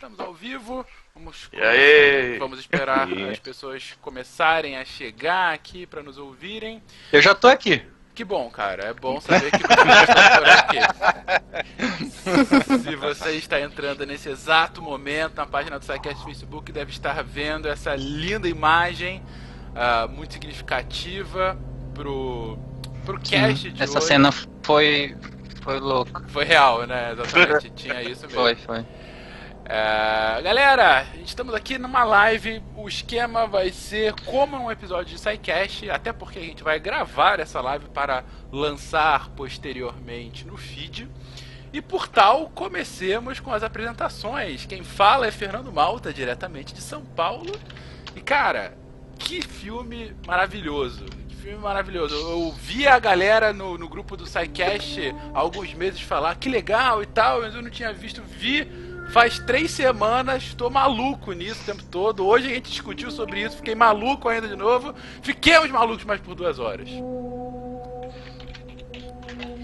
Estamos 0.00 0.18
ao 0.18 0.32
vivo. 0.32 0.86
Vamos, 1.14 1.50
E 1.52 1.60
aí? 1.60 2.38
vamos 2.38 2.58
esperar 2.58 3.06
E 3.12 3.22
aí? 3.22 3.30
as 3.32 3.38
pessoas 3.38 3.98
começarem 4.00 4.78
a 4.78 4.82
chegar 4.82 5.52
aqui 5.52 5.84
para 5.84 6.02
nos 6.02 6.16
ouvirem. 6.16 6.82
Eu 7.12 7.20
já 7.20 7.34
tô 7.34 7.46
aqui. 7.46 7.82
Que 8.14 8.24
bom, 8.24 8.48
cara. 8.48 8.84
É 8.84 8.94
bom 8.94 9.20
saber 9.20 9.50
que 9.50 9.58
vocês 9.58 10.08
estão 10.08 10.38
por 10.38 10.48
aqui. 10.48 10.78
Se 12.82 12.96
você 12.96 13.32
está 13.32 13.60
entrando 13.60 14.06
nesse 14.06 14.30
exato 14.30 14.80
momento 14.80 15.36
na 15.36 15.44
página 15.44 15.78
do 15.78 15.84
SciCast 15.84 16.24
Facebook, 16.24 16.72
deve 16.72 16.90
estar 16.92 17.22
vendo 17.22 17.68
essa 17.68 17.94
linda 17.94 18.48
imagem 18.48 19.22
ah, 19.76 20.08
muito 20.10 20.32
significativa 20.32 21.58
pro, 21.92 22.58
pro 23.04 23.20
cast 23.20 23.70
de 23.70 23.82
Essa 23.82 23.98
hoje. 23.98 24.06
cena 24.08 24.32
foi. 24.62 25.14
Foi 25.60 25.78
louca. 25.78 26.24
Foi 26.28 26.46
real, 26.46 26.86
né? 26.86 27.12
Exatamente. 27.12 27.68
Tinha 27.72 28.02
isso 28.02 28.22
mesmo. 28.22 28.40
Foi, 28.40 28.54
foi. 28.54 28.82
É, 29.72 30.42
galera, 30.42 31.06
estamos 31.24 31.54
aqui 31.54 31.78
numa 31.78 32.02
live. 32.02 32.60
O 32.76 32.88
esquema 32.88 33.46
vai 33.46 33.70
ser 33.70 34.12
como 34.24 34.56
um 34.56 34.68
episódio 34.68 35.14
de 35.14 35.20
SciCast, 35.20 35.88
até 35.88 36.12
porque 36.12 36.40
a 36.40 36.42
gente 36.42 36.60
vai 36.60 36.80
gravar 36.80 37.38
essa 37.38 37.60
live 37.60 37.84
para 37.90 38.24
lançar 38.50 39.28
posteriormente 39.28 40.44
no 40.44 40.56
feed. 40.56 41.08
E 41.72 41.80
por 41.80 42.08
tal, 42.08 42.50
comecemos 42.52 43.38
com 43.38 43.52
as 43.52 43.62
apresentações. 43.62 44.66
Quem 44.66 44.82
fala 44.82 45.28
é 45.28 45.30
Fernando 45.30 45.70
Malta, 45.70 46.12
diretamente 46.12 46.74
de 46.74 46.80
São 46.80 47.04
Paulo. 47.04 47.52
E 48.16 48.20
cara, 48.20 48.76
que 49.20 49.40
filme 49.40 50.16
maravilhoso! 50.26 51.04
Que 51.28 51.36
filme 51.36 51.58
maravilhoso! 51.58 52.16
Eu 52.16 52.50
vi 52.50 52.88
a 52.88 52.98
galera 52.98 53.52
no, 53.52 53.78
no 53.78 53.88
grupo 53.88 54.16
do 54.16 54.26
SciCast 54.26 55.14
há 55.32 55.38
alguns 55.38 55.72
meses 55.74 56.00
falar 56.00 56.34
que 56.34 56.48
legal 56.48 57.04
e 57.04 57.06
tal, 57.06 57.42
mas 57.42 57.54
eu 57.54 57.62
não 57.62 57.70
tinha 57.70 57.92
visto. 57.92 58.20
Vi 58.20 58.89
faz 59.10 59.38
três 59.40 59.70
semanas, 59.70 60.54
tô 60.54 60.70
maluco 60.70 61.32
nisso 61.32 61.60
o 61.62 61.66
tempo 61.66 61.82
todo. 61.84 62.26
Hoje 62.26 62.46
a 62.46 62.54
gente 62.54 62.70
discutiu 62.70 63.10
sobre 63.10 63.42
isso, 63.42 63.56
fiquei 63.56 63.74
maluco 63.74 64.28
ainda 64.28 64.48
de 64.48 64.56
novo. 64.56 64.94
Fiquemos 65.22 65.70
malucos 65.70 66.04
mais 66.04 66.20
por 66.20 66.34
duas 66.34 66.58
horas. 66.58 66.88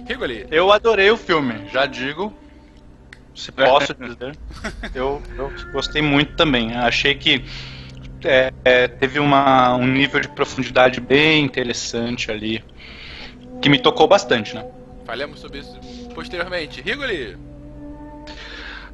Rigoli. 0.06 0.46
Eu 0.50 0.70
adorei 0.70 1.10
o 1.10 1.16
filme, 1.16 1.68
já 1.72 1.86
digo. 1.86 2.32
Se 3.34 3.52
posso 3.52 3.94
dizer. 3.98 4.36
Eu, 4.94 5.22
eu 5.36 5.52
gostei 5.72 6.02
muito 6.02 6.34
também. 6.36 6.74
Achei 6.74 7.14
que 7.14 7.44
é, 8.24 8.52
é, 8.64 8.88
teve 8.88 9.18
uma, 9.18 9.74
um 9.74 9.86
nível 9.86 10.20
de 10.20 10.28
profundidade 10.28 11.00
bem 11.00 11.44
interessante 11.44 12.30
ali. 12.30 12.64
Que 13.60 13.68
me 13.68 13.78
tocou 13.78 14.06
bastante, 14.06 14.54
né? 14.54 14.66
Falemos 15.04 15.40
sobre 15.40 15.60
isso 15.60 15.78
posteriormente. 16.14 16.80
Rigoli. 16.80 17.36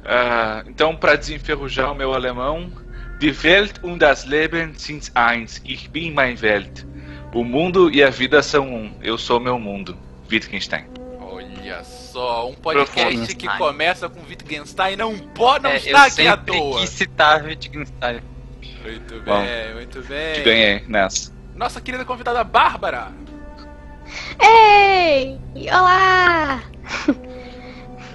Ah, 0.05 0.63
então, 0.67 0.95
para 0.95 1.15
desenferrujar 1.15 1.91
o 1.91 1.95
meu 1.95 2.13
alemão, 2.13 2.71
Die 3.19 3.31
Welt 3.43 3.79
und 3.83 3.99
das 3.99 4.25
Leben 4.25 4.73
sind 4.77 5.09
eins. 5.15 5.61
Ich 5.63 5.89
bin 5.89 6.13
mein 6.13 6.41
Welt. 6.41 6.85
O 7.33 7.43
mundo 7.43 7.89
e 7.89 8.03
a 8.03 8.09
vida 8.09 8.41
são 8.43 8.67
um. 8.67 8.93
Eu 9.01 9.17
sou 9.17 9.39
meu 9.39 9.57
mundo. 9.57 9.97
Wittgenstein. 10.29 10.85
Olha 11.21 11.83
só, 11.83 12.49
um 12.49 12.53
podcast 12.53 13.35
que 13.35 13.47
começa 13.57 14.09
com 14.09 14.19
Wittgenstein 14.27 14.95
não 14.97 15.17
pode 15.17 15.63
não 15.63 15.71
É, 15.71 15.77
está 15.77 15.89
eu 15.89 15.97
aqui 15.97 16.27
à 16.27 16.31
sempre 16.35 16.57
toa. 16.57 16.79
quis 16.81 16.89
citar 16.89 17.43
Wittgenstein. 17.43 18.19
Muito 18.83 19.21
Bom. 19.21 19.41
bem, 19.41 19.73
muito 19.75 20.01
bem. 20.01 20.33
Que 20.35 20.41
ganhei 20.41 20.83
nessa. 20.87 21.31
Nossa 21.55 21.79
querida 21.79 22.03
convidada 22.03 22.43
Bárbara. 22.43 23.11
Ei! 24.39 25.39
Olá! 25.71 26.61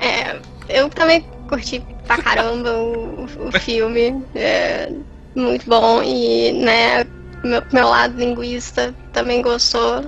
É, 0.01 0.39
eu 0.69 0.89
também 0.89 1.25
curti 1.49 1.83
pra 2.07 2.23
caramba 2.23 2.71
o, 2.73 3.25
o 3.25 3.53
filme. 3.61 4.23
É 4.35 4.93
muito 5.35 5.67
bom. 5.67 6.03
E, 6.03 6.53
né, 6.53 7.05
meu, 7.43 7.63
meu 7.73 7.89
lado 7.89 8.17
linguista 8.17 8.95
também 9.13 9.43
gostou, 9.43 10.05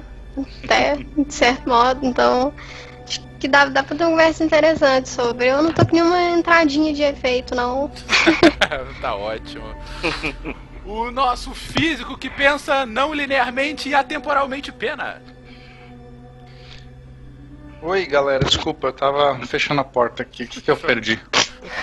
até 0.64 0.96
de 0.96 1.34
certo 1.34 1.68
modo. 1.68 2.04
Então, 2.04 2.52
acho 3.04 3.20
que 3.38 3.48
dá, 3.48 3.64
dá 3.64 3.82
pra 3.82 3.96
ter 3.96 4.04
uma 4.04 4.10
conversa 4.10 4.44
interessante 4.44 5.08
sobre. 5.08 5.46
Eu 5.46 5.62
não 5.62 5.72
tô 5.72 5.84
com 5.84 5.94
nenhuma 5.94 6.20
entradinha 6.30 6.92
de 6.92 7.02
efeito, 7.02 7.54
não. 7.54 7.90
tá 9.00 9.14
ótimo. 9.14 9.74
O 10.84 11.10
nosso 11.10 11.54
físico 11.54 12.18
que 12.18 12.28
pensa 12.28 12.84
não 12.84 13.14
linearmente 13.14 13.88
e 13.88 13.94
atemporalmente 13.94 14.72
pena. 14.72 15.22
Oi, 17.82 18.04
galera, 18.06 18.44
desculpa, 18.44 18.88
eu 18.88 18.92
tava 18.92 19.38
fechando 19.46 19.80
a 19.80 19.84
porta 19.84 20.22
aqui. 20.22 20.44
O 20.44 20.48
que, 20.48 20.60
que 20.60 20.70
eu 20.70 20.76
perdi? 20.76 21.18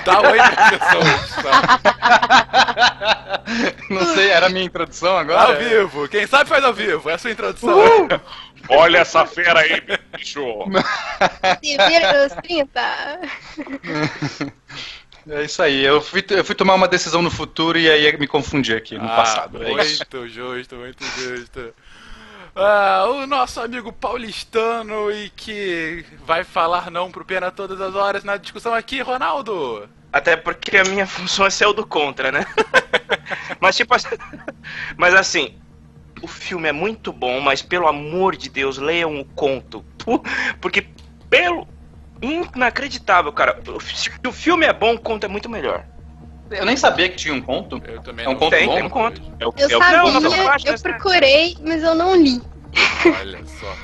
Dá 0.06 0.22
oi 0.22 0.38
pra 0.38 0.70
pessoas. 0.78 1.36
Tá? 1.44 3.42
Não 3.90 4.06
sei, 4.14 4.30
era 4.30 4.46
a 4.46 4.50
minha 4.50 4.66
introdução 4.66 5.14
Ao 5.14 5.18
agora? 5.20 5.56
vivo. 5.56 6.08
Quem 6.08 6.28
sabe 6.28 6.50
faz 6.50 6.64
ao 6.64 6.74
vivo. 6.74 7.10
É 7.10 7.14
a 7.14 7.18
sua 7.18 7.32
introdução. 7.32 8.08
Olha 8.70 9.00
essa 9.00 9.26
fera 9.26 9.60
aí, 9.62 9.82
bicho! 10.16 10.44
Se 11.64 11.78
vira 11.88 12.24
nos 12.24 12.34
30. 12.44 13.20
É 15.30 15.44
isso 15.44 15.62
aí, 15.62 15.84
eu 15.84 16.00
fui, 16.02 16.24
eu 16.30 16.44
fui 16.46 16.56
tomar 16.56 16.76
uma 16.76 16.88
decisão 16.88 17.22
no 17.22 17.30
futuro 17.30 17.78
e 17.78 17.90
aí 17.90 18.18
me 18.18 18.28
confundi 18.28 18.74
aqui 18.74 18.98
no 18.98 19.04
Ah, 19.06 19.16
passado. 19.16 19.62
É. 19.62 19.70
Muito 19.74 20.28
justo, 20.30 20.76
muito 20.76 21.04
justo. 21.04 21.74
Ah, 22.60 23.06
o 23.08 23.28
nosso 23.28 23.62
amigo 23.62 23.94
paulistano 23.94 25.12
e 25.12 25.30
que 25.30 26.04
vai 26.26 26.44
falar 26.44 26.90
não 26.90 27.12
pro 27.12 27.24
Pena 27.24 27.52
todas 27.52 27.80
as 27.80 27.94
horas 27.94 28.24
na 28.24 28.36
discussão 28.36 28.74
aqui, 28.74 29.00
Ronaldo. 29.00 29.88
Até 30.12 30.36
porque 30.36 30.76
a 30.76 30.84
minha 30.84 31.06
função 31.08 31.46
é 31.46 31.52
ser 31.52 31.68
o 31.68 31.74
do 31.74 31.86
contra, 31.86 32.32
né? 32.32 32.48
mas 33.62 33.78
tipo. 33.78 33.94
Mas 34.98 35.14
assim, 35.14 35.56
o 36.20 36.28
filme 36.28 36.68
é 36.68 36.72
muito 36.72 37.14
bom, 37.14 37.40
mas 37.40 37.62
pelo 37.62 37.88
amor 37.88 38.36
de 38.36 38.50
Deus, 38.50 38.80
leiam 38.80 39.20
o 39.20 39.26
conto. 39.26 39.86
Porque 40.60 40.88
pelo. 41.30 41.68
Inacreditável, 42.20 43.32
cara. 43.32 43.62
Se 43.94 44.10
o 44.28 44.32
filme 44.32 44.66
é 44.66 44.74
bom, 44.74 44.96
o 44.96 45.00
conto 45.00 45.26
é 45.26 45.28
muito 45.28 45.48
melhor. 45.48 45.86
Eu 46.52 46.66
nem 46.66 46.78
sabia 46.78 47.10
que 47.10 47.16
tinha 47.16 47.34
um 47.34 47.42
conto. 47.42 47.82
Eu 47.86 48.02
também 48.02 48.26
É 48.26 48.30
um 48.30 48.34
não 48.34 48.40
conto 48.40 48.56
sei. 48.56 48.66
bom? 48.66 48.76
Tem 48.76 48.84
um 48.84 48.90
conto. 48.90 49.22
É 49.40 49.46
o, 49.48 49.54
Eu 49.58 49.70
é 49.70 49.78
o 49.78 49.80
sabia, 49.80 49.98
não, 50.20 50.56
eu 50.66 50.80
procurei, 50.82 51.58
mas 51.62 51.84
eu 51.84 51.96
não 51.96 52.16
li. 52.16 52.42
Olha 53.20 53.40
só. 53.46 53.76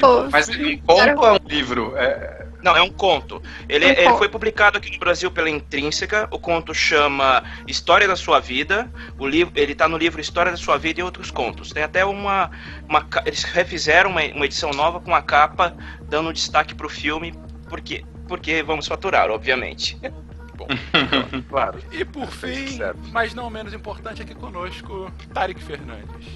Pô. 0.00 0.28
Mas 0.30 0.48
um 0.48 0.78
conto 0.78 1.18
ou 1.20 1.26
é 1.26 1.32
um 1.32 1.38
livro? 1.48 1.94
É, 1.96 2.46
Não, 2.62 2.76
é 2.76 2.82
um 2.82 2.90
conto. 2.90 3.42
Ele, 3.68 3.86
Um 3.86 3.88
ele 3.90 4.04
conto. 4.04 4.18
foi 4.18 4.28
publicado 4.28 4.78
aqui 4.78 4.90
no 4.92 4.98
Brasil 4.98 5.30
pela 5.30 5.50
Intrínseca. 5.50 6.28
O 6.30 6.38
conto 6.38 6.72
chama 6.74 7.42
História 7.66 8.06
da 8.06 8.14
Sua 8.16 8.38
Vida. 8.40 8.90
O 9.18 9.26
livro, 9.26 9.52
ele 9.56 9.74
tá 9.74 9.88
no 9.88 9.96
livro 9.96 10.20
História 10.20 10.52
da 10.52 10.58
Sua 10.58 10.76
Vida 10.78 11.00
e 11.00 11.02
Outros 11.02 11.30
Contos. 11.30 11.72
Tem 11.72 11.82
até 11.82 12.04
uma. 12.04 12.50
uma 12.88 13.04
eles 13.26 13.42
refizeram 13.44 14.10
uma, 14.10 14.22
uma 14.22 14.44
edição 14.44 14.70
nova 14.70 15.00
com 15.00 15.14
a 15.14 15.22
capa 15.22 15.76
dando 16.02 16.32
destaque 16.32 16.74
pro 16.74 16.88
filme. 16.88 17.34
Por 17.68 17.80
quê? 17.80 18.04
Porque 18.28 18.62
vamos 18.62 18.86
faturar, 18.86 19.30
obviamente. 19.30 19.98
Claro. 21.48 21.78
E 21.92 22.04
por 22.04 22.28
fim, 22.28 22.78
mas 23.12 23.34
não 23.34 23.48
menos 23.50 23.72
importante 23.72 24.22
aqui 24.22 24.34
conosco, 24.34 25.10
Tarek 25.32 25.62
Fernandes. 25.62 26.26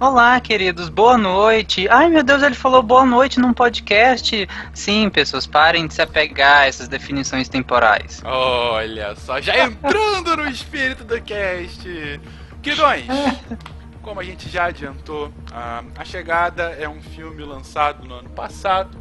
Olá, 0.00 0.40
queridos, 0.40 0.88
boa 0.88 1.16
noite. 1.16 1.88
Ai, 1.88 2.08
meu 2.08 2.24
Deus, 2.24 2.42
ele 2.42 2.56
falou 2.56 2.82
boa 2.82 3.06
noite 3.06 3.38
num 3.38 3.52
podcast. 3.52 4.48
Sim, 4.74 5.08
pessoas, 5.08 5.46
parem 5.46 5.86
de 5.86 5.94
se 5.94 6.02
apegar 6.02 6.62
a 6.62 6.66
essas 6.66 6.88
definições 6.88 7.48
temporais. 7.48 8.20
Olha 8.24 9.14
só, 9.14 9.40
já 9.40 9.64
entrando 9.64 10.36
no 10.36 10.48
espírito 10.48 11.04
do 11.04 11.20
cast. 11.22 12.20
Quidões, 12.60 13.06
como 14.02 14.18
a 14.18 14.24
gente 14.24 14.48
já 14.48 14.64
adiantou, 14.66 15.32
a, 15.52 15.84
a 15.96 16.04
Chegada 16.04 16.76
é 16.78 16.88
um 16.88 17.00
filme 17.00 17.44
lançado 17.44 18.04
no 18.06 18.14
ano 18.14 18.30
passado 18.30 19.00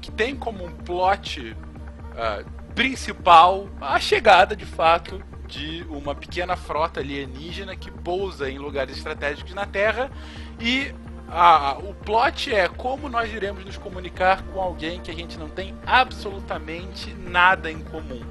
que 0.00 0.10
tem 0.10 0.34
como 0.34 0.64
um 0.64 0.72
plot 0.72 1.56
ah, 2.16 2.42
principal 2.74 3.68
a 3.80 3.98
chegada, 3.98 4.56
de 4.56 4.66
fato, 4.66 5.22
de 5.46 5.84
uma 5.90 6.14
pequena 6.14 6.56
frota 6.56 7.00
alienígena 7.00 7.76
que 7.76 7.90
pousa 7.90 8.50
em 8.50 8.58
lugares 8.58 8.96
estratégicos 8.96 9.52
na 9.54 9.66
Terra 9.66 10.10
e 10.58 10.94
o 11.88 11.94
plot 11.94 12.54
é 12.54 12.68
como 12.68 13.08
nós 13.08 13.32
iremos 13.32 13.64
nos 13.64 13.78
comunicar 13.78 14.42
com 14.42 14.60
alguém 14.60 15.00
que 15.00 15.10
a 15.10 15.14
gente 15.14 15.38
não 15.38 15.48
tem 15.48 15.74
absolutamente 15.86 17.14
nada 17.14 17.70
em 17.70 17.80
comum. 17.80 18.22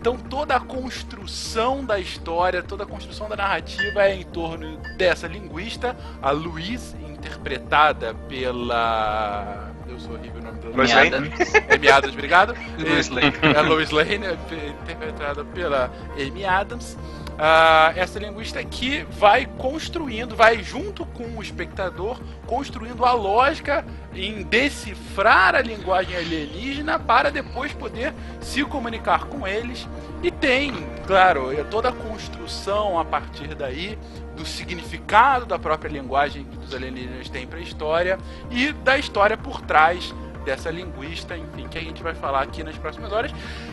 Então 0.00 0.16
toda 0.16 0.56
a 0.56 0.60
construção 0.60 1.84
da 1.84 1.98
história, 1.98 2.62
toda 2.62 2.84
a 2.84 2.86
construção 2.86 3.28
da 3.28 3.36
narrativa 3.36 4.04
é 4.04 4.14
em 4.14 4.24
torno 4.24 4.78
dessa 4.96 5.26
linguista, 5.26 5.94
a 6.22 6.30
Louise, 6.30 6.96
interpretada 6.96 8.14
pela. 8.14 9.70
Eu 9.86 10.00
sou 10.00 10.14
horrível. 10.14 10.39
Lois 10.74 10.92
Lane? 10.92 11.32
Amy 11.74 11.88
Adams, 11.88 12.14
obrigado. 12.14 12.54
Lois 12.78 13.08
Lane. 13.08 13.32
É 13.42 13.60
Lois 13.62 13.90
Lane, 13.90 14.26
é 14.26 14.68
interpretada 14.82 15.44
pela 15.44 15.90
Amy 16.18 16.44
Adams. 16.44 16.96
Ah, 17.42 17.94
essa 17.96 18.18
linguista 18.18 18.60
aqui 18.60 19.06
vai 19.12 19.46
construindo, 19.46 20.36
vai 20.36 20.62
junto 20.62 21.06
com 21.06 21.38
o 21.38 21.42
espectador, 21.42 22.20
construindo 22.46 23.02
a 23.02 23.14
lógica 23.14 23.82
em 24.14 24.42
decifrar 24.42 25.54
a 25.54 25.62
linguagem 25.62 26.14
alienígena 26.18 26.98
para 26.98 27.30
depois 27.30 27.72
poder 27.72 28.12
se 28.42 28.62
comunicar 28.64 29.24
com 29.24 29.46
eles 29.46 29.88
E 30.22 30.30
tem, 30.30 30.74
claro, 31.06 31.50
é 31.50 31.64
toda 31.64 31.88
a 31.88 31.92
construção 31.92 32.98
a 32.98 33.06
partir 33.06 33.54
daí 33.54 33.98
do 34.36 34.44
significado 34.44 35.46
da 35.46 35.58
própria 35.58 35.88
linguagem 35.88 36.44
que 36.44 36.58
os 36.58 36.74
alienígenas 36.74 37.30
têm 37.30 37.46
para 37.46 37.58
a 37.58 37.62
história 37.62 38.18
e 38.50 38.70
da 38.70 38.98
história 38.98 39.38
por 39.38 39.62
trás 39.62 40.14
dessa 40.50 40.70
linguista, 40.70 41.36
enfim, 41.36 41.68
que 41.68 41.78
a 41.78 41.80
gente 41.80 42.02
vai 42.02 42.14
falar 42.14 42.42
aqui 42.42 42.64
nas 42.64 42.76
próximas 42.76 43.12
horas. 43.12 43.30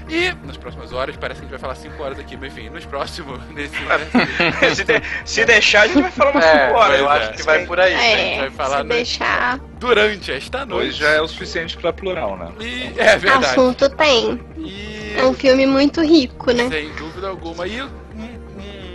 E 0.08 0.32
nas 0.46 0.56
próximas 0.58 0.94
horas, 0.94 1.18
parece 1.18 1.40
que 1.42 1.46
a 1.48 1.50
gente 1.50 1.60
vai 1.60 1.60
falar 1.60 1.76
5 1.76 2.02
horas 2.04 2.20
aqui, 2.20 2.38
mas 2.38 2.54
enfim, 2.54 2.70
nos 2.70 2.86
próximos. 2.86 3.40
Nesse, 3.50 3.76
se, 4.76 4.84
de- 4.84 5.02
se 5.26 5.46
deixar, 5.46 5.82
a 5.82 5.88
gente 5.88 6.02
vai 6.02 6.12
falar 6.12 6.32
umas 6.32 6.46
É, 6.46 6.68
5 6.68 6.78
horas. 6.80 7.00
eu 7.00 7.12
é. 7.12 7.18
acho 7.18 7.32
que 7.34 7.44
vai 7.44 7.66
por 7.66 7.80
aí. 7.80 7.94
a 7.94 7.98
gente 7.98 8.22
É, 8.38 8.40
vai 8.42 8.50
falar 8.52 8.78
se 8.78 8.84
no- 8.84 8.90
deixar. 8.90 9.60
durante 9.80 10.32
esta 10.32 10.60
Hoje 10.60 10.68
noite. 10.70 10.92
já 11.00 11.10
é 11.10 11.22
o 11.22 11.28
suficiente 11.28 11.76
pra 11.78 11.92
plural, 11.92 12.38
né? 12.38 12.52
E 12.60 12.94
é 13.00 13.18
verdade. 13.18 13.46
Assunto 13.48 13.90
tem. 13.90 14.40
E 14.58 15.16
É 15.18 15.24
um 15.26 15.34
filme 15.34 15.66
muito 15.66 16.02
rico, 16.02 16.52
né? 16.52 16.70
sem 16.70 16.94
dúvida 16.94 17.28
alguma. 17.28 17.66
E 17.68 17.82
um, 17.82 17.90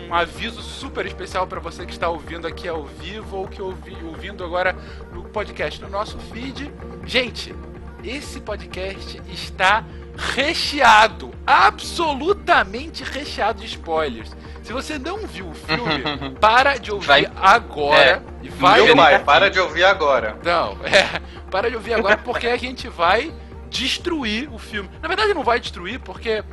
um 0.08 0.14
aviso 0.14 0.61
super 0.62 1.05
especial 1.06 1.46
para 1.46 1.58
você 1.58 1.84
que 1.87 1.93
está 1.93 2.08
ouvindo 2.08 2.46
aqui 2.46 2.69
ao 2.69 2.84
vivo 2.84 3.38
ou 3.38 3.49
que 3.49 3.61
ouvi, 3.62 3.96
ouvindo 4.05 4.44
agora 4.44 4.76
no 5.12 5.25
podcast 5.25 5.81
no 5.82 5.88
nosso 5.88 6.19
feed. 6.32 6.70
Gente, 7.05 7.55
esse 8.04 8.40
podcast 8.40 9.20
está 9.32 9.84
recheado, 10.16 11.31
absolutamente 11.46 13.04
recheado 13.04 13.60
de 13.60 13.66
spoilers. 13.66 14.31
Se 14.62 14.72
você 14.72 14.99
não 14.99 15.26
viu 15.26 15.49
o 15.49 15.54
filme, 15.54 16.02
para 16.40 16.76
de 16.76 16.93
ouvir 16.93 17.06
Vai- 17.06 17.32
agora 17.37 18.22
e 18.43 18.49
vai 18.49 18.82
Meu 18.82 18.94
pai, 18.96 19.19
para 19.19 19.50
de 19.50 19.58
ouvir 19.58 19.84
agora. 19.84 20.37
Não, 20.44 20.76
é. 20.87 21.20
Para 21.50 21.69
de 21.69 21.76
ouvir 21.76 21.94
agora 21.94 22.16
porque 22.19 22.46
a 22.46 22.56
gente 22.56 22.88
vai 22.88 23.32
destruir 23.72 24.52
o 24.52 24.58
filme. 24.58 24.88
Na 25.00 25.08
verdade, 25.08 25.32
não 25.32 25.42
vai 25.42 25.58
destruir 25.58 25.98
porque 25.98 26.28
é, 26.28 26.44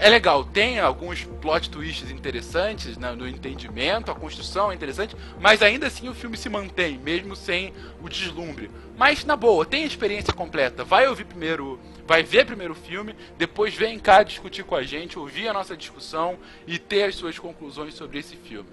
é 0.00 0.08
legal, 0.08 0.44
tem 0.44 0.80
alguns 0.80 1.22
plot 1.40 1.70
twists 1.70 2.10
interessantes 2.10 2.98
né, 2.98 3.12
no 3.12 3.26
entendimento, 3.28 4.10
a 4.10 4.14
construção 4.14 4.72
é 4.72 4.74
interessante, 4.74 5.16
mas 5.40 5.62
ainda 5.62 5.86
assim 5.86 6.08
o 6.08 6.14
filme 6.14 6.36
se 6.36 6.48
mantém, 6.48 6.98
mesmo 6.98 7.36
sem 7.36 7.72
o 8.02 8.08
deslumbre. 8.08 8.70
Mas 8.96 9.24
na 9.24 9.36
boa, 9.36 9.64
tem 9.64 9.84
a 9.84 9.86
experiência 9.86 10.32
completa. 10.32 10.84
Vai 10.84 11.06
ouvir 11.06 11.24
primeiro, 11.24 11.78
vai 12.06 12.22
ver 12.22 12.44
primeiro 12.44 12.72
o 12.72 12.76
filme, 12.76 13.14
depois 13.38 13.74
vem 13.74 13.98
cá 13.98 14.22
discutir 14.24 14.64
com 14.64 14.74
a 14.74 14.82
gente, 14.82 15.18
ouvir 15.18 15.48
a 15.48 15.52
nossa 15.52 15.76
discussão 15.76 16.36
e 16.66 16.78
ter 16.78 17.04
as 17.04 17.14
suas 17.14 17.38
conclusões 17.38 17.94
sobre 17.94 18.18
esse 18.18 18.36
filme. 18.36 18.68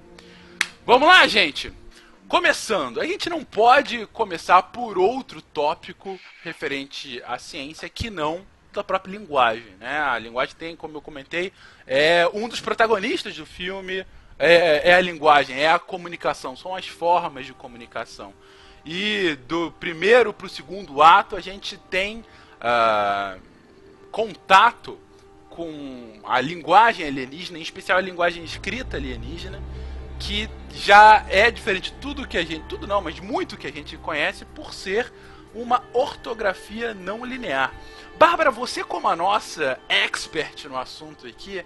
Vamos 0.85 1.07
lá, 1.07 1.27
gente! 1.27 1.80
Começando, 2.31 3.01
a 3.01 3.05
gente 3.05 3.29
não 3.29 3.43
pode 3.43 4.05
começar 4.05 4.63
por 4.63 4.97
outro 4.97 5.41
tópico 5.41 6.17
referente 6.41 7.21
à 7.27 7.37
ciência 7.37 7.89
que 7.89 8.09
não 8.09 8.47
da 8.71 8.81
própria 8.81 9.11
linguagem, 9.17 9.75
né? 9.77 9.99
A 9.99 10.17
linguagem 10.17 10.55
tem, 10.55 10.73
como 10.73 10.95
eu 10.95 11.01
comentei, 11.01 11.51
é 11.85 12.25
um 12.33 12.47
dos 12.47 12.61
protagonistas 12.61 13.35
do 13.35 13.45
filme 13.45 14.05
é, 14.39 14.91
é 14.91 14.93
a 14.93 15.01
linguagem, 15.01 15.59
é 15.59 15.69
a 15.69 15.77
comunicação, 15.77 16.55
são 16.55 16.73
as 16.73 16.87
formas 16.87 17.45
de 17.45 17.51
comunicação. 17.51 18.33
E 18.85 19.37
do 19.45 19.69
primeiro 19.73 20.31
para 20.31 20.47
o 20.47 20.49
segundo 20.49 21.01
ato 21.01 21.35
a 21.35 21.41
gente 21.41 21.75
tem 21.75 22.23
ah, 22.61 23.35
contato 24.09 24.97
com 25.49 26.21
a 26.23 26.39
linguagem 26.39 27.05
alienígena, 27.05 27.59
em 27.59 27.61
especial 27.61 27.97
a 27.97 28.01
linguagem 28.01 28.41
escrita 28.41 28.95
alienígena, 28.95 29.61
que 30.21 30.47
já 30.71 31.25
é 31.29 31.49
diferente 31.49 31.91
de 31.91 31.97
tudo 31.97 32.27
que 32.27 32.37
a 32.37 32.45
gente, 32.45 32.63
tudo 32.65 32.85
não, 32.85 33.01
mas 33.01 33.19
muito 33.19 33.57
que 33.57 33.65
a 33.65 33.71
gente 33.71 33.97
conhece 33.97 34.45
por 34.45 34.71
ser 34.71 35.11
uma 35.53 35.83
ortografia 35.93 36.93
não 36.93 37.25
linear. 37.25 37.73
Bárbara, 38.19 38.51
você 38.51 38.83
como 38.83 39.07
a 39.07 39.15
nossa 39.15 39.79
expert 39.89 40.65
no 40.65 40.77
assunto 40.77 41.25
aqui, 41.25 41.65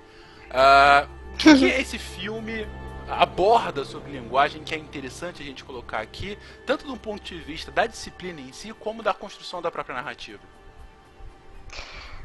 ah, 0.50 1.06
o 1.34 1.38
que, 1.38 1.50
esse 1.68 2.00
filme 2.00 2.66
aborda 3.10 3.84
sobre 3.84 4.13
linguagem 4.13 4.63
que 4.63 4.74
é 4.74 4.78
interessante 4.78 5.42
a 5.44 5.46
gente 5.46 5.63
colocar 5.63 6.00
aqui, 6.00 6.38
tanto 6.66 6.88
do 6.88 6.96
ponto 6.96 7.22
de 7.24 7.38
vista 7.40 7.72
da 7.72 7.86
disciplina 7.86 8.40
em 8.40 8.54
si, 8.54 8.74
como 8.74 9.04
da 9.04 9.13
construção 9.13 9.62
da 9.62 9.69
própria 9.69 9.96
narrativa? 9.96 10.42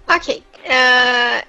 Ok. 0.07 0.45
é, 0.65 1.45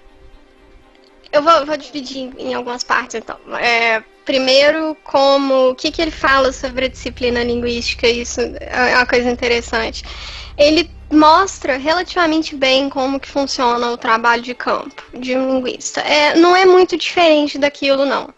eu 1.32 1.42
vou, 1.42 1.66
vou 1.66 1.78
dividir 1.78 2.32
em, 2.38 2.54
algumas 2.54 2.84
partes, 2.84 3.16
então. 3.16 3.38
É, 3.58 4.04
primeiro, 4.26 4.96
como 5.04 5.70
o 5.70 5.76
que, 5.76 5.92
que 5.92 6.02
ele 6.02 6.12
fala 6.12 6.52
sobre 6.52 6.86
a 6.86 6.90
disciplina 6.90 7.44
linguística, 7.44 8.08
isso 8.08 8.42
é 8.60 8.96
uma 8.96 9.06
coisa 9.06 9.30
interessante. 9.30 10.04
Ele 10.58 10.90
mostra 11.12 11.78
relativamente 11.78 12.56
bem 12.56 12.90
como 12.90 13.20
que 13.20 13.28
funciona 13.28 13.92
o 13.92 13.98
trabalho 13.98 14.42
de 14.42 14.54
campo 14.54 15.04
de 15.14 15.36
um 15.36 15.56
linguista. 15.56 16.02
É, 16.02 16.36
não 16.36 16.56
é 16.56 16.66
muito 16.66 16.98
diferente 16.98 17.58
daquilo, 17.58 18.06
não. 18.06 18.34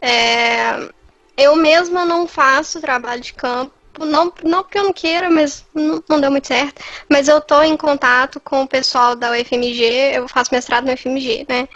É, 0.00 0.88
eu 1.36 1.56
mesma 1.56 2.04
não 2.04 2.26
faço 2.26 2.80
trabalho 2.80 3.20
de 3.20 3.32
campo, 3.32 3.72
não, 3.98 4.32
não 4.42 4.62
porque 4.62 4.78
eu 4.78 4.84
não 4.84 4.92
queira, 4.92 5.30
mas 5.30 5.64
não, 5.74 6.02
não 6.08 6.20
deu 6.20 6.30
muito 6.30 6.46
certo. 6.48 6.82
Mas 7.08 7.28
eu 7.28 7.40
tô 7.40 7.62
em 7.62 7.76
contato 7.76 8.40
com 8.40 8.62
o 8.62 8.68
pessoal 8.68 9.14
da 9.14 9.30
UFMG, 9.30 10.12
eu 10.14 10.28
faço 10.28 10.52
mestrado 10.52 10.86
na 10.86 10.94
UFMG, 10.94 11.46
né? 11.48 11.68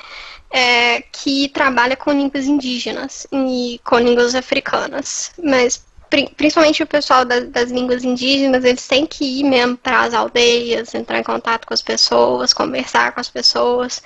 É, 0.51 1.03
que 1.13 1.49
trabalha 1.49 1.97
com 1.97 2.13
línguas 2.13 2.47
indígenas 2.47 3.27
e 3.33 3.81
com 3.85 3.99
línguas 3.99 4.35
africanas. 4.35 5.33
Mas 5.43 5.85
pri- 6.09 6.31
principalmente 6.37 6.83
o 6.83 6.87
pessoal 6.87 7.25
das, 7.25 7.49
das 7.49 7.71
línguas 7.71 8.05
indígenas, 8.05 8.65
eles 8.65 8.87
têm 8.87 9.05
que 9.07 9.25
ir 9.41 9.45
mesmo 9.45 9.77
para 9.77 10.01
as 10.03 10.15
aldeias, 10.15 10.95
entrar 10.95 11.19
em 11.19 11.23
contato 11.25 11.67
com 11.67 11.75
as 11.75 11.83
pessoas, 11.83 12.53
conversar 12.53 13.13
com 13.13 13.21
as 13.21 13.29
pessoas. 13.29 14.03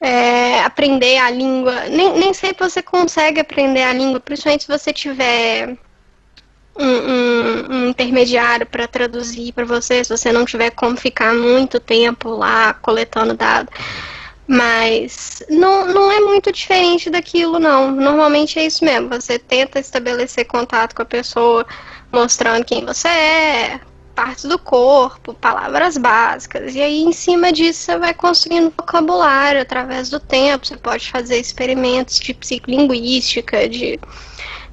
é, 0.00 0.60
aprender 0.60 1.16
a 1.18 1.30
língua. 1.30 1.84
Nem, 1.88 2.18
nem 2.18 2.34
sempre 2.34 2.68
você 2.68 2.82
consegue 2.82 3.40
aprender 3.40 3.82
a 3.82 3.92
língua, 3.94 4.20
principalmente 4.20 4.64
se 4.64 4.68
você 4.68 4.92
tiver 4.92 5.76
um, 6.78 6.84
um- 6.86 7.72
um 7.86 7.88
intermediário 7.88 8.66
para 8.66 8.86
traduzir 8.86 9.52
para 9.52 9.64
você, 9.64 10.04
se 10.04 10.14
você 10.16 10.30
não 10.32 10.44
tiver 10.44 10.70
como 10.70 10.96
ficar 10.96 11.34
muito 11.34 11.80
tempo 11.80 12.28
lá 12.30 12.74
coletando 12.74 13.34
dados. 13.34 13.72
Mas 14.46 15.42
não, 15.48 15.86
não 15.86 16.12
é 16.12 16.20
muito 16.20 16.52
diferente 16.52 17.10
daquilo, 17.10 17.58
não. 17.58 17.90
Normalmente 17.90 18.58
é 18.58 18.66
isso 18.66 18.84
mesmo. 18.84 19.08
Você 19.08 19.38
tenta 19.38 19.80
estabelecer 19.80 20.46
contato 20.46 20.94
com 20.94 21.02
a 21.02 21.06
pessoa, 21.06 21.66
mostrando 22.12 22.64
quem 22.64 22.84
você 22.84 23.08
é, 23.08 23.80
partes 24.16 24.44
do 24.44 24.58
corpo, 24.58 25.34
palavras 25.34 25.98
básicas. 25.98 26.74
E 26.74 26.80
aí, 26.80 27.02
em 27.02 27.12
cima 27.12 27.52
disso, 27.52 27.80
você 27.80 27.98
vai 27.98 28.14
construindo 28.14 28.72
vocabulário 28.76 29.60
através 29.60 30.08
do 30.08 30.18
tempo. 30.18 30.66
Você 30.66 30.76
pode 30.76 31.10
fazer 31.10 31.38
experimentos 31.38 32.18
de 32.18 32.32
psicolinguística, 32.32 33.68
de, 33.68 34.00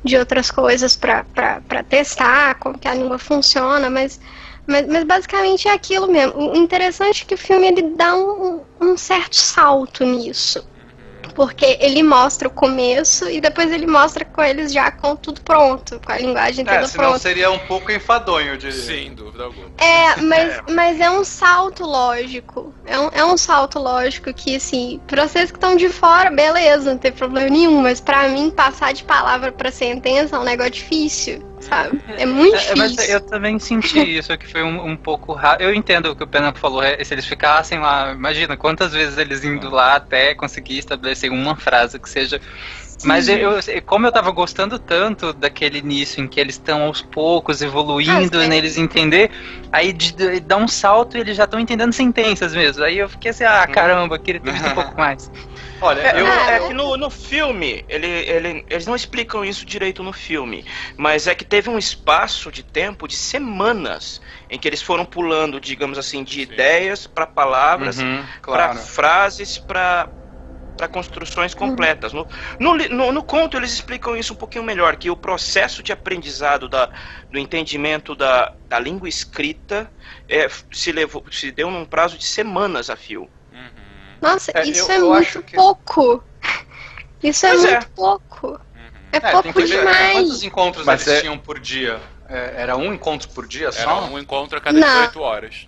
de 0.03 0.17
outras 0.17 0.49
coisas 0.49 0.95
para 0.95 1.83
testar 1.89 2.55
como 2.55 2.79
que 2.79 2.87
a 2.87 2.93
língua 2.93 3.17
funciona, 3.17 3.89
mas, 3.89 4.19
mas, 4.65 4.87
mas 4.87 5.03
basicamente 5.03 5.67
é 5.67 5.73
aquilo 5.73 6.07
mesmo. 6.11 6.53
O 6.53 6.55
interessante 6.55 7.23
é 7.23 7.25
que 7.25 7.35
o 7.35 7.37
filme 7.37 7.67
ele 7.67 7.81
dá 7.95 8.15
um, 8.15 8.61
um 8.83 8.97
certo 8.97 9.35
salto 9.35 10.05
nisso. 10.05 10.67
Porque 11.35 11.77
ele 11.79 12.03
mostra 12.03 12.47
o 12.47 12.51
começo 12.51 13.27
e 13.27 13.41
depois 13.41 13.71
ele 13.71 13.87
mostra 13.87 14.23
com 14.23 14.43
eles 14.43 14.71
já 14.71 14.91
com 14.91 15.15
tudo 15.15 15.41
pronto, 15.41 15.99
com 16.05 16.11
a 16.11 16.17
linguagem 16.19 16.63
É, 16.67 16.75
toda 16.75 16.87
senão 16.87 17.03
pronta. 17.05 17.19
seria 17.19 17.49
um 17.49 17.57
pouco 17.59 17.91
enfadonho, 17.91 18.55
diria. 18.55 18.77
Sem 18.77 19.15
dúvida 19.15 19.45
alguma. 19.45 19.67
É, 19.83 20.21
mas, 20.21 20.61
mas 20.69 20.99
é 20.99 21.09
um 21.09 21.23
salto 21.23 21.83
lógico. 21.85 22.71
É 22.85 22.99
um, 22.99 23.09
é 23.13 23.25
um 23.25 23.35
salto 23.35 23.79
lógico 23.79 24.31
que, 24.31 24.55
assim, 24.57 25.01
pra 25.07 25.27
vocês 25.27 25.49
que 25.49 25.57
estão 25.57 25.75
de 25.75 25.89
fora, 25.89 26.29
beleza, 26.29 26.91
não 26.91 26.97
tem 26.99 27.11
problema 27.11 27.49
nenhum. 27.49 27.81
Mas 27.81 27.99
pra 27.99 28.27
mim, 28.29 28.51
passar 28.51 28.93
de 28.93 29.03
palavra 29.03 29.51
pra 29.51 29.71
sentença 29.71 30.35
é 30.35 30.39
um 30.39 30.43
negócio 30.43 30.73
difícil, 30.73 31.41
sabe? 31.63 31.99
É 32.07 32.25
muito 32.25 32.55
É, 32.55 32.75
mas 32.75 32.91
difícil. 32.91 33.15
eu 33.15 33.21
também 33.21 33.59
senti 33.59 33.99
isso, 34.17 34.37
que 34.37 34.47
foi 34.47 34.63
um, 34.63 34.91
um 34.91 34.97
pouco 34.97 35.33
raro. 35.33 35.61
Eu 35.61 35.73
entendo 35.73 36.11
o 36.11 36.15
que 36.15 36.23
o 36.23 36.27
Pena 36.27 36.53
falou, 36.53 36.83
é, 36.83 37.03
se 37.03 37.13
eles 37.13 37.25
ficassem 37.25 37.79
lá, 37.79 38.11
imagina 38.11 38.55
quantas 38.57 38.93
vezes 38.93 39.17
eles 39.17 39.43
indo 39.43 39.69
lá 39.69 39.95
até 39.95 40.35
conseguir 40.35 40.77
estabelecer 40.77 41.31
uma 41.31 41.55
frase 41.55 41.99
que 41.99 42.09
seja. 42.09 42.39
Mas 43.03 43.27
eu, 43.27 43.37
eu- 43.37 43.81
como 43.85 44.07
eu 44.07 44.11
tava 44.11 44.31
gostando 44.31 44.79
tanto 44.79 45.33
daquele 45.33 45.79
início 45.79 46.23
em 46.23 46.27
que 46.27 46.39
eles 46.39 46.55
estão 46.55 46.83
aos 46.83 47.01
poucos 47.01 47.61
evoluindo 47.61 48.39
Ah, 48.39 48.47
neles 48.47 48.77
entender, 48.77 49.29
aí 49.71 49.91
de- 49.91 50.13
de- 50.13 50.39
dá 50.39 50.55
um 50.55 50.67
salto 50.69 51.17
e 51.17 51.19
eles 51.19 51.35
já 51.35 51.43
estão 51.43 51.59
entendendo 51.59 51.91
sentenças 51.91 52.53
mesmo. 52.53 52.83
Aí 52.83 52.97
eu 52.99 53.09
fiquei 53.09 53.31
assim, 53.31 53.43
ah, 53.43 53.67
caramba, 53.67 54.17
queria 54.17 54.39
ter 54.39 54.51
visto 54.53 54.67
um 54.69 54.73
pouco 54.73 54.93
mais. 54.97 55.29
Olha, 55.85 56.01
É, 56.01 56.19
eu, 56.21 56.43
é 56.47 56.59
que 56.59 56.73
no, 56.73 56.95
no 56.97 57.09
filme, 57.09 57.83
ele, 57.89 58.07
ele- 58.07 58.65
eles 58.69 58.85
não 58.85 58.95
explicam 58.95 59.43
isso 59.45 59.65
direito 59.65 60.03
no 60.03 60.13
filme, 60.13 60.65
mas 60.97 61.27
é 61.27 61.35
que 61.35 61.45
teve 61.45 61.69
um 61.69 61.77
espaço 61.77 62.51
de 62.51 62.63
tempo 62.63 63.07
de 63.07 63.15
semanas 63.17 64.19
em 64.49 64.57
que 64.59 64.67
eles 64.67 64.81
foram 64.81 65.05
pulando, 65.05 65.59
digamos 65.61 65.97
assim, 65.97 66.23
de 66.23 66.41
ideias 66.41 67.07
para 67.07 67.25
palavras, 67.27 68.05
Uhum, 68.05 68.27
para 68.51 68.69
claro. 68.69 68.69
frases, 68.69 69.57
para 69.57 70.09
para 70.75 70.87
construções 70.87 71.53
completas. 71.53 72.13
No, 72.13 72.27
no, 72.59 72.75
no- 72.89 73.11
no 73.11 73.23
conto 73.23 73.57
eles 73.57 73.71
explicam 73.73 74.17
isso 74.17 74.33
um 74.33 74.35
pouquinho 74.35 74.63
melhor, 74.63 74.95
que 74.97 75.09
o 75.09 75.15
processo 75.15 75.83
de 75.83 75.91
aprendizado 75.91 76.67
da, 76.67 76.89
do 77.29 77.37
entendimento 77.39 78.15
da, 78.15 78.51
da 78.67 78.79
língua 78.79 79.07
escrita 79.07 79.91
é, 80.27 80.47
se, 80.71 80.91
levou, 80.91 81.23
se 81.31 81.51
deu 81.51 81.69
num 81.69 81.85
prazo 81.85 82.17
de 82.17 82.25
semanas 82.25 82.89
a 82.89 82.95
fio. 82.95 83.29
Nossa, 84.23 84.51
É, 84.55 84.63
isso 84.63 84.91
eu- 84.91 84.91
é 84.91 84.97
eu 84.99 85.09
muito 85.13 85.43
que- 85.43 85.55
pouco. 85.55 86.23
Isso 87.21 87.45
é 87.45 87.49
Pois 87.51 87.65
é. 87.65 87.71
muito 87.71 87.89
pouco. 87.91 88.59
É, 89.11 89.17
É, 89.17 89.19
tem 89.19 89.31
pouco 89.31 89.53
que 89.53 89.65
ver 89.65 89.79
demais. 89.79 90.11
quantos 90.13 90.43
encontros 90.43 90.85
Mas 90.85 91.05
eles 91.07 91.19
é- 91.19 91.21
tinham 91.21 91.37
por 91.37 91.59
dia. 91.59 92.01
É, 92.29 92.53
era 92.57 92.75
um 92.77 92.93
encontro 92.93 93.29
por 93.29 93.45
dia 93.47 93.65
Era 93.65 93.71
só? 93.73 94.05
um 94.05 94.17
encontro 94.17 94.57
a 94.57 94.61
cada 94.61 94.79
Não. 94.79 94.87
18 94.87 95.19
horas. 95.21 95.67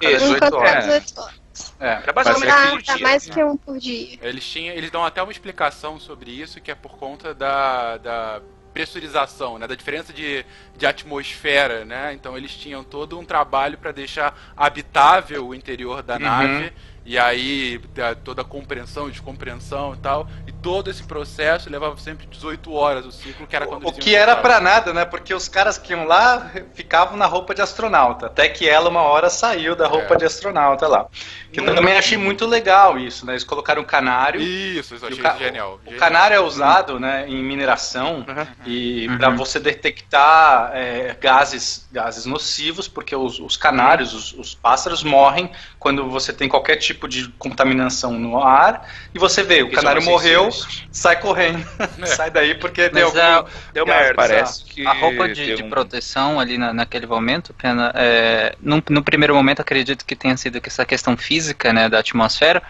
Cada 0.00 0.12
Isso. 0.12 0.24
18 0.24 0.36
Enquanto 0.44 0.54
horas. 0.60 0.72
é 0.72 1.00
18 1.00 1.20
horas. 1.20 1.44
É. 1.80 1.86
Era 2.02 2.12
basicamente 2.12 2.48
Tá, 2.50 2.70
por 2.70 2.82
tá 2.82 2.94
dia. 2.96 3.02
mais 3.06 3.26
que 3.28 3.44
um 3.44 3.56
por 3.56 3.78
dia. 3.78 4.18
Eles 4.22 4.44
tinham, 4.44 4.74
eles 4.74 4.90
dão 4.90 5.04
até 5.04 5.22
uma 5.22 5.30
explicação 5.32 6.00
sobre 6.00 6.30
isso, 6.32 6.60
que 6.60 6.70
é 6.70 6.74
por 6.74 6.96
conta 6.98 7.32
da, 7.32 7.96
da 7.98 8.40
pressurização, 8.72 9.56
né, 9.56 9.68
da 9.68 9.76
diferença 9.76 10.12
de, 10.12 10.44
de 10.76 10.84
atmosfera, 10.84 11.84
né? 11.84 12.12
Então 12.12 12.36
eles 12.36 12.50
tinham 12.56 12.82
todo 12.82 13.16
um 13.18 13.24
trabalho 13.24 13.78
para 13.78 13.92
deixar 13.92 14.36
habitável 14.56 15.46
o 15.46 15.54
interior 15.54 16.02
da 16.02 16.14
Uhum. 16.14 16.20
nave. 16.20 16.72
E 17.04 17.18
aí 17.18 17.78
da- 17.94 18.14
toda 18.14 18.42
a 18.42 18.44
compreensão, 18.44 19.10
descompreensão 19.10 19.92
e 19.94 19.98
tal, 19.98 20.26
e 20.46 20.52
todo 20.64 20.90
esse 20.90 21.02
processo 21.04 21.68
levava 21.70 21.96
sempre 21.98 22.26
18 22.26 22.72
horas 22.72 23.04
o 23.04 23.12
ciclo, 23.12 23.46
que 23.46 23.54
era 23.54 23.66
quando 23.66 23.84
O 23.84 23.88
eles 23.90 23.98
que 23.98 24.10
iam 24.10 24.22
era 24.22 24.34
pra 24.34 24.60
nada, 24.60 24.92
né? 24.94 25.04
Porque 25.04 25.32
os 25.34 25.46
caras 25.46 25.76
que 25.78 25.92
iam 25.92 26.04
lá 26.06 26.50
ficavam 26.72 27.16
na 27.16 27.26
roupa 27.26 27.54
de 27.54 27.60
astronauta. 27.62 28.26
Até 28.26 28.48
que 28.48 28.66
ela, 28.68 28.88
uma 28.88 29.02
hora, 29.02 29.28
saiu 29.28 29.76
da 29.76 29.86
roupa 29.86 30.14
É. 30.14 30.16
de 30.16 30.24
astronauta 30.24 30.88
lá. 30.88 31.06
Que 31.52 31.60
eu 31.60 31.74
também 31.74 31.96
achei 31.96 32.16
muito 32.18 32.46
legal 32.46 32.98
isso, 32.98 33.24
né? 33.26 33.34
Eles 33.34 33.44
colocaram 33.44 33.82
o 33.82 33.84
canário. 33.84 34.40
Isso, 34.40 34.94
isso 34.94 35.06
achei 35.06 35.18
ca- 35.22 35.36
genial. 35.36 35.78
O 35.86 35.94
canário 35.96 36.34
é 36.34 36.40
usado 36.40 36.98
né, 36.98 37.26
em 37.28 37.42
mineração 37.44 38.24
Uhum. 38.26 38.46
e 38.66 39.06
Uhum. 39.08 39.18
para 39.18 39.30
você 39.30 39.60
detectar 39.60 40.70
é, 40.74 41.14
gases, 41.20 41.86
gases 41.92 42.24
nocivos, 42.26 42.88
porque 42.88 43.14
os, 43.14 43.38
os 43.38 43.56
canários, 43.56 44.14
os, 44.14 44.32
os 44.32 44.54
pássaros 44.54 45.02
morrem 45.04 45.50
quando 45.78 46.08
você 46.08 46.32
tem 46.32 46.48
qualquer 46.48 46.76
tipo 46.76 47.06
de 47.06 47.28
contaminação 47.38 48.12
no 48.12 48.42
ar 48.42 48.88
e 49.14 49.18
você 49.18 49.42
vê, 49.42 49.62
o 49.62 49.70
canário 49.70 50.02
morreu, 50.02 50.50
sai 50.90 51.18
correndo, 51.20 51.64
É. 52.02 52.06
sai 52.06 52.30
daí 52.30 52.54
porque 52.54 52.88
deu 52.88 53.08
a- 53.20 53.34
algum... 53.36 53.50
Deu 53.72 53.84
Cara, 53.86 53.98
merda. 54.00 54.14
Parece 54.14 54.64
que 54.64 54.86
A 54.86 54.92
roupa 54.92 55.28
de, 55.28 55.56
de 55.56 55.62
um- 55.62 55.70
proteção 55.70 56.38
ali 56.40 56.56
na, 56.58 56.72
naquele 56.72 57.06
momento, 57.06 57.52
Pena, 57.54 57.92
é, 57.94 58.54
no, 58.60 58.82
no 58.90 59.02
primeiro 59.02 59.34
momento 59.34 59.60
acredito 59.60 60.04
que 60.04 60.16
tenha 60.16 60.36
sido 60.36 60.60
que 60.60 60.68
essa 60.68 60.84
questão 60.84 61.16
física 61.16 61.72
né, 61.72 61.88
da 61.88 61.98
atmosfera, 61.98 62.62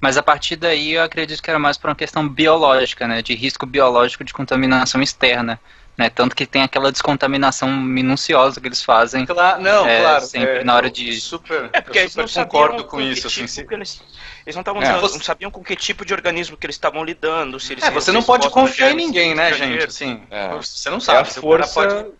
mas 0.00 0.16
a 0.16 0.22
partir 0.22 0.56
daí 0.56 0.92
eu 0.92 1.02
acredito 1.02 1.42
que 1.42 1.48
era 1.50 1.58
mais 1.58 1.76
por 1.78 1.88
uma 1.88 1.96
questão 1.96 2.28
biológica, 2.28 3.06
né, 3.08 3.22
de 3.22 3.34
risco 3.34 3.64
biológico 3.66 4.22
de 4.24 4.32
contaminação 4.32 5.02
externa. 5.02 5.60
Né, 5.98 6.10
tanto 6.10 6.36
que 6.36 6.44
tem 6.44 6.60
aquela 6.60 6.92
descontaminação 6.92 7.72
minuciosa 7.74 8.60
que 8.60 8.68
eles 8.68 8.82
fazem. 8.82 9.24
Cla- 9.24 9.56
não, 9.58 9.86
É, 9.88 10.02
claro. 10.02 10.24
sempre 10.26 10.62
na 10.62 10.74
hora 10.74 10.90
de- 10.90 11.18
Super, 11.18 11.70
É 11.72 11.80
porque 11.80 11.96
eu 11.96 12.02
eles 12.02 12.12
super 12.12 12.26
não 12.36 12.44
concordo 12.44 12.84
com 12.84 13.00
isso. 13.00 13.30
tipo 13.30 13.44
assim, 13.46 13.64
eles, 13.70 14.02
eles 14.46 14.54
não 14.54 14.60
estavam 14.62 14.80
É, 14.80 14.98
você- 15.00 15.18
não 15.18 15.24
sabiam 15.24 15.50
com 15.50 15.62
que 15.62 15.74
tipo 15.74 16.04
de 16.04 16.14
organismo 16.14 16.56
que 16.56 16.64
eles 16.64 16.76
estavam 16.76 17.02
lidando. 17.04 17.58
Se 17.58 17.72
eles 17.72 17.84
É, 17.84 17.90
você 17.90 18.12
não 18.12 18.22
pode 18.22 18.48
confiar 18.48 18.92
em 18.92 18.94
ninguém, 18.94 19.34
né, 19.34 19.52
gente? 19.52 19.84
Assim, 19.84 20.22
É. 20.30 20.48
você 20.54 20.88
não 20.88 20.98
É 20.98 21.00
sabe. 21.00 21.18
a 21.18 21.22
o 21.22 21.24
cara 21.26 21.40
força. 21.66 21.74
pode- 21.74 22.12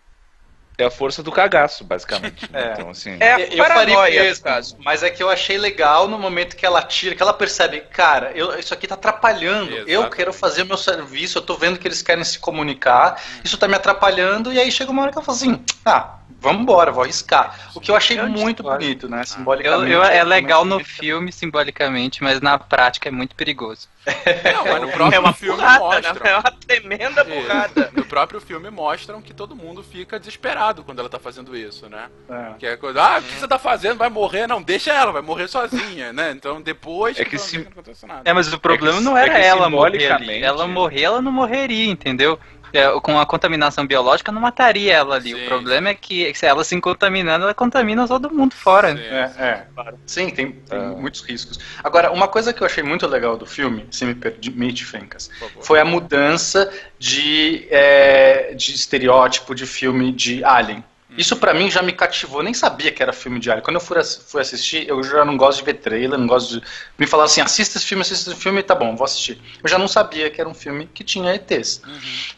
É 0.79 0.85
a 0.85 0.91
força 0.91 1.23
do 1.23 1.31
cagaço, 1.31 1.83
basicamente. 1.83 2.51
né? 2.51 2.61
É. 2.69 2.73
Então, 2.73 2.89
assim. 2.91 3.17
É 3.19 3.33
a 3.33 3.39
Eu 3.39 3.65
faria 3.65 4.29
no 4.31 4.39
caso. 4.41 4.77
mas 4.85 5.01
é 5.01 5.09
que 5.09 5.23
eu 5.23 5.27
achei 5.27 5.57
legal 5.57 6.07
no 6.07 6.19
momento 6.19 6.55
que 6.55 6.63
ela 6.67 6.83
tira, 6.83 7.15
que 7.15 7.21
ela 7.23 7.33
percebe, 7.33 7.79
cara, 7.81 8.31
eu- 8.35 8.59
isso 8.59 8.75
aqui 8.75 8.85
tá 8.87 8.93
atrapalhando. 8.93 9.71
Eu 9.87 10.07
quero 10.11 10.31
fazer 10.31 10.61
o 10.61 10.65
meu 10.67 10.77
serviço, 10.77 11.39
eu 11.39 11.41
tô 11.41 11.55
vendo 11.55 11.79
que 11.79 11.87
eles 11.87 12.03
querem 12.03 12.23
se 12.23 12.37
comunicar, 12.37 13.19
isso 13.43 13.57
tá 13.57 13.67
me 13.67 13.73
atrapalhando, 13.73 14.53
e 14.53 14.59
aí 14.59 14.71
chega 14.71 14.91
uma 14.91 15.01
hora 15.01 15.11
que 15.11 15.17
eu 15.17 15.23
falo 15.23 15.35
assim, 15.35 15.63
ah, 15.83 16.16
vamos 16.41 16.61
embora, 16.61 16.91
vou 16.91 17.03
arriscar. 17.03 17.69
O 17.75 17.79
que 17.79 17.91
eu 17.91 17.95
achei 17.95 18.19
Eu 18.19 18.27
muito 18.27 18.63
bonito, 18.63 19.07
né, 19.09 19.21
Eu, 19.21 19.25
simbolicamente. 19.25 19.91
eu- 19.91 20.03
é 20.03 20.23
legal 20.23 20.63
no 20.65 20.77
Realmente 20.77 20.89
filme, 20.93 21.31
simbolicamente, 21.31 22.23
mas 22.23 22.41
na 22.41 22.57
prática 22.57 23.09
é 23.09 23.11
muito 23.11 23.35
perigoso. 23.35 23.87
Não, 24.55 24.63
mas 24.65 24.81
no 24.81 24.87
próprio 24.89 25.15
É 25.17 25.19
uma 25.19 25.33
filme 25.33 25.57
porrada, 25.57 25.79
mostra. 25.79 26.13
né? 26.13 26.19
É 26.31 26.37
uma 26.37 26.51
tremenda 26.65 27.21
Isso. 27.23 27.29
porrada. 27.41 27.91
No 27.93 28.05
próprio 28.05 28.39
filme 28.39 28.69
mostram 28.69 29.21
que 29.21 29.33
todo 29.33 29.53
mundo 29.53 29.83
fica 29.83 30.17
desesperado 30.17 30.81
quando 30.83 30.99
ela 30.99 31.09
tá 31.09 31.19
fazendo 31.19 31.53
isso, 31.57 31.89
né? 31.89 32.05
É. 32.29 32.53
Que 32.57 32.65
é 32.67 32.77
coisa, 32.77 33.01
ah, 33.03 33.19
o 33.19 33.21
que 33.21 33.33
você 33.33 33.45
tá 33.47 33.59
fazendo? 33.59 33.97
Vai 33.97 34.09
morrer? 34.09 34.47
Não, 34.47 34.61
deixa 34.61 34.93
ela, 34.93 35.11
vai 35.11 35.21
morrer 35.21 35.49
sozinha, 35.49 36.13
né? 36.13 36.31
Então 36.31 36.61
depois 36.61 37.19
É 37.19 37.25
que 37.25 37.35
não- 37.35 37.43
se- 37.43 37.57
não 37.57 37.67
acontece 37.67 38.05
nada. 38.05 38.21
É, 38.23 38.31
mas 38.31 38.51
o 38.53 38.57
problema 38.59 38.97
que- 38.99 39.03
não 39.03 39.17
é 39.17 39.23
era 39.23 39.33
que 39.35 39.45
ela 39.45 39.69
morrer 39.69 40.11
ali. 40.13 40.41
Ela 40.41 40.65
morrer, 40.67 41.01
ela 41.01 41.21
não 41.21 41.31
morreria, 41.31 41.91
entendeu? 41.91 42.39
É, 42.73 42.89
com 42.99 43.19
a 43.19 43.25
contaminação 43.25 43.85
biológica 43.85 44.31
não 44.31 44.41
mataria 44.41 44.93
ela 44.93 45.15
ali. 45.15 45.33
Sim. 45.33 45.43
O 45.43 45.47
problema 45.47 45.89
é 45.89 45.93
que 45.95 46.33
se 46.35 46.45
ela 46.45 46.63
se 46.63 46.79
contaminando, 46.81 47.45
ela 47.45 47.53
contamina 47.53 48.07
todo 48.07 48.29
mundo 48.33 48.53
fora. 48.53 48.95
Sim, 48.95 49.03
É, 49.03 49.31
é. 49.39 49.67
Sim, 50.05 50.29
tem, 50.29 50.51
tem 50.51 50.79
Ah. 50.79 50.93
muitos 50.97 51.21
riscos. 51.21 51.59
Agora, 51.83 52.11
uma 52.11 52.27
coisa 52.27 52.53
que 52.53 52.61
eu 52.61 52.65
achei 52.65 52.83
muito 52.83 53.07
legal 53.07 53.37
do 53.37 53.45
filme, 53.45 53.85
se 53.91 54.05
me 54.05 54.13
permite, 54.15 54.85
Fencas, 54.85 55.29
foi 55.61 55.79
a 55.79 55.85
mudança 55.85 56.71
de, 56.99 57.67
é, 57.69 58.53
de 58.53 58.73
estereótipo 58.73 59.53
de 59.55 59.65
filme 59.65 60.11
de 60.11 60.43
Alien. 60.43 60.83
Isso 61.17 61.35
pra 61.35 61.53
mim 61.53 61.69
já 61.71 61.81
me 61.81 61.91
cativou, 61.91 62.43
nem 62.43 62.53
sabia 62.53 62.91
que 62.91 63.01
era 63.01 63.11
filme 63.11 63.39
de 63.39 63.49
Alien. 63.49 63.63
Quando 63.63 63.77
eu 63.77 63.81
fui, 63.81 63.97
fui 64.03 64.41
assistir, 64.41 64.87
eu 64.87 65.01
já 65.01 65.25
não 65.25 65.35
gosto 65.35 65.59
de 65.59 65.65
ver 65.65 65.73
trailer, 65.75 66.17
não 66.19 66.27
gosto 66.27 66.59
de. 66.59 66.67
Me 66.97 67.07
falaram 67.07 67.25
assim: 67.25 67.41
assista 67.41 67.77
esse 67.77 67.87
filme, 67.87 68.01
assista 68.01 68.31
esse 68.31 68.39
filme, 68.39 68.61
tá 68.61 68.75
bom, 68.75 68.95
vou 68.95 69.05
assistir. 69.05 69.41
Eu 69.63 69.69
já 69.69 69.77
não 69.79 69.87
sabia 69.87 70.29
que 70.29 70.39
era 70.39 70.49
um 70.49 70.53
filme 70.53 70.87
que 70.93 71.03
tinha 71.03 71.33
ETs. 71.33 71.81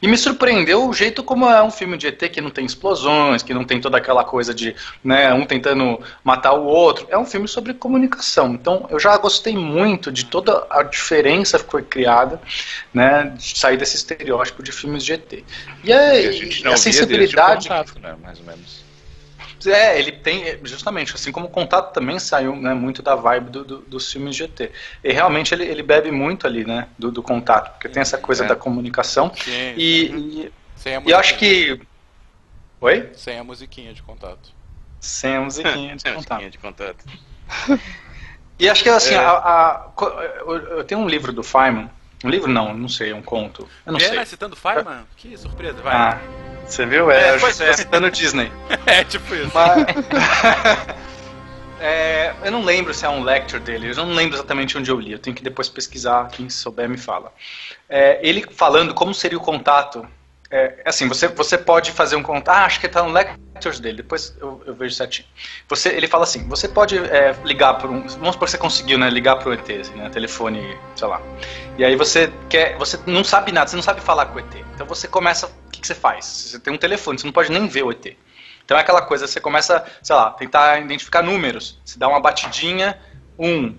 E 0.02 0.08
me 0.08 0.18
surpreendeu 0.18 0.88
o 0.88 0.94
jeito 0.94 1.22
como 1.24 1.50
é 1.50 1.62
um 1.62 1.72
filme 1.72 1.98
de 1.98 2.08
ET 2.08 2.20
que 2.32 2.40
não 2.40 2.50
tem 2.50 2.66
explosões, 2.66 3.44
que 3.44 3.54
não 3.54 3.66
tem 3.66 3.82
toda 3.82 3.98
aquela 3.98 4.24
coisa 4.24 4.54
de 4.54 4.74
né, 5.04 5.34
um 5.34 5.46
tentando 5.46 6.00
matar 6.24 6.54
o 6.54 6.64
outro. 6.64 7.06
É 7.10 7.18
um 7.18 7.26
filme 7.26 7.48
sobre 7.48 7.74
comunicação. 7.74 8.54
Então 8.54 8.88
eu 8.90 9.00
já 9.00 9.18
gostei 9.18 9.58
muito 9.58 10.12
de 10.12 10.26
toda 10.26 10.66
a 10.70 10.84
diferença 10.84 11.60
que 11.60 11.70
foi 11.70 11.84
criada, 11.84 12.42
né, 12.94 13.34
de 13.36 13.60
sair 13.60 13.76
desse 13.78 13.98
estereótipo 13.98 14.64
de 14.64 14.72
filmes 14.72 15.04
de 15.04 15.14
ET. 15.14 15.44
E, 15.84 15.92
é, 15.92 16.22
Que 16.22 16.28
a 16.28 16.32
gente 16.32 16.64
e 16.64 16.68
a 16.68 16.78
sensibilidade. 16.78 17.68
contato, 17.68 18.00
né? 18.00 18.16
Mais 18.22 18.40
ou 18.40 18.46
menos. 18.46 18.69
É, 19.66 20.00
ele 20.00 20.12
tem, 20.12 20.60
justamente, 20.64 21.14
assim 21.16 21.32
como 21.32 21.48
o 21.48 21.50
Contato 21.50 21.92
também 21.94 22.18
saiu 22.20 22.56
né, 22.56 22.74
muito 22.74 23.02
da 23.02 23.16
vibe 23.16 23.50
do, 23.50 23.64
do- 23.66 23.78
dos 23.82 24.12
filmes 24.12 24.40
ET. 24.40 24.72
E 25.04 25.12
realmente 25.12 25.54
ele, 25.54 25.66
ele 25.66 25.84
bebe 25.84 26.12
muito 26.12 26.48
ali, 26.48 26.64
né, 26.66 26.88
do, 26.98 27.12
do 27.12 27.22
Contato, 27.24 27.72
porque 27.74 27.90
tem 27.90 28.02
essa 28.02 28.18
coisa 28.18 28.46
É. 28.46 28.48
da 28.48 28.56
comunicação. 28.56 29.32
Sim, 29.36 29.74
E, 29.76 30.06
e- 30.46 30.54
sem 30.76 30.96
a 30.96 31.02
e 31.06 31.12
eu 31.12 31.18
acho 31.18 31.38
que. 31.38 31.82
Oi? 32.82 33.10
Sem 33.14 33.38
a 33.38 33.44
musiquinha 33.44 33.94
de 33.94 34.02
contato. 34.02 34.52
Sem 35.02 35.36
a 35.36 35.42
musiquinha 35.42 35.96
de 35.96 36.04
Contato. 36.14 36.16
Musiquinha 36.42 36.50
de 36.50 36.58
contato. 36.58 37.06
E 38.58 38.70
acho 38.70 38.84
que 38.84 38.90
assim, 38.90 39.14
É. 39.16 39.18
a, 39.18 39.32
a- 39.32 39.88
eu, 40.46 40.84
tenho 40.84 41.02
um 41.02 41.08
livro 41.08 41.32
do 41.34 41.44
Feynman. 41.44 41.90
Um 42.24 42.30
livro 42.30 42.52
não, 42.52 42.74
não 42.74 42.90
sei, 42.90 43.14
um 43.14 43.22
conto. 43.22 43.68
Eu 43.86 43.94
não 43.94 44.00
Pena 44.00 44.14
sei. 44.16 44.26
citando 44.26 44.56
Feynman? 44.56 45.06
Que 45.16 45.38
surpresa, 45.38 45.82
vai. 45.82 45.96
Ah, 45.96 46.22
você 46.70 46.86
viu? 46.86 47.10
É, 47.12 47.30
É, 47.30 47.36
eu 47.36 47.40
pois 47.40 47.60
é. 47.62 47.74
citando 47.74 48.10
Disney. 48.12 48.52
É, 48.86 49.04
tipo 49.04 49.34
isso. 49.36 49.52
Mas- 49.54 49.86
É, 51.82 52.34
eu 52.44 52.52
não 52.52 52.62
lembro 52.64 52.94
se 52.94 53.06
é 53.06 53.10
um 53.10 53.24
lecture 53.24 53.62
dele, 53.62 53.92
eu 53.92 53.96
não 54.06 54.14
lembro 54.14 54.36
exatamente 54.36 54.78
onde 54.78 54.92
eu 54.92 55.00
li, 55.00 55.14
eu 55.14 55.20
tenho 55.20 55.34
que 55.34 55.42
depois 55.42 55.70
pesquisar, 55.70 56.28
quem 56.28 56.50
souber 56.50 56.90
me 56.90 56.98
fala. 56.98 57.32
É, 57.88 58.20
ele 58.22 58.46
falando 58.52 58.94
como 58.94 59.14
seria 59.14 59.38
o 59.38 59.42
contato. 59.42 60.06
É, 60.52 60.82
assim, 60.84 61.08
você, 61.08 61.28
você 61.28 61.58
pode 61.58 61.92
fazer 61.92 62.16
um 62.18 62.24
contato. 62.24 62.58
Ah, 62.58 62.66
acho 62.66 62.80
que 62.82 62.88
está 62.88 63.02
no 63.04 63.12
lectures 63.14 63.80
dele, 63.80 63.98
depois 63.98 64.36
eu, 64.42 64.62
eu 64.66 64.74
vejo 64.74 64.94
certinho. 64.96 65.28
Você, 65.70 65.90
ele 65.90 66.08
fala 66.08 66.24
assim: 66.24 66.48
você 66.50 66.68
pode 66.68 66.98
é, 66.98 67.34
ligar 67.46 67.76
para 67.76 67.88
um. 67.88 68.02
Vamos 68.02 68.34
supor 68.34 68.46
que 68.46 68.52
você 68.52 68.58
conseguiu, 68.58 68.98
né? 68.98 69.10
Ligar 69.12 69.36
para 69.38 69.50
o 69.50 69.54
ET, 69.54 69.70
assim, 69.70 69.94
né? 69.96 70.10
Telefone, 70.10 70.76
sei 70.96 71.08
lá. 71.08 71.22
E 71.78 71.86
aí 71.86 71.96
você 71.96 72.34
quer. 72.50 72.76
Você 72.78 73.00
não 73.06 73.24
sabe 73.24 73.52
nada, 73.52 73.70
você 73.70 73.76
não 73.76 73.84
sabe 73.84 74.02
falar 74.02 74.26
com 74.26 74.38
o 74.38 74.40
ET. 74.40 74.56
Então 74.74 74.88
você 74.88 75.08
começa. 75.08 75.50
Que, 75.80 75.82
que 75.82 75.88
você 75.88 75.96
faz? 75.96 76.26
Você 76.26 76.60
tem 76.60 76.74
um 76.74 76.78
telefone, 76.78 77.18
você 77.18 77.26
não 77.26 77.34
pode 77.34 77.52
nem 77.52 77.68
ver 77.68 77.84
o 77.84 77.92
ET. 77.92 78.18
Então 78.64 78.78
é 78.78 78.82
aquela 78.82 79.02
coisa, 79.02 79.26
você 79.26 79.40
começa, 79.40 79.84
sei 80.04 80.16
lá, 80.16 80.30
tentar 80.32 80.80
identificar 80.80 81.24
números. 81.24 81.80
Você 81.84 81.98
dá 81.98 82.08
uma 82.08 82.20
batidinha, 82.20 83.00
um, 83.38 83.76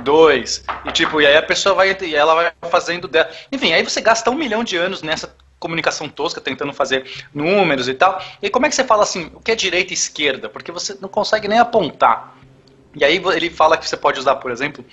dois, 0.00 0.64
e 0.86 0.92
tipo, 0.92 1.20
e 1.20 1.26
aí 1.26 1.36
a 1.36 1.42
pessoa 1.42 1.74
vai, 1.74 1.96
e 2.00 2.14
ela 2.14 2.34
vai 2.34 2.52
fazendo 2.70 3.08
dela. 3.08 3.28
Enfim, 3.50 3.72
aí 3.72 3.82
você 3.82 4.00
gasta 4.00 4.30
um 4.30 4.34
milhão 4.34 4.64
de 4.64 4.76
anos 4.76 5.02
nessa 5.02 5.34
comunicação 5.58 6.08
tosca, 6.08 6.40
tentando 6.40 6.72
fazer 6.72 7.04
números 7.34 7.88
e 7.88 7.94
tal. 7.94 8.22
E 8.40 8.48
como 8.48 8.66
é 8.66 8.68
que 8.68 8.74
você 8.74 8.84
fala 8.84 9.02
assim, 9.02 9.30
o 9.34 9.40
que 9.40 9.52
é 9.52 9.54
direita 9.54 9.92
e 9.92 9.94
esquerda? 9.94 10.48
Porque 10.48 10.72
você 10.72 10.96
não 11.00 11.08
consegue 11.08 11.46
nem 11.46 11.58
apontar. 11.58 12.34
E 12.94 13.04
aí 13.04 13.22
ele 13.34 13.50
fala 13.50 13.76
que 13.76 13.88
você 13.88 13.96
pode 13.96 14.18
usar, 14.18 14.36
por 14.36 14.50
exemplo, 14.50 14.84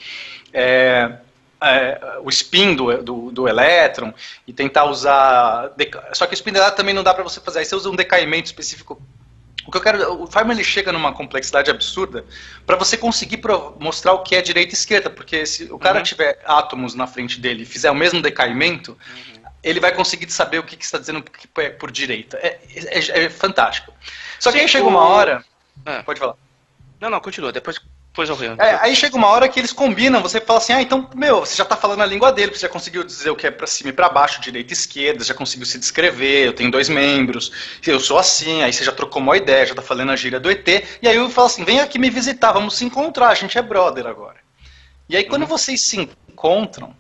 é, 0.53 1.18
é, 1.62 2.18
o 2.22 2.30
spin 2.30 2.75
do, 2.75 3.04
do, 3.04 3.32
do 3.32 3.48
elétron 3.48 4.13
e 4.48 4.54
tentar 4.54 4.86
usar. 4.86 5.72
Só 6.13 6.25
que 6.25 6.34
o 6.34 6.36
spin 6.36 6.51
elétron 6.51 6.75
também 6.78 6.94
não 6.96 7.04
dá 7.04 7.13
para 7.13 7.24
você 7.24 7.39
fazer. 7.42 7.60
Aí 7.60 7.66
você 7.66 7.75
usa 7.75 7.89
um 7.89 7.96
decaimento 7.96 8.46
específico. 8.48 9.01
O 9.68 9.72
que 9.72 9.78
eu 9.78 9.82
quero. 9.82 10.24
O 10.24 10.25
Feynman 10.28 10.56
ele 10.56 10.63
chega 10.63 10.92
numa 10.92 11.13
complexidade 11.13 11.70
absurda 11.70 12.25
para 12.66 12.75
você 12.75 12.98
conseguir 12.98 13.39
mostrar 13.80 14.13
o 14.13 14.24
que 14.24 14.36
é 14.36 14.42
direita 14.42 14.74
e 14.74 14.78
esquerda. 14.78 15.10
Porque 15.10 15.46
se 15.46 15.66
o 15.66 15.78
cara 15.78 15.98
Uhum. 15.98 16.04
tiver 16.04 16.39
átomos 16.46 16.96
na 16.96 17.06
frente 17.06 17.39
dele 17.39 17.63
e 17.63 17.66
fizer 17.66 17.92
o 17.92 17.96
mesmo 17.96 18.22
decaimento, 18.22 18.98
ele 19.62 19.80
vai 19.80 19.92
conseguir 19.94 20.30
saber 20.32 20.60
o 20.60 20.63
que, 20.63 20.75
que 20.78 20.86
está 20.86 20.98
dizendo 20.98 21.22
que 21.22 21.48
é 21.62 21.70
por 21.70 21.92
direita. 21.92 22.38
É, 22.38 22.60
é- 22.74 23.25
é 23.25 23.30
fantástico. 23.30 23.94
Só 24.39 24.51
que 24.51 24.58
Sim, 24.58 24.63
aí 24.63 24.70
chega 24.70 24.88
uma 24.88 25.01
hora. 25.08 25.44
Ah. 25.86 26.01
Pode 26.04 26.20
falar. 26.20 26.36
Não, 27.00 27.10
não, 27.10 27.20
continua. 27.20 27.51
Depois 27.51 27.80
Pois 28.12 28.30
horrível. 28.30 28.58
É, 28.60 28.80
aí 28.82 28.96
chega 28.96 29.16
uma 29.16 29.28
hora 29.28 29.48
que 29.48 29.60
eles 29.60 29.72
combinam, 29.72 30.22
você 30.22 30.42
fala 30.42 30.60
assim, 30.60 30.74
ah, 30.74 30.82
então, 30.82 31.08
meu, 31.16 31.42
você 31.42 31.56
já 31.56 31.63
tá 31.63 31.78
falando 31.78 32.01
a 32.01 32.06
língua 32.06 32.32
dele, 32.32 32.54
você 32.54 32.62
já 32.62 32.70
conseguiu 32.70 33.04
dizer 33.04 33.30
o 33.30 33.36
que 33.36 33.46
é 33.46 33.51
pra 33.51 33.68
cima 33.68 33.92
e 33.92 33.94
pra 33.94 34.10
baixo, 34.10 34.42
direita 34.42 34.74
e 34.74 34.75
esquerda, 34.75 35.24
já 35.24 35.34
conseguiu 35.34 35.66
se 35.66 35.78
descrever, 35.78 36.48
eu 36.48 36.54
tenho 36.54 36.72
dois 36.72 36.89
membros, 36.89 37.51
eu 37.86 38.00
sou 38.00 38.18
assim, 38.18 38.63
aí 38.63 38.74
você 38.74 38.84
já 38.84 38.92
trocou 38.92 39.22
uma 39.22 39.38
ideia, 39.38 39.66
já 39.66 39.75
tá 39.75 39.82
falando 39.82 40.12
a 40.12 40.16
gíria 40.16 40.39
do 40.39 40.50
ET, 40.50 40.68
e 41.01 41.08
aí 41.08 41.16
eu 41.16 41.30
falo 41.30 41.48
assim, 41.48 41.63
vem 41.63 41.80
aqui 41.80 42.00
me 42.00 42.10
visitar, 42.10 42.51
vamos 42.51 42.75
se 42.75 42.84
encontrar, 42.84 43.30
a 43.30 43.36
gente 43.36 43.58
é 43.58 43.62
brother 43.62 44.08
agora. 44.08 44.38
E 45.08 45.16
aí 45.16 45.24
quando 45.24 45.46
vocês 45.46 45.82
se 45.82 46.10
encontram, 46.28 46.96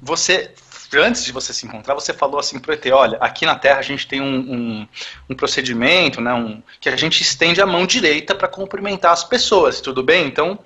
você, 0.00 0.52
antes 0.94 1.24
de 1.24 1.32
você 1.32 1.52
se 1.52 1.66
encontrar, 1.66 1.94
você 1.94 2.12
falou 2.12 2.38
assim 2.38 2.58
pro 2.58 2.72
ET, 2.72 2.84
olha, 2.92 3.18
aqui 3.18 3.44
na 3.46 3.56
Terra 3.56 3.78
a 3.78 3.82
gente 3.82 4.06
tem 4.06 4.20
um, 4.20 4.36
um, 4.36 4.88
um 5.30 5.34
procedimento, 5.34 6.20
né, 6.20 6.32
um, 6.34 6.62
que 6.80 6.88
a 6.88 6.96
gente 6.96 7.22
estende 7.22 7.60
a 7.60 7.66
mão 7.66 7.86
direita 7.86 8.34
para 8.34 8.48
cumprimentar 8.48 9.12
as 9.12 9.24
pessoas, 9.24 9.80
tudo 9.80 10.02
bem? 10.02 10.26
Então, 10.26 10.58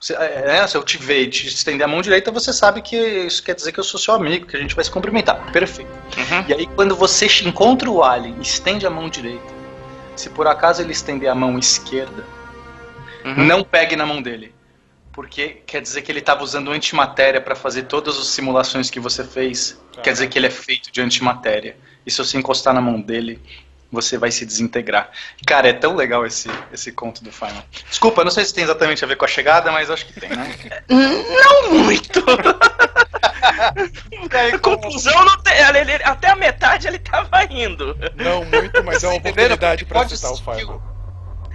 se, 0.00 0.14
é, 0.14 0.46
né, 0.46 0.66
se 0.66 0.76
eu 0.76 0.82
te 0.82 0.98
ver 0.98 1.22
e 1.22 1.30
te 1.30 1.46
estender 1.46 1.84
a 1.84 1.88
mão 1.88 2.02
direita, 2.02 2.30
você 2.30 2.52
sabe 2.52 2.82
que 2.82 2.96
isso 2.96 3.42
quer 3.42 3.54
dizer 3.54 3.72
que 3.72 3.80
eu 3.80 3.84
sou 3.84 3.98
seu 3.98 4.14
amigo, 4.14 4.46
que 4.46 4.56
a 4.56 4.60
gente 4.60 4.74
vai 4.74 4.84
se 4.84 4.90
cumprimentar. 4.90 5.50
Perfeito. 5.52 5.90
Uhum. 5.90 6.44
E 6.48 6.54
aí 6.54 6.66
quando 6.66 6.94
você 6.94 7.26
encontra 7.44 7.90
o 7.90 8.02
alien, 8.02 8.36
estende 8.40 8.86
a 8.86 8.90
mão 8.90 9.08
direita, 9.08 9.52
se 10.16 10.30
por 10.30 10.46
acaso 10.46 10.82
ele 10.82 10.92
estender 10.92 11.28
a 11.28 11.34
mão 11.34 11.58
esquerda, 11.58 12.24
Uhum. 13.24 13.46
não 13.46 13.64
pegue 13.64 13.96
na 13.96 14.04
mão 14.04 14.20
dele. 14.20 14.53
Porque 15.14 15.62
quer 15.66 15.80
dizer 15.80 16.02
que 16.02 16.10
ele 16.10 16.18
estava 16.18 16.42
usando 16.42 16.70
antimatéria 16.72 17.40
para 17.40 17.54
fazer 17.54 17.84
todas 17.84 18.18
as 18.18 18.26
simulações 18.26 18.90
que 18.90 18.98
você 18.98 19.22
fez. 19.24 19.80
Quer 20.02 20.12
dizer 20.12 20.26
que 20.28 20.36
ele 20.38 20.48
é 20.48 20.50
feito 20.50 20.90
de 20.90 21.00
antimatéria. 21.00 21.76
E 22.04 22.10
se 22.10 22.18
você 22.18 22.36
encostar 22.36 22.74
na 22.74 22.80
mão 22.80 23.00
dele, 23.00 23.40
você 23.92 24.18
vai 24.18 24.32
se 24.32 24.44
desintegrar. 24.44 25.08
Cara, 25.46 25.68
é 25.68 25.72
tão 25.72 25.94
legal 25.94 26.26
esse, 26.26 26.50
esse 26.72 26.90
conto 26.90 27.22
do 27.22 27.30
Final. 27.30 27.62
Desculpa, 27.88 28.24
não 28.24 28.30
sei 28.32 28.44
se 28.44 28.52
tem 28.52 28.64
exatamente 28.64 29.04
a 29.04 29.06
ver 29.06 29.14
com 29.16 29.24
a 29.24 29.28
chegada, 29.28 29.70
mas 29.70 29.88
acho 29.88 30.04
que 30.06 30.18
tem, 30.20 30.30
né? 30.30 30.52
Não 30.90 31.74
muito. 31.74 32.24
A 34.52 34.58
conclusão 34.58 35.24
não 35.24 35.38
tem. 35.42 35.54
ele- 35.56 35.78
ele- 35.92 36.02
até 36.04 36.28
a 36.30 36.36
metade 36.36 36.86
ele 36.88 36.98
tava 36.98 37.44
indo. 37.44 37.96
Não 38.16 38.44
muito, 38.44 38.82
mas 38.82 39.02
é 39.04 39.08
uma 39.08 39.16
oportunidade 39.16 39.84
pra 39.84 40.00
Pode 40.00 40.16
citar 40.16 40.32
o 40.32 40.36
Final. 40.36 40.82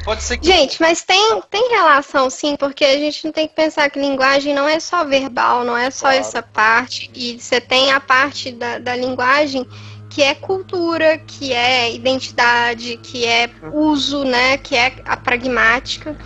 Pode 0.03 0.24
ser 0.24 0.38
que. 0.38 0.48
Gente, 0.48 0.82
mas 0.82 1.01
tem, 1.03 1.41
tem 1.50 1.70
relação 1.70 2.29
sim, 2.29 2.56
porque 2.56 2.84
a 2.86 2.98
gente 2.98 3.25
não 3.25 3.32
tem 3.32 3.48
que 3.48 3.53
pensar 3.56 3.89
que 3.89 4.00
linguagem 4.00 4.53
não 4.56 4.68
é 4.68 4.79
só 4.79 5.03
verbal, 5.06 5.63
não 5.63 5.77
é 5.77 5.91
só 5.91 6.08
Claro. 6.08 6.18
essa 6.18 6.41
parte. 6.41 7.10
E 7.13 7.39
você 7.39 7.60
tem 7.62 7.91
a 7.91 8.00
parte 8.00 8.51
da, 8.51 8.79
da 8.79 8.96
linguagem 8.96 9.68
que 10.10 10.24
é 10.24 10.34
cultura, 10.34 11.18
que 11.20 11.53
é 11.53 11.91
identidade, 11.94 12.98
que 12.98 13.25
é 13.25 13.50
uso, 13.74 14.24
né? 14.24 14.58
Que 14.58 14.75
é 14.75 14.96
a 15.06 15.15
pragmática. 15.15 16.18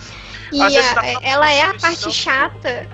E 0.51 0.62
a- 0.62 1.20
ela 1.22 1.51
é 1.51 1.63
a 1.63 1.74
parte 1.74 2.12
chata. 2.12 2.88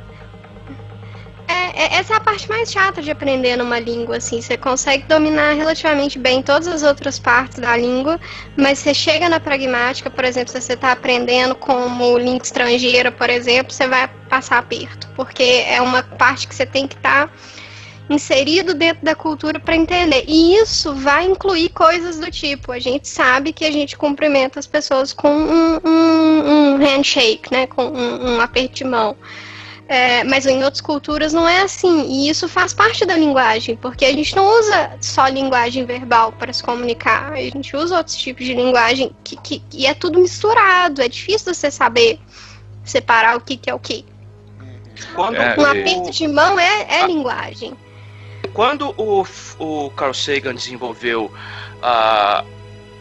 É, 1.52 1.84
é- 1.84 2.00
essa 2.00 2.14
é 2.14 2.18
a 2.18 2.20
parte 2.20 2.48
mais 2.48 2.72
chata 2.72 3.02
de 3.02 3.10
aprender 3.10 3.56
numa 3.58 3.80
língua, 3.80 4.18
assim. 4.18 4.40
Você 4.40 4.56
consegue 4.56 5.08
dominar 5.08 5.54
relativamente 5.54 6.20
bem 6.20 6.44
todas 6.44 6.68
as 6.68 6.84
outras 6.84 7.18
partes 7.18 7.58
da 7.60 7.76
língua, 7.76 8.20
mas 8.56 8.78
você 8.80 8.94
chega 8.94 9.28
na 9.28 9.40
pragmática, 9.40 10.12
por 10.12 10.24
exemplo, 10.24 10.52
se 10.52 10.62
você 10.62 10.74
está 10.74 10.92
aprendendo 10.92 11.56
como 11.56 12.18
língua 12.20 12.44
estrangeira, 12.44 13.12
por 13.12 13.30
exemplo, 13.32 13.74
você 13.74 13.88
vai 13.88 14.08
passar 14.30 14.60
aperto, 14.60 15.08
porque 15.16 15.66
é 15.68 15.82
uma 15.82 16.04
parte 16.04 16.48
que 16.48 16.54
você 16.54 16.68
tem 16.68 16.88
que 16.88 16.96
estar 16.96 17.34
inserido 18.10 18.74
dentro 18.76 19.04
da 19.04 19.16
cultura 19.16 19.60
para 19.60 19.76
entender. 19.76 20.26
E 20.28 20.56
isso 20.56 20.94
vai 20.96 21.26
incluir 21.26 21.70
coisas 21.70 22.20
do 22.20 22.30
tipo, 22.30 22.72
a 22.72 22.80
gente 22.80 23.08
sabe 23.08 23.54
que 23.54 23.66
a 23.66 23.72
gente 23.72 23.98
cumprimenta 23.98 24.60
as 24.60 24.68
pessoas 24.68 25.14
com 25.14 25.30
um, 25.32 25.80
um- 25.84 26.74
um 26.74 26.78
handshake, 26.78 27.52
né, 27.52 27.66
com 27.68 27.86
um, 27.86 28.36
um 28.36 28.42
aperto 28.42 28.76
de 28.76 28.84
mão. 28.84 29.16
É, 29.92 30.24
mas 30.24 30.46
em 30.46 30.64
outras 30.64 30.82
culturas 30.82 31.34
não 31.34 31.48
é 31.48 31.64
assim, 31.64 32.04
e 32.04 32.30
isso 32.30 32.48
faz 32.48 32.76
parte 32.76 33.08
da 33.08 33.18
linguagem, 33.18 33.76
porque 33.76 34.06
a 34.06 34.14
gente 34.14 34.36
não 34.36 34.46
usa 34.60 34.92
só 35.02 35.28
linguagem 35.28 35.84
verbal 35.84 36.32
para 36.32 36.54
se 36.54 36.62
comunicar, 36.62 37.34
a 37.34 37.42
gente 37.42 37.76
usa 37.76 37.98
outros 37.98 38.16
tipos 38.16 38.46
de 38.46 38.54
linguagem 38.54 39.12
que, 39.24 39.36
que, 39.38 39.64
e 39.74 39.88
é 39.88 39.96
tudo 39.96 40.20
misturado, 40.20 41.02
é 41.02 41.08
difícil 41.10 41.56
você 41.56 41.72
saber 41.72 42.20
separar 42.84 43.36
o 43.36 43.42
que, 43.42 43.58
que 43.58 43.68
é 43.68 43.74
o 43.74 43.80
que. 43.80 44.06
Quando, 45.16 45.38
É, 45.38 45.56
Um 45.58 45.66
aperto 45.66 46.12
de 46.12 46.28
mão 46.28 46.60
é, 46.60 47.02
é 47.02 47.08
linguagem. 47.08 47.74
quando 48.54 48.94
o, 48.96 49.26
o 49.58 49.90
Carl 49.96 50.14
Sagan 50.14 50.54
desenvolveu 50.54 51.32
ah, 51.82 52.46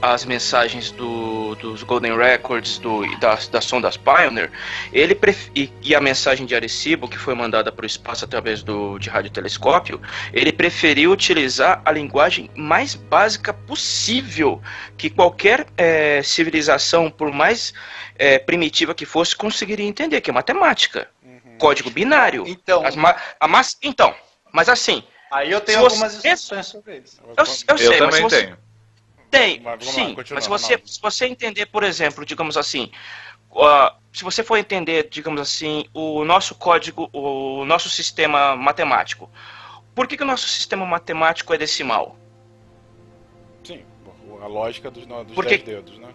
as 0.00 0.24
mensagens 0.24 0.90
do- 0.92 1.54
dos 1.56 1.82
Golden 1.82 2.16
Records 2.16 2.78
do, 2.78 3.04
e 3.04 3.16
das, 3.16 3.48
das 3.48 3.64
sondas 3.64 3.96
Pioneer, 3.96 4.50
ele 4.92 5.14
pref- 5.14 5.50
e, 5.54 5.72
e 5.82 5.94
a 5.94 6.00
mensagem 6.00 6.46
de 6.46 6.54
Arecibo, 6.54 7.08
que 7.08 7.18
foi 7.18 7.34
mandada 7.34 7.72
para 7.72 7.82
o 7.82 7.86
espaço 7.86 8.24
através 8.24 8.62
do, 8.62 8.98
de 8.98 9.08
radiotelescópio, 9.10 10.00
ele 10.32 10.52
preferiu 10.52 11.10
utilizar 11.10 11.82
a 11.84 11.90
linguagem 11.90 12.48
mais 12.54 12.94
básica 12.94 13.52
possível 13.52 14.62
que 14.96 15.10
qualquer 15.10 15.66
eh, 15.76 16.22
civilização, 16.22 17.10
por 17.10 17.32
mais 17.32 17.74
eh, 18.16 18.38
primitiva 18.38 18.94
que 18.94 19.04
fosse, 19.04 19.34
conseguiria 19.34 19.86
entender, 19.86 20.20
que 20.20 20.30
é 20.30 20.32
matemática. 20.32 21.08
Uhum. 21.24 21.58
Código 21.58 21.90
binário. 21.90 22.44
Então, 22.46 22.86
As 22.86 22.94
ma- 22.94 23.16
a 23.40 23.48
mas, 23.48 23.76
então, 23.82 24.14
mas 24.52 24.68
assim, 24.68 25.02
aí 25.30 25.50
eu 25.50 25.60
tenho 25.60 25.80
algumas 25.80 26.14
instruções 26.24 26.66
sobre 26.66 26.98
isso. 26.98 27.20
eu, 27.26 27.34
eu 27.36 27.36
Eu 27.38 27.78
sei, 27.78 28.00
mas 28.00 28.14
se 28.14 28.20
também 28.20 28.22
você 28.22 28.42
tenho. 28.44 28.67
Tem, 29.30 29.60
Mas 29.60 29.84
lá, 29.86 29.92
sim, 29.92 30.14
continua, 30.14 30.36
mas 30.36 30.44
se 30.44 30.50
você, 30.50 30.82
se 30.84 31.00
você 31.00 31.26
entender, 31.26 31.66
por 31.66 31.82
exemplo, 31.82 32.24
digamos 32.24 32.56
assim, 32.56 32.90
ah, 33.56 33.94
se 34.12 34.24
você 34.24 34.42
for 34.42 34.56
entender, 34.56 35.08
digamos 35.10 35.40
assim, 35.40 35.86
o 35.94 36.24
nosso 36.24 36.54
código, 36.54 37.08
o 37.12 37.64
nosso 37.64 37.88
sistema 37.90 38.56
matemático, 38.56 39.30
por 39.94 40.06
que, 40.06 40.16
que 40.16 40.22
o 40.22 40.26
nosso 40.26 40.48
sistema 40.48 40.86
matemático 40.86 41.52
é 41.52 41.58
decimal? 41.58 42.16
Sim, 43.64 43.84
a 44.42 44.46
lógica 44.46 44.90
dos, 44.90 45.04
dos 45.06 45.34
Porque- 45.34 45.58
dez 45.58 45.64
dedos, 45.64 45.98
né? 45.98 46.08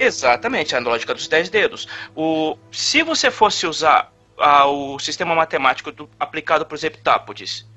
Exatamente, 0.00 0.76
a 0.76 0.78
lógica 0.78 1.12
dos 1.12 1.26
10 1.26 1.48
dedos. 1.50 1.88
O, 2.14 2.56
se 2.70 3.02
você 3.02 3.32
fosse 3.32 3.66
usar 3.66 4.12
ah, 4.38 4.66
o 4.66 4.96
sistema 5.00 5.34
matemático 5.34 5.90
do- 5.90 6.08
aplicado 6.20 6.64
para 6.64 6.76
os 6.76 6.84
heptápodes, 6.84 7.68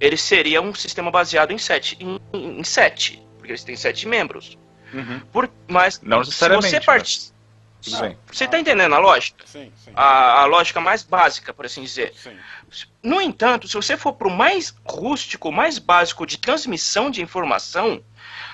ele 0.00 0.16
seria 0.16 0.62
um 0.62 0.74
sistema 0.74 1.10
baseado 1.10 1.50
em 1.50 1.58
7, 1.58 1.98
em, 2.00 2.18
em 2.32 2.64
7, 2.64 3.22
porque 3.50 3.52
eles 3.52 3.64
têm 3.64 3.76
7 3.76 4.06
membros. 4.06 4.56
Uhum. 4.92 5.20
Por, 5.32 5.50
mas 5.68 6.00
Não 6.02 6.24
se 6.24 6.32
você 6.32 6.80
partir. 6.80 7.30
Bem. 7.98 8.16
Você 8.30 8.44
está 8.44 8.60
entendendo 8.60 8.94
a 8.94 8.98
lógica? 8.98 9.42
Sim, 9.46 9.72
sim. 9.82 9.90
A, 9.96 10.42
a 10.42 10.44
lógica 10.44 10.80
mais 10.82 11.02
básica, 11.02 11.52
por 11.54 11.64
assim 11.64 11.82
dizer. 11.82 12.12
Sim. 12.14 12.36
No 13.02 13.20
entanto, 13.22 13.66
se 13.66 13.74
você 13.74 13.96
for 13.96 14.12
para 14.12 14.28
o 14.28 14.30
mais 14.30 14.74
rústico, 14.84 15.50
mais 15.50 15.78
básico 15.78 16.26
de 16.26 16.36
transmissão 16.36 17.10
de 17.10 17.22
informação, 17.22 18.02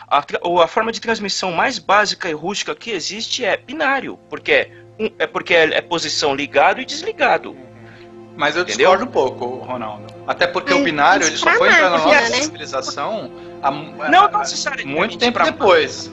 a, 0.09 0.25
ou 0.43 0.63
a 0.63 0.69
forma 0.69 0.93
de 0.93 1.01
transmissão 1.01 1.51
mais 1.51 1.81
básica 1.81 2.29
e 2.31 2.33
rústica 2.33 2.75
que 2.77 2.93
existe 2.93 3.45
é 3.45 3.57
binário, 3.57 4.17
porque 4.31 4.53
é, 4.53 4.71
um- 4.99 5.11
é 5.19 5.27
porque 5.27 5.53
é, 5.55 5.75
é 5.75 5.81
posição 5.81 6.33
ligado 6.33 6.81
e 6.81 6.85
desligado. 6.85 7.51
Uhum. 7.51 8.35
Mas 8.37 8.55
eu 8.55 8.63
Entendeu? 8.63 8.91
discordo 8.91 9.05
um 9.07 9.13
pouco, 9.13 9.47
Ronaldo. 9.65 10.07
Até 10.25 10.47
porque 10.47 10.71
Mas 10.73 10.81
o 10.81 10.85
binário 10.85 11.27
ele 11.27 11.37
só 11.37 11.51
foi 11.55 11.69
entrar 11.69 11.91
na 11.91 11.99
nossa 11.99 12.21
né? 12.29 12.43
civilização 12.43 13.33
há, 13.63 13.71
Não 13.71 14.25
há- 14.25 14.39
necessariamente 14.39 14.89
muito 14.89 15.19
tempo 15.19 15.35
pra- 15.35 15.45
depois. 15.45 16.11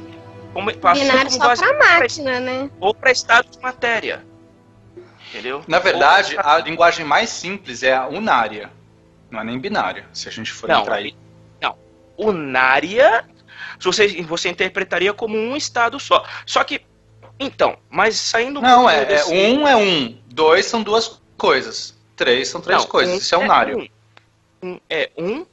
Como, 0.53 0.71
Binário 0.71 1.31
como 1.31 1.55
só 1.55 1.55
pra 1.55 1.79
máquina, 1.79 2.39
né? 2.39 2.69
ou 2.79 2.93
para 2.93 3.11
estado 3.11 3.49
de 3.49 3.59
matéria. 3.59 4.23
Entendeu? 5.29 5.63
Na 5.67 5.79
verdade, 5.79 6.35
pra- 6.35 6.53
a 6.55 6.59
linguagem 6.59 7.03
mais 7.05 7.29
simples 7.29 7.81
é 7.81 7.93
a 7.95 8.07
unária. 8.07 8.69
Não 9.31 9.39
é 9.41 9.43
nem 9.43 9.57
binária, 9.57 10.05
se 10.13 10.29
a 10.29 10.31
gente 10.31 10.51
for 10.51 10.69
Não, 10.69 10.81
entrar 10.81 10.97
aí. 10.97 11.15
não. 11.59 11.75
Unária, 12.15 13.25
você, 13.79 14.21
você 14.21 14.49
interpretaria 14.49 15.11
como 15.11 15.35
um 15.35 15.55
estado 15.57 15.99
só. 15.99 16.23
Só 16.45 16.63
que, 16.63 16.81
então, 17.39 17.75
mas 17.89 18.15
saindo 18.15 18.61
Não, 18.61 18.87
é, 18.87 19.01
é 19.01 19.05
desse- 19.05 19.33
um 19.33 19.67
é 19.67 19.75
um, 19.75 20.15
dois 20.27 20.67
são 20.67 20.83
duas 20.83 21.19
coisas, 21.35 21.97
três 22.15 22.47
são 22.49 22.61
três 22.61 22.81
Não, 22.81 22.87
coisas. 22.87 23.15
um 23.15 23.17
Isso 23.17 23.33
é 23.33 23.37
unário. 23.39 23.89
Um, 24.61 24.69
um 24.69 24.79
é 24.87 25.09
um. 25.17 25.45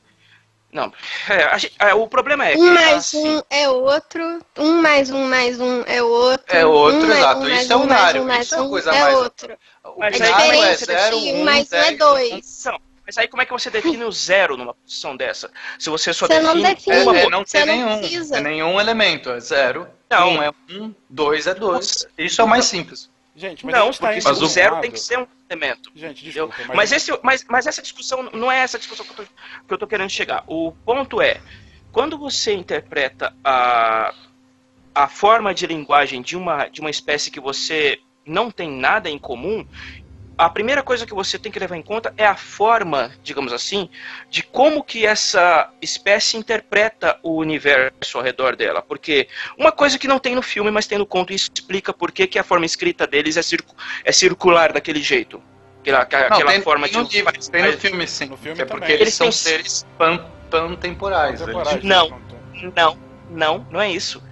Não, 0.73 0.93
é, 1.29 1.59
gente- 1.59 1.75
é, 1.81 1.93
o 1.95 2.07
problema 2.07 2.47
é 2.47 2.53
que. 2.53 2.59
Um 2.59 2.73
mais 2.75 2.95
assim, 2.97 3.29
um 3.39 3.43
é 3.51 3.69
outro, 3.69 4.39
um 4.57 4.81
mais 4.81 5.11
um 5.11 5.25
mais 5.27 5.61
um 5.61 5.83
é 5.83 6.01
outro. 6.03 6.57
É 6.57 6.65
outro, 6.65 6.99
um 7.03 7.07
mais 7.09 7.19
exato. 7.19 7.41
um 7.41 7.49
mais 7.49 7.63
Isso 7.63 7.73
é 7.73 7.77
um 7.77 7.79
mais 7.81 7.91
unário, 7.91 8.23
um 8.23 8.27
mais 8.27 8.47
isso 8.47 8.55
é 8.55 8.59
a 8.59 8.63
um 8.63 8.69
coisa 8.71 8.91
é 8.95 9.01
mais- 9.01 9.17
outro. 9.17 9.59
O 9.85 9.99
Mas 9.99 10.21
É 10.21 10.25
é 10.29 10.31
diferente 10.37 10.85
zero, 10.85 11.21
de 11.21 11.27
um, 11.33 11.41
um 11.41 11.45
mais 11.45 11.73
um 11.73 11.77
é 11.77 11.93
dois. 11.93 12.63
Não, 12.67 12.79
mas 13.05 13.19
aí 13.19 13.27
como 13.27 13.43
é 13.43 13.47
que 13.47 13.53
você 13.53 13.69
define 13.71 14.05
o 14.05 14.13
zero 14.13 14.57
numa 14.57 14.75
posição 14.75 15.17
dessa? 15.17 15.51
Se 15.79 15.91
você 15.91 16.13
só 16.13 16.27
Você 16.29 16.39
não 16.39 16.55
define. 16.55 16.75
define. 16.75 16.97
uma 17.03 17.17
É, 17.19 17.23
é 17.25 17.29
não 17.31 17.45
tem 17.45 17.67
não 17.67 17.75
nenhum. 17.75 17.99
precisa. 17.99 18.37
É 18.37 18.41
nenhum 18.41 18.81
elemento, 18.81 19.31
é 19.31 19.41
zero. 19.41 19.89
Não. 20.09 20.29
Um 20.35 20.43
é 20.43 20.51
um, 20.71 20.95
dois 21.09 21.47
é 21.49 21.55
dois. 21.55 22.07
Isso 22.17 22.41
é 22.41 22.45
o 22.45 22.49
mais 22.49 22.65
simples. 22.67 23.11
Gente, 23.41 23.65
mas 23.65 23.75
Não, 23.75 23.91
tá 23.91 24.33
o 24.33 24.47
zero 24.47 24.81
tem 24.83 24.91
que 24.91 25.01
ser 25.01 25.19
um 25.19 25.27
elemento. 25.49 25.91
Gente, 25.95 26.21
Entendeu? 26.21 26.49
desculpa, 26.49 26.75
Mas, 26.75 26.91
mas, 26.91 26.93
esse, 26.93 27.21
mas, 27.23 27.45
mas 27.49 27.67
essa 27.67 27.81
discussão 27.81 28.23
não 28.35 28.53
é 28.53 28.59
essa 28.59 28.79
discussão 28.79 29.07
que 29.07 29.73
eu, 29.73 29.79
tô 29.79 29.87
querendo 29.87 30.11
chegar. 30.11 30.45
O 30.47 30.73
ponto 30.85 31.23
é, 31.23 31.41
quando 31.91 32.19
você 32.19 32.53
interpreta 32.53 33.35
a, 33.43 34.13
a 34.95 35.09
forma 35.09 35.55
de 35.55 35.67
linguagem 35.67 36.21
de 36.21 36.37
uma, 36.37 36.69
de 36.69 36.83
uma 36.83 36.91
espécie 36.91 37.31
que 37.31 37.41
você 37.41 37.99
não 38.27 38.51
têm 38.51 38.71
nada 38.71 39.09
em 39.09 39.19
comum, 39.19 39.67
a 40.41 40.49
primeira 40.49 40.83
coisa 40.83 41.05
que 41.05 41.13
você 41.13 41.39
tem 41.39 41.53
que 41.53 41.59
levar 41.59 41.77
em 41.77 41.83
conta 41.83 42.15
é 42.17 42.25
a 42.25 42.35
forma, 42.35 43.11
digamos 43.23 43.53
assim, 43.53 43.91
de 44.31 44.43
como 44.43 44.83
que 44.83 45.05
essa 45.05 45.71
espécie 45.83 46.39
interpreta 46.39 47.19
o 47.23 47.37
universo 47.37 48.17
ao 48.17 48.25
redor 48.25 48.57
dela. 48.57 48.81
Porque 48.81 49.29
uma 49.59 49.71
coisa 49.71 49.99
que 49.99 50.09
não 50.09 50.19
tem 50.19 50.35
no 50.35 50.41
filme, 50.43 50.71
mas 50.71 50.87
tem 50.87 50.97
no 50.97 51.05
conto, 51.05 51.33
e 51.33 51.37
explica 51.37 51.93
por 51.93 52.11
que, 52.11 52.27
que 52.27 52.39
a 52.39 52.43
forma 52.43 52.65
escrita 52.65 53.07
deles 53.07 53.37
é, 53.37 53.43
circu 53.43 53.75
é 54.03 54.13
circular 54.13 54.73
daquele 54.73 55.03
jeito. 55.03 55.43
Aquela, 55.81 56.01
aquela 56.01 56.29
Não, 56.31 56.47
tem, 56.47 56.63
forma 56.63 56.89
tem 56.89 56.99
no 57.03 57.09
de. 57.09 57.17
livro, 57.19 57.33
tem 57.51 57.63
no 57.63 57.73
filme 57.79 58.07
sim. 58.07 58.27
No 58.27 58.37
filme 58.39 58.63
é 58.63 58.65
porque 58.65 58.81
também. 58.81 58.95
eles, 58.97 59.01
Eles 59.03 59.15
são 59.15 59.27
têm- 59.27 59.33
seres 59.33 59.87
pan, 59.99 60.25
pantemporais. 60.51 61.41
Eles- 61.43 61.85
Não. 61.85 62.19
Não, 62.77 62.99
não, 63.31 63.67
não 63.71 63.81
é 63.81 63.91
isso. 63.91 64.23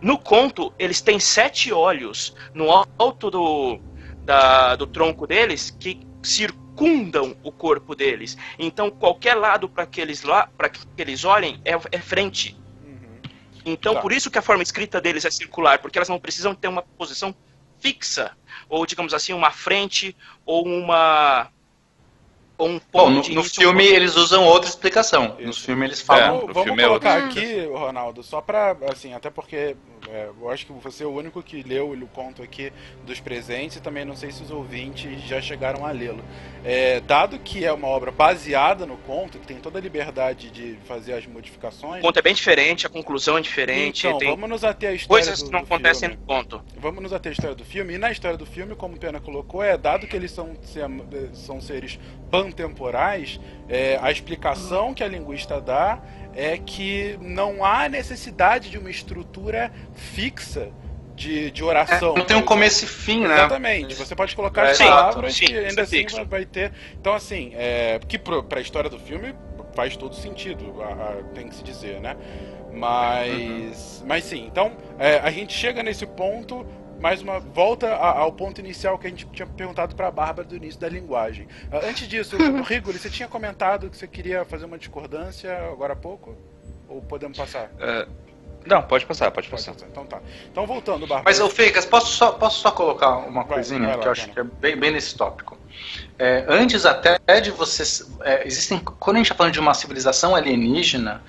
No 0.00 0.18
conto, 0.18 0.72
eles 0.78 1.00
têm 1.00 1.18
sete 1.18 1.72
olhos 1.72 2.34
no 2.52 2.70
alto 2.98 3.30
do, 3.30 3.80
da- 4.24 4.74
do 4.76 4.86
tronco 4.86 5.26
deles 5.26 5.70
que 5.78 6.00
circundam 6.22 7.36
o 7.42 7.52
corpo 7.52 7.94
deles. 7.94 8.36
Então, 8.58 8.90
qualquer 8.90 9.34
lado 9.34 9.68
para 9.68 9.86
que, 9.86 10.00
eles 10.00 10.22
lá- 10.22 10.48
pra 10.56 10.68
que 10.68 10.80
eles 10.98 11.24
olhem 11.24 11.60
é, 11.64 11.72
é 11.92 11.98
frente. 11.98 12.56
Uhum. 12.84 13.20
Então, 13.64 13.94
Tá. 13.94 14.00
por 14.00 14.12
isso 14.12 14.30
que 14.30 14.38
a 14.38 14.42
forma 14.42 14.62
escrita 14.62 15.00
deles 15.00 15.24
é 15.24 15.30
circular, 15.30 15.78
porque 15.78 15.98
elas 15.98 16.08
não 16.08 16.18
precisam 16.18 16.54
ter 16.54 16.68
uma 16.68 16.82
posição 16.82 17.34
fixa, 17.78 18.32
ou 18.68 18.86
digamos 18.86 19.12
assim, 19.12 19.32
uma 19.32 19.50
frente, 19.50 20.16
ou 20.46 20.66
uma. 20.66 21.48
Ou 22.56 22.68
um 22.68 22.78
ponto 22.78 22.92
Bom, 22.92 23.10
no, 23.10 23.16
no 23.16 23.24
início, 23.24 23.40
um 23.40 23.44
filme 23.44 23.82
ponto- 23.84 23.96
eles 23.96 24.14
usam 24.16 24.44
outra 24.44 24.70
explicação. 24.70 25.34
Isso. 25.40 25.46
No 25.48 25.52
filme 25.66 25.86
eles 25.86 26.00
É, 26.00 26.04
falam. 26.04 26.26
Vamos, 26.38 26.42
o 26.44 26.46
vamos 26.54 26.62
filme 26.62 26.82
é 26.82 26.86
colocar 26.86 27.22
outro. 27.24 27.40
aqui, 27.40 27.66
Ronaldo, 27.66 28.22
só 28.22 28.40
pra, 28.40 28.76
assim, 28.92 29.12
até 29.12 29.28
porque 29.28 29.76
é, 30.14 30.30
eu 30.40 30.48
acho 30.48 30.64
que 30.64 30.72
você 30.72 31.02
é 31.02 31.06
o 31.06 31.10
único 31.10 31.42
que 31.42 31.60
leu 31.64 31.90
o 31.90 32.06
conto 32.06 32.40
aqui 32.40 32.72
dos 33.04 33.18
presentes 33.18 33.78
e 33.78 33.80
também 33.80 34.04
não 34.04 34.14
sei 34.14 34.30
se 34.30 34.44
os 34.44 34.50
ouvintes 34.50 35.20
já 35.22 35.40
chegaram 35.40 35.84
a 35.84 35.90
lê-lo. 35.90 36.22
É, 36.64 37.00
dado 37.00 37.36
que 37.40 37.64
é 37.64 37.72
uma 37.72 37.88
obra 37.88 38.12
baseada 38.12 38.86
no 38.86 38.96
conto, 38.98 39.40
que 39.40 39.46
tem 39.46 39.56
toda 39.56 39.80
a 39.80 39.82
liberdade 39.82 40.50
de 40.50 40.78
fazer 40.84 41.14
as 41.14 41.26
O 41.26 41.30
modificações, 41.30 42.00
conto 42.00 42.16
é 42.16 42.22
bem 42.22 42.32
diferente, 42.32 42.86
a 42.86 42.88
conclusão 42.88 43.38
é 43.38 43.40
diferente, 43.40 44.06
então, 44.06 44.20
vamos 44.20 44.48
nos 44.48 44.62
ater 44.62 44.90
à 44.90 44.92
história 44.92 45.24
coisas 45.24 45.40
do, 45.40 45.46
que 45.46 45.52
não 45.52 45.60
acontecem 45.60 46.08
filme. 46.08 46.22
no 46.22 46.26
conto. 46.26 46.62
Vamos 46.76 47.02
nos 47.02 47.12
ater 47.12 47.30
à 47.30 47.32
história 47.32 47.56
do 47.56 47.64
filme. 47.64 47.94
E 47.94 47.98
na 47.98 48.12
história 48.12 48.38
do 48.38 48.46
filme, 48.46 48.76
como 48.76 48.94
o 48.94 48.98
Pena 48.98 49.18
colocou, 49.18 49.64
é 49.64 49.76
dado 49.76 50.06
que 50.06 50.14
eles 50.14 50.30
são, 50.30 50.54
são 51.32 51.60
seres 51.60 51.98
pantemporais, 52.30 53.40
é, 53.68 53.98
a 54.00 54.12
explicação 54.12 54.94
que 54.94 55.02
a 55.02 55.08
linguista 55.08 55.60
dá 55.60 56.00
é 56.36 56.58
que 56.58 57.18
não 57.20 57.64
há 57.64 57.88
necessidade 57.88 58.70
de 58.70 58.78
uma 58.78 58.90
estrutura 58.90 59.72
fixa 59.94 60.68
de, 61.14 61.50
de 61.50 61.62
oração. 61.62 62.14
Não 62.14 62.24
tem 62.24 62.36
um 62.36 62.42
começo 62.42 62.84
e 62.84 62.88
fim, 62.88 63.20
né? 63.20 63.34
Exatamente. 63.34 63.94
Você 63.94 64.14
pode 64.16 64.34
colocar 64.34 64.66
É, 64.66 64.70
as 64.72 64.76
sim, 64.78 64.84
palavras 64.84 65.34
sim, 65.34 65.46
que 65.46 65.56
ainda 65.56 65.80
é 65.82 65.84
assim 65.84 65.96
fixo. 65.98 66.24
vai- 66.24 66.44
ter. 66.44 66.72
Então, 67.00 67.14
assim, 67.14 67.52
é, 67.54 68.00
que 68.08 68.18
pro, 68.18 68.42
pra 68.42 68.60
história 68.60 68.90
do 68.90 68.98
filme 68.98 69.34
faz 69.74 69.96
todo 69.96 70.14
sentido, 70.14 70.82
a- 70.82 70.86
a- 70.86 71.22
tem 71.34 71.48
que 71.48 71.54
se 71.54 71.62
dizer, 71.62 72.00
né? 72.00 72.16
Mas. 72.72 74.02
Mas 74.06 74.24
sim, 74.24 74.44
então 74.46 74.72
é, 74.98 75.18
a 75.18 75.30
gente 75.30 75.52
chega 75.52 75.82
nesse 75.82 76.06
ponto. 76.06 76.66
Mais 77.04 77.20
uma 77.20 77.38
volta 77.38 77.86
a- 77.96 78.18
ao 78.20 78.32
ponto 78.32 78.62
inicial 78.62 78.98
que 78.98 79.06
a 79.06 79.10
gente 79.10 79.26
tinha 79.26 79.46
perguntado 79.46 79.94
para 79.94 80.08
a 80.08 80.10
Bárbara 80.10 80.48
do 80.48 80.56
início 80.56 80.80
da 80.80 80.88
linguagem. 80.88 81.46
Ah, 81.70 81.80
Antes 81.84 82.08
disso, 82.08 82.34
Rigoli, 82.66 82.98
você 82.98 83.10
tinha 83.10 83.28
comentado 83.28 83.90
que 83.90 83.96
você 83.98 84.06
queria 84.06 84.42
fazer 84.46 84.64
uma 84.64 84.78
discordância 84.78 85.54
agora 85.70 85.92
há 85.92 85.96
pouco? 85.96 86.34
Ou 86.88 87.02
podemos 87.02 87.36
passar? 87.36 87.70
É, 87.78 88.08
não, 88.64 88.80
pode 88.80 89.04
passar, 89.04 89.30
pode 89.30 89.50
Pode 89.50 89.62
passar. 89.62 89.72
passar. 89.74 89.86
Então 89.86 90.06
tá. 90.06 90.18
Então 90.50 90.66
voltando, 90.66 91.00
Bárbara. 91.06 91.24
Mas, 91.26 91.40
ô 91.40 91.50
posso 91.90 92.06
só, 92.16 92.32
posso 92.32 92.60
só 92.62 92.70
colocar 92.70 93.18
uma 93.18 93.42
Vai, 93.44 93.56
coisinha 93.56 93.80
vai 93.80 93.96
lá, 93.96 93.98
que 94.02 94.08
eu 94.08 94.12
acho 94.12 94.30
que 94.30 94.40
é 94.40 94.44
bem, 94.44 94.74
bem 94.74 94.90
nesse 94.90 95.14
tópico? 95.14 95.58
É, 96.18 96.46
antes 96.48 96.86
até 96.86 97.18
de 97.42 97.50
vocês. 97.50 98.10
é, 98.22 98.46
existem. 98.46 98.78
Quando 98.78 99.16
a 99.16 99.18
gente 99.18 99.26
está 99.26 99.34
falando 99.34 99.52
de 99.52 99.60
uma 99.60 99.74
civilização 99.74 100.34
alienígena, 100.34 101.22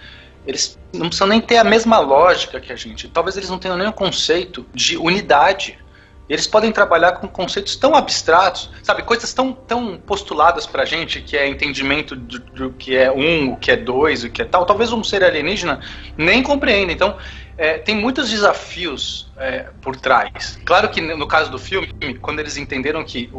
eles 0.48 0.78
não 0.94 1.08
precisam 1.08 1.28
nem 1.28 1.42
ter 1.42 1.58
a 1.58 1.64
mesma 1.64 2.00
lógica 2.00 2.60
que 2.60 2.72
a 2.72 2.76
gente. 2.76 3.08
Talvez 3.08 3.36
eles 3.38 3.50
não 3.50 3.58
tenham 3.58 3.78
o 3.90 3.94
conceito 3.94 4.66
de 4.74 4.98
unidade. 4.98 5.80
Eles 6.28 6.48
podem 6.48 6.72
trabalhar 6.72 7.14
com 7.14 7.28
conceitos 7.28 7.76
tão 7.76 7.94
abstratos, 7.94 8.72
sabe, 8.82 9.04
coisas 9.04 9.32
tão, 9.32 9.54
tão 9.54 9.98
postuladas 9.98 10.66
pra 10.66 10.84
gente, 10.84 11.22
que 11.22 11.38
é 11.38 11.48
entendimento 11.48 12.16
do, 12.16 12.40
do 12.40 12.72
que 12.72 12.96
é 12.96 13.12
um, 13.12 13.54
o 13.54 13.58
que 13.58 13.70
é 13.70 13.76
dois, 13.76 14.24
o 14.24 14.30
que 14.30 14.42
é 14.42 14.46
tal. 14.46 14.66
Talvez 14.66 14.92
um 14.92 15.04
ser 15.04 15.24
alienígena 15.24 15.82
nem 16.18 16.42
compreenda. 16.42 16.92
Então, 16.92 17.16
é, 17.58 17.78
tem 17.78 17.96
muitos 17.96 18.30
desafios 18.30 19.32
é, 19.38 19.70
por 19.82 19.96
trás. 19.96 20.60
Claro 20.66 20.90
que 20.90 21.00
no 21.00 21.28
caso 21.28 21.52
do 21.52 21.60
filme, 21.60 21.88
quando 22.22 22.40
eles 22.40 22.58
entenderam 22.58 23.04
que 23.04 23.30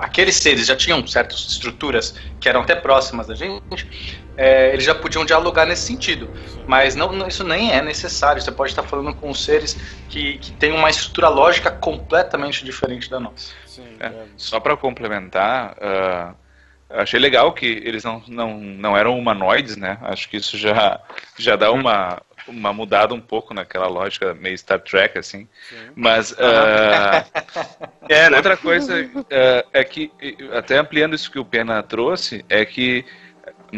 aqueles 0.00 0.36
seres 0.36 0.66
já 0.66 0.76
tinham 0.76 1.06
certas 1.06 1.46
estruturas 1.48 2.14
que 2.40 2.48
eram 2.48 2.62
até 2.62 2.74
próximas 2.74 3.26
da 3.26 3.34
gente, 3.34 3.86
é, 4.36 4.72
eles 4.72 4.84
já 4.84 4.94
podiam 4.94 5.24
dialogar 5.24 5.64
nesse 5.66 5.82
sentido. 5.86 6.30
Mas 6.66 6.94
não, 6.94 7.26
isso 7.26 7.44
nem 7.44 7.72
é 7.72 7.80
necessário. 7.80 8.40
Você 8.42 8.50
pode 8.50 8.70
estar 8.70 8.82
falando 8.82 9.14
com 9.14 9.32
seres 9.32 9.78
que, 10.08 10.38
que 10.38 10.52
têm 10.52 10.72
uma 10.72 10.90
estrutura 10.90 11.28
lógica 11.28 11.70
completamente 11.70 12.64
diferente 12.64 13.08
da 13.08 13.20
nossa. 13.20 13.52
Sim, 13.66 13.86
É. 14.00 14.06
é. 14.06 14.24
Só 14.36 14.58
pra 14.58 14.76
complementar, 14.76 15.76
ah, 15.80 16.34
achei 16.90 17.20
legal 17.20 17.52
que 17.52 17.66
eles 17.66 18.04
não, 18.04 18.22
não, 18.26 18.58
não 18.58 18.96
eram 18.96 19.18
humanoides, 19.18 19.76
né? 19.76 19.98
Acho 20.02 20.28
que 20.28 20.36
isso 20.36 20.56
já, 20.56 21.00
já 21.38 21.56
dá 21.56 21.70
uma, 21.70 22.20
uma 22.46 22.72
mudada 22.72 23.14
um 23.14 23.20
pouco 23.20 23.54
naquela 23.54 23.86
lógica 23.86 24.34
meio 24.34 24.56
Star 24.56 24.80
Trek, 24.80 25.18
assim. 25.18 25.48
sim. 25.68 25.76
Mas 25.94 26.34
ah, 26.38 27.24
É, 28.08 28.28
né? 28.28 28.36
outra 28.36 28.56
coisa 28.56 28.94
ah, 29.30 29.64
é 29.72 29.84
que, 29.84 30.10
até 30.52 30.78
ampliando 30.78 31.14
isso 31.14 31.30
que 31.30 31.38
o 31.38 31.44
Pena 31.44 31.82
trouxe, 31.82 32.44
é 32.48 32.64
que 32.64 33.04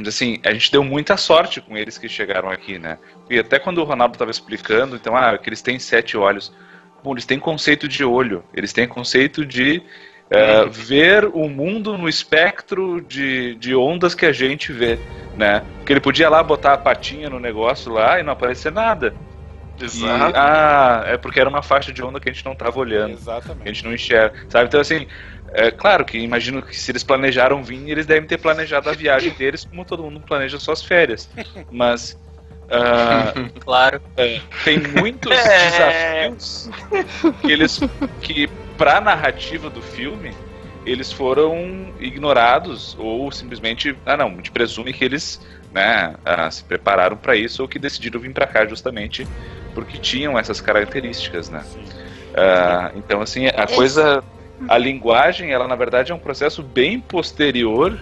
assim, 0.06 0.38
a 0.44 0.52
gente 0.52 0.70
deu 0.70 0.84
muita 0.84 1.16
sorte 1.16 1.60
com 1.60 1.76
eles 1.76 1.96
que 1.96 2.08
chegaram 2.08 2.50
aqui, 2.50 2.78
né? 2.78 2.98
E 3.30 3.38
até 3.38 3.58
quando 3.58 3.78
o 3.78 3.84
Ronaldo 3.84 4.14
estava 4.14 4.30
explicando, 4.30 4.96
então, 4.96 5.16
ah, 5.16 5.38
que 5.38 5.48
eles 5.48 5.62
têm 5.62 5.78
sete 5.78 6.16
olhos. 6.16 6.52
Bom, 7.02 7.12
eles 7.12 7.24
têm 7.24 7.38
conceito 7.38 7.88
de 7.88 8.04
olho, 8.04 8.44
eles 8.52 8.72
têm 8.72 8.86
conceito 8.86 9.44
de 9.46 9.82
eh, 10.30 10.64
ver 10.68 11.24
o 11.26 11.48
mundo 11.48 11.96
no 11.96 12.08
espectro 12.08 13.00
de, 13.00 13.54
de 13.56 13.74
ondas 13.74 14.14
que 14.14 14.26
a 14.26 14.32
gente 14.32 14.72
vê, 14.72 14.98
né? 15.36 15.60
Porque 15.78 15.92
ele 15.92 16.00
podia 16.00 16.28
lá 16.28 16.42
botar 16.42 16.72
a 16.72 16.78
patinha 16.78 17.30
no 17.30 17.38
negócio 17.38 17.92
lá 17.92 18.18
e 18.18 18.22
não 18.22 18.32
aparecer 18.32 18.72
nada. 18.72 19.14
E, 19.78 20.04
ah, 20.34 21.04
é 21.06 21.16
porque 21.18 21.38
era 21.38 21.50
uma 21.50 21.62
faixa 21.62 21.92
de 21.92 22.02
onda 22.02 22.18
que 22.18 22.28
a 22.30 22.32
gente 22.32 22.44
não 22.44 22.52
estava 22.52 22.78
olhando 22.78 23.08
que 23.08 23.28
a 23.28 23.32
Exatamente. 23.32 23.74
gente 23.74 23.84
não 23.84 23.92
enxerga, 23.92 24.34
sabe? 24.48 24.66
Então, 24.68 24.80
assim, 24.80 25.06
é 25.52 25.70
claro 25.70 26.04
que 26.04 26.18
imagino 26.18 26.62
que 26.62 26.74
se 26.78 26.90
eles 26.90 27.04
planejaram 27.04 27.62
vir, 27.62 27.88
eles 27.90 28.06
devem 28.06 28.26
ter 28.26 28.38
planejado 28.38 28.88
a 28.88 28.94
viagem 28.94 29.32
deles 29.32 29.66
como 29.66 29.84
todo 29.84 30.02
mundo 30.02 30.20
planeja 30.20 30.58
suas 30.58 30.82
férias. 30.82 31.28
Mas 31.70 32.18
ah, 32.70 33.32
Claro. 33.60 34.00
tem 34.64 34.78
muitos 34.78 35.32
É. 35.36 36.28
desafios 36.28 36.70
que 37.42 37.52
eles, 37.52 37.80
que 38.22 38.48
pra 38.76 39.00
narrativa 39.00 39.70
do 39.70 39.80
filme, 39.82 40.34
eles 40.84 41.12
foram 41.12 41.92
ignorados 41.98 42.96
ou 42.98 43.30
simplesmente, 43.32 43.96
ah 44.06 44.16
não, 44.16 44.28
a 44.28 44.34
gente 44.34 44.50
presume 44.50 44.92
que 44.92 45.04
eles, 45.04 45.40
né, 45.72 46.14
ah, 46.24 46.50
se 46.50 46.62
prepararam 46.64 47.16
para 47.16 47.34
isso 47.36 47.62
ou 47.62 47.68
que 47.68 47.78
decidiram 47.78 48.20
vir 48.20 48.32
para 48.32 48.46
cá 48.46 48.66
justamente 48.66 49.26
porque 49.74 49.98
tinham 49.98 50.38
essas 50.38 50.60
características, 50.60 51.50
né? 51.50 51.62
Ah, 52.34 52.92
então, 52.94 53.20
assim, 53.20 53.46
a 53.48 53.66
coisa. 53.66 54.22
A 54.68 54.78
linguagem, 54.78 55.52
ela 55.52 55.68
na 55.68 55.76
verdade 55.76 56.12
é 56.12 56.14
um 56.14 56.18
processo 56.18 56.62
bem 56.62 56.98
posterior 56.98 58.00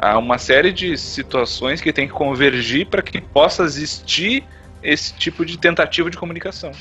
a 0.00 0.16
uma 0.18 0.38
série 0.38 0.72
de 0.72 0.96
situações 0.96 1.80
que 1.80 1.92
tem 1.92 2.06
que 2.06 2.12
convergir 2.14 2.86
para 2.86 3.02
que 3.02 3.20
possa 3.20 3.62
existir 3.64 4.44
esse 4.82 5.12
tipo 5.14 5.44
de 5.44 5.58
tentativa 5.58 6.08
de 6.10 6.16
comunicação. 6.16 6.72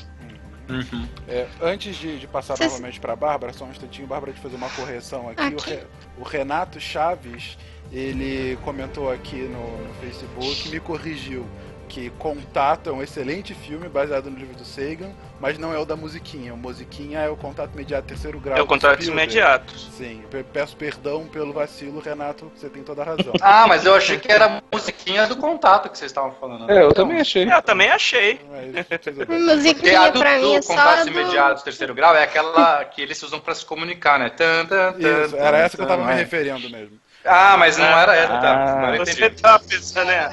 Uhum. 0.70 1.08
É, 1.28 1.48
antes 1.62 1.96
de, 1.96 2.20
de 2.20 2.28
passar 2.28 2.56
Vocês- 2.56 2.72
novamente 2.72 3.00
para 3.00 3.14
a 3.14 3.16
Bárbara, 3.16 3.52
só 3.52 3.66
um 3.66 3.72
instantinho, 3.72 4.08
Bárbara, 4.08 4.32
de 4.32 4.40
fazer 4.40 4.56
uma 4.56 4.70
correção 4.70 5.28
aqui. 5.30 5.42
O, 5.42 5.58
Aqui. 5.58 5.70
Re- 5.72 5.84
o 6.20 6.24
Renato 6.24 6.80
Chaves, 6.80 7.58
ele 7.92 8.56
comentou 8.64 9.12
aqui 9.12 9.36
no, 9.38 9.88
no 9.88 9.94
Facebook 9.96 10.68
e 10.68 10.72
me 10.72 10.80
corrigiu 10.80 11.46
que 11.90 12.10
Contato 12.12 12.90
é 12.90 12.94
um 12.94 13.02
excelente 13.02 13.54
filme 13.54 13.90
baseado 13.90 14.30
no 14.30 14.38
livro 14.38 14.56
do 14.56 14.64
Sagan, 14.64 15.10
mas 15.40 15.58
não 15.58 15.74
é 15.74 15.78
o 15.80 15.84
da 15.86 15.96
musiquinha. 15.96 16.54
O 16.54 16.58
musiquinha 16.58 17.20
é 17.20 17.30
o 17.30 17.36
Contato 17.36 17.72
Imediato 17.74 18.08
Terceiro 18.08 18.40
Grau. 18.40 18.58
É 18.58 18.62
o 18.62 18.66
Spielberg. 18.68 19.08
imediato. 19.10 19.78
Sim, 19.78 20.22
pe- 20.30 20.44
peço 20.44 20.78
perdão 20.78 21.26
pelo 21.26 21.52
vacilo, 21.52 22.00
Renato, 22.00 22.52
você 22.56 22.70
tem 22.70 22.84
toda 22.84 23.02
a 23.02 23.06
razão. 23.06 23.34
Ah, 23.42 23.66
mas 23.68 23.84
eu 23.86 23.96
achei 23.96 24.18
que 24.20 24.32
era 24.32 24.46
a 24.46 24.62
musiquinha 24.72 25.26
do 25.26 25.36
contato 25.36 25.90
que 25.90 25.98
vocês 25.98 26.12
estavam 26.12 26.32
falando. 26.40 26.68
né? 26.68 26.78
É, 26.78 26.84
eu 26.84 26.94
também 26.94 27.20
achei. 27.20 27.52
Eu 27.52 27.62
também 27.64 27.90
achei. 27.90 28.40
Mas, 28.50 29.02
tudo 29.02 29.26
bem. 29.26 29.26
Porque 29.26 29.34
a 29.34 29.56
Musiquinha 29.56 30.12
do, 30.12 30.20
pra 30.20 30.38
mim 30.38 30.56
é 30.56 30.62
só 30.62 30.74
contato 30.74 31.04
do... 31.06 31.10
imediato, 31.10 31.64
terceiro 31.64 31.94
grau, 31.96 32.16
é 32.16 32.24
aquela 32.24 32.86
que 32.86 33.02
eles 33.02 33.22
usam 33.24 33.40
pra 33.40 33.56
se 33.56 33.66
comunicar, 33.66 34.20
né? 34.20 34.30
Tan, 34.30 34.66
tan, 34.68 34.94
tan, 34.94 35.26
Isso, 35.26 35.36
era 35.36 35.58
essa 35.58 35.76
que 35.76 35.84
eu 35.84 35.88
tava 35.88 36.04
tan, 36.04 36.08
me 36.10 36.14
é. 36.14 36.18
referindo 36.18 36.70
mesmo. 36.70 37.00
Ah, 37.26 37.58
mas 37.58 37.78
não 37.78 37.86
era 37.86 38.16
essa, 38.16 38.38
tá? 38.40 38.88
Ah. 38.90 38.96
Eu 38.96 39.06
Você 39.06 39.30
tá 39.30 39.60
pensando, 39.60 40.08
né? 40.08 40.30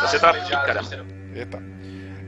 Você 0.00 0.18
tá 0.18 0.32
cara. 0.64 0.80
Eita. 1.34 1.62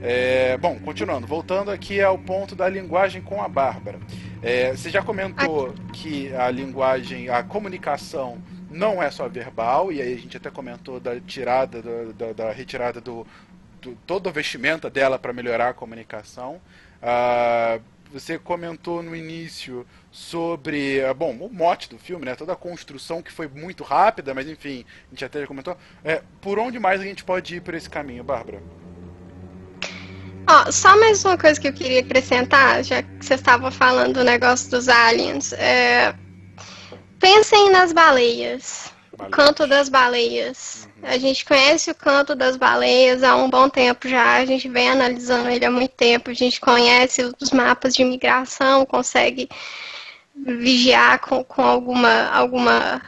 É, 0.03 0.57
bom, 0.59 0.79
continuando, 0.79 1.27
voltando 1.27 1.71
aqui 1.71 2.03
ao 2.03 2.19
ponto 2.19 2.55
da 2.55 2.69
linguagem 2.69 3.23
com 3.23 3.43
a 3.43 3.49
Bárbara. 3.49 3.99
É, 4.43 4.71
você 4.73 4.91
já 4.91 5.03
comentou 5.03 5.73
que 5.95 6.35
a 6.35 6.51
linguagem, 6.51 7.31
a 7.31 7.43
comunicação 7.43 8.37
não 8.71 9.03
é 9.03 9.11
só 9.11 9.27
verbal, 9.29 9.91
e 9.91 10.03
aí 10.03 10.13
a 10.13 10.19
gente 10.19 10.37
até 10.37 10.51
comentou 10.51 11.01
da 11.01 11.19
tirada, 11.21 11.81
do- 11.81 12.13
da, 12.13 12.33
da 12.35 12.53
retirada 12.53 13.01
do, 13.01 13.27
do 13.81 13.97
toda 14.07 14.29
a 14.29 14.33
vestimenta 14.33 14.91
dela 14.91 15.19
para 15.19 15.33
melhorar 15.33 15.71
a 15.71 15.75
comunicação. 15.75 16.61
Ah, 17.03 17.79
você 18.13 18.39
comentou 18.39 19.03
no 19.03 19.17
início 19.17 19.87
sobre, 20.17 21.05
ah, 21.05 21.13
bom, 21.13 21.33
o 21.41 21.53
mote 21.53 21.91
do 21.91 21.99
filme, 21.99 22.25
né? 22.25 22.37
Toda 22.37 22.53
a 22.53 22.57
construção 22.57 23.21
que 23.21 23.33
foi 23.33 23.49
muito 23.49 23.83
rápida, 23.83 24.33
mas 24.33 24.49
enfim, 24.49 24.85
a 25.09 25.11
gente 25.11 25.25
até 25.25 25.41
já 25.41 25.47
comentou. 25.47 25.77
É, 26.05 26.23
por 26.41 26.57
onde 26.57 26.79
mais 26.79 27.01
a 27.01 27.05
gente 27.05 27.25
pode 27.25 27.57
ir 27.57 27.61
por 27.61 27.75
esse 27.75 27.91
caminho, 27.91 28.23
Bárbara? 28.23 28.63
Ó, 30.49 30.71
só 30.71 30.97
mais 31.01 31.25
uma 31.25 31.37
coisa 31.37 31.61
que 31.61 31.67
eu 31.67 31.73
queria 31.73 32.01
acrescentar, 32.01 32.85
já 32.85 33.03
que 33.03 33.25
você 33.25 33.35
estava 33.35 33.71
falando 33.73 34.15
do 34.15 34.25
negócio 34.25 34.71
dos 34.71 34.89
aliens. 34.89 35.53
É, 35.55 36.15
Pensem 37.25 37.71
nas 37.71 37.91
baleias. 37.91 38.93
O 39.13 39.25
canto 39.31 39.67
das 39.67 39.89
baleias. 39.89 40.87
A 41.03 41.17
gente 41.17 41.43
conhece 41.43 41.91
o 41.91 41.95
canto 41.95 42.35
das 42.35 42.55
baleias 42.55 43.23
há 43.23 43.35
um 43.35 43.49
bom 43.49 43.67
tempo 43.67 44.07
já. 44.07 44.35
A 44.35 44.45
gente 44.45 44.69
vem 44.69 44.91
analisando 44.91 45.49
ele 45.49 45.65
há 45.65 45.71
muito 45.71 45.93
tempo. 45.93 46.31
A 46.31 46.35
gente 46.35 46.61
conhece 46.61 47.23
os 47.41 47.51
mapas 47.51 47.95
de 47.95 48.03
imigração, 48.03 48.85
consegue 48.85 49.49
vigiar 50.37 51.19
com, 51.21 51.43
com 51.45 51.63
alguma, 51.63 52.29
alguma 52.31 53.01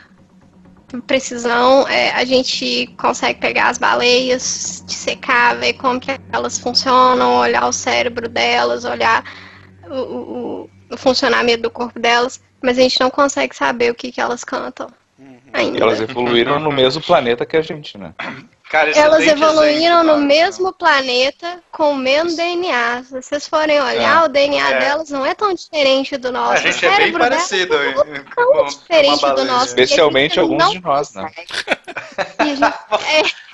precisão. 1.07 1.87
É, 1.89 2.11
a 2.13 2.25
gente 2.25 2.87
consegue 2.99 3.41
pegar 3.41 3.69
as 3.69 3.79
baleias, 3.79 4.83
dissecar, 4.87 5.57
ver 5.57 5.75
como 5.75 6.01
que 6.01 6.11
elas 6.33 6.59
funcionam, 6.59 7.37
olhar 7.39 7.67
o 7.67 7.73
cérebro 7.73 8.29
delas, 8.29 8.85
olhar 8.85 9.25
o, 9.89 9.95
o, 9.95 10.71
o- 10.93 10.97
funcionamento 10.97 11.63
do 11.63 11.71
corpo 11.71 11.99
delas, 11.99 12.41
mas 12.63 12.79
a 12.79 12.83
gente 12.83 13.01
não 13.01 13.11
consegue 13.11 13.55
saber 13.55 13.91
o 13.91 13.95
que, 13.95 14.13
que 14.13 14.21
elas 14.21 14.45
cantam 14.45 14.89
ainda. 15.53 15.79
Elas 15.83 16.01
evoluíram 16.01 16.61
no 16.61 16.71
mesmo 16.71 17.03
planeta 17.03 17.45
que 17.45 17.57
a 17.57 17.63
gente, 17.63 17.99
né? 17.99 18.15
Cara, 18.69 18.91
Elas 18.91 19.23
evoluíram 19.25 20.01
exemplo, 20.01 20.03
no 20.03 20.13
cara. 20.15 20.17
mesmo 20.27 20.73
planeta 20.73 21.63
com 21.71 21.93
o 21.93 21.97
mesmo 21.97 22.35
DNA. 22.37 23.05
Se 23.05 23.13
vocês 23.13 23.47
forem 23.47 23.81
olhar, 23.81 24.25
o 24.25 24.29
DNA 24.29 24.71
É. 24.71 24.79
delas 24.81 25.09
não 25.11 25.25
é 25.25 25.35
tão 25.35 25.55
diferente 25.55 26.17
do 26.17 26.33
nosso. 26.33 26.53
A 26.55 26.57
gente 26.57 26.85
o 26.85 26.89
é 26.89 26.97
bem 26.97 27.13
parecido. 27.13 27.75
é 27.77 27.93
tão 27.93 28.05
com 28.35 28.65
diferente 28.67 29.21
do 29.35 29.45
nosso. 29.45 29.67
Especialmente 29.67 30.41
alguns 30.41 30.69
de 30.73 30.81
nós, 30.81 31.15
né? 31.15 31.31
E 32.45 32.51
a 32.51 32.55
gente- 32.55 32.65
é, 33.09 33.46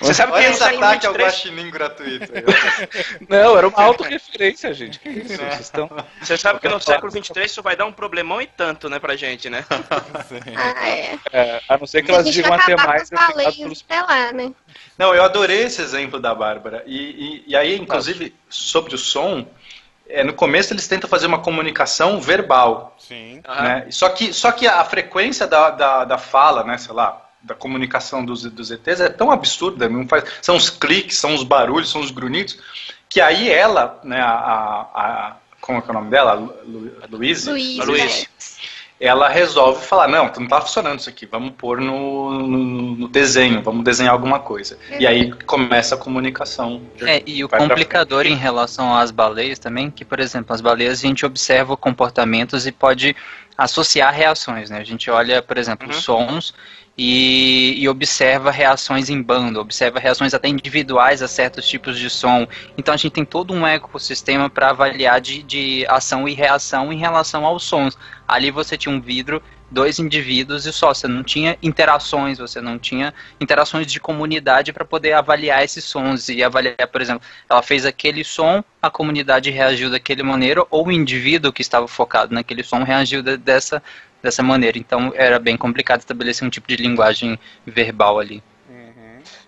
Você 0.00 0.14
sabe 0.14 0.32
que 0.32 0.38
Olha 0.38 0.48
no 0.48 0.54
esse 0.54 0.64
ataque 0.64 1.06
ao 1.06 1.12
23 1.12 1.22
guaxinim 1.22 1.70
gratuito. 1.70 2.32
Não, 3.28 3.56
era 3.56 3.68
uma 3.68 3.82
autorreferência, 3.82 4.72
gente. 4.72 4.98
Que 4.98 5.08
isso? 5.10 5.36
Vocês 5.36 5.60
estão... 5.60 5.90
Você 6.20 6.36
sabe 6.36 6.60
que 6.60 6.68
no 6.68 6.80
século 6.80 7.12
23 7.12 7.50
isso 7.50 7.62
vai 7.62 7.76
dar 7.76 7.86
um 7.86 7.92
problemão 7.92 8.40
e 8.40 8.46
tanto, 8.46 8.88
né, 8.88 8.98
pra 8.98 9.16
gente, 9.16 9.50
né? 9.50 9.64
ah, 10.56 10.88
é. 10.88 11.18
É, 11.32 11.60
a 11.68 11.76
não 11.76 11.86
ser 11.86 12.02
que 12.02 12.10
elas 12.10 12.30
digam 12.30 12.52
até 12.52 12.74
mais. 12.76 13.10
pelos... 13.56 13.84
até 13.88 14.00
lá, 14.00 14.32
né? 14.32 14.52
Não, 14.96 15.14
eu 15.14 15.22
adorei 15.22 15.62
esse 15.64 15.82
exemplo 15.82 16.18
da 16.18 16.34
Bárbara. 16.34 16.82
E, 16.86 16.96
e, 16.96 17.44
e 17.48 17.56
aí, 17.56 17.78
inclusive, 17.78 18.34
sobre 18.48 18.94
o 18.94 18.98
som, 18.98 19.46
é, 20.08 20.24
no 20.24 20.32
começo 20.32 20.72
eles 20.72 20.88
tentam 20.88 21.08
fazer 21.08 21.26
uma 21.26 21.40
comunicação 21.40 22.20
verbal. 22.20 22.96
Sim. 22.98 23.42
Né? 23.46 23.86
Só, 23.90 24.08
que, 24.08 24.32
só 24.32 24.50
que 24.50 24.66
a 24.66 24.84
frequência 24.84 25.46
da, 25.46 25.70
da, 25.70 26.04
da 26.04 26.18
fala, 26.18 26.64
né, 26.64 26.76
sei 26.78 26.94
lá, 26.94 27.29
da 27.42 27.54
comunicação 27.54 28.24
dos, 28.24 28.42
dos 28.44 28.70
ETs 28.70 29.00
é 29.00 29.08
tão 29.08 29.30
absurda, 29.30 29.88
não 29.88 30.06
faz, 30.06 30.24
são 30.42 30.56
os 30.56 30.68
cliques, 30.70 31.16
são 31.18 31.34
os 31.34 31.42
barulhos, 31.42 31.90
são 31.90 32.00
os 32.00 32.10
grunhidos, 32.10 32.58
que 33.08 33.20
aí 33.20 33.50
ela, 33.50 33.98
né, 34.04 34.20
a, 34.20 34.30
a, 34.30 34.80
a- 34.94 35.36
como 35.60 35.78
é 35.78 35.80
que 35.82 35.88
é 35.88 35.90
o 35.90 35.94
nome 35.94 36.10
dela? 36.10 36.34
Lu, 36.34 36.54
Lu, 36.64 36.92
Luíse? 37.10 37.50
Luiz, 37.50 37.86
Luiz. 37.86 38.20
né? 38.22 38.26
ela 39.02 39.30
resolve 39.30 39.82
falar, 39.86 40.08
não, 40.08 40.30
não 40.38 40.46
tá 40.46 40.60
funcionando 40.60 40.98
isso 41.00 41.08
aqui, 41.08 41.24
vamos 41.24 41.52
pôr 41.56 41.80
no, 41.80 42.30
no, 42.46 42.96
no 42.96 43.08
desenho, 43.08 43.62
vamos 43.62 43.82
desenhar 43.82 44.12
alguma 44.12 44.38
coisa. 44.40 44.78
E 44.98 45.06
aí 45.06 45.32
começa 45.32 45.94
a 45.94 45.98
comunicação. 45.98 46.82
É, 47.00 47.22
e 47.26 47.42
o 47.42 47.48
complicador 47.48 48.26
em 48.26 48.34
relação 48.36 48.94
às 48.94 49.10
baleias 49.10 49.58
também, 49.58 49.90
que, 49.90 50.04
por 50.04 50.20
exemplo, 50.20 50.54
as 50.54 50.60
baleias 50.60 50.98
a 51.02 51.06
gente 51.06 51.24
observa 51.24 51.78
comportamentos 51.78 52.66
e 52.66 52.72
pode 52.72 53.16
associar 53.56 54.12
reações, 54.12 54.68
né? 54.68 54.78
A 54.78 54.84
gente 54.84 55.10
olha, 55.10 55.40
por 55.40 55.56
exemplo, 55.56 55.86
Uhum. 55.88 55.94
os 55.94 56.02
sons 56.02 56.54
e, 56.96 57.76
e 57.78 57.88
observa 57.88 58.50
reações 58.50 59.08
em 59.08 59.22
bando, 59.22 59.60
observa 59.60 59.98
reações 59.98 60.34
até 60.34 60.48
individuais 60.48 61.22
a 61.22 61.28
certos 61.28 61.66
tipos 61.66 61.98
de 61.98 62.10
som. 62.10 62.46
Então 62.76 62.92
a 62.92 62.96
gente 62.96 63.12
tem 63.12 63.24
todo 63.24 63.54
um 63.54 63.66
ecossistema 63.66 64.50
para 64.50 64.70
avaliar 64.70 65.20
de, 65.20 65.42
de 65.42 65.86
ação 65.88 66.28
e 66.28 66.34
reação 66.34 66.92
em 66.92 66.98
relação 66.98 67.46
aos 67.46 67.64
sons. 67.64 67.96
Ali 68.28 68.50
você 68.50 68.76
tinha 68.76 68.94
um 68.94 69.00
vidro, 69.00 69.42
dois 69.70 69.98
indivíduos 69.98 70.66
e 70.66 70.72
só, 70.72 70.92
você 70.92 71.06
não 71.06 71.22
tinha 71.22 71.56
interações, 71.62 72.38
você 72.38 72.60
não 72.60 72.78
tinha 72.78 73.14
interações 73.40 73.86
de 73.86 74.00
comunidade 74.00 74.72
para 74.72 74.84
poder 74.84 75.12
avaliar 75.12 75.62
esses 75.62 75.84
sons 75.84 76.28
e 76.28 76.42
avaliar, 76.42 76.88
por 76.90 77.00
exemplo, 77.00 77.22
ela 77.48 77.62
fez 77.62 77.86
aquele 77.86 78.24
som, 78.24 78.64
a 78.82 78.90
comunidade 78.90 79.50
reagiu 79.50 79.88
daquele 79.88 80.22
maneira, 80.22 80.66
ou 80.70 80.88
o 80.88 80.92
indivíduo 80.92 81.52
que 81.52 81.62
estava 81.62 81.86
focado 81.86 82.34
naquele 82.34 82.62
som 82.62 82.82
reagiu 82.82 83.22
de- 83.22 83.36
dessa, 83.36 83.82
dessa 84.22 84.42
maneira. 84.42 84.78
Então 84.78 85.12
era 85.14 85.38
bem 85.38 85.56
complicado 85.56 86.00
estabelecer 86.00 86.46
um 86.46 86.50
tipo 86.50 86.68
de 86.68 86.76
linguagem 86.76 87.38
verbal 87.66 88.18
ali. 88.18 88.42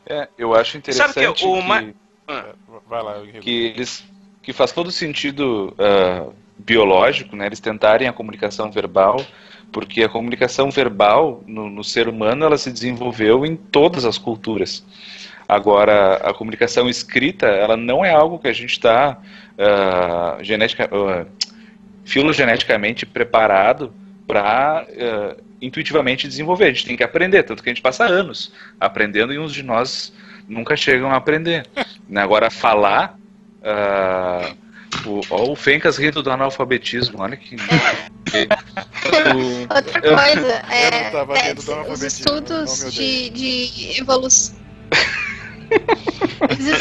É, 0.06 0.28
eu 0.36 0.54
acho 0.54 0.76
interessante 0.76 1.14
Sabe 1.14 1.34
que 1.34 1.46
o 1.46 1.54
que, 1.54 1.62
ma- 1.62 1.84
Vai 2.86 3.02
lá, 3.02 3.14
que 3.40 3.50
eles 3.50 4.04
que 4.42 4.52
faz 4.52 4.72
todo 4.72 4.90
sentido 4.90 5.74
ah, 5.78 6.28
biológico, 6.58 7.36
né? 7.36 7.46
Eles 7.46 7.60
tentarem 7.60 8.08
a 8.08 8.12
comunicação 8.12 8.70
verbal, 8.70 9.24
porque 9.70 10.02
a 10.02 10.08
comunicação 10.08 10.70
verbal 10.70 11.42
no, 11.46 11.70
no 11.70 11.84
ser 11.84 12.08
humano 12.08 12.44
ela 12.44 12.58
se 12.58 12.72
desenvolveu 12.72 13.46
em 13.46 13.54
todas 13.56 14.04
as 14.04 14.18
culturas. 14.18 14.84
Agora, 15.48 16.16
a 16.16 16.34
comunicação 16.34 16.88
escrita, 16.88 17.46
ela 17.46 17.76
não 17.76 18.04
é 18.04 18.10
algo 18.10 18.38
que 18.38 18.48
a 18.48 18.52
gente 18.52 18.72
está 18.72 19.18
genética, 20.40 20.88
ah, 20.92 21.26
filogeneticamente 22.04 23.06
preparado 23.06 23.94
para 24.26 24.86
intuitivamente 25.60 26.26
desenvolver. 26.28 26.64
A 26.64 26.72
gente 26.72 26.86
tem 26.86 26.96
que 26.96 27.04
aprender, 27.04 27.42
tanto 27.44 27.62
que 27.62 27.70
a 27.70 27.72
gente 27.72 27.82
passa 27.82 28.04
anos 28.04 28.50
aprendendo 28.80 29.32
e 29.32 29.38
uns 29.38 29.52
de 29.52 29.62
nós 29.62 30.12
nunca 30.48 30.76
chegam 30.76 31.10
a 31.12 31.16
aprender. 31.16 31.66
Agora, 32.14 32.50
falar. 32.50 33.16
ah, 33.62 34.52
o, 35.06 35.20
ó, 35.30 35.50
o 35.50 35.56
Fencas 35.56 35.96
rindo 35.96 36.22
do 36.22 36.30
analfabetismo, 36.30 37.22
olha 37.22 37.36
que. 37.36 37.56
o- 37.56 37.58
Outra 39.74 40.00
Eu- 40.02 40.16
coisa, 40.16 40.62
é, 40.70 40.84
é, 40.84 41.10
os 41.56 41.68
analfabetismo, 41.68 42.06
estudos 42.06 42.92
de, 42.92 43.30
de 43.30 44.00
evolução. 44.00 44.60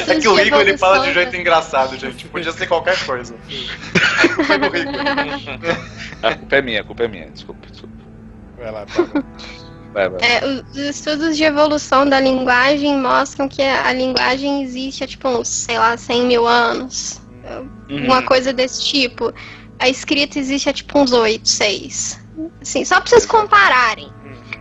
É 0.07 0.19
que 0.19 0.27
o 0.27 0.35
de 0.35 0.47
Igor 0.47 0.61
ele 0.61 0.77
fala 0.77 0.99
de 0.99 1.09
evolução 1.09 1.13
jeito 1.13 1.35
engraçado, 1.35 1.97
gente. 1.97 2.25
Podia 2.27 2.51
ser 2.51 2.67
qualquer 2.67 2.97
coisa. 3.05 3.35
Foi 4.45 4.57
do 4.57 4.75
Igor. 4.75 4.93
A 6.23 6.35
culpa 6.35 6.55
é 6.55 6.61
minha, 6.61 6.81
a 6.81 6.83
culpa 6.83 7.03
é 7.03 7.07
minha, 7.07 7.29
desculpa. 7.29 7.67
desculpa. 7.69 7.95
Vai 8.57 8.71
lá. 8.71 8.85
Vai, 9.93 10.09
vai. 10.09 10.19
É, 10.21 10.45
os 10.45 10.77
estudos 10.77 11.35
de 11.35 11.43
evolução 11.43 12.07
da 12.07 12.19
linguagem 12.19 12.97
mostram 12.97 13.47
que 13.47 13.61
a, 13.61 13.87
a 13.87 13.93
linguagem 13.93 14.63
existe 14.63 15.03
há, 15.03 15.07
tipo, 15.07 15.27
uns, 15.27 15.47
sei 15.47 15.77
lá, 15.77 15.97
100 15.97 16.25
mil 16.25 16.47
anos. 16.47 17.21
Uhum. 17.89 18.05
Uma 18.05 18.23
coisa 18.23 18.53
desse 18.53 18.83
tipo. 18.85 19.33
A 19.79 19.89
escrita 19.89 20.39
existe 20.39 20.69
há, 20.69 20.73
tipo, 20.73 20.97
uns 20.97 21.11
8, 21.11 21.47
6. 21.47 22.21
Assim, 22.61 22.85
só 22.85 23.01
pra 23.01 23.09
vocês 23.09 23.25
compararem. 23.25 24.09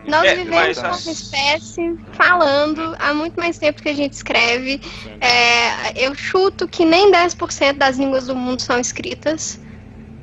Nós 0.06 0.30
É, 0.30 0.34
vivemos 0.34 0.78
como 0.78 1.10
espécie 1.10 1.82
falando 2.12 2.96
há 2.98 3.12
muito 3.14 3.34
mais 3.36 3.58
tempo 3.58 3.82
que 3.82 3.88
a 3.88 3.94
gente 3.94 4.14
escreve. 4.14 4.80
É, 5.20 6.06
eu 6.06 6.14
chuto 6.14 6.66
que 6.68 6.84
nem 6.84 7.10
10% 7.10 7.78
das 7.78 7.98
línguas 7.98 8.26
do 8.26 8.34
mundo 8.36 8.60
são 8.62 8.78
escritas. 8.78 9.58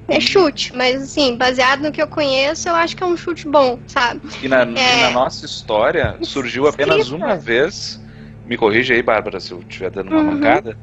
É 0.09 0.21
chute, 0.21 0.73
mas 0.75 1.01
assim, 1.01 1.35
baseado 1.37 1.81
no 1.81 1.91
que 1.91 2.01
eu 2.01 2.07
conheço, 2.07 2.69
eu 2.69 2.75
acho 2.75 2.95
que 2.95 3.03
é 3.03 3.05
um 3.05 3.17
chute 3.17 3.49
bom, 3.49 3.77
sabe? 3.87 4.21
E 4.41 4.47
na, 4.47 4.61
É. 4.63 4.63
e 4.65 5.01
na 5.01 5.11
nossa 5.11 5.45
história 5.45 6.17
surgiu 6.21 6.65
apenas 6.67 6.99
Escrita. 6.99 7.25
uma 7.25 7.35
vez. 7.35 7.99
Me 8.45 8.55
corrija 8.57 8.93
aí, 8.93 9.03
Bárbara, 9.03 9.39
se 9.41 9.53
eu 9.53 9.59
estiver 9.59 9.91
dando 9.91 10.09
uma 10.11 10.21
Uhum. 10.21 10.33
mancada. 10.35 10.77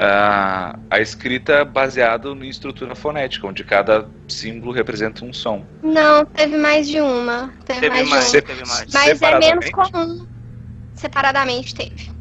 Ah, 0.00 0.78
a 0.90 1.00
escrita 1.00 1.64
baseada 1.64 2.28
em 2.30 2.48
estrutura 2.48 2.94
fonética, 2.94 3.46
onde 3.46 3.64
cada 3.64 4.08
símbolo 4.28 4.72
representa 4.72 5.24
um 5.24 5.32
som. 5.32 5.66
Não, 5.82 6.24
teve 6.24 6.56
mais 6.56 6.88
de 6.88 7.00
uma. 7.00 7.52
Teve, 7.64 7.80
Teve 7.80 8.02
mais, 8.04 8.08
mais, 8.10 8.30
de 8.30 8.36
uma. 8.36 8.42
teve 8.42 8.64
mais. 8.66 8.92
Mas 8.92 9.22
é 9.22 9.38
menos 9.38 9.70
comum. 9.70 10.26
Separadamente 10.94 11.74
teve. 11.74 12.16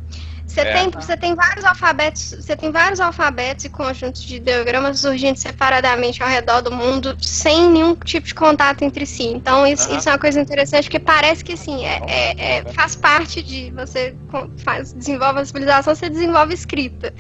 Você 0.46 0.62
É. 0.62 0.74
tem, 0.74 0.90
você 0.92 1.18
tem 1.18 1.34
vários 1.36 1.66
alfabetos, 1.66 2.36
você 2.40 2.56
tem 2.56 2.72
vários 2.72 3.00
alfabetos 3.00 3.66
e 3.66 3.70
conjuntos 3.70 4.22
de 4.24 4.36
ideogramas 4.36 5.00
surgindo 5.00 5.36
separadamente 5.38 6.22
ao 6.22 6.30
redor 6.30 6.62
do 6.62 6.72
mundo 6.72 7.18
sem 7.20 7.70
nenhum 7.72 7.96
tipo 7.96 8.28
de 8.28 8.36
contato 8.36 8.84
entre 8.84 9.06
si. 9.06 9.24
Então 9.24 9.66
isso, 9.66 9.92
isso 9.94 10.08
é 10.08 10.12
uma 10.12 10.20
coisa 10.20 10.40
interessante 10.40 10.84
porque 10.84 11.00
parece 11.00 11.44
que 11.44 11.54
assim 11.54 11.84
é, 11.86 12.00
é- 12.08 12.58
é- 12.58 12.74
faz 12.74 12.96
parte 12.96 13.42
de 13.42 13.72
você 13.72 14.16
faz, 14.58 14.94
desenvolve 14.94 15.40
a 15.42 15.46
civilização, 15.46 15.96
você 15.96 16.10
desenvolve 16.10 16.54
escrita. 16.54 17.12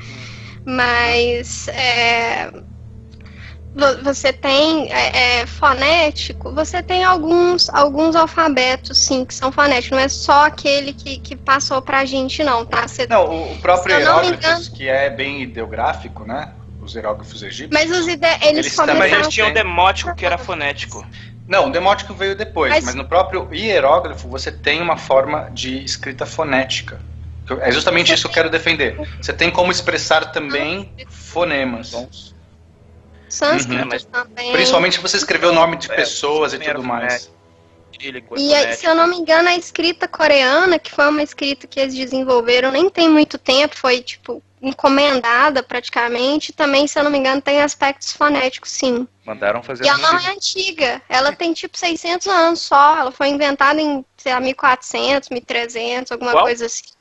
Mas 0.65 1.67
é, 1.67 2.49
vo- 3.73 4.03
você 4.03 4.31
tem 4.33 4.91
é, 4.91 5.41
é, 5.41 5.45
fonético, 5.45 6.53
você 6.53 6.81
tem 6.81 7.03
alguns, 7.03 7.69
alguns 7.69 8.15
alfabetos, 8.15 8.97
sim, 8.97 9.25
que 9.25 9.33
são 9.33 9.51
fonéticos. 9.51 9.91
Não 9.97 10.03
é 10.03 10.09
só 10.09 10.45
aquele 10.45 10.93
que, 10.93 11.17
que 11.17 11.35
passou 11.35 11.81
pra 11.81 12.05
gente, 12.05 12.43
não, 12.43 12.65
tá? 12.65 12.87
Você- 12.87 13.05
Não, 13.09 13.25
o, 13.25 13.53
o 13.53 13.57
próprio 13.59 13.97
hieróglifos, 13.99 14.69
que 14.69 14.87
é 14.87 15.09
bem 15.09 15.43
ideográfico, 15.43 16.25
né? 16.25 16.51
Os 16.81 16.93
hieróglifos 16.93 17.41
egípcios. 17.41 17.69
Mas 17.71 17.91
os 17.97 18.07
ide... 18.07 18.25
eles, 18.41 18.65
Eles 18.65 18.75
também 18.75 18.95
Mas 18.95 19.09
começaram... 19.09 19.21
eles 19.23 19.33
tinham 19.33 19.49
um 19.49 19.53
demótico 19.53 20.15
que 20.15 20.25
era 20.25 20.37
fonético. 20.37 21.05
Não, 21.47 21.67
o 21.67 21.71
demótico 21.71 22.13
veio 22.13 22.35
depois, 22.35 22.71
mas... 22.73 22.85
Mas- 22.85 22.95
no 22.95 23.05
próprio 23.05 23.47
hieróglifo 23.53 24.27
você 24.27 24.51
tem 24.51 24.81
uma 24.81 24.97
forma 24.97 25.49
de 25.51 25.83
escrita 25.83 26.25
fonética. 26.25 26.99
É 27.61 27.71
justamente 27.71 28.13
isso 28.13 28.23
que 28.23 28.29
eu 28.29 28.33
quero 28.33 28.49
defender. 28.49 28.97
Você 29.21 29.31
tem 29.31 29.51
como 29.51 29.71
expressar 29.71 30.31
também 30.31 30.93
fonemas. 31.07 31.91
Sânscrito 33.29 33.95
Uhum. 33.95 33.99
Também. 34.11 34.51
Principalmente 34.51 34.95
se 34.95 35.01
você 35.01 35.17
escrever 35.17 35.47
o 35.47 35.53
nome 35.53 35.77
de 35.77 35.91
É, 35.91 35.95
pessoas 35.95 36.53
e 36.53 36.55
também 36.55 36.69
era 36.69 36.79
tudo 36.79 36.87
mais. 36.87 37.29
E 38.37 38.53
aí, 38.53 38.73
se 38.73 38.85
eu 38.85 38.95
não 38.95 39.07
me 39.07 39.15
engano, 39.15 39.47
a 39.47 39.55
escrita 39.55 40.07
coreana, 40.07 40.77
que 40.77 40.91
foi 40.91 41.07
uma 41.07 41.23
escrita 41.23 41.65
que 41.67 41.79
eles 41.79 41.95
desenvolveram 41.95 42.71
nem 42.71 42.89
tem 42.89 43.09
muito 43.09 43.37
tempo, 43.37 43.75
foi 43.77 44.01
tipo 44.01 44.43
encomendada 44.61 45.61
praticamente, 45.61 46.51
também, 46.51 46.87
se 46.87 46.97
eu 46.99 47.03
não 47.03 47.11
me 47.11 47.19
engano, 47.19 47.41
tem 47.41 47.61
aspectos 47.61 48.11
fonéticos, 48.11 48.71
sim. 48.71 49.07
Mandaram 49.25 49.61
fazer 49.61 49.85
E 49.85 49.87
ela 49.87 49.97
não 49.99 50.19
é 50.19 50.31
antiga, 50.31 51.01
ela 51.07 51.31
tem 51.33 51.53
tipo 51.53 51.77
600 51.77 52.27
anos 52.27 52.61
só, 52.61 52.97
ela 52.97 53.11
foi 53.11 53.27
inventada 53.29 53.79
em, 53.79 54.03
sei 54.17 54.33
lá, 54.33 54.39
1400, 54.39 55.29
1300, 55.29 56.11
alguma 56.11 56.31
Qual? 56.31 56.45
coisa 56.45 56.65
assim. 56.65 56.94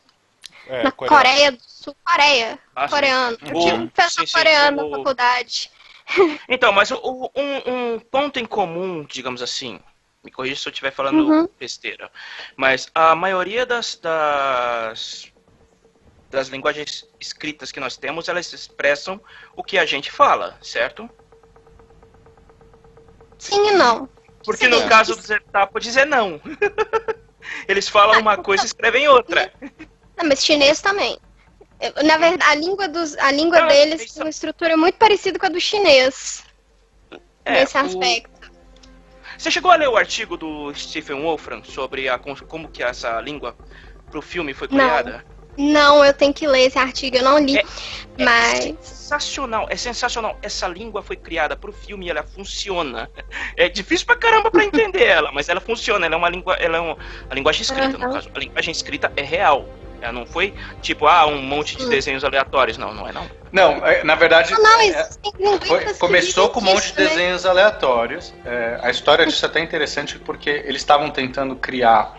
É, 0.67 0.83
na 0.85 0.93
coreano. 0.93 1.17
Coreia 1.25 1.53
do 1.53 1.63
Sul, 1.63 1.97
Coreia, 2.05 2.59
Ah, 2.75 2.89
sim. 2.89 2.95
coreano. 2.95 3.39
Eu 3.43 3.59
tive 3.61 4.23
um 4.23 4.27
coreano 4.33 4.89
na 4.91 4.97
faculdade. 4.97 5.71
Então, 6.49 6.71
mas 6.71 6.91
o- 6.91 7.01
o- 7.03 7.31
um, 7.35 7.95
um 7.95 7.99
ponto 7.99 8.39
em 8.39 8.45
comum, 8.45 9.05
digamos 9.05 9.41
assim, 9.41 9.81
me 10.23 10.31
corrija 10.31 10.57
se 10.61 10.69
eu 10.69 10.71
estiver 10.71 10.91
falando 10.91 11.27
Uhum. 11.27 11.49
besteira, 11.59 12.11
mas 12.57 12.91
a 12.95 13.15
maioria 13.15 13.65
das, 13.65 13.97
das, 13.97 15.33
das 16.31 16.49
linguagens 16.49 17.05
escritas 17.19 17.73
que 17.73 17.81
nós 17.81 17.97
temos, 17.97 18.29
elas 18.29 18.53
expressam 18.53 19.19
o 19.57 19.65
que 19.65 19.79
a 19.79 19.87
gente 19.87 20.11
fala, 20.11 20.59
certo? 20.61 21.09
Sim 23.39 23.69
e 23.69 23.73
não. 23.73 24.09
Porque 24.45 24.65
Sim. 24.67 24.71
no 24.71 24.87
caso 24.89 25.17
do 25.17 25.23
Zeptar 25.23 25.71
pode 25.71 25.87
dizer 25.87 26.05
não. 26.05 26.39
Eles 27.69 27.89
falam 27.89 28.21
uma 28.21 28.37
coisa 28.37 28.63
e 28.63 28.67
escrevem 28.67 29.09
outra. 29.09 29.51
Não, 30.17 30.29
mas 30.29 30.45
chinês 30.45 30.81
também. 30.81 31.19
Na 32.05 32.17
verdade, 32.17 32.43
a 32.51 32.55
língua, 32.55 32.89
dos, 32.89 33.17
a 33.19 33.31
língua 33.31 33.61
Não, 33.61 33.69
deles 33.69 34.13
tem 34.13 34.23
uma 34.23 34.31
estrutura 34.31 34.77
muito 34.77 34.97
parecida 34.97 35.39
com 35.39 35.47
a 35.47 35.51
do 35.51 35.61
chinês, 35.61 36.45
É, 37.45 37.53
nesse 37.61 37.77
o- 37.77 37.81
aspecto. 37.81 38.53
Você 39.37 39.51
chegou 39.51 39.71
a 39.71 39.77
ler 39.77 39.89
o 39.89 39.97
artigo 39.97 40.37
do 40.37 40.73
Stephen 40.75 41.21
Wolfram 41.23 41.63
sobre 41.65 42.09
a, 42.09 42.19
como 42.19 42.69
que 42.69 42.83
essa 42.83 43.21
língua 43.21 43.55
pro 44.11 44.23
filme 44.23 44.55
foi 44.55 44.69
Não. 44.71 44.79
criada? 44.79 45.25
Não, 45.57 46.05
eu 46.05 46.13
tenho 46.13 46.33
que 46.35 46.47
ler 46.49 46.67
esse 46.67 46.79
artigo, 46.79 47.17
eu 47.17 47.23
não 47.23 47.39
li. 47.39 47.59
É- 47.59 47.65
É 48.19 48.25
mas. 48.25 48.77
sensacional, 48.81 49.67
é 49.69 49.77
sensacional. 49.77 50.39
Essa 50.43 50.67
língua 50.67 51.03
foi 51.03 51.17
criada 51.17 51.55
pro 51.57 51.73
filme 51.73 52.07
e 52.07 52.11
ela 52.11 52.23
funciona. 52.23 53.11
É 53.57 53.69
difícil 53.69 54.07
pra 54.07 54.17
caramba 54.17 54.51
pra 54.51 54.65
entender 54.65 55.05
ela, 55.05 55.31
mas 55.33 55.49
ela 55.49 55.61
funciona. 55.61 56.07
Ela 56.07 56.15
é 56.15 56.19
uma 56.19 56.29
língua, 56.29 56.55
ela 56.55 56.79
é 56.79 56.81
um, 56.81 56.97
a 57.31 57.35
linguagem 57.35 57.63
escrita, 57.63 57.99
no 57.99 58.05
Aham. 58.05 58.13
caso. 58.15 58.31
A 58.35 58.39
linguagem 58.39 58.73
escrita 58.73 59.13
é 59.17 59.23
real. 59.23 59.69
Ela 60.05 60.13
não 60.13 60.27
foi 60.27 60.55
tipo, 60.83 61.07
ah, 61.07 61.27
um 61.27 61.41
monte 61.41 61.77
de 61.77 61.85
Hum. 61.85 61.89
desenhos 61.89 62.23
aleatórios. 62.25 62.77
Não, 62.77 62.93
não 62.93 63.09
é 63.09 63.13
não. 63.13 63.27
Não, 63.51 63.87
é, 63.87 64.03
na 64.05 64.15
verdade. 64.17 64.53
Não, 64.53 64.61
não, 64.63 64.81
é- 64.81 65.65
Foi- 65.65 65.95
começou 65.95 66.49
com 66.51 66.61
um 66.61 66.65
monte 66.65 66.93
de 66.93 67.01
né? 67.03 67.09
desenhos 67.09 67.47
aleatórios. 67.47 68.35
É, 68.45 68.79
a 68.83 68.91
história 68.91 69.25
disso 69.25 69.45
é 69.45 69.49
até 69.49 69.61
interessante 69.61 70.19
porque 70.19 70.51
eles 70.51 70.83
estavam 70.83 71.09
tentando 71.11 71.55
criar 71.57 72.19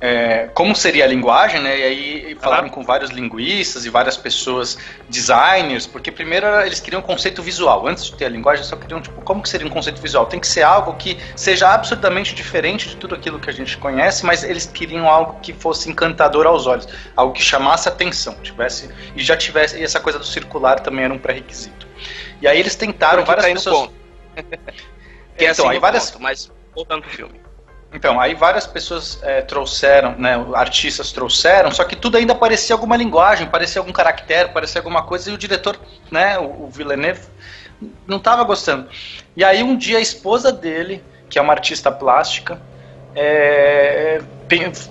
é, 0.00 0.48
como 0.54 0.74
seria 0.74 1.04
a 1.04 1.06
linguagem, 1.06 1.60
né? 1.60 1.78
E 1.78 1.82
aí 1.82 2.34
falaram 2.40 2.70
com 2.70 2.82
vários 2.82 3.10
linguistas 3.10 3.84
e 3.84 3.90
várias 3.90 4.16
pessoas, 4.16 4.78
designers, 5.08 5.86
porque 5.86 6.10
primeiro 6.10 6.46
eles 6.62 6.80
queriam 6.80 7.00
um 7.00 7.02
conceito 7.04 7.42
visual. 7.42 7.86
Antes 7.86 8.06
de 8.06 8.14
ter 8.14 8.24
a 8.24 8.28
linguagem, 8.30 8.64
só 8.64 8.76
queriam, 8.76 9.00
tipo, 9.02 9.20
como 9.20 9.42
que 9.42 9.48
seria 9.48 9.66
um 9.66 9.70
conceito 9.70 10.00
visual? 10.00 10.24
Tem 10.26 10.40
que 10.40 10.46
ser 10.48 10.62
algo 10.62 10.94
que 10.94 11.18
seja 11.36 11.68
absurdamente 11.74 12.34
diferente 12.34 12.88
de 12.88 12.96
tudo 12.96 13.14
aquilo 13.14 13.38
que 13.38 13.50
a 13.50 13.52
gente 13.52 13.76
conhece, 13.76 14.24
mas 14.24 14.42
eles 14.42 14.64
queriam 14.64 15.06
algo 15.08 15.38
que 15.40 15.52
fosse 15.52 15.90
encantador 15.90 16.46
aos 16.46 16.66
olhos, 16.66 16.88
algo 17.14 17.34
que 17.34 17.42
chamasse 17.42 17.86
atenção, 17.88 18.34
tivesse 18.42 18.88
e 19.14 19.22
já 19.22 19.36
tivesse 19.36 19.78
e 19.78 19.82
essa 19.82 20.00
coisa 20.00 20.18
do 20.18 20.24
circular 20.24 20.80
também 20.80 21.04
era 21.04 21.12
um 21.12 21.18
pré-requisito. 21.18 21.86
E 22.40 22.48
aí 22.48 22.58
eles 22.58 22.74
tentaram 22.74 23.22
Porque 23.22 23.42
várias 23.42 23.46
tá 23.64 23.70
pessoas. 23.70 23.90
ponto. 23.90 23.94
Que 25.36 25.44
é 25.44 25.50
Então, 25.50 25.66
assim 25.66 25.74
aí 25.74 25.78
várias- 25.78 26.10
ponto, 26.10 26.22
mas 26.22 26.50
voltando 26.74 27.02
pro 27.02 27.10
filme. 27.10 27.40
Então, 27.92 28.20
aí 28.20 28.34
várias 28.34 28.66
pessoas 28.66 29.18
é, 29.22 29.42
trouxeram, 29.42 30.14
né, 30.16 30.34
artistas 30.54 31.10
trouxeram, 31.10 31.72
só 31.72 31.82
que 31.82 31.96
tudo 31.96 32.16
ainda 32.16 32.34
parecia 32.34 32.74
alguma 32.74 32.96
linguagem, 32.96 33.48
parecia 33.48 33.80
algum 33.80 33.92
caractere, 33.92 34.50
parecia 34.50 34.78
alguma 34.78 35.02
coisa, 35.02 35.30
e 35.30 35.34
o 35.34 35.38
diretor, 35.38 35.78
né, 36.10 36.38
o, 36.38 36.64
o 36.64 36.70
Villeneuve, 36.70 37.22
não 38.06 38.18
estava 38.18 38.44
gostando. 38.44 38.88
E 39.36 39.42
aí 39.42 39.62
um 39.62 39.76
dia 39.76 39.98
a 39.98 40.00
esposa 40.00 40.52
dele, 40.52 41.02
que 41.28 41.38
é 41.38 41.42
uma 41.42 41.52
artista 41.52 41.90
plástica, 41.90 42.60
é, 43.14 44.22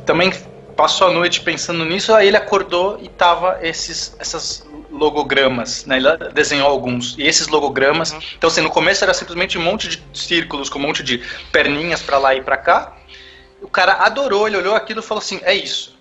também 0.05 0.33
passou 0.75 1.07
a 1.07 1.11
noite 1.11 1.41
pensando 1.41 1.85
nisso, 1.85 2.13
aí 2.13 2.27
ele 2.27 2.37
acordou 2.37 2.99
e 3.01 3.07
tava 3.07 3.59
esses, 3.61 4.15
essas 4.19 4.65
logogramas, 4.91 5.85
né, 5.85 5.97
ele 5.97 6.31
desenhou 6.33 6.67
alguns, 6.67 7.15
e 7.17 7.23
esses 7.23 7.47
logogramas, 7.47 8.11
Uhum. 8.11 8.19
então 8.37 8.47
assim, 8.47 8.61
no 8.61 8.69
começo 8.69 9.03
era 9.03 9.13
simplesmente 9.13 9.57
um 9.57 9.61
monte 9.61 9.87
de 9.87 10.03
círculos 10.13 10.69
com 10.69 10.79
um 10.79 10.81
monte 10.81 11.03
de 11.03 11.19
perninhas 11.51 12.01
pra 12.01 12.17
lá 12.17 12.33
e 12.35 12.41
pra 12.41 12.57
cá, 12.57 12.95
o 13.61 13.67
cara 13.67 13.93
adorou, 13.93 14.47
ele 14.47 14.57
olhou 14.57 14.75
aquilo 14.75 15.01
e 15.01 15.03
falou 15.03 15.21
assim, 15.21 15.39
é 15.43 15.53
isso. 15.53 15.97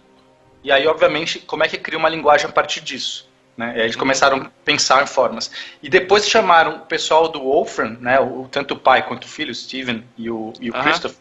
E 0.62 0.72
aí, 0.72 0.86
obviamente, 0.86 1.38
como 1.40 1.64
é 1.64 1.68
que 1.68 1.78
cria 1.78 1.98
uma 1.98 2.08
linguagem 2.08 2.46
a 2.46 2.52
partir 2.52 2.80
disso? 2.80 3.28
Né? 3.56 3.72
E 3.76 3.80
aí 3.80 3.86
eles 3.86 3.96
começaram 3.96 4.38
a 4.38 4.50
pensar 4.64 5.02
em 5.02 5.06
formas. 5.06 5.50
E 5.82 5.88
depois 5.88 6.28
chamaram 6.28 6.76
o 6.76 6.80
pessoal 6.80 7.28
do 7.28 7.40
Wolfram, 7.40 7.96
né, 8.00 8.20
o, 8.20 8.48
tanto 8.50 8.74
o 8.74 8.78
pai 8.78 9.02
quanto 9.02 9.24
o 9.24 9.28
filho, 9.28 9.50
o 9.50 9.54
Steven 9.54 10.04
e 10.16 10.30
o, 10.30 10.52
e 10.60 10.70
o 10.70 10.74
Aham. 10.74 10.84
Christoph, 10.84 11.16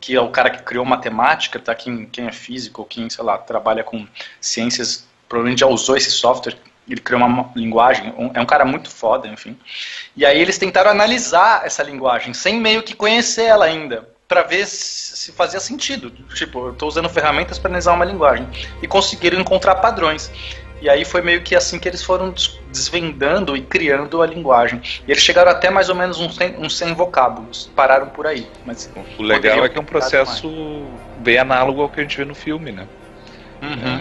que 0.00 0.14
é 0.14 0.20
o 0.20 0.30
cara 0.30 0.50
que 0.50 0.62
criou 0.62 0.84
matemática, 0.84 1.58
tá? 1.58 1.74
quem, 1.74 2.06
quem 2.06 2.26
é 2.26 2.32
físico, 2.32 2.84
quem, 2.84 3.08
sei 3.10 3.24
lá, 3.24 3.36
trabalha 3.36 3.82
com 3.84 4.06
ciências, 4.40 5.06
provavelmente 5.28 5.60
já 5.60 5.66
usou 5.66 5.96
esse 5.96 6.10
software, 6.10 6.56
ele 6.92 7.00
criou 7.00 7.22
uma 7.22 7.50
linguagem, 7.56 8.12
um- 8.18 8.30
é 8.34 8.40
um 8.40 8.46
cara 8.46 8.64
muito 8.64 8.90
foda, 8.90 9.26
enfim. 9.28 9.56
E 10.16 10.24
aí 10.26 10.38
eles 10.40 10.58
tentaram 10.58 10.90
analisar 10.90 11.62
essa 11.64 11.82
linguagem, 11.82 12.34
sem 12.34 12.60
meio 12.60 12.82
que 12.82 12.94
conhecer 12.94 13.44
ela 13.44 13.64
ainda, 13.64 14.08
para 14.28 14.42
ver 14.42 14.66
se 14.66 15.04
se 15.24 15.32
fazia 15.32 15.58
sentido. 15.60 16.10
Tipo, 16.34 16.66
eu 16.66 16.72
estou 16.72 16.86
usando 16.86 17.08
ferramentas 17.08 17.58
para 17.58 17.70
analisar 17.70 17.94
uma 17.94 18.04
linguagem. 18.04 18.46
E 18.82 18.86
conseguiram 18.86 19.40
encontrar 19.40 19.76
padrões. 19.76 20.30
E 20.82 20.90
aí 20.90 21.02
foi 21.02 21.22
meio 21.22 21.40
que 21.42 21.56
assim 21.56 21.78
que 21.78 21.88
eles 21.88 22.02
foram 22.02 22.30
des- 22.30 22.58
desvendando 22.70 23.56
e 23.56 23.62
criando 23.62 24.20
a 24.20 24.26
linguagem. 24.26 24.82
E 25.08 25.10
eles 25.10 25.22
chegaram 25.22 25.50
até 25.50 25.70
mais 25.70 25.88
ou 25.88 25.94
menos 25.94 26.20
uns 26.20 26.36
100, 26.36 26.56
uns 26.58 26.76
100 26.76 26.92
vocábulos. 26.92 27.70
Pararam 27.74 28.08
por 28.10 28.26
aí. 28.26 28.46
Mas 28.66 28.90
O 29.18 29.22
legal 29.22 29.64
é 29.64 29.68
que 29.70 29.78
é 29.78 29.80
um 29.80 29.84
processo 29.84 30.84
bem 31.20 31.38
análogo 31.38 31.80
ao 31.80 31.88
que 31.88 32.00
a 32.00 32.02
gente 32.02 32.18
vê 32.18 32.24
no 32.26 32.34
filme, 32.34 32.70
né? 32.70 32.86
Uhum. 33.62 33.96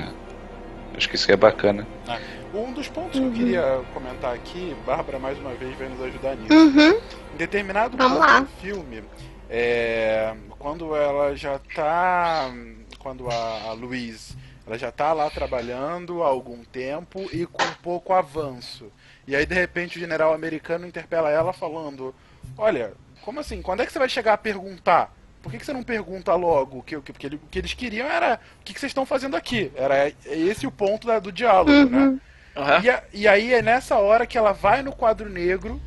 É, 0.93 0.97
acho 0.97 1.07
que 1.07 1.15
isso 1.15 1.31
é 1.31 1.37
bacana. 1.37 1.87
Um 2.53 2.71
dos 2.71 2.87
pontos 2.87 3.19
que 3.19 3.25
eu 3.25 3.31
queria 3.31 3.81
comentar 3.93 4.33
aqui, 4.33 4.75
Bárbara 4.85 5.17
mais 5.17 5.37
uma 5.39 5.53
vez 5.55 5.75
vai 5.77 5.89
nos 5.89 6.01
ajudar 6.01 6.35
nisso. 6.35 6.53
Uhum. 6.53 7.01
Em 7.33 7.37
determinado 7.37 7.97
Vamos 7.97 8.17
ponto 8.19 8.27
lá. 8.29 8.39
do 8.41 8.45
filme, 8.61 9.03
é, 9.49 10.35
quando 10.59 10.95
ela 10.95 11.35
já 11.35 11.59
tá. 11.75 12.51
Quando 12.99 13.29
a, 13.29 13.61
a 13.69 13.73
Louise 13.73 14.35
ela 14.65 14.77
já 14.77 14.89
tá 14.91 15.11
lá 15.11 15.29
trabalhando 15.29 16.23
há 16.23 16.27
algum 16.27 16.63
tempo 16.63 17.27
e 17.33 17.45
com 17.45 17.65
pouco 17.81 18.13
avanço. 18.13 18.85
E 19.27 19.35
aí 19.35 19.45
de 19.45 19.53
repente 19.55 19.97
o 19.97 19.99
general 19.99 20.33
americano 20.33 20.85
interpela 20.87 21.29
ela 21.31 21.51
falando: 21.53 22.13
Olha, 22.57 22.93
como 23.23 23.39
assim? 23.39 23.61
Quando 23.61 23.81
é 23.81 23.85
que 23.85 23.91
você 23.91 23.99
vai 23.99 24.07
chegar 24.09 24.33
a 24.33 24.37
perguntar? 24.37 25.11
Por 25.41 25.51
que, 25.51 25.57
que 25.57 25.65
você 25.65 25.73
não 25.73 25.83
pergunta 25.83 26.33
logo? 26.35 26.77
O 26.77 26.83
que, 26.83 27.01
que, 27.01 27.11
porque 27.11 27.25
ele- 27.27 27.35
o 27.35 27.47
que 27.51 27.59
eles 27.59 27.73
queriam 27.73 28.07
era 28.07 28.39
o 28.61 28.63
que, 28.63 28.73
que 28.73 28.79
vocês 28.79 28.91
estão 28.91 29.05
fazendo 29.05 29.35
aqui. 29.35 29.69
Era 29.75 30.07
esse 30.25 30.65
o 30.65 30.71
ponto 30.71 31.05
da- 31.07 31.19
do 31.19 31.31
diálogo, 31.33 31.69
né? 31.89 32.17
Uhum. 32.55 32.81
E, 32.83 32.89
a- 32.89 33.03
e 33.13 33.27
aí 33.27 33.53
é 33.53 33.61
nessa 33.61 33.95
hora 33.97 34.25
que 34.27 34.37
ela 34.37 34.51
vai 34.51 34.81
no 34.83 34.91
quadro 34.95 35.29
negro 35.29 35.81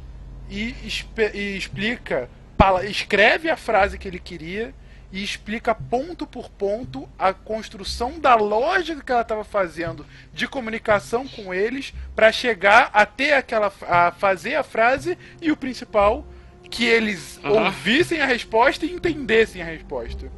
e, 0.51 0.75
espe- 0.85 1.31
e 1.35 1.57
explica, 1.57 2.29
pala- 2.57 2.85
escreve 2.87 3.49
a 3.51 3.57
frase 3.57 3.99
que 3.99 4.07
ele 4.09 4.19
queria 4.19 4.75
e 5.13 5.23
explica 5.23 5.73
ponto 5.75 6.27
por 6.27 6.51
ponto 6.51 7.09
a 7.17 7.33
construção 7.33 8.19
da 8.19 8.35
lógica 8.35 9.01
que 9.03 9.13
ela 9.13 9.21
estava 9.23 9.45
fazendo 9.45 10.05
de 10.33 10.49
comunicação 10.49 11.27
com 11.29 11.55
eles 11.55 11.95
para 12.15 12.33
chegar 12.33 12.91
a 12.93 13.07
ter 13.07 13.33
aquela 13.33 13.73
a 13.89 14.11
fazer 14.13 14.57
a 14.57 14.65
frase 14.65 15.17
e 15.41 15.53
o 15.53 15.57
principal 15.57 16.27
que 16.69 16.85
eles 16.85 17.39
Uhum. 17.45 17.67
ouvissem 17.67 18.21
a 18.21 18.27
resposta 18.27 18.85
e 18.85 18.93
entendessem 18.93 19.63
a 19.63 19.65
resposta. 19.65 20.29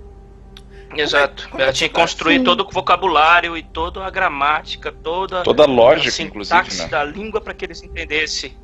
Exato. 0.96 1.48
é 1.56 1.62
Ela 1.62 1.72
tinha 1.72 1.88
que 1.88 1.94
construir 1.94 2.42
todo 2.42 2.66
o 2.66 2.70
vocabulário 2.70 3.56
e 3.56 3.62
toda 3.62 4.04
a 4.04 4.10
gramática, 4.10 4.90
toda 4.90 5.42
Toda 5.42 5.64
a 5.64 5.66
lógica, 5.66 6.22
a 6.22 6.26
inclusive, 6.26 6.74
né? 6.76 6.86
da 6.88 7.04
língua 7.04 7.40
para 7.40 7.54
que 7.54 7.64
eles 7.64 7.82
entendessem. 7.82 8.56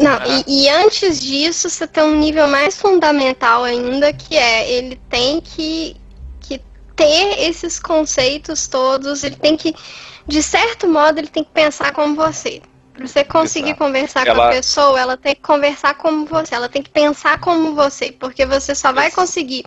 Não, 0.00 0.18
e, 0.46 0.64
e 0.64 0.68
antes 0.68 1.20
disso, 1.20 1.68
você 1.70 1.86
tem 1.86 2.02
um 2.02 2.16
nível 2.18 2.48
mais 2.48 2.80
fundamental 2.80 3.62
ainda, 3.64 4.12
que 4.12 4.36
é 4.36 4.68
ele 4.70 4.96
tem 5.08 5.40
que, 5.40 5.96
que 6.40 6.60
ter 6.96 7.38
esses 7.38 7.78
conceitos 7.78 8.66
todos, 8.66 9.22
ele 9.22 9.36
tem 9.36 9.56
que, 9.56 9.74
de 10.26 10.42
certo 10.42 10.88
modo, 10.88 11.18
ele 11.18 11.28
tem 11.28 11.44
que 11.44 11.50
pensar 11.52 11.92
como 11.92 12.16
você. 12.16 12.60
Pra 12.94 13.06
você 13.06 13.24
conseguir 13.24 13.70
Exato. 13.70 13.84
conversar 13.84 14.24
com 14.24 14.30
Ela- 14.30 14.46
a 14.48 14.52
pessoa, 14.52 14.98
ela 15.00 15.16
tem 15.16 15.34
que 15.34 15.42
conversar 15.42 15.94
como 15.94 16.24
você, 16.26 16.54
ela 16.54 16.68
tem 16.68 16.82
que 16.82 16.90
pensar 16.90 17.38
como 17.40 17.74
você, 17.74 18.10
porque 18.12 18.46
você 18.46 18.74
só 18.74 18.92
vai 18.92 19.10
conseguir. 19.10 19.64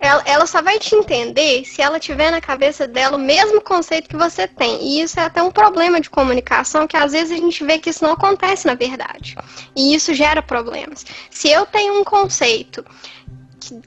Ela, 0.00 0.22
ela 0.26 0.46
só 0.46 0.62
vai 0.62 0.78
te 0.78 0.94
entender 0.94 1.64
se 1.64 1.82
ela 1.82 1.98
tiver 1.98 2.30
na 2.30 2.40
cabeça 2.40 2.86
dela 2.86 3.16
o 3.16 3.20
mesmo 3.20 3.60
conceito 3.60 4.08
que 4.08 4.16
você 4.16 4.46
tem. 4.46 4.80
E 4.82 5.00
isso 5.02 5.18
é 5.18 5.24
até 5.24 5.42
um 5.42 5.50
problema 5.50 6.00
de 6.00 6.08
comunicação, 6.08 6.86
que 6.86 6.96
às 6.96 7.12
vezes 7.12 7.32
a 7.32 7.36
gente 7.42 7.64
vê 7.64 7.78
que 7.78 7.90
isso 7.90 8.04
não 8.04 8.12
acontece 8.12 8.66
na 8.66 8.74
verdade. 8.74 9.36
E 9.74 9.94
isso 9.94 10.14
gera 10.14 10.40
problemas. 10.40 11.04
Se 11.30 11.50
eu 11.50 11.66
tenho 11.66 12.00
um 12.00 12.04
conceito 12.04 12.84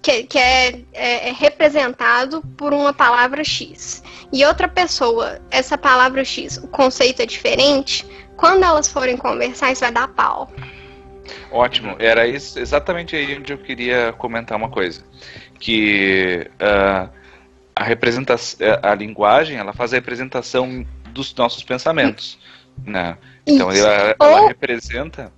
que, 0.01 0.23
que- 0.23 0.37
é, 0.37 0.81
é- 0.93 1.29
é 1.29 1.31
representado 1.31 2.41
por 2.57 2.73
uma 2.73 2.93
palavra 2.93 3.43
X 3.43 4.03
e 4.33 4.43
outra 4.45 4.67
pessoa, 4.67 5.39
essa 5.49 5.77
palavra 5.77 6.23
X, 6.25 6.57
o 6.57 6.67
conceito 6.67 7.21
é 7.21 7.25
diferente, 7.25 8.05
quando 8.35 8.63
elas 8.63 8.87
forem 8.91 9.15
conversar, 9.15 9.71
isso 9.71 9.81
vai 9.81 9.91
dar 9.91 10.09
pau. 10.09 10.51
Ótimo, 11.51 11.95
era 11.99 12.27
isso, 12.27 12.59
exatamente 12.59 13.15
aí 13.15 13.37
onde 13.37 13.53
eu 13.53 13.57
queria 13.57 14.13
comentar 14.13 14.57
uma 14.57 14.69
coisa. 14.69 15.03
Que 15.61 16.49
ah, 16.59 17.07
a 17.75 17.83
representação, 17.83 18.67
a 18.81 18.93
linguagem, 18.95 19.57
ela 19.57 19.71
faz 19.73 19.93
a 19.93 19.95
representação 19.95 20.85
dos 21.13 21.33
nossos 21.35 21.63
pensamentos. 21.63 22.37
Né? 22.85 23.17
Então 23.45 23.71
Isso. 23.71 23.85
ela, 23.85 24.15
ela 24.19 24.41
Ou- 24.41 24.47
representa. 24.47 25.31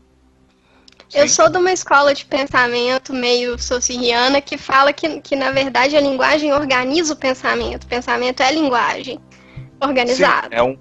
Eu 1.13 1.27
Sim. 1.27 1.35
sou 1.35 1.49
de 1.49 1.57
uma 1.57 1.71
escola 1.71 2.13
de 2.13 2.25
pensamento 2.25 3.13
meio 3.13 3.59
sociriana 3.59 4.41
que 4.41 4.57
fala 4.57 4.91
que, 4.91 5.21
que, 5.21 5.35
na 5.35 5.51
verdade, 5.51 5.95
a 5.95 6.01
linguagem 6.01 6.51
organiza 6.53 7.13
o 7.13 7.15
pensamento. 7.15 7.83
O 7.83 7.87
pensamento 7.87 8.41
é 8.41 8.51
linguagem 8.51 9.19
organizada. 9.79 10.47
É 10.55 10.63
um 10.63 10.77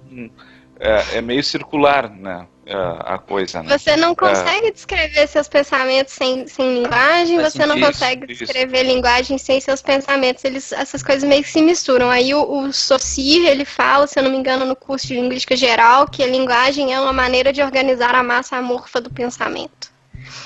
é, 0.79 1.17
é 1.17 1.21
meio 1.21 1.43
circular, 1.43 2.09
né? 2.09 2.47
A, 2.69 3.15
a 3.15 3.17
coisa, 3.17 3.61
né? 3.61 3.77
Você 3.77 3.97
não 3.97 4.15
consegue 4.15 4.71
descrever 4.71 5.27
seus 5.27 5.49
pensamentos 5.49 6.13
sem, 6.13 6.47
sem 6.47 6.81
linguagem, 6.81 7.39
Faz 7.39 7.53
você 7.53 7.65
não 7.65 7.79
consegue 7.79 8.31
Isso, 8.31 8.45
descrever 8.45 8.83
linguagem 8.83 9.37
sem 9.37 9.59
seus 9.59 9.81
pensamentos. 9.81 10.45
Eles, 10.45 10.71
essas 10.71 11.03
coisas 11.03 11.27
meio 11.27 11.43
que 11.43 11.49
se 11.49 11.61
misturam. 11.61 12.09
Aí 12.09 12.33
o, 12.33 12.41
o 12.41 12.71
Saussure, 12.71 13.47
ele 13.47 13.65
fala, 13.65 14.07
se 14.07 14.17
eu 14.17 14.23
não 14.23 14.31
me 14.31 14.37
engano, 14.37 14.65
no 14.65 14.75
curso 14.75 15.07
de 15.07 15.15
Linguística 15.15 15.55
Geral, 15.57 16.07
que 16.07 16.23
a 16.23 16.27
linguagem 16.27 16.93
é 16.93 16.99
uma 16.99 17.11
maneira 17.11 17.51
de 17.51 17.61
organizar 17.61 18.15
a 18.15 18.23
massa 18.23 18.55
amorfa 18.55 19.01
do 19.01 19.09
pensamento. 19.09 19.91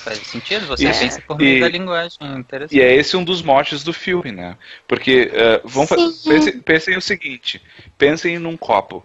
Faz 0.04 0.18
sentido, 0.26 0.66
você 0.66 0.88
Isso. 0.88 1.00
pensa 1.00 1.20
por 1.20 1.38
meio 1.38 1.56
E- 1.56 1.60
da 1.60 1.68
linguagem. 1.68 2.18
Interessante. 2.20 2.76
E 2.76 2.82
é 2.82 2.94
esse 2.94 3.16
um 3.16 3.22
dos 3.22 3.42
motes 3.42 3.84
do 3.84 3.92
filme, 3.92 4.32
né? 4.32 4.56
Porque 4.86 5.30
eh, 5.32 5.60
vamos 5.64 5.90
pensem, 6.24 6.60
pensem 6.60 6.96
o 6.96 7.00
seguinte: 7.00 7.62
pensem 7.96 8.38
num 8.38 8.56
copo. 8.56 9.04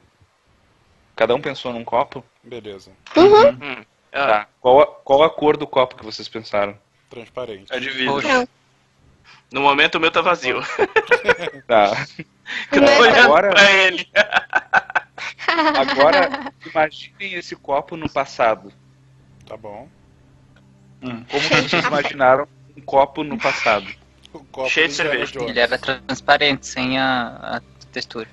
Cada 1.16 1.36
um 1.36 1.42
pensou 1.42 1.72
num 1.74 1.84
copo? 1.84 2.24
Beleza. 2.44 2.92
Uhum. 3.16 3.50
Hum. 3.50 3.86
Ah, 4.12 4.28
Tá. 4.28 4.48
Qual 4.62 4.82
a, 4.82 4.86
qual 4.88 5.24
a 5.24 5.30
cor 5.30 5.58
do 5.58 5.66
copo 5.68 5.96
que 5.96 6.06
vocês 6.06 6.28
pensaram? 6.28 6.78
Transparente. 7.10 7.72
É 7.74 7.80
de 7.80 7.90
vidro. 7.90 8.22
Não. 8.28 8.48
no 9.52 9.62
momento 9.62 9.96
o 9.96 10.00
meu 10.00 10.12
tá 10.12 10.22
vazio. 10.22 10.60
Tá. 11.68 12.06
Eu 12.72 12.80
tô 12.80 12.82
Mas- 12.82 13.00
olhando 13.00 13.20
Agora- 13.26 13.50
pra 13.52 13.72
ele. 13.84 14.08
Agora, 15.78 16.52
imaginem 16.66 17.34
esse 17.36 17.56
copo 17.56 17.96
no 17.96 18.10
passado. 18.10 18.72
Tá 19.48 19.56
bom. 19.58 19.88
Como 21.02 21.26
que 21.26 21.38
vocês 21.70 21.86
imaginaram 21.86 22.48
um 22.78 22.82
copo 22.82 23.24
no 23.24 23.38
passado? 23.38 23.88
O 24.34 24.40
copo 24.46 24.70
Cheio 24.70 24.88
de 24.88 24.94
cerveja. 24.94 25.40
Ele 25.44 25.60
era 25.60 25.78
transparente, 25.78 26.66
sem 26.66 26.98
a, 26.98 27.58
a 27.58 27.62
textura. 27.92 28.28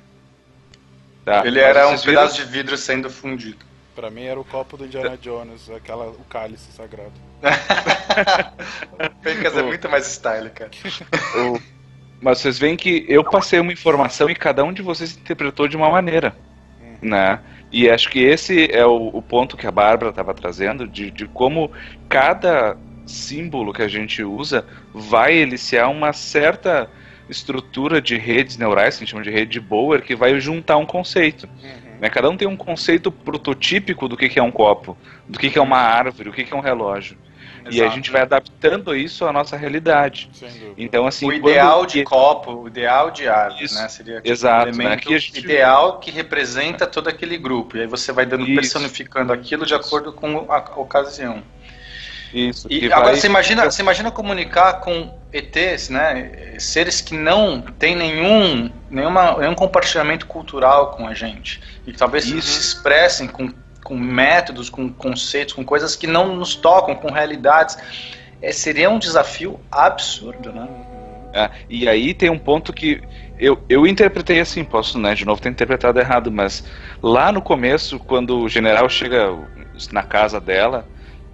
Tá. 1.31 1.47
Ele 1.47 1.61
era 1.61 1.87
um 1.87 1.91
vocês 1.91 2.05
viram- 2.05 2.23
pedaço 2.23 2.37
de 2.45 2.51
vidro 2.51 2.77
sendo 2.77 3.09
fundido. 3.11 3.65
Pra 3.95 4.11
mim 4.11 4.25
era 4.25 4.41
o 4.41 4.45
copo 4.45 4.77
do 4.77 4.87
Indiana 4.87 5.17
Jones, 5.21 5.69
aquela, 5.71 6.07
o 6.07 6.25
cálice 6.29 6.73
sagrado. 6.73 7.13
Fencas 9.23 9.57
é 9.57 9.63
muito 9.63 9.89
mais 9.89 10.07
style, 10.07 10.51
cara. 10.51 10.71
o- 11.37 11.61
Mas 12.21 12.39
vocês 12.39 12.59
veem 12.59 12.77
que 12.77 13.05
eu 13.09 13.23
passei 13.25 13.59
uma 13.61 13.73
informação 13.73 14.29
e 14.29 14.35
cada 14.35 14.65
um 14.65 14.73
de 14.73 14.83
vocês 14.83 15.17
interpretou 15.17 15.67
de 15.69 15.77
uma 15.77 15.91
maneira, 15.91 16.35
né? 17.01 17.41
E 17.73 17.89
acho 17.89 18.11
que 18.11 18.19
esse 18.21 18.71
é 18.73 18.85
o, 18.85 19.09
o 19.13 19.23
ponto 19.23 19.57
que 19.57 19.67
a 19.67 19.71
Bárbara 19.71 20.11
estava 20.11 20.35
trazendo, 20.35 20.87
de, 20.89 21.11
de 21.11 21.27
como 21.29 21.71
cada 22.09 22.77
símbolo 23.07 23.73
que 23.73 23.83
a 23.83 23.89
gente 23.89 24.23
usa 24.23 24.65
vai 24.93 25.35
eliciar 25.35 25.91
uma 25.91 26.13
certa 26.13 26.91
estrutura 27.31 28.01
de 28.03 28.17
redes 28.17 28.57
neurais, 28.57 28.97
que 28.97 29.03
a 29.03 29.07
gente 29.07 29.11
chama 29.13 29.23
de 29.23 29.31
rede 29.31 29.53
de 29.53 29.61
Bower, 29.61 30.03
que 30.03 30.15
vai 30.17 30.39
juntar 30.41 30.77
um 30.77 30.87
conceito. 30.87 31.49
né? 32.01 32.09
Cada 32.11 32.29
um 32.29 32.37
tem 32.37 32.49
um 32.49 32.57
conceito 32.57 33.11
prototípico 33.13 34.09
do 34.09 34.17
que, 34.17 34.29
que 34.29 34.39
é 34.39 34.43
um 34.43 34.51
copo, 34.51 34.97
do 35.29 35.39
que, 35.39 35.51
que 35.51 35.59
é 35.59 35.63
uma 35.63 35.79
árvore, 35.79 36.29
o 36.29 36.33
que, 36.33 36.45
que 36.45 36.53
é 36.53 36.57
um 36.57 36.61
relógio. 36.61 37.17
E 37.71 37.79
a 37.81 37.85
Exato. 37.85 37.95
gente 37.95 38.11
vai 38.11 38.23
adaptando 38.23 38.97
isso 38.97 39.27
à 39.27 39.33
nossa 39.33 39.55
realidade. 39.55 40.31
Então, 40.79 41.07
assim, 41.07 41.29
o 41.29 41.33
ideal 41.33 41.81
quando- 41.81 41.91
de 41.91 42.05
copo, 42.05 42.53
o 42.63 42.69
ideal 42.69 43.11
de 43.11 43.29
árvore, 43.29 43.65
Isso. 43.65 43.75
né? 43.75 43.87
Seria 43.89 44.19
aquele 44.19 44.33
Exato, 44.33 44.65
né? 44.65 44.85
elemento 44.85 45.13
a 45.13 45.19
gente- 45.19 45.39
ideal 45.39 45.99
que 46.01 46.11
representa 46.11 46.87
todo 46.87 47.09
aquele 47.09 47.37
grupo. 47.37 47.77
E 47.77 47.83
aí 47.83 47.87
você 47.87 48.13
vai 48.13 48.25
dando 48.25 48.45
Isso. 48.47 48.55
personificando 48.55 49.31
aquilo 49.31 49.67
de 49.67 49.75
acordo 49.75 50.11
com 50.11 50.47
a 50.51 50.59
ocasião. 50.81 51.43
Isso. 52.33 52.69
E 52.71 52.87
agora 52.87 53.13
vai- 53.13 53.17
você 53.17 53.27
imagina, 53.27 53.65
você 53.71 53.83
imagina 53.83 54.11
comunicar 54.11 54.75
com 54.75 55.13
ETs, 55.33 55.89
né? 55.89 56.55
Seres 56.59 57.01
que 57.01 57.15
não 57.15 57.61
têm 57.61 57.97
nenhum, 57.97 58.71
nenhuma, 58.89 59.39
nenhum 59.39 59.55
compartilhamento 59.55 60.27
cultural 60.27 60.93
com 60.93 61.07
a 61.07 61.15
gente. 61.15 61.61
E 61.87 61.93
que 61.93 61.99
talvez 61.99 62.27
Isso. 62.27 62.43
se 62.43 62.61
expressem 62.61 63.27
com, 63.27 63.53
com 63.85 63.97
métodos, 63.97 64.71
com 64.71 64.93
conceitos, 64.93 65.55
com 65.55 65.65
coisas 65.65 65.97
que 65.97 66.07
não 66.07 66.37
nos 66.37 66.55
tocam, 66.55 66.95
com 66.95 67.11
realidades. 67.13 67.77
É, 68.43 68.53
seria 68.53 68.89
um 68.91 68.99
desafio 68.99 69.61
absurdo, 69.71 70.53
né? 70.53 70.69
É, 71.33 71.51
e 71.69 71.89
aí 71.89 72.13
tem 72.13 72.31
um 72.31 72.39
ponto 72.39 72.73
que 72.73 73.01
eu, 73.39 73.65
eu 73.69 73.87
interpretei 73.87 74.41
assim, 74.41 74.65
posso, 74.65 74.99
né, 74.99 75.15
de 75.15 75.25
novo 75.25 75.41
ter 75.41 75.49
interpretado 75.49 75.99
errado, 76.01 76.31
mas 76.31 76.65
lá 77.03 77.31
no 77.31 77.41
começo, 77.41 77.99
quando 78.01 78.41
o 78.41 78.49
general 78.49 78.89
chega 78.89 79.29
na 79.93 80.03
casa 80.03 80.41
dela 80.41 80.87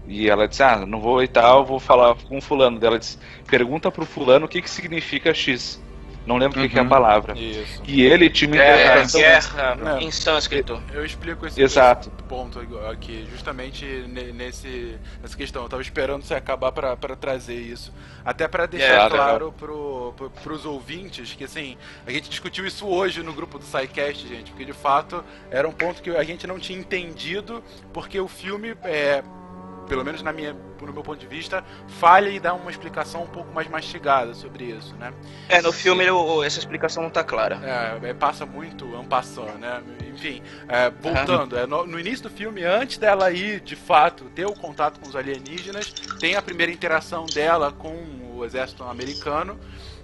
e 0.07 0.29
ela 0.29 0.47
diz, 0.49 0.61
ah, 0.61 0.85
não 0.87 1.01
vou 1.01 1.23
e 1.23 1.29
tal, 1.29 1.65
vou 1.65 1.79
falar 1.81 2.15
com 2.29 2.39
o 2.39 2.41
fulano 2.41 2.79
dela, 2.79 2.99
diz, 2.99 3.19
pergunta 3.47 3.91
pro 3.91 4.07
fulano 4.07 4.47
o 4.47 4.49
que 4.49 4.63
que 4.63 4.71
significa 4.71 5.33
X. 5.35 5.83
Não 6.27 6.39
lembro 6.39 6.59
o 6.59 6.63
que, 6.65 6.71
que 6.71 6.77
é 6.77 6.81
a 6.81 6.83
Uhum. 6.83 6.89
palavra. 6.89 7.39
Isso. 7.39 7.81
E 7.87 8.03
ele 8.03 8.29
tinha 8.29 8.51
uma 8.51 8.61
É, 8.61 8.75
interpretação. 9.05 9.21
guerra 9.21 9.79
É. 10.01 10.03
em 10.03 10.11
sânscrito. 10.11 10.83
Eu 10.93 11.05
explico 11.05 11.47
esse, 11.47 11.63
Exato. 11.63 12.11
ponto 12.29 12.59
aqui, 12.91 13.25
justamente 13.31 13.85
ne- 14.09 14.33
nesse, 14.33 14.99
nessa 15.23 15.37
questão. 15.37 15.63
Eu 15.63 15.69
tava 15.69 15.83
esperando 15.83 16.25
você 16.25 16.35
acabar 16.35 16.73
pra 16.73 16.97
pra 16.97 17.15
trazer 17.15 17.55
isso. 17.55 17.95
Até 18.25 18.49
pra 18.49 18.67
deixar 18.67 19.07
É, 19.07 19.09
claro 19.09 19.55
pro, 19.57 20.15
pro, 20.17 20.31
pros 20.43 20.65
ouvintes 20.65 21.33
que, 21.33 21.45
assim, 21.45 21.77
a 22.05 22.11
gente 22.11 22.29
discutiu 22.29 22.67
isso 22.67 22.89
hoje 22.89 23.23
no 23.23 23.33
grupo 23.33 23.57
do 23.57 23.65
SciCast, 23.65 24.27
gente, 24.27 24.51
porque 24.51 24.65
de 24.65 24.73
fato 24.73 25.23
era 25.49 25.69
um 25.69 25.73
ponto 25.73 26.03
que 26.03 26.11
a 26.11 26.25
gente 26.25 26.45
não 26.45 26.59
tinha 26.59 26.77
entendido, 26.77 27.63
porque 27.93 28.19
o 28.19 28.27
filme, 28.27 28.75
é, 28.83 29.23
pelo 29.87 30.05
menos 30.05 30.23
na 30.23 30.33
minha, 30.33 30.55
no 30.81 30.93
meu 30.93 31.03
ponto 31.03 31.19
de 31.19 31.27
vista, 31.27 31.65
falha 31.89 32.29
e 32.29 32.39
dá 32.41 32.55
uma 32.55 32.71
explicação 32.71 33.23
um 33.23 33.27
pouco 33.27 33.53
mais 33.53 33.69
mastigada 33.69 34.35
sobre 34.35 34.65
isso, 34.65 34.95
né? 34.97 35.13
É, 35.49 35.61
no 35.63 35.73
filme 35.73 36.09
o- 36.11 36.43
essa 36.43 36.59
explicação 36.59 37.03
não 37.03 37.11
tá 37.11 37.25
clara. 37.25 37.59
É, 38.03 38.11
é, 38.11 38.15
passa 38.15 38.45
muito 38.45 38.95
ampassando, 38.97 39.59
né? 39.59 39.83
Enfim, 40.13 40.43
é, 40.69 40.91
voltando, 40.91 41.57
é, 41.59 41.67
no, 41.67 41.87
no 41.87 41.99
início 42.01 42.25
do 42.25 42.31
filme, 42.31 42.65
antes 42.65 42.99
dela 42.99 43.31
ir 43.31 43.61
de 43.61 43.77
fato 43.77 44.25
ter 44.35 44.47
o 44.47 44.53
contato 44.55 44.99
com 45.01 45.09
os 45.09 45.15
alienígenas, 45.17 45.91
tem 46.19 46.35
a 46.37 46.43
primeira 46.43 46.73
interação 46.73 47.27
dela 47.27 47.73
com 47.73 47.95
o 48.35 48.45
exército 48.45 48.83
americano 48.85 49.59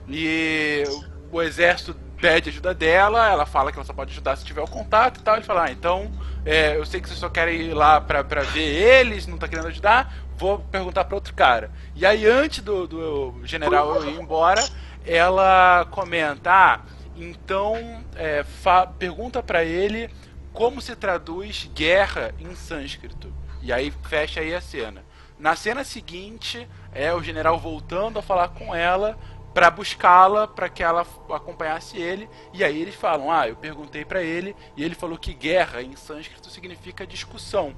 e 0.08 0.84
o 1.30 1.40
exército 1.42 1.94
pede 2.22 2.50
ajuda 2.50 2.72
dela, 2.72 3.28
ela 3.28 3.44
fala 3.44 3.72
que 3.72 3.78
ela 3.78 3.84
só 3.84 3.92
pode 3.92 4.12
ajudar 4.12 4.36
se 4.36 4.44
tiver 4.44 4.62
o 4.62 4.68
contato 4.68 5.18
e 5.18 5.22
tal. 5.22 5.34
Ele 5.34 5.44
fala: 5.44 5.64
Ah, 5.64 5.72
então 5.72 6.08
é, 6.46 6.76
eu 6.76 6.86
sei 6.86 7.00
que 7.00 7.08
vocês 7.08 7.18
só 7.18 7.28
querem 7.28 7.60
ir 7.62 7.74
lá 7.74 8.00
pra, 8.00 8.22
pra 8.22 8.42
ver 8.42 8.62
eles, 8.62 9.26
não 9.26 9.36
tá 9.36 9.48
querendo 9.48 9.66
ajudar, 9.66 10.14
vou 10.36 10.60
perguntar 10.60 11.04
pra 11.04 11.16
outro 11.16 11.34
cara. 11.34 11.72
E 11.96 12.06
aí, 12.06 12.24
antes 12.24 12.62
do, 12.62 12.86
do 12.86 13.34
general 13.42 14.04
ir 14.04 14.20
embora, 14.20 14.64
ela 15.04 15.84
comenta: 15.90 16.50
Ah, 16.52 16.80
então 17.16 18.04
é, 18.14 18.44
pergunta 19.00 19.42
pra 19.42 19.64
ele 19.64 20.08
como 20.52 20.80
se 20.80 20.94
traduz 20.94 21.68
guerra 21.74 22.32
em 22.38 22.54
sânscrito. 22.54 23.34
E 23.60 23.72
aí 23.72 23.92
fecha 24.04 24.40
aí 24.40 24.54
a 24.54 24.60
cena. 24.60 25.04
Na 25.38 25.56
cena 25.56 25.82
seguinte, 25.82 26.68
é 26.92 27.12
o 27.12 27.20
general 27.20 27.58
voltando 27.58 28.16
a 28.16 28.22
falar 28.22 28.48
com 28.50 28.72
ela 28.72 29.18
pra 29.53 29.70
buscá-la, 29.70 30.46
pra 30.46 30.68
que 30.68 30.82
ela 30.82 31.07
acompanhasse 31.30 31.98
ele. 31.98 32.28
E 32.53 32.64
aí 32.64 32.80
eles 32.80 32.94
falam: 32.94 33.30
"Ah, 33.30 33.48
eu 33.48 33.57
perguntei 33.57 34.05
pra 34.05 34.22
ele 34.22 34.57
e 34.76 34.82
ele 34.84 34.94
falou 34.94 35.18
que 35.18 35.34
guerra 35.34 35.82
em 35.82 35.96
sânscrito 35.96 36.50
significa 36.50 37.07
discussão". 37.07 37.74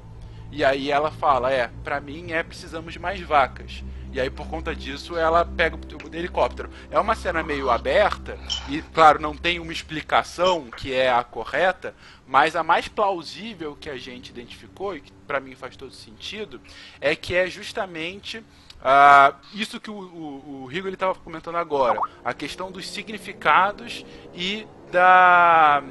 E 0.51 0.65
aí 0.65 0.91
ela 0.91 1.11
fala, 1.11 1.51
é, 1.51 1.69
pra 1.83 2.01
mim 2.01 2.31
é 2.31 2.43
precisamos 2.43 2.93
de 2.93 2.99
mais 2.99 3.21
vacas. 3.21 3.83
E 4.13 4.21
aí, 4.21 4.31
por 4.31 4.47
conta 4.47 4.77
disso, 4.77 5.17
ela 5.17 5.45
pega 5.45 5.75
o 5.77 6.15
helicóptero. 6.15 6.71
É 6.89 7.01
uma 7.01 7.17
cena 7.17 7.43
meio 7.43 7.69
aberta, 7.69 8.39
e 8.69 8.81
claro, 8.81 9.21
não 9.21 9.35
tem 9.35 9.59
uma 9.59 9.73
explicação 9.73 10.71
que 10.71 10.95
é 10.95 11.11
a 11.11 11.25
correta, 11.25 11.97
mas 12.25 12.55
a 12.55 12.63
mais 12.63 12.87
plausível 12.87 13.75
que 13.75 13.91
a 13.91 13.97
gente 13.97 14.29
identificou, 14.29 14.95
e 14.95 15.01
que 15.01 15.11
para 15.27 15.41
mim 15.41 15.57
faz 15.57 15.77
todo 15.77 15.93
sentido, 15.93 16.61
é 17.01 17.17
que 17.17 17.35
é 17.35 17.49
justamente 17.49 18.45
uh, 18.85 19.35
isso 19.55 19.81
que 19.81 19.91
o, 19.91 19.95
o, 19.95 20.63
o 20.63 20.67
Rigo 20.67 20.89
estava 20.89 21.15
comentando 21.15 21.57
agora, 21.57 21.99
a 22.25 22.35
questão 22.35 22.71
dos 22.71 22.89
significados 22.89 24.05
e 24.35 24.67
da 24.93 25.83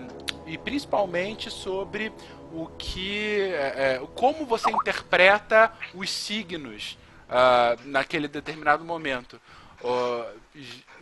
e 0.46 0.58
principalmente 0.58 1.50
sobre 1.50 2.12
o 2.52 2.68
que 2.78 3.40
é, 3.54 3.96
é 3.96 4.08
como 4.14 4.46
você 4.46 4.70
interpreta 4.70 5.72
os 5.94 6.10
signos 6.10 6.98
uh, 7.30 7.80
naquele 7.86 8.28
determinado 8.28 8.84
momento. 8.86 9.40
Uh, 9.82 10.40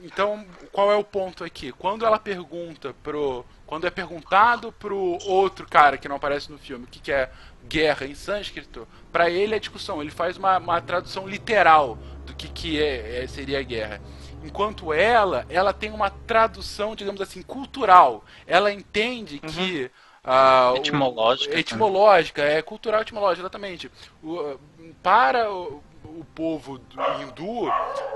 então, 0.02 0.46
qual 0.72 0.92
é 0.92 0.96
o 0.96 1.04
ponto 1.04 1.44
aqui? 1.44 1.72
Quando 1.72 2.06
ela 2.06 2.18
pergunta 2.18 2.96
pro. 3.04 3.46
Quando 3.72 3.88
é 3.88 3.90
perguntado 3.90 4.70
pro 4.74 5.18
outro 5.26 5.66
cara 5.66 5.98
que 5.98 6.10
não 6.10 6.18
aparece 6.18 6.52
no 6.52 6.58
filme 6.58 6.84
o 6.84 6.88
que, 6.88 7.00
que 7.00 7.10
é 7.10 7.32
guerra 7.66 8.06
em 8.06 8.14
sânscrito, 8.14 8.86
para 9.14 9.30
ele 9.30 9.56
é 9.56 9.60
discussão. 9.60 10.02
Ele 10.02 10.12
faz 10.12 10.36
uma, 10.36 10.58
uma 10.58 10.82
tradução 10.82 11.26
literal 11.26 11.98
do 12.26 12.36
que, 12.36 12.50
que 12.50 12.84
é, 12.84 13.24
é, 13.24 13.28
seria 13.28 13.64
guerra. 13.64 14.02
Enquanto 14.44 14.92
ela, 14.92 15.46
ela 15.48 15.72
tem 15.72 15.90
uma 15.90 16.10
tradução, 16.10 16.98
digamos 16.98 17.22
assim, 17.22 17.42
cultural. 17.42 18.26
Ela 18.46 18.74
entende 18.74 19.40
uhum. 19.42 19.50
que. 19.50 19.92
Uh, 20.22 20.76
etimológica. 20.76 21.56
O, 21.56 21.58
etimológica, 21.58 22.42
é 22.42 22.62
cultural 22.62 23.02
etimológica, 23.04 23.44
exatamente. 23.44 23.90
O, 24.22 24.60
para 25.02 25.50
o, 25.50 25.82
o 26.04 26.26
povo 26.36 26.82
hindu, 27.22 27.72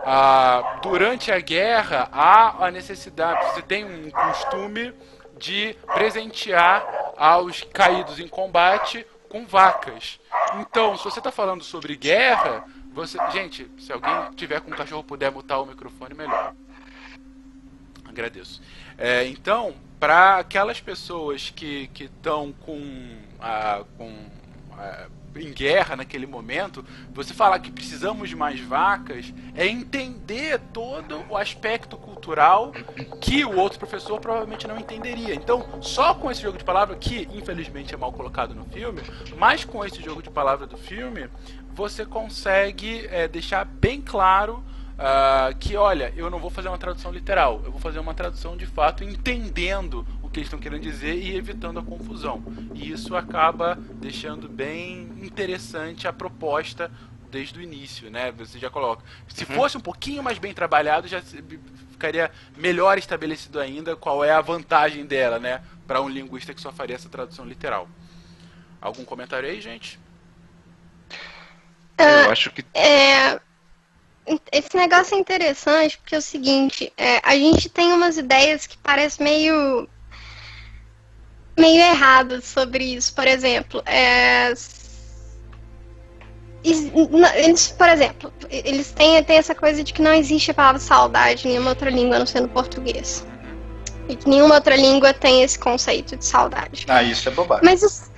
ah, 0.06 0.80
durante 0.82 1.32
a 1.32 1.39
guerra, 1.39 2.10
há 2.12 2.66
a 2.66 2.70
necessidade, 2.72 3.53
você 3.53 3.62
tem 3.62 3.86
um 3.86 4.12
costume 4.12 4.93
de 5.38 5.75
presentear 5.93 7.13
aos 7.17 7.61
caídos 7.63 8.19
em 8.19 8.27
combate 8.27 9.05
com 9.29 9.45
vacas. 9.45 10.19
Então, 10.59 10.97
se 10.97 11.03
você 11.03 11.19
está 11.19 11.31
falando 11.31 11.63
sobre 11.63 11.95
guerra, 11.95 12.65
você. 12.93 13.17
Gente, 13.31 13.69
se 13.77 13.91
alguém 13.91 14.11
tiver 14.36 14.61
com 14.61 14.71
um 14.71 14.75
cachorro 14.75 15.03
puder 15.03 15.31
mutar 15.31 15.59
o 15.59 15.65
microfone, 15.65 16.13
melhor. 16.13 16.53
Agradeço. 18.05 18.61
É, 18.97 19.25
então, 19.25 19.75
para 19.99 20.38
aquelas 20.38 20.79
pessoas 20.79 21.49
que 21.49 21.89
estão 21.99 22.53
com, 22.53 23.17
ah, 23.41 23.83
com 23.97 24.13
ah, 24.77 25.07
em 25.36 25.51
guerra 25.51 25.95
naquele 25.95 26.25
momento, 26.25 26.83
você 27.13 27.33
falar 27.33 27.59
que 27.59 27.71
precisamos 27.71 28.29
de 28.29 28.36
mais 28.36 28.59
vacas 28.59 29.33
é 29.53 29.67
entender 29.67 30.59
todo 30.71 31.23
o 31.29 31.38
aspecto 31.38 31.97
cultural 31.97 32.71
que 33.21 33.43
o 33.43 33.57
outro 33.57 33.79
professor 33.79 34.19
provavelmente 34.19 34.67
não 34.67 34.79
entenderia. 34.79 35.33
Então, 35.36 35.81
só 35.81 36.13
com 36.13 36.31
esse 36.31 36.41
jogo 36.41 36.57
de 36.57 36.63
palavra, 36.63 36.95
que 36.95 37.27
infelizmente 37.33 37.93
é 37.93 37.97
mal 37.97 38.11
colocado 38.11 38.53
no 38.53 38.65
filme, 38.65 39.01
mas 39.38 39.65
com 39.65 39.83
esse 39.83 40.01
jogo 40.01 40.21
de 40.21 40.29
palavra 40.29 40.65
do 40.65 40.77
filme, 40.77 41.29
você 41.73 42.05
consegue 42.05 43.05
é, 43.07 43.27
deixar 43.27 43.65
bem 43.65 44.01
claro 44.01 44.63
Uh, 44.95 45.53
que 45.59 45.75
olha, 45.75 46.13
eu 46.15 46.29
não 46.29 46.39
vou 46.39 46.49
fazer 46.49 46.69
uma 46.69 46.77
tradução 46.77 47.11
literal, 47.11 47.61
eu 47.65 47.71
vou 47.71 47.81
fazer 47.81 47.99
uma 47.99 48.13
tradução 48.13 48.55
de 48.55 48.65
fato 48.65 49.03
entendendo 49.03 50.07
que 50.36 50.39
eles 50.39 50.47
estão 50.47 50.59
querendo 50.59 50.81
dizer 50.81 51.15
e 51.15 51.33
evitando 51.33 51.79
a 51.79 51.83
confusão. 51.83 52.43
E 52.73 52.91
isso 52.91 53.15
acaba 53.15 53.75
deixando 53.93 54.49
bem 54.49 55.03
interessante 55.21 56.09
a 56.09 56.13
proposta 56.13 56.91
desde 57.31 57.57
o 57.57 57.61
início, 57.61 58.11
né? 58.11 58.33
Você 58.33 58.59
já 58.59 58.69
coloca. 58.69 59.01
Se 59.29 59.45
uhum. 59.45 59.55
fosse 59.55 59.77
um 59.77 59.79
pouquinho 59.79 60.21
mais 60.21 60.38
bem 60.38 60.53
trabalhado, 60.53 61.07
já 61.07 61.21
ficaria 61.21 62.29
melhor 62.57 62.97
estabelecido 62.97 63.61
ainda 63.61 63.95
qual 63.95 64.25
é 64.25 64.31
a 64.31 64.41
vantagem 64.41 65.05
dela, 65.05 65.39
né? 65.39 65.61
Para 65.88 66.01
um 66.01 66.09
linguista 66.09 66.53
que 66.53 66.59
só 66.59 66.69
faria 66.69 66.97
essa 66.97 67.07
tradução 67.07 67.45
literal. 67.45 67.88
Algum 68.81 69.05
comentário 69.05 69.47
aí, 69.47 69.61
gente? 69.61 69.97
Uh, 71.97 72.25
Eu 72.25 72.31
acho 72.31 72.51
que. 72.51 72.61
É, 72.73 73.39
esse 74.51 74.75
negócio 74.75 75.15
é 75.15 75.19
interessante 75.19 75.97
porque 75.97 76.13
é 76.13 76.17
o 76.17 76.21
seguinte: 76.21 76.91
é, 76.97 77.21
a 77.23 77.38
gente 77.38 77.69
tem 77.69 77.93
umas 77.93 78.17
ideias 78.17 78.67
que 78.67 78.77
parecem 78.77 79.23
meio 79.23 79.88
meio 81.58 81.82
errado 81.82 82.41
sobre 82.41 82.84
isso. 82.84 83.14
Por 83.14 83.28
exemplo, 83.28 83.82
é... 83.86 84.53
eles, 86.64 87.68
por 87.70 87.89
exemplo, 87.89 88.34
eles 88.49 88.91
têm, 88.91 89.24
têm 89.24 89.38
essa 89.38 89.56
coisa 89.56 89.84
de 89.84 89.93
que 89.93 90.01
não 90.01 90.14
existe 90.14 90.51
a 90.51 90.53
palavra 90.53 90.80
saudade 90.80 91.47
em 91.47 91.51
nenhuma 91.51 91.70
outra 91.70 91.89
língua, 91.89 92.18
a 92.18 92.20
não 92.20 92.26
ser 92.26 92.41
no 92.41 92.49
português. 92.49 93.26
E 94.08 94.16
que 94.16 94.30
nenhuma 94.30 94.56
outra 94.56 94.76
língua 94.76 95.14
tem 95.14 95.41
esse 95.41 95.58
conceito 95.58 96.16
de 96.16 96.26
saudade. 96.26 96.86
Ah, 96.88 97.01
isso 97.01 97.28
é 97.28 97.32
bobagem. 97.32 97.66
Mas 97.66 97.82
isso, 97.82 98.12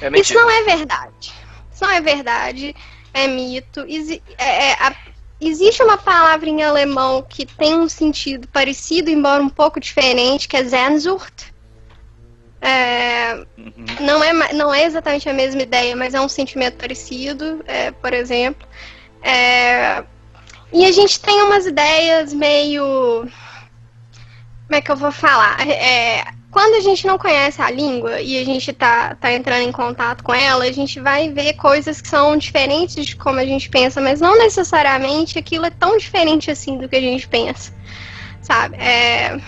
é 0.00 0.10
isso 0.18 0.34
não 0.34 0.50
é 0.50 0.62
verdade. 0.64 1.32
Isso 1.72 1.84
não 1.84 1.90
é 1.90 2.00
verdade. 2.00 2.76
É 3.14 3.26
mito. 3.26 3.80
Exi 3.88 4.22
é, 4.36 4.70
é, 4.70 4.72
a, 4.74 4.94
existe 5.40 5.82
uma 5.82 5.96
palavra 5.96 6.48
em 6.48 6.62
alemão 6.62 7.24
que 7.26 7.46
tem 7.46 7.78
um 7.78 7.88
sentido 7.88 8.46
parecido, 8.48 9.10
embora 9.10 9.42
um 9.42 9.48
pouco 9.48 9.80
diferente, 9.80 10.48
que 10.48 10.56
é 10.56 10.64
Sehnsucht 10.64 11.51
é, 12.62 13.34
uhum. 13.58 13.74
não, 14.00 14.22
é, 14.22 14.52
não 14.52 14.72
é 14.72 14.84
exatamente 14.84 15.28
a 15.28 15.32
mesma 15.32 15.62
ideia, 15.62 15.96
mas 15.96 16.14
é 16.14 16.20
um 16.20 16.28
sentimento 16.28 16.76
parecido, 16.76 17.62
é, 17.66 17.90
por 17.90 18.14
exemplo. 18.14 18.66
É, 19.20 20.04
e 20.72 20.84
a 20.84 20.92
gente 20.92 21.20
tem 21.20 21.42
umas 21.42 21.66
ideias 21.66 22.32
meio. 22.32 23.28
Como 24.66 24.78
é 24.78 24.80
que 24.80 24.90
eu 24.90 24.96
vou 24.96 25.10
falar? 25.10 25.60
É, 25.68 26.24
quando 26.52 26.76
a 26.76 26.80
gente 26.80 27.04
não 27.04 27.18
conhece 27.18 27.60
a 27.60 27.68
língua 27.68 28.20
e 28.20 28.40
a 28.40 28.44
gente 28.44 28.72
tá, 28.72 29.16
tá 29.16 29.32
entrando 29.32 29.62
em 29.62 29.72
contato 29.72 30.22
com 30.22 30.32
ela, 30.32 30.64
a 30.64 30.72
gente 30.72 31.00
vai 31.00 31.30
ver 31.30 31.54
coisas 31.54 32.00
que 32.00 32.08
são 32.08 32.36
diferentes 32.36 33.04
de 33.04 33.16
como 33.16 33.40
a 33.40 33.44
gente 33.44 33.68
pensa, 33.68 34.00
mas 34.00 34.20
não 34.20 34.38
necessariamente 34.38 35.36
aquilo 35.36 35.66
é 35.66 35.70
tão 35.70 35.98
diferente 35.98 36.48
assim 36.50 36.78
do 36.78 36.88
que 36.88 36.96
a 36.96 37.00
gente 37.00 37.26
pensa, 37.26 37.74
sabe? 38.40 38.76
É, 38.76 39.40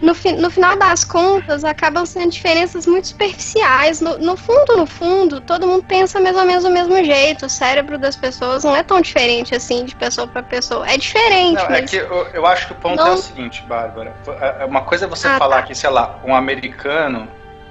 no, 0.00 0.14
fi, 0.14 0.32
no 0.32 0.50
final 0.50 0.76
das 0.76 1.02
contas, 1.04 1.64
acabam 1.64 2.06
sendo 2.06 2.30
diferenças 2.30 2.86
muito 2.86 3.08
superficiais. 3.08 4.00
No, 4.00 4.16
no, 4.18 4.36
fundo, 4.36 4.76
no 4.76 4.86
fundo, 4.86 5.40
todo 5.40 5.66
mundo 5.66 5.84
pensa 5.86 6.20
mais 6.20 6.36
ou 6.36 6.44
menos 6.44 6.64
do 6.64 6.70
mesmo 6.70 7.02
jeito. 7.04 7.46
O 7.46 7.48
cérebro 7.48 7.98
das 7.98 8.14
pessoas 8.14 8.62
não 8.64 8.76
é 8.76 8.82
tão 8.82 9.00
diferente 9.00 9.54
assim 9.54 9.84
de 9.84 9.96
pessoa 9.96 10.26
para 10.26 10.42
pessoa. 10.42 10.88
É 10.88 10.96
diferente. 10.96 11.56
Não, 11.56 11.70
é 11.70 11.82
que 11.82 11.96
eu, 11.96 12.26
eu, 12.32 12.46
acho 12.46 12.68
que 12.68 12.72
o 12.72 12.76
ponto 12.76 12.96
não... 12.96 13.08
é 13.08 13.14
o 13.14 13.16
seguinte, 13.16 13.62
Bárbara. 13.68 14.14
É, 14.40 14.62
é 14.62 14.64
uma 14.64 14.82
coisa 14.82 15.06
é 15.06 15.08
você 15.08 15.26
ah, 15.26 15.38
falar 15.38 15.62
tá. 15.62 15.62
que, 15.64 15.74
sei 15.74 15.90
lá, 15.90 16.20
um 16.24 16.34
americano, 16.34 17.26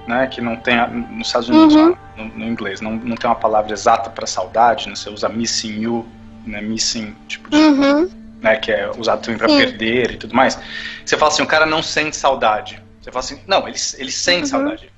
né, 0.05 0.27
que 0.27 0.41
não 0.41 0.57
tem. 0.57 0.75
Nos 0.89 1.27
Estados 1.27 1.47
Unidos, 1.47 1.75
uhum. 1.75 1.95
no, 2.17 2.25
no, 2.25 2.45
inglês, 2.45 2.81
não, 2.81 2.91
não 2.91 3.15
tem 3.15 3.29
uma 3.29 3.35
palavra 3.35 3.71
exata 3.71 4.09
para 4.09 4.27
saudade, 4.27 4.89
né, 4.89 4.95
você 4.95 5.09
usa 5.09 5.29
missing 5.29 5.79
you, 5.79 6.05
né, 6.45 6.61
missing, 6.61 7.15
tipo 7.27 7.49
de. 7.49 7.55
Uhum 7.55 8.26
né, 8.41 8.55
que 8.57 8.71
é 8.71 8.89
usado 8.97 9.21
também 9.21 9.37
para 9.37 9.47
perder 9.47 10.11
e 10.11 10.17
tudo 10.17 10.35
mais. 10.35 10.59
Você 11.05 11.17
fala 11.17 11.31
assim, 11.31 11.43
o 11.43 11.47
cara 11.47 11.65
não 11.65 11.81
sente 11.81 12.15
saudade. 12.15 12.81
Você 13.01 13.11
fala 13.11 13.23
assim, 13.23 13.41
não, 13.47 13.67
ele, 13.67 13.77
ele 13.97 14.11
sente 14.11 14.41
uhum. 14.41 14.45
saudade. 14.47 14.91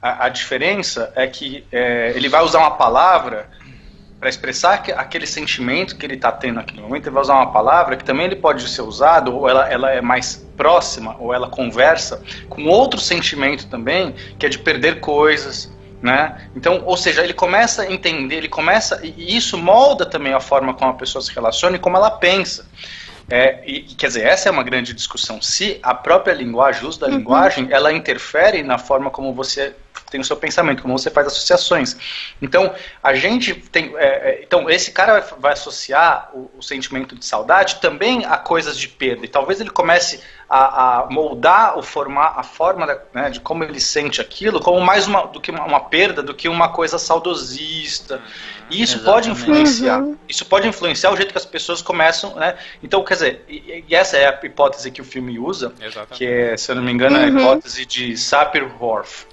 A, 0.00 0.26
a, 0.26 0.28
diferença 0.28 1.12
é 1.14 1.26
que 1.26 1.64
é, 1.70 2.12
ele 2.16 2.28
vai 2.28 2.42
usar 2.42 2.58
uma 2.58 2.70
palavra 2.70 3.48
para 4.18 4.28
expressar 4.28 4.82
que, 4.82 4.92
aquele 4.92 5.26
sentimento 5.26 5.96
que 5.96 6.04
ele 6.04 6.14
está 6.14 6.30
tendo 6.30 6.56
naquele 6.56 6.82
momento, 6.82 7.04
ele 7.04 7.14
vai 7.14 7.22
usar 7.22 7.34
uma 7.34 7.52
palavra 7.52 7.96
que 7.96 8.04
também 8.04 8.26
ele 8.26 8.36
pode 8.36 8.68
ser 8.68 8.82
usado, 8.82 9.34
ou 9.34 9.48
ela, 9.48 9.68
ela 9.68 9.90
é 9.90 10.00
mais 10.00 10.36
próxima, 10.56 11.16
ou 11.18 11.32
ela 11.32 11.48
conversa 11.48 12.22
com 12.48 12.66
outro 12.66 13.00
sentimento 13.00 13.66
também, 13.68 14.14
que 14.38 14.44
é 14.44 14.48
de 14.48 14.58
perder 14.58 15.00
coisas, 15.00 15.72
né? 16.02 16.48
Então, 16.56 16.82
ou 16.86 16.96
seja, 16.96 17.22
ele 17.22 17.34
começa 17.34 17.82
a 17.82 17.92
entender, 17.92 18.36
ele 18.36 18.48
começa 18.48 19.00
e 19.02 19.36
isso 19.36 19.58
molda 19.58 20.06
também 20.06 20.32
a 20.32 20.40
forma 20.40 20.74
como 20.74 20.90
a 20.90 20.94
pessoa 20.94 21.22
se 21.22 21.32
relaciona 21.32 21.76
e 21.76 21.78
como 21.78 21.96
ela 21.96 22.10
pensa. 22.10 22.66
É, 23.28 23.62
e, 23.64 23.82
quer 23.82 24.08
dizer, 24.08 24.26
essa 24.26 24.48
é 24.48 24.52
uma 24.52 24.64
grande 24.64 24.92
discussão. 24.92 25.40
Se 25.40 25.78
a 25.82 25.94
própria 25.94 26.32
linguagem, 26.32 26.84
o 26.84 26.88
uso 26.88 26.98
da 26.98 27.06
uhum. 27.06 27.18
linguagem, 27.18 27.68
ela 27.70 27.92
interfere 27.92 28.62
na 28.62 28.76
forma 28.76 29.08
como 29.08 29.32
você 29.32 29.74
tem 30.10 30.20
o 30.20 30.24
seu 30.24 30.36
pensamento, 30.36 30.82
como 30.82 30.98
você 30.98 31.10
faz 31.10 31.28
associações. 31.28 31.96
Então, 32.42 32.74
a 33.02 33.14
gente 33.14 33.54
tem. 33.54 33.94
É, 33.96 34.06
é, 34.06 34.42
então, 34.42 34.68
esse 34.68 34.90
cara 34.90 35.20
vai, 35.20 35.40
vai 35.40 35.52
associar 35.52 36.30
o, 36.34 36.50
o, 36.58 36.62
sentimento 36.62 37.14
de 37.14 37.24
saudade 37.24 37.76
também 37.76 38.24
a 38.24 38.36
coisas 38.36 38.76
de 38.76 38.88
perda. 38.88 39.24
E 39.24 39.28
talvez 39.28 39.60
ele 39.60 39.70
comece 39.70 40.20
a, 40.48 41.02
a 41.02 41.06
moldar 41.10 41.78
o 41.78 41.82
formar, 41.82 42.34
a 42.36 42.42
forma 42.42 42.86
da, 42.86 43.00
né, 43.14 43.30
de 43.30 43.40
como 43.40 43.62
ele 43.62 43.78
sente 43.78 44.20
aquilo 44.20 44.60
como 44.60 44.80
mais 44.80 45.06
uma, 45.06 45.26
do 45.26 45.40
que 45.40 45.50
uma, 45.50 45.64
uma 45.64 45.80
perda 45.80 46.22
do 46.22 46.34
que 46.34 46.48
uma 46.48 46.70
coisa 46.70 46.98
saudosista. 46.98 48.20
E 48.68 48.82
isso 48.82 48.96
Exatamente. 48.96 49.04
pode 49.04 49.30
influenciar. 49.30 50.00
Uhum. 50.00 50.16
Isso 50.28 50.44
pode 50.46 50.68
influenciar 50.68 51.12
o 51.12 51.16
jeito 51.16 51.32
que 51.32 51.38
as 51.38 51.46
pessoas 51.46 51.82
começam, 51.82 52.34
né? 52.36 52.56
Então, 52.82 53.02
quer 53.04 53.14
dizer, 53.14 53.44
e, 53.48 53.84
e 53.88 53.94
essa 53.94 54.16
é 54.16 54.26
a 54.26 54.38
hipótese 54.44 54.90
que 54.90 55.00
o 55.00 55.04
filme 55.04 55.38
usa, 55.38 55.72
Exatamente. 55.80 56.18
que 56.18 56.26
é, 56.26 56.56
se 56.56 56.70
eu 56.70 56.76
não 56.76 56.82
me 56.82 56.92
engano, 56.92 57.16
uhum. 57.16 57.24
a 57.24 57.28
hipótese 57.28 57.84
de 57.84 58.16
Sapir-Whorf 58.16 59.26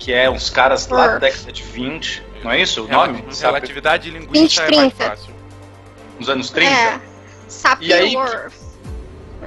que 0.00 0.12
é 0.12 0.28
uns 0.28 0.48
caras 0.50 0.88
lá 0.88 1.06
da 1.06 1.18
década 1.18 1.52
de 1.52 1.62
20, 1.62 2.22
Não 2.42 2.50
é 2.50 2.60
isso 2.60 2.82
o 2.82 2.86
Rela- 2.86 3.06
nome? 3.06 3.24
Sabe? 3.34 3.54
Relatividade 3.54 4.10
linguística 4.10 4.66
é 4.66 4.76
mais 4.76 4.92
20, 4.94 4.94
fácil. 4.94 5.34
Nos 6.18 6.28
anos 6.28 6.50
30? 6.50 6.72
É. 6.72 7.00
E 7.80 7.92
aí-. 7.92 8.14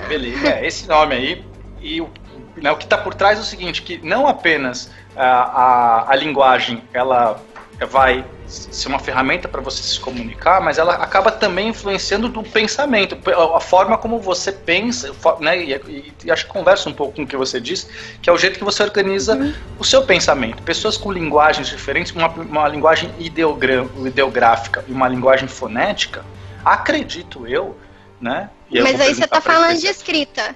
Beleza, 0.07 0.47
é, 0.47 0.65
esse 0.65 0.87
nome 0.87 1.15
aí. 1.15 1.45
E 1.81 1.99
o, 2.01 2.09
né, 2.55 2.71
o 2.71 2.77
que 2.77 2.83
está 2.85 2.97
por 2.97 3.13
trás 3.13 3.37
é 3.39 3.41
o 3.41 3.45
seguinte, 3.45 3.81
que 3.81 3.97
não 4.05 4.27
apenas 4.27 4.91
a, 5.15 5.25
a, 5.25 6.11
a 6.11 6.15
linguagem 6.15 6.83
ela 6.93 7.41
vai 7.89 8.23
ser 8.53 8.87
uma 8.87 8.99
ferramenta 8.99 9.47
para 9.47 9.61
você 9.61 9.81
se 9.83 9.99
comunicar, 9.99 10.61
mas 10.61 10.77
ela 10.77 10.93
acaba 10.95 11.31
também 11.31 11.69
influenciando 11.69 12.29
do 12.29 12.43
pensamento, 12.43 13.17
a 13.55 13.59
forma 13.59 13.97
como 13.97 14.19
você 14.19 14.51
pensa, 14.51 15.11
né, 15.39 15.57
e, 15.63 15.73
e- 15.73 16.13
e 16.25 16.31
acho 16.31 16.45
que 16.45 16.51
conversa 16.51 16.87
um 16.89 16.93
pouco 16.93 17.15
com 17.15 17.23
o 17.23 17.27
que 17.27 17.35
você 17.35 17.59
disse, 17.59 17.87
que 18.21 18.29
é 18.29 18.33
o 18.33 18.37
jeito 18.37 18.57
que 18.59 18.63
você 18.63 18.83
organiza 18.83 19.35
o 19.79 19.83
seu 19.83 20.03
pensamento. 20.03 20.61
Pessoas 20.63 20.97
com 20.97 21.11
linguagens 21.11 21.67
diferentes, 21.67 22.11
uma, 22.13 22.27
uma 22.27 22.67
linguagem 22.67 23.11
ideogra- 23.19 23.87
ideográfica 24.05 24.83
e 24.87 24.91
uma 24.91 25.07
linguagem 25.07 25.47
fonética, 25.47 26.23
acredito 26.63 27.47
eu, 27.47 27.77
né? 28.21 28.49
eu 28.71 28.83
Mas 28.83 28.99
aí 29.01 29.13
você 29.13 29.21
tá 29.27 29.41
pra 29.41 29.53
falando 29.53 29.79
de 29.79 29.87
escrita. 29.87 30.55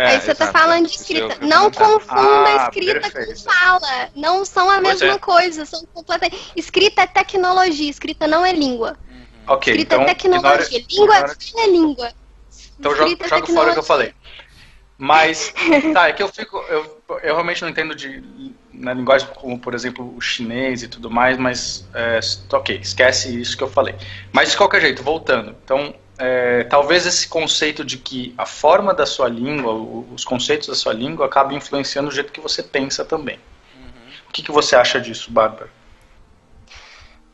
É, 0.00 0.06
aí 0.06 0.20
você 0.20 0.34
tá 0.34 0.44
exato. 0.44 0.58
falando 0.58 0.86
de 0.86 0.92
é 0.92 0.96
escrita. 0.96 1.38
eu 1.40 1.48
Não 1.48 1.70
confunda 1.70 2.16
Ah, 2.18 2.68
escrita 2.68 3.00
perfeito. 3.00 3.44
com 3.44 3.50
fala. 3.50 4.10
Não 4.16 4.44
são 4.44 4.70
a 4.70 4.80
Pois 4.80 5.00
mesma 5.00 5.14
é. 5.14 5.18
coisa. 5.18 5.66
São 5.66 5.82
completamente. 5.92 6.52
Escrita 6.56 7.02
é 7.02 7.06
tecnologia, 7.06 7.90
escrita 7.90 8.26
não 8.26 8.44
é 8.44 8.52
língua. 8.52 8.96
Ok, 9.46 9.72
escrita 9.72 9.96
então 9.96 10.04
é 10.04 10.14
tecnologia. 10.14 10.78
ignora- 10.78 10.86
língua 10.90 11.16
ignora- 11.16 11.36
é 11.58 11.66
língua. 11.66 12.12
Então 12.78 12.92
joga, 12.92 13.04
Escrita 13.04 13.24
é 13.26 13.28
joga 13.28 13.46
fora 13.46 13.70
o 13.70 13.72
que 13.74 13.78
eu 13.78 13.82
falei. 13.82 14.14
Mas, 14.96 15.52
tá, 15.94 16.08
é 16.08 16.12
que 16.12 16.22
eu 16.22 16.28
fico. 16.28 16.58
Eu, 16.68 17.02
eu 17.22 17.34
realmente 17.34 17.62
não 17.62 17.68
entendo 17.68 17.94
de 17.94 18.54
na 18.72 18.94
linguagem 18.94 19.28
como, 19.34 19.58
por 19.58 19.74
exemplo, 19.74 20.14
o 20.16 20.20
chinês 20.20 20.82
e 20.82 20.88
tudo 20.88 21.10
mais, 21.10 21.36
mas 21.36 21.86
é, 21.92 22.20
ok, 22.52 22.78
esquece 22.82 23.38
isso 23.40 23.56
que 23.56 23.62
eu 23.62 23.68
falei. 23.68 23.94
Mas 24.32 24.50
de 24.50 24.56
qualquer 24.56 24.80
jeito, 24.80 25.02
voltando. 25.02 25.54
Então, 25.64 25.94
é, 26.20 26.64
talvez 26.64 27.06
esse 27.06 27.26
conceito 27.26 27.82
de 27.82 27.96
que 27.96 28.34
a 28.36 28.44
forma 28.44 28.92
da 28.92 29.06
sua 29.06 29.26
língua, 29.26 29.72
os 30.12 30.22
conceitos 30.22 30.68
da 30.68 30.74
sua 30.74 30.92
língua, 30.92 31.24
acabem 31.24 31.56
influenciando 31.56 32.10
o 32.10 32.12
jeito 32.12 32.30
que 32.30 32.40
você 32.40 32.62
pensa 32.62 33.06
também. 33.06 33.40
O 34.28 34.32
que, 34.32 34.42
que 34.42 34.52
você 34.52 34.76
acha 34.76 35.00
disso, 35.00 35.32
Bárbara? 35.32 35.70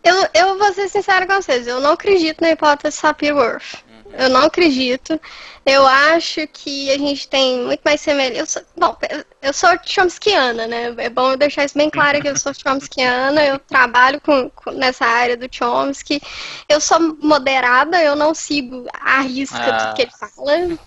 Eu, 0.04 0.28
eu 0.32 0.56
vou 0.56 0.72
ser 0.72 0.88
sincera 0.88 1.26
com 1.26 1.34
vocês, 1.34 1.66
eu 1.66 1.80
não 1.80 1.92
acredito 1.92 2.40
na 2.40 2.52
hipótese 2.52 2.96
Sapir-Whorf. 2.96 3.84
Eu 4.18 4.28
não 4.30 4.42
acredito. 4.42 5.20
Eu 5.64 5.84
acho 5.86 6.46
que 6.48 6.90
a 6.92 6.96
gente 6.98 7.26
tem 7.26 7.58
muito 7.60 7.80
mais 7.84 8.00
semelhança. 8.00 8.64
Bom, 8.76 8.96
eu 9.42 9.52
sou 9.52 9.70
chomskiana, 9.84 10.66
né? 10.66 10.94
É 10.98 11.10
bom 11.10 11.32
eu 11.32 11.36
deixar 11.36 11.64
isso 11.64 11.76
bem 11.76 11.90
claro 11.90 12.20
que 12.22 12.28
eu 12.28 12.38
sou 12.38 12.52
chomskiana, 12.54 13.44
eu 13.44 13.58
trabalho 13.58 14.20
com, 14.20 14.48
com- 14.50 14.70
nessa 14.70 15.04
área 15.04 15.36
do 15.36 15.48
Chomsky. 15.50 16.20
Eu 16.68 16.80
sou 16.80 17.00
moderada, 17.20 18.00
eu 18.00 18.14
não 18.14 18.32
sigo 18.32 18.86
a 18.92 19.20
risca 19.22 19.58
Ah. 19.58 19.78
tudo 19.86 19.94
que 19.96 20.02
ele 20.02 20.12
fala. 20.12 20.78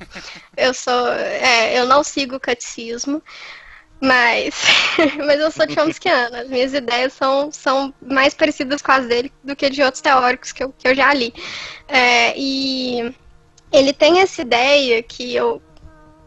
Eu 0.55 0.73
sou. 0.73 1.07
é, 1.11 1.77
eu 1.77 1.86
não 1.86 2.01
sigo 2.03 2.38
o 2.38 2.39
catecismo. 2.39 3.21
Mas, 4.02 4.56
mas 5.26 5.39
eu 5.39 5.52
sou 5.52 5.70
chomskiana. 5.70 6.41
As 6.41 6.50
minhas 6.50 6.74
ideias 6.74 7.14
são, 7.14 7.52
são 7.52 7.93
mais 8.02 8.34
parecidas 8.34 8.82
com 8.82 8.91
as 8.91 9.08
dele 9.08 9.32
do 9.43 9.56
que 9.56 9.70
de 9.70 9.84
outros 9.84 10.02
teóricos 10.02 10.52
que 10.52 10.64
eu, 10.64 10.74
que 10.78 10.88
eu 10.88 10.95
já 10.95 11.14
li. 11.14 11.34
É, 11.88 12.34
e 12.38 13.14
ele 13.72 13.93
tem 13.93 14.20
essa 14.20 14.41
ideia 14.41 15.04
que 15.04 15.36
eu, 15.36 15.62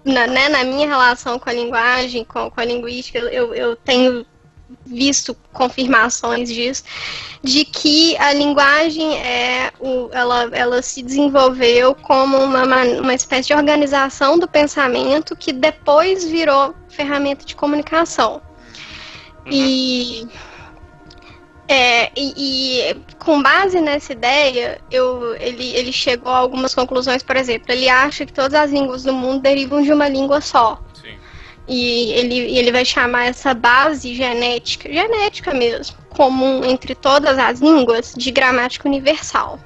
na, 0.05 0.27
né, 0.27 0.49
na 0.49 0.65
minha 0.65 0.87
relação 0.87 1.39
com 1.39 1.49
a 1.49 1.53
linguagem, 1.53 2.25
com, 2.25 2.51
com 2.51 2.61
a 2.61 2.65
linguística, 2.65 3.19
eu, 3.19 3.55
eu 3.55 3.75
tenho 3.77 4.27
visto 4.85 5.37
confirmações 5.53 6.49
disso, 6.49 6.85
de 7.43 7.65
que 7.65 8.17
a 8.19 8.33
linguagem 8.33 9.19
é 9.19 9.73
o, 9.81 10.09
ela, 10.13 10.49
ela 10.53 10.83
se 10.83 11.03
desenvolveu 11.03 11.95
como 11.95 12.39
uma, 12.39 12.65
ma- 12.65 12.85
uma 13.01 13.15
espécie 13.15 13.49
de 13.49 13.55
organização 13.55 14.39
do 14.39 14.49
pensamento 14.49 15.37
que 15.37 15.53
depois 15.53 16.25
virou 16.25 16.75
ferramenta 16.89 17.45
de 17.45 17.55
comunicação. 17.57 18.41
E, 19.47 20.27
é, 21.67 22.11
e, 22.17 22.91
e 22.91 22.97
com 23.19 23.43
base 23.43 23.81
nessa 23.81 24.13
ideia, 24.13 24.81
eu, 24.91 25.35
ele, 25.37 25.75
ele 25.75 25.93
chegou 25.93 26.31
a 26.31 26.37
algumas 26.37 26.75
conclusões, 26.75 27.23
por 27.23 27.37
exemplo, 27.37 27.73
ele 27.73 27.89
acha 27.89 28.27
que 28.27 28.33
todas 28.33 28.55
as 28.55 28.71
línguas 28.71 29.03
do 29.03 29.13
mundo 29.13 29.43
derivam 29.43 29.83
de 29.83 29.93
uma 29.93 30.09
língua 30.09 30.41
só. 30.41 30.81
E 31.75 32.13
ele, 32.13 32.37
ele 32.59 32.71
vai 32.71 32.85
chamar 32.85 33.25
essa 33.25 33.55
base 33.55 34.15
genética, 34.15 34.93
genética 34.93 35.55
mesmo, 35.55 35.97
comum 36.11 36.63
entre 36.67 36.95
todas 36.95 37.39
as 37.39 37.61
línguas, 37.61 38.13
de 38.15 38.31
gramática 38.31 38.87
universal. 38.87 39.59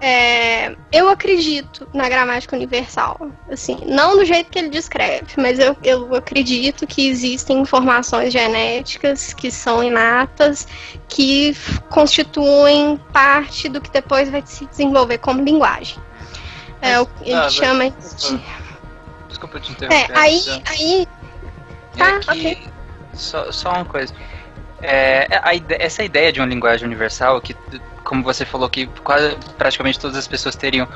É, 0.00 0.76
eu 0.92 1.08
acredito 1.08 1.88
na 1.92 2.08
gramática 2.08 2.54
universal, 2.54 3.18
assim, 3.50 3.76
não 3.84 4.16
do 4.16 4.24
jeito 4.24 4.48
que 4.48 4.56
ele 4.60 4.68
descreve, 4.68 5.26
mas 5.36 5.58
eu, 5.58 5.76
eu 5.82 6.14
acredito 6.14 6.86
que 6.86 7.08
existem 7.08 7.58
informações 7.58 8.32
genéticas 8.32 9.34
que 9.34 9.50
são 9.50 9.82
inatas, 9.82 10.68
que 11.08 11.56
constituem 11.90 12.96
parte 13.12 13.68
do 13.68 13.80
que 13.80 13.90
depois 13.90 14.30
vai 14.30 14.44
se 14.46 14.64
desenvolver 14.66 15.18
como 15.18 15.42
linguagem. 15.42 15.98
É, 16.80 17.00
ele 17.22 17.34
Ah, 17.34 17.50
chama 17.50 17.90
de 17.90 18.40
Desculpa 19.38 19.60
te 19.60 19.70
é, 19.70 19.74
interromper. 19.74 20.18
aí, 20.18 20.38
rapidão. 20.38 20.62
aí. 20.66 21.08
É 21.94 21.98
Tá, 21.98 22.18
que- 22.18 22.30
ok. 22.30 22.68
Só, 23.14 23.52
só 23.52 23.70
uma 23.70 23.84
coisa. 23.84 24.12
É, 24.82 25.28
a 25.42 25.50
essa 25.78 26.02
ideia 26.04 26.32
de 26.32 26.40
uma 26.40 26.46
linguagem 26.46 26.86
universal, 26.86 27.40
que, 27.40 27.54
como 28.04 28.22
você 28.22 28.44
falou, 28.44 28.68
que 28.68 28.86
quase, 29.02 29.36
praticamente 29.56 29.98
todas 29.98 30.16
as 30.16 30.26
pessoas 30.28 30.54
teriam 30.54 30.88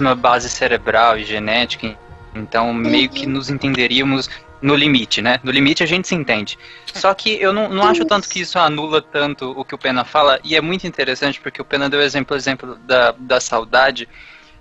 uma 0.00 0.14
base 0.14 0.48
cerebral 0.48 1.16
e 1.18 1.24
genética, 1.24 1.96
então 2.34 2.72
meio 2.74 3.08
que 3.08 3.26
nos 3.26 3.48
entenderíamos 3.48 4.28
no 4.60 4.74
limite, 4.74 5.22
né? 5.22 5.38
No 5.44 5.52
limite 5.52 5.84
a 5.84 5.86
gente 5.86 6.08
se 6.08 6.14
entende. 6.16 6.58
Só 6.92 7.14
que 7.14 7.40
eu 7.40 7.52
não, 7.52 7.68
não 7.68 7.84
acho 7.84 8.04
tanto 8.04 8.28
que 8.28 8.40
isso 8.40 8.58
anula 8.58 9.00
tanto 9.00 9.52
o 9.56 9.64
que 9.64 9.74
o 9.74 9.78
Pena 9.78 10.04
fala, 10.04 10.40
e 10.42 10.56
é 10.56 10.60
muito 10.60 10.84
interessante 10.86 11.40
porque 11.40 11.62
o 11.62 11.64
Pena 11.64 11.88
deu 11.88 12.00
exemplo, 12.02 12.36
exemplo 12.36 12.74
da, 12.76 13.14
da 13.16 13.40
saudade. 13.40 14.08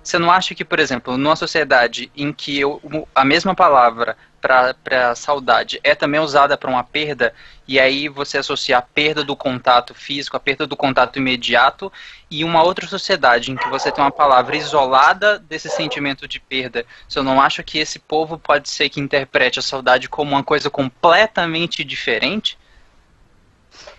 Você 0.03 0.19
não 0.19 0.29
acha 0.29 0.53
que, 0.53 0.65
por 0.65 0.79
exemplo, 0.79 1.17
numa 1.17 1.35
sociedade 1.35 2.11
em 2.15 2.33
que 2.33 2.59
eu- 2.59 2.81
a 3.15 3.23
mesma 3.23 3.55
palavra 3.55 4.17
para 4.41 5.15
saudade 5.15 5.79
é 5.81 5.95
também 5.95 6.19
usada 6.19 6.57
para 6.57 6.69
uma 6.69 6.83
perda, 6.83 7.33
e 7.65 7.79
aí 7.79 8.09
você 8.09 8.37
associa 8.39 8.77
a 8.77 8.81
perda 8.81 9.23
do 9.23 9.37
contato 9.37 9.93
físico, 9.95 10.35
a 10.35 10.39
perda 10.41 10.67
do 10.67 10.75
contato 10.75 11.17
imediato, 11.17 11.89
e 12.29 12.43
uma 12.43 12.61
outra 12.61 12.85
sociedade 12.85 13.51
em 13.51 13.57
que 13.57 13.69
você 13.69 13.89
tem 13.89 14.03
uma 14.03 14.11
palavra 14.11 14.57
isolada 14.57 15.39
desse 15.39 15.69
sentimento 15.69 16.27
de 16.27 16.41
perda, 16.41 16.85
você 17.07 17.21
não 17.21 17.41
acha 17.41 17.63
que 17.63 17.77
esse 17.79 17.99
povo 17.99 18.37
pode 18.37 18.69
ser 18.69 18.89
que 18.89 18.99
interprete 18.99 19.59
a 19.59 19.61
saudade 19.61 20.09
como 20.09 20.31
uma 20.31 20.43
coisa 20.43 20.69
completamente 20.69 21.81
diferente? 21.85 22.57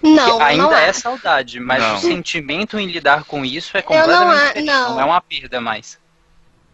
Não, 0.03 0.37
que 0.39 0.43
ainda 0.45 0.63
não 0.65 0.73
é 0.77 0.93
saudade, 0.93 1.59
mas 1.61 1.83
Não. 1.83 1.95
o 1.97 1.99
sentimento 1.99 2.79
em 2.79 2.87
lidar 2.87 3.25
com 3.25 3.45
isso 3.45 3.77
é 3.77 3.81
não 3.81 3.87
completamente 3.89 4.39
diferente, 4.47 4.67
não. 4.67 4.91
não 4.91 5.01
é 5.01 5.05
uma 5.05 5.21
perda 5.21 5.61
mais. 5.61 5.99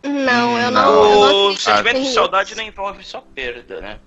Não, 0.03 0.59
eu 0.59 0.69
Hum, 0.69 0.71
não. 0.71 1.05
eu 1.05 1.11
não 1.11 1.21
O 1.21 1.43
acredito 1.51 1.61
sentimento 1.63 2.01
de 2.03 2.13
saudade 2.13 2.55
não 2.55 2.65
envolve 2.65 3.05
só 3.05 3.21
perda, 3.35 3.81
né? 3.81 3.99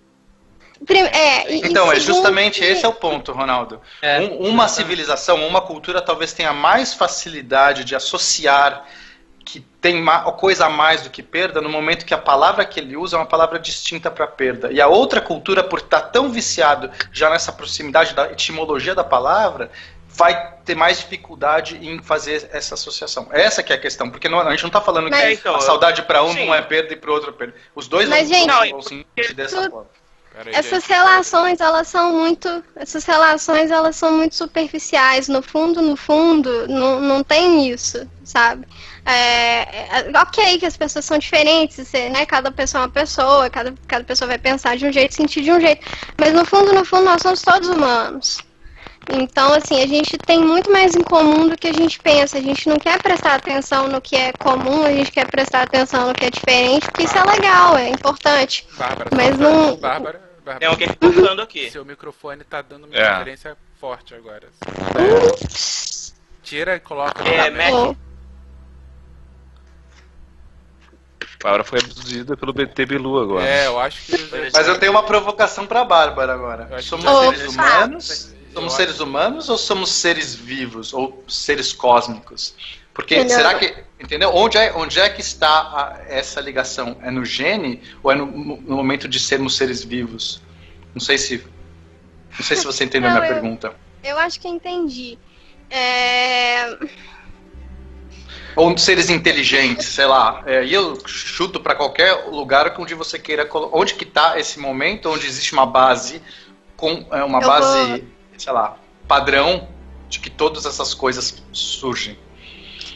É, 1.13 1.55
Então, 1.55 1.89
é 1.91 1.99
justamente 1.99 2.59
que- 2.59 2.65
esse 2.65 2.83
é 2.83 2.87
o 2.87 2.93
ponto, 2.93 3.31
Ronaldo. 3.31 3.79
É, 4.01 4.19
Um- 4.19 4.49
uma 4.49 4.67
civilização, 4.67 5.47
uma 5.47 5.61
cultura 5.61 6.01
talvez 6.01 6.33
tenha 6.33 6.51
mais 6.51 6.93
facilidade 6.93 7.85
de 7.85 7.95
associar 7.95 8.85
tem 9.83 10.03
coisa 10.37 10.67
a 10.67 10.69
mais 10.69 11.01
do 11.01 11.09
que 11.09 11.21
perda 11.21 11.59
no 11.59 11.67
momento 11.67 12.05
que 12.05 12.13
a 12.13 12.17
palavra 12.17 12.63
que 12.63 12.79
ele 12.79 12.95
usa 12.95 13.17
é 13.17 13.19
uma 13.19 13.25
palavra 13.25 13.59
distinta 13.59 14.09
para 14.09 14.25
perda. 14.25 14.71
E 14.71 14.79
a 14.79 14.87
outra 14.87 15.19
cultura, 15.19 15.61
por 15.61 15.79
estar 15.79 15.99
tão 15.99 16.31
viciado 16.31 16.89
já 17.11 17.29
nessa 17.29 17.51
proximidade 17.51 18.13
da 18.15 18.31
etimologia 18.31 18.95
da 18.95 19.03
palavra, 19.03 19.69
vai 20.07 20.53
ter 20.63 20.73
mais 20.73 20.99
dificuldade 20.99 21.77
em 21.85 22.01
fazer 22.01 22.49
essa 22.53 22.75
associação. 22.75 23.27
Essa 23.31 23.61
que 23.61 23.73
é 23.73 23.75
a 23.75 23.79
questão, 23.79 24.09
porque 24.09 24.29
não- 24.29 24.39
a 24.39 24.51
gente 24.51 24.61
não 24.63 24.67
está 24.69 24.79
falando 24.79 25.09
Mas- 25.09 25.19
que 25.19 25.25
É, 25.25 25.33
então, 25.33 25.53
a 25.55 25.59
saudade 25.59 26.01
para 26.03 26.23
um 26.23 26.31
sim. 26.31 26.45
não 26.45 26.55
é 26.55 26.61
perda 26.61 26.93
e 26.93 26.95
para 26.95 27.09
o 27.11 27.13
outro 27.13 27.31
é 27.31 27.33
perda. 27.33 27.53
Os 27.75 27.85
dois 27.89 28.07
Mas, 28.07 28.29
vão, 28.29 28.37
gente, 28.37 28.47
vão, 28.49 28.61
Não, 28.61 28.69
vão 28.71 28.81
sentir 28.81 29.33
dessa 29.35 29.57
tudo- 29.57 29.69
forma. 29.71 29.87
Aí, 30.35 30.55
Essas 30.55 30.83
gente. 30.83 30.93
relações, 30.93 31.59
elas 31.61 31.87
são 31.89 32.11
muito. 32.13 32.63
Essas 32.75 33.03
relações, 33.03 33.69
elas 33.69 33.95
são 33.97 34.13
muito 34.13 34.33
superficiais. 34.35 35.27
No 35.27 35.41
fundo, 35.43 35.79
no 35.81 35.95
fundo, 35.95 36.67
não, 36.67 36.99
não 37.01 37.23
tem 37.23 37.69
isso, 37.69 38.09
sabe? 38.23 38.65
É, 39.05 40.07
é, 40.09 40.11
ok 40.17 40.57
que 40.59 40.65
as 40.65 40.77
pessoas 40.77 41.03
são 41.03 41.17
diferentes, 41.17 41.75
você, 41.87 42.09
né? 42.09 42.25
Cada 42.25 42.51
pessoa 42.51 42.83
é 42.83 42.85
uma 42.85 42.91
pessoa, 42.91 43.49
cada, 43.49 43.73
cada 43.87 44.03
pessoa 44.05 44.27
vai 44.29 44.37
pensar 44.37 44.77
de 44.77 44.85
um 44.85 44.91
jeito, 44.93 45.13
sentir 45.13 45.41
de 45.41 45.51
um 45.51 45.59
jeito. 45.59 45.85
Mas 46.17 46.31
no 46.33 46.45
fundo, 46.45 46.71
no 46.73 46.85
fundo, 46.85 47.03
nós 47.05 47.21
somos 47.21 47.43
todos 47.43 47.67
humanos. 47.67 48.39
Então, 49.11 49.53
assim, 49.53 49.81
a 49.83 49.85
gente 49.87 50.17
tem 50.17 50.39
muito 50.39 50.71
mais 50.71 50.95
em 50.95 51.01
comum 51.03 51.49
do 51.49 51.57
que 51.57 51.67
a 51.67 51.73
gente 51.73 51.99
pensa. 51.99 52.37
A 52.37 52.41
gente 52.41 52.69
não 52.69 52.77
quer 52.77 53.01
prestar 53.01 53.35
atenção 53.35 53.89
no 53.89 53.99
que 53.99 54.15
é 54.15 54.31
comum, 54.31 54.85
a 54.85 54.93
gente 54.93 55.11
quer 55.11 55.27
prestar 55.29 55.63
atenção 55.63 56.07
no 56.07 56.13
que 56.13 56.23
é 56.25 56.29
diferente, 56.29 56.85
porque 56.85 57.03
isso 57.03 57.17
é 57.17 57.23
legal, 57.25 57.77
é 57.77 57.89
importante. 57.89 58.65
Bárbara, 58.77 59.09
Mas 59.13 59.37
não- 59.37 59.75
Bárbara, 59.75 60.21
Tem 60.59 60.67
alguém 60.69 60.87
falando 61.13 61.41
aqui. 61.41 61.69
Seu 61.69 61.83
microfone 61.83 62.43
tá 62.45 62.61
dando 62.61 62.85
uma 62.85 62.95
É. 62.95 63.01
interferência 63.01 63.57
forte 63.79 64.15
agora. 64.15 64.47
Tira 66.41 66.75
e 66.75 66.79
coloca 66.79 67.21
no 67.23 67.29
É, 67.29 67.51
caminho. 67.51 67.97
Agora 71.43 71.63
foi 71.63 71.79
abduzida 71.79 72.37
pelo 72.37 72.53
BT 72.53 72.85
Bilu 72.85 73.19
agora. 73.19 73.45
É, 73.45 73.67
eu 73.67 73.79
acho 73.79 74.05
que. 74.05 74.29
Mas 74.53 74.67
eu 74.67 74.79
tenho 74.79 74.91
uma 74.91 75.03
provocação 75.03 75.65
pra 75.67 75.83
Bárbara 75.83 76.33
agora. 76.33 76.81
Somos 76.81 77.05
que- 77.05 77.35
seres 77.37 77.53
humanos? 77.53 78.33
Eu 78.33 78.53
Somos 78.53 78.67
acho- 78.73 78.75
seres 78.77 78.99
humanos 78.99 79.49
ou 79.49 79.57
somos 79.57 79.91
seres 79.91 80.35
vivos? 80.35 80.93
Ou 80.93 81.23
seres 81.27 81.73
cósmicos? 81.73 82.53
Porque 82.93 83.15
Entendeu? 83.15 83.35
será 83.37 83.55
que. 83.55 83.75
Entendeu? 83.99 84.29
Onde 84.33 84.57
é, 84.57 84.71
onde 84.73 84.99
é 84.99 85.09
que 85.09 85.21
está 85.21 85.49
a- 85.49 86.01
essa 86.07 86.39
ligação? 86.39 86.95
É 87.01 87.09
no 87.11 87.25
gene 87.25 87.81
ou 88.03 88.11
é 88.11 88.15
no, 88.15 88.25
no 88.25 88.75
momento 88.77 89.07
de 89.07 89.19
sermos 89.19 89.57
seres 89.57 89.83
vivos? 89.83 90.41
Não 90.93 91.01
sei 91.01 91.17
se. 91.17 91.43
Não 92.37 92.45
sei 92.45 92.55
se 92.57 92.63
você 92.65 92.83
entendeu 92.83 93.09
a 93.09 93.13
minha 93.13 93.25
eu- 93.25 93.33
pergunta. 93.33 93.73
eu 94.03 94.17
acho 94.19 94.39
que 94.39 94.47
entendi. 94.47 95.17
É, 95.69 96.77
Ou 98.55 98.77
seres 98.77 99.09
inteligentes, 99.09 99.87
sei 99.87 100.05
lá. 100.05 100.43
É, 100.45 100.63
e 100.63 100.73
eu 100.73 100.97
chuto 101.05 101.59
pra 101.59 101.75
qualquer 101.75 102.25
lugar 102.29 102.73
onde 102.79 102.93
você 102.93 103.17
queira 103.17 103.45
colocar. 103.45 103.77
Onde 103.77 103.95
que 103.95 104.05
tá 104.05 104.39
esse 104.39 104.59
momento 104.59 105.09
onde 105.09 105.25
existe 105.25 105.53
uma 105.53 105.65
base 105.65 106.21
com 106.75 107.05
é, 107.11 107.23
uma 107.23 107.41
Eu 107.41 107.47
base, 107.47 107.87
vou- 107.89 108.01
sei 108.37 108.53
lá, 108.53 108.77
padrão 109.07 109.67
de 110.09 110.19
que 110.19 110.29
todas 110.29 110.65
essas 110.65 110.93
coisas 110.93 111.41
surgem. 111.51 112.17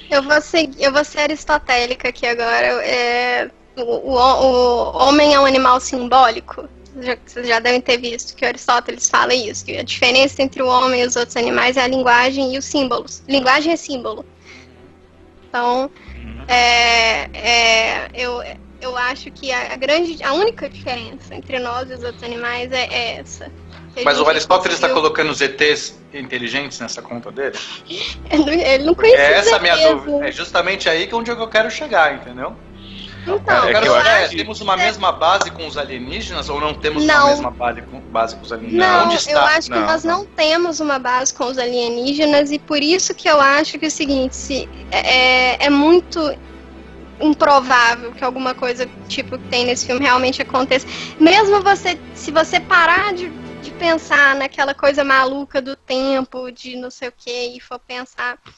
Eu 0.10 0.24
vou, 0.24 0.39
seguir, 0.41 0.82
eu 0.84 0.91
vou 0.93 1.03
ser 1.03 1.20
aristotélica 1.20 2.10
aqui 2.10 2.26
agora. 2.26 2.68
É, 2.86 3.49
o, 3.76 3.82
o, 3.82 4.14
o 4.16 4.97
homem 5.08 5.34
é 5.34 5.39
um 5.39 5.45
animal 5.45 5.80
simbólico. 5.80 6.68
Já- 7.01 7.18
Vocês 7.26 7.47
já 7.47 7.60
devem 7.60 7.82
ter 7.82 7.97
visto 7.97 8.36
que 8.36 8.45
Aristóteles 8.45 9.10
fala 9.10 9.34
isso, 9.34 9.66
que 9.66 9.78
a 9.78 9.84
diferença 9.84 10.41
entre 10.41 10.62
o 10.64 10.68
homem 10.68 11.01
e 11.01 11.05
os 11.05 11.16
outros 11.16 11.36
animais 11.36 11.78
é 11.78 11.82
a 11.82 11.88
linguagem 11.88 12.55
e 12.55 12.58
os 12.58 12.66
símbolos. 12.66 13.22
Linguagem 13.28 13.74
é 13.74 13.76
símbolo. 13.76 14.26
Então, 15.58 15.89
é, 16.47 17.24
é, 17.34 18.10
eu, 18.14 18.43
eu 18.80 18.95
acho 18.95 19.32
que 19.32 19.51
a, 19.51 19.76
grande, 19.76 20.22
a 20.24 20.34
única 20.34 20.70
diferença 20.70 21.34
entre 21.34 21.58
nós 21.58 21.89
e 21.89 21.95
os 21.95 22.03
outros 22.03 22.22
animais 22.24 22.72
é, 22.72 22.86
é 22.86 23.20
essa. 23.20 23.51
Mas 24.05 24.22
o 24.22 24.30
Aristóteles 24.30 24.78
está 24.78 24.88
colocando 24.89 25.32
os 25.32 25.41
ETs 25.41 25.99
inteligentes 26.14 26.80
nessa 26.80 27.01
conta 27.01 27.32
dele? 27.32 27.58
Ele 28.30 28.84
não- 28.84 28.93
conhecia 28.93 29.20
É 29.20 29.34
essa 29.34 29.55
a 29.55 29.60
minha 29.60 29.76
dúvida. 29.76 30.28
É 30.28 30.32
justamente 30.32 30.88
aí 30.88 31.08
que 31.08 31.14
é 31.16 31.18
onde 31.18 31.32
eu 31.32 31.47
quero 31.47 31.72
chegar, 31.72 32.14
entendeu? 32.14 32.55
Então, 33.36 33.64
É 33.70 33.82
que 33.82 33.88
eu 33.88 33.96
acho 33.96 34.30
que- 34.30 34.38
temos 34.38 34.62
uma 34.62 34.78
mesma 34.78 35.12
base 35.12 35.52
com 35.52 35.68
os 35.68 35.78
alienígenas 35.78 36.48
ou 36.50 36.60
não 36.62 36.74
temos 36.74 37.04
uma 37.04 37.14
Não. 37.14 37.28
mesma 37.28 37.52
base 37.52 37.82
com, 37.84 38.00
base 38.00 38.36
com 38.36 38.44
os 38.44 38.52
alienígenas? 38.52 38.90
Não, 38.90 39.06
Onde 39.06 39.16
está? 39.18 39.32
eu 39.32 39.40
acho 39.42 39.68
que 39.70 39.76
Não, 39.76 39.86
nós 39.86 40.04
não. 40.04 40.18
não 40.20 40.26
temos 40.26 40.80
uma 40.80 40.98
base 41.00 41.34
com 41.34 41.46
os 41.46 41.58
alienígenas 41.58 42.52
e 42.52 42.60
por 42.60 42.82
isso 42.82 43.14
que 43.14 43.28
eu 43.30 43.40
acho 43.42 43.78
que 43.78 43.86
é 43.86 43.88
o 43.88 43.92
seguinte, 43.92 44.36
se, 44.36 44.70
é, 44.92 45.66
é 45.66 45.70
muito 45.70 46.20
improvável 47.20 48.12
que 48.14 48.24
alguma 48.24 48.54
coisa 48.54 48.88
tipo 49.08 49.38
que 49.40 49.48
tem 49.50 49.66
nesse 49.66 49.86
filme 49.86 50.02
realmente 50.06 50.42
aconteça. 50.42 50.86
Mesmo 51.20 51.62
você, 51.62 52.00
se 52.14 52.32
você 52.32 52.60
parar 52.60 53.14
de, 53.14 53.30
de 53.62 53.72
pensar 53.72 54.36
naquela 54.36 54.74
coisa 54.74 55.04
maluca 55.04 55.62
do 55.62 55.76
tempo, 55.76 56.52
de 56.52 56.76
não 56.76 56.92
sei 56.92 57.10
o 57.10 57.14
que, 57.16 57.56
e 57.58 57.60
for 57.60 57.80
pensar 57.80 58.38
pe- 58.38 58.52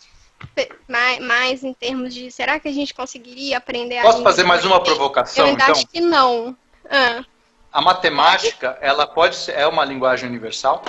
mais, 0.88 1.20
mais 1.20 1.64
em 1.64 1.74
termos 1.74 2.14
de 2.14 2.32
será 2.32 2.60
que 2.60 2.68
a 2.68 2.72
gente 2.74 2.94
conseguiria 2.94 3.58
aprender 3.58 3.98
a 4.00 4.02
Posso 4.04 4.22
fazer 4.24 4.44
mais 4.44 4.64
uma 4.66 4.82
provocação, 4.82 5.46
Eu 5.46 5.52
ainda 5.52 5.64
então? 5.64 5.76
acho 5.76 5.88
que 5.88 6.02
não. 6.02 6.56
Ah. 6.90 7.24
A 7.72 7.82
matemática, 7.82 8.78
ela 8.82 9.06
pode 9.06 9.36
ser, 9.36 9.52
é 9.54 9.68
uma 9.68 9.86
linguagem 9.86 10.28
universal? 10.28 10.84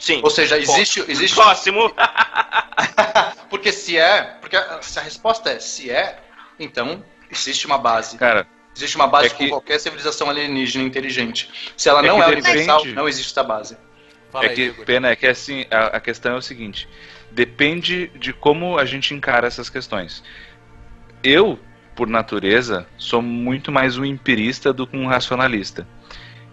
sim. 0.00 0.20
Ou 0.22 0.30
seja, 0.30 0.58
existe, 0.58 1.04
existe 1.08 1.34
Próximo. 1.34 1.90
porque 3.48 3.72
se 3.72 3.96
é, 3.96 4.22
porque 4.40 4.56
a- 4.56 4.80
se 4.82 4.98
a 4.98 5.02
resposta 5.02 5.50
é 5.50 5.58
se 5.58 5.90
é, 5.90 6.18
então 6.58 7.02
existe 7.30 7.66
uma 7.66 7.78
base. 7.78 8.16
Cara, 8.18 8.46
Existe 8.76 8.96
uma 8.96 9.06
base 9.06 9.26
É 9.26 9.30
que- 9.30 9.44
com 9.44 9.50
qualquer 9.50 9.78
civilização 9.78 10.28
alienígena 10.28 10.84
inteligente. 10.84 11.48
Se 11.76 11.88
ela 11.88 12.00
É 12.00 12.08
não 12.08 12.20
é 12.20 12.26
depende- 12.26 12.48
universal, 12.48 12.84
não 12.86 13.08
existe 13.08 13.30
essa 13.30 13.44
base. 13.44 13.76
Fala 14.32 14.46
é 14.46 14.48
aí, 14.48 14.54
que 14.56 14.62
Igor. 14.62 14.84
pena 14.84 15.10
é 15.10 15.14
que 15.16 15.28
assim, 15.28 15.64
a, 15.70 15.86
a 15.96 16.00
questão 16.00 16.32
é 16.34 16.36
o 16.38 16.42
seguinte, 16.42 16.88
depende 17.34 18.10
de 18.14 18.32
como 18.32 18.78
a 18.78 18.84
gente 18.84 19.12
encara 19.12 19.46
essas 19.46 19.68
questões. 19.68 20.22
Eu, 21.22 21.58
por 21.94 22.08
natureza, 22.08 22.86
sou 22.96 23.20
muito 23.20 23.72
mais 23.72 23.98
um 23.98 24.04
empirista 24.04 24.72
do 24.72 24.86
que 24.86 24.96
um 24.96 25.06
racionalista. 25.06 25.86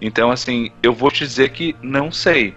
Então, 0.02 0.32
assim, 0.32 0.72
eu 0.82 0.94
vou 0.94 1.12
te 1.12 1.20
dizer 1.20 1.50
que 1.52 1.76
não 1.82 2.12
sei. 2.12 2.56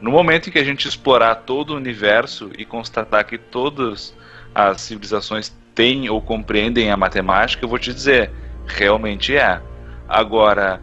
No 0.00 0.10
momento 0.10 0.48
em 0.48 0.52
que 0.52 0.58
a 0.58 0.64
gente 0.64 0.86
explorar 0.86 1.34
todo 1.36 1.70
o 1.70 1.76
universo 1.76 2.50
e 2.56 2.64
constatar 2.64 3.24
que 3.26 3.36
todas 3.36 4.14
as 4.54 4.80
civilizações 4.82 5.52
têm 5.74 6.08
ou 6.08 6.22
compreendem 6.22 6.90
a 6.90 6.96
matemática, 6.96 7.64
eu 7.64 7.68
vou 7.68 7.78
te 7.78 7.92
dizer, 7.92 8.30
realmente 8.66 9.34
é. 9.34 9.60
Agora, 10.08 10.80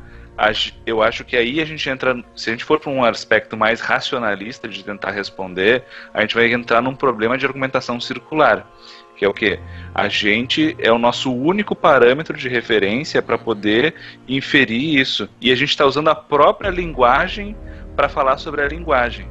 eu 0.85 1.01
acho 1.01 1.23
que 1.23 1.37
aí 1.37 1.61
a 1.61 1.65
gente 1.65 1.87
entra, 1.89 2.23
se 2.35 2.49
a 2.49 2.53
gente 2.53 2.63
for 2.63 2.79
para 2.79 2.91
um 2.91 3.03
aspecto 3.03 3.55
mais 3.55 3.79
racionalista 3.79 4.67
de 4.67 4.83
tentar 4.83 5.11
responder, 5.11 5.83
a 6.13 6.21
gente 6.21 6.35
vai 6.35 6.51
entrar 6.51 6.81
num 6.81 6.95
problema 6.95 7.37
de 7.37 7.45
argumentação 7.45 7.99
circular, 7.99 8.67
que 9.15 9.23
é 9.23 9.27
o 9.27 9.33
quê? 9.33 9.59
A 9.93 10.07
gente 10.07 10.75
é 10.79 10.91
o 10.91 10.97
nosso 10.97 11.31
único 11.31 11.75
parâmetro 11.75 12.35
de 12.35 12.49
referência 12.49 13.21
para 13.21 13.37
poder 13.37 13.93
inferir 14.27 14.99
isso, 14.99 15.29
e 15.39 15.51
a 15.51 15.55
gente 15.55 15.69
está 15.69 15.85
usando 15.85 16.09
a 16.09 16.15
própria 16.15 16.69
linguagem 16.69 17.55
para 17.95 18.09
falar 18.09 18.37
sobre 18.37 18.61
a 18.61 18.67
linguagem. 18.67 19.27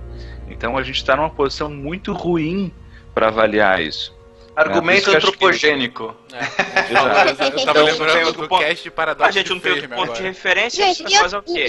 Então 0.49 0.79
a 0.79 0.83
gente 0.83 0.97
está 0.97 1.17
numa 1.17 1.31
posição 1.31 1.69
muito 1.69 2.13
ruim 2.13 2.73
para 3.13 3.29
avaliar 3.29 3.83
isso. 3.83 4.22
Argumento 4.55 5.11
eu 5.11 5.17
acho 5.17 5.27
que- 5.27 5.35
antropogênico. 5.35 6.15
É, 6.33 6.91
eu 6.91 6.95
tava- 6.95 7.31
eu 7.31 7.37
tava 7.37 7.61
Então, 7.61 7.85
lembrando 7.85 8.13
tem 8.13 8.33
do 8.33 8.49
ponto- 8.49 8.63
cast 8.65 8.83
de 8.83 8.91
Paradoxo 8.91 9.29
A 9.29 9.33
gente 9.33 9.51
não 9.51 9.61
tem 9.61 9.73
outro 9.73 9.89
ponto 9.89 10.13
de 10.13 10.23
referência, 10.23 10.85
Gente, 10.87 11.01
e, 11.01 11.05
vai 11.13 11.23
fazer 11.23 11.37
o 11.39 11.43
quê? 11.43 11.67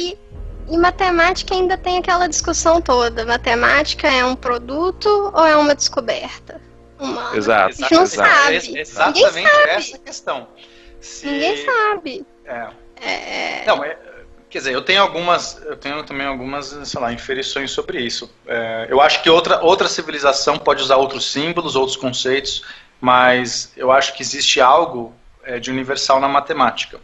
e, 0.68 0.74
e 0.74 0.78
matemática 0.78 1.54
ainda 1.54 1.78
tem 1.78 1.98
aquela 1.98 2.28
discussão 2.28 2.82
toda. 2.82 3.26
Matemática 3.26 4.08
é 4.10 4.26
um 4.26 4.36
produto 4.36 5.08
ou 5.34 5.46
é 5.46 5.56
uma 5.56 5.74
descoberta? 5.76 6.60
Humana. 7.00 7.36
Exato. 7.38 7.70
A 7.70 7.72
gente 7.72 7.94
não 7.94 8.04
exato. 8.04 8.30
sabe. 8.30 8.56
Ex- 8.56 8.68
Exatamente 8.90 9.48
essa 9.70 9.96
a 9.96 10.00
questão. 10.00 10.48
Se- 11.02 11.26
Ninguém 11.26 11.66
sabe. 11.66 12.26
É. 12.46 12.68
É, 13.02 13.64
Não, 13.66 13.84
é- 13.84 13.98
quer 14.54 14.60
dizer, 14.60 14.74
eu 14.74 14.84
tenho 14.84 15.02
algumas, 15.02 15.60
eu 15.66 15.76
tenho 15.76 16.04
também 16.04 16.28
algumas, 16.28 16.68
sei 16.84 17.02
lá, 17.02 17.12
inferições 17.12 17.72
sobre 17.72 18.00
isso. 18.00 18.32
É, 18.46 18.86
eu 18.88 19.02
acho 19.02 19.24
que 19.24 19.30
outra, 19.30 19.60
outra 19.64 19.88
civilização 19.88 20.58
pode 20.60 20.82
usar 20.84 20.96
outros 20.98 21.32
símbolos, 21.32 21.76
outros 21.76 21.98
conceitos, 21.98 22.64
mas 23.02 23.74
eu 23.76 23.92
acho 23.92 24.14
que 24.14 24.22
existe 24.22 24.62
algo 24.62 25.12
é, 25.44 25.60
de 25.60 25.72
universal 25.72 26.20
na 26.22 26.28
matemática. 26.28 27.02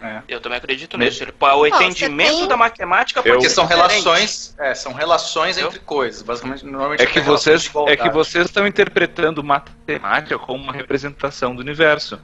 É. 0.00 0.22
Eu 0.28 0.40
também 0.40 0.58
acredito 0.58 0.96
nisso. 0.96 1.22
Ele- 1.22 1.32
O 1.38 1.58
você 1.60 1.68
entendimento 1.68 2.36
tem- 2.38 2.48
da 2.48 2.56
matemática 2.56 3.22
Porque 3.22 3.42
ser 3.42 3.50
são 3.50 3.66
diferente. 3.66 3.90
relações, 3.90 4.54
é, 4.58 4.74
são 4.74 4.92
relações 4.92 5.58
Eu- 5.58 5.66
entre 5.68 5.78
coisas. 5.80 6.22
Basicamente, 6.22 6.64
normalmente 6.64 7.02
É 7.02 7.06
que 7.06 7.14
tem 7.14 7.22
relações 7.22 7.66
vocês 7.68 7.88
é 7.88 7.96
que 7.96 8.10
vocês 8.10 8.46
estão 8.46 8.66
interpretando 8.66 9.42
matemática 9.44 10.38
como 10.38 10.62
uma 10.62 10.72
representação 10.72 11.54
do 11.54 11.60
universo. 11.60 12.18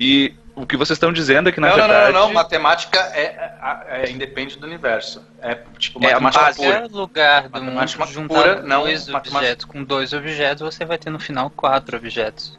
E 0.00 0.34
o 0.54 0.66
que 0.66 0.76
vocês 0.76 0.96
estão 0.96 1.12
dizendo 1.12 1.48
é 1.48 1.52
que 1.52 1.60
na 1.60 1.68
Não, 1.68 1.76
não, 1.76 1.82
não, 1.82 1.94
verdade 1.94 2.12
não, 2.12 2.26
não, 2.26 2.34
matemática 2.34 2.98
é, 3.14 3.22
é, 3.22 4.06
é 4.06 4.10
independe 4.10 4.58
do 4.58 4.66
universo. 4.66 5.24
É 5.40 5.54
tipo 5.78 5.98
É 6.04 6.12
a 6.12 6.20
matemática 6.20 6.44
base, 6.44 6.56
pura. 6.58 6.70
Qualquer 6.72 6.94
lugar 6.94 7.42
do 7.42 7.50
Matemática 7.50 8.04
mundo 8.04 8.12
juntar 8.12 8.34
pura, 8.34 8.62
não 8.62 8.82
dois 8.82 9.08
matemática- 9.08 9.38
objetos 9.38 9.64
com 9.64 9.82
dois 9.84 10.12
objetos, 10.12 10.62
você 10.62 10.84
vai 10.84 10.98
ter 10.98 11.10
no 11.10 11.18
final 11.18 11.48
quatro 11.50 11.96
objetos. 11.96 12.58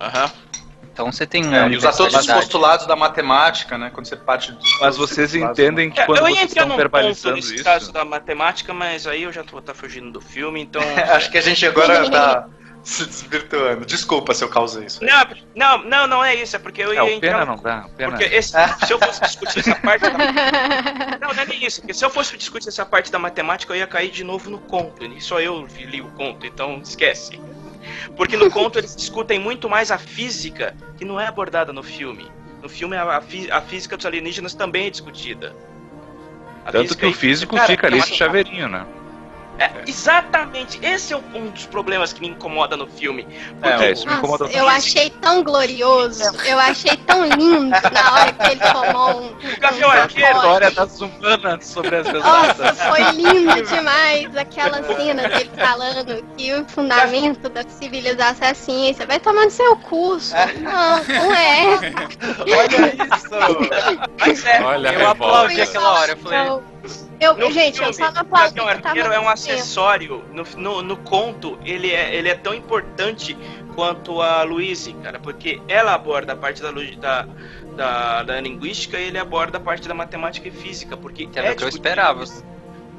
Aham. 0.00 0.30
Então 0.92 1.10
você 1.10 1.26
tem 1.26 1.42
É, 1.44 1.62
uma 1.62 1.72
e 1.72 1.76
usar 1.76 1.92
todos 1.92 2.14
os 2.14 2.26
postulados 2.26 2.86
da 2.86 2.94
matemática, 2.94 3.78
né? 3.78 3.90
Quando 3.94 4.06
você 4.06 4.16
parte 4.16 4.52
dos 4.52 4.78
mas 4.80 4.96
vocês 4.96 5.34
entendem 5.34 5.90
que 5.90 6.00
É, 6.00 6.04
quando 6.04 6.18
eu 6.18 6.28
ia 6.28 6.36
vocês 6.36 6.50
estão 6.50 6.64
num 6.64 6.70
ponto 6.70 6.78
verbalizando 6.78 7.36
nesse 7.36 7.54
isso, 7.54 7.64
caso 7.64 7.90
da 7.92 8.04
matemática, 8.04 8.74
mas 8.74 9.06
aí 9.06 9.22
eu 9.22 9.32
já 9.32 9.42
tô 9.42 9.62
tá 9.62 9.72
fugindo 9.72 10.10
do 10.10 10.20
filme, 10.20 10.60
então. 10.60 10.82
Acho 11.14 11.30
que 11.30 11.38
a 11.38 11.40
gente 11.40 11.64
agora 11.64 12.10
tá 12.10 12.48
se 12.82 13.04
desvirtuando. 13.06 13.84
Desculpa 13.84 14.32
se 14.34 14.42
eu 14.42 14.48
causei 14.48 14.86
isso. 14.86 15.04
Não, 15.04 15.26
não, 15.54 15.84
não, 15.84 16.06
não 16.06 16.24
é 16.24 16.34
isso, 16.34 16.56
é 16.56 16.58
porque 16.58 16.82
eu 16.82 16.92
é, 16.92 16.94
ia 16.96 17.04
o 17.04 17.08
entrar. 17.08 17.30
pena 17.32 17.44
não 17.44 17.56
dá, 17.56 17.86
pena. 17.96 18.10
Porque 18.16 18.24
esse- 18.34 18.52
se 18.86 18.92
eu 18.92 18.98
fosse 18.98 19.20
discutir 19.20 19.60
essa 19.60 19.74
parte 19.76 20.02
da... 20.02 20.10
Não, 21.20 21.34
não 21.34 21.42
é 21.42 21.46
nem 21.46 21.64
isso, 21.64 21.80
porque 21.80 21.92
se 21.94 22.04
eu 22.04 22.10
fosse 22.10 22.36
discutir 22.36 22.68
essa 22.68 22.84
parte 22.86 23.12
da 23.12 23.18
matemática, 23.18 23.72
eu 23.72 23.76
ia 23.78 23.86
cair 23.86 24.10
de 24.10 24.24
novo 24.24 24.48
no 24.50 24.58
conto. 24.58 25.04
E 25.04 25.20
só 25.20 25.38
eu 25.40 25.66
li 25.78 26.00
o 26.00 26.10
conto, 26.12 26.46
então 26.46 26.80
esquece. 26.82 27.38
Porque 28.16 28.36
no 28.36 28.50
conto 28.50 28.78
eles 28.78 28.96
discutem 28.96 29.38
muito 29.38 29.68
mais 29.68 29.90
a 29.90 29.98
física, 29.98 30.74
que 30.96 31.04
não 31.04 31.20
é 31.20 31.26
abordada 31.26 31.72
no 31.72 31.82
filme. 31.82 32.30
No 32.62 32.68
filme 32.68 32.96
a, 32.96 33.18
a 33.18 33.20
fí- 33.20 33.50
a 33.50 33.60
física 33.60 33.96
dos 33.96 34.04
alienígenas 34.06 34.54
também 34.54 34.86
é 34.86 34.90
discutida. 34.90 35.54
A 36.64 36.72
Tanto 36.72 36.96
que 36.96 37.04
o 37.04 37.08
aí- 37.08 37.14
físico 37.14 37.54
Cara, 37.56 37.66
fica 37.68 37.86
ali 37.86 37.96
tem 37.96 38.04
esse 38.04 38.14
chaveirinho, 38.16 38.68
né? 38.68 38.86
É, 39.60 39.70
exatamente. 39.86 40.80
Esse 40.82 41.12
é 41.12 41.16
um 41.16 41.50
dos 41.50 41.66
problemas 41.66 42.14
que 42.14 42.20
me 42.22 42.28
incomoda 42.28 42.78
no 42.78 42.86
filme. 42.86 43.26
É, 43.60 43.70
Porque 43.70 43.90
isso 43.90 44.08
me 44.08 44.14
incomoda 44.14 44.44
Nossa, 44.44 44.56
eu 44.56 44.66
achei 44.66 45.10
tão 45.10 45.44
glorioso, 45.44 46.22
eu 46.46 46.58
achei 46.58 46.96
tão 46.96 47.26
lindo 47.26 47.76
na 47.92 48.14
hora 48.14 48.32
que 48.32 48.52
ele 48.52 48.60
tomou 48.60 49.20
um. 49.20 49.26
o 49.26 49.60
Gavião 49.60 49.90
um 49.90 49.92
Arqueiro. 49.92 50.26
sacode. 50.28 50.46
História 50.46 50.70
das 50.70 51.00
humanas 51.00 51.66
sobre 51.66 51.96
as 51.96 52.06
Nossa, 52.10 52.54
pessoas. 52.54 52.80
foi 52.80 53.12
lindo 53.12 53.62
demais 53.62 54.34
aquela 54.34 54.82
cena 54.82 55.28
dele 55.28 55.50
falando 55.54 56.24
que 56.38 56.54
o 56.54 56.64
fundamento 56.66 57.50
da 57.50 57.62
civilização 57.68 58.48
é 58.48 58.50
a 58.52 58.54
ciência. 58.54 59.06
Vai 59.06 59.20
tomando 59.20 59.50
seu 59.50 59.76
curso. 59.76 60.34
Não, 60.60 61.04
não 61.04 61.34
é. 61.34 61.66
Olha 62.40 62.94
isso! 63.14 64.08
Mas 64.18 64.46
é, 64.46 64.62
Olha 64.62 64.90
a 64.90 64.94
Eu 64.94 65.08
aplaudi 65.08 65.60
aquela 65.60 65.92
hora, 66.00 66.12
eu 66.12 66.16
falei. 66.16 66.48
Eu, 66.48 66.62
eu, 67.20 67.36
No 67.36 67.50
gente, 67.50 67.78
eu 67.78 67.92
filme, 67.92 67.94
só 67.94 68.12
não 68.12 68.24
o. 68.24 68.54
Gavião 68.54 68.66
porque 68.66 68.82
tava 68.82 68.88
Arqueiro 68.88 69.12
é 69.12 69.20
um 69.20 69.28
acessório. 69.28 70.24
No, 70.32 70.44
no, 70.56 70.82
no 70.82 70.96
conto, 70.98 71.58
ele 71.64 71.90
é, 71.90 72.14
ele 72.14 72.28
é 72.28 72.34
tão 72.34 72.54
importante 72.54 73.36
quanto 73.74 74.20
a 74.20 74.42
Louise, 74.42 74.92
cara, 74.94 75.18
porque 75.18 75.60
ela 75.68 75.94
aborda 75.94 76.32
a 76.32 76.36
parte 76.36 76.60
da, 76.62 76.70
da, 76.70 77.28
da, 77.76 78.22
da 78.22 78.40
linguística 78.40 78.98
e 78.98 79.04
ele 79.08 79.18
aborda 79.18 79.58
a 79.58 79.60
parte 79.60 79.86
da 79.88 79.94
matemática 79.94 80.48
e 80.48 80.50
física, 80.50 80.96
porque 80.96 81.26
Que 81.26 81.38
era 81.38 81.48
é 81.48 81.52
o 81.52 81.56
que 81.56 81.64
eu 81.64 81.68
esperava. 81.68 82.24
isso. 82.24 82.44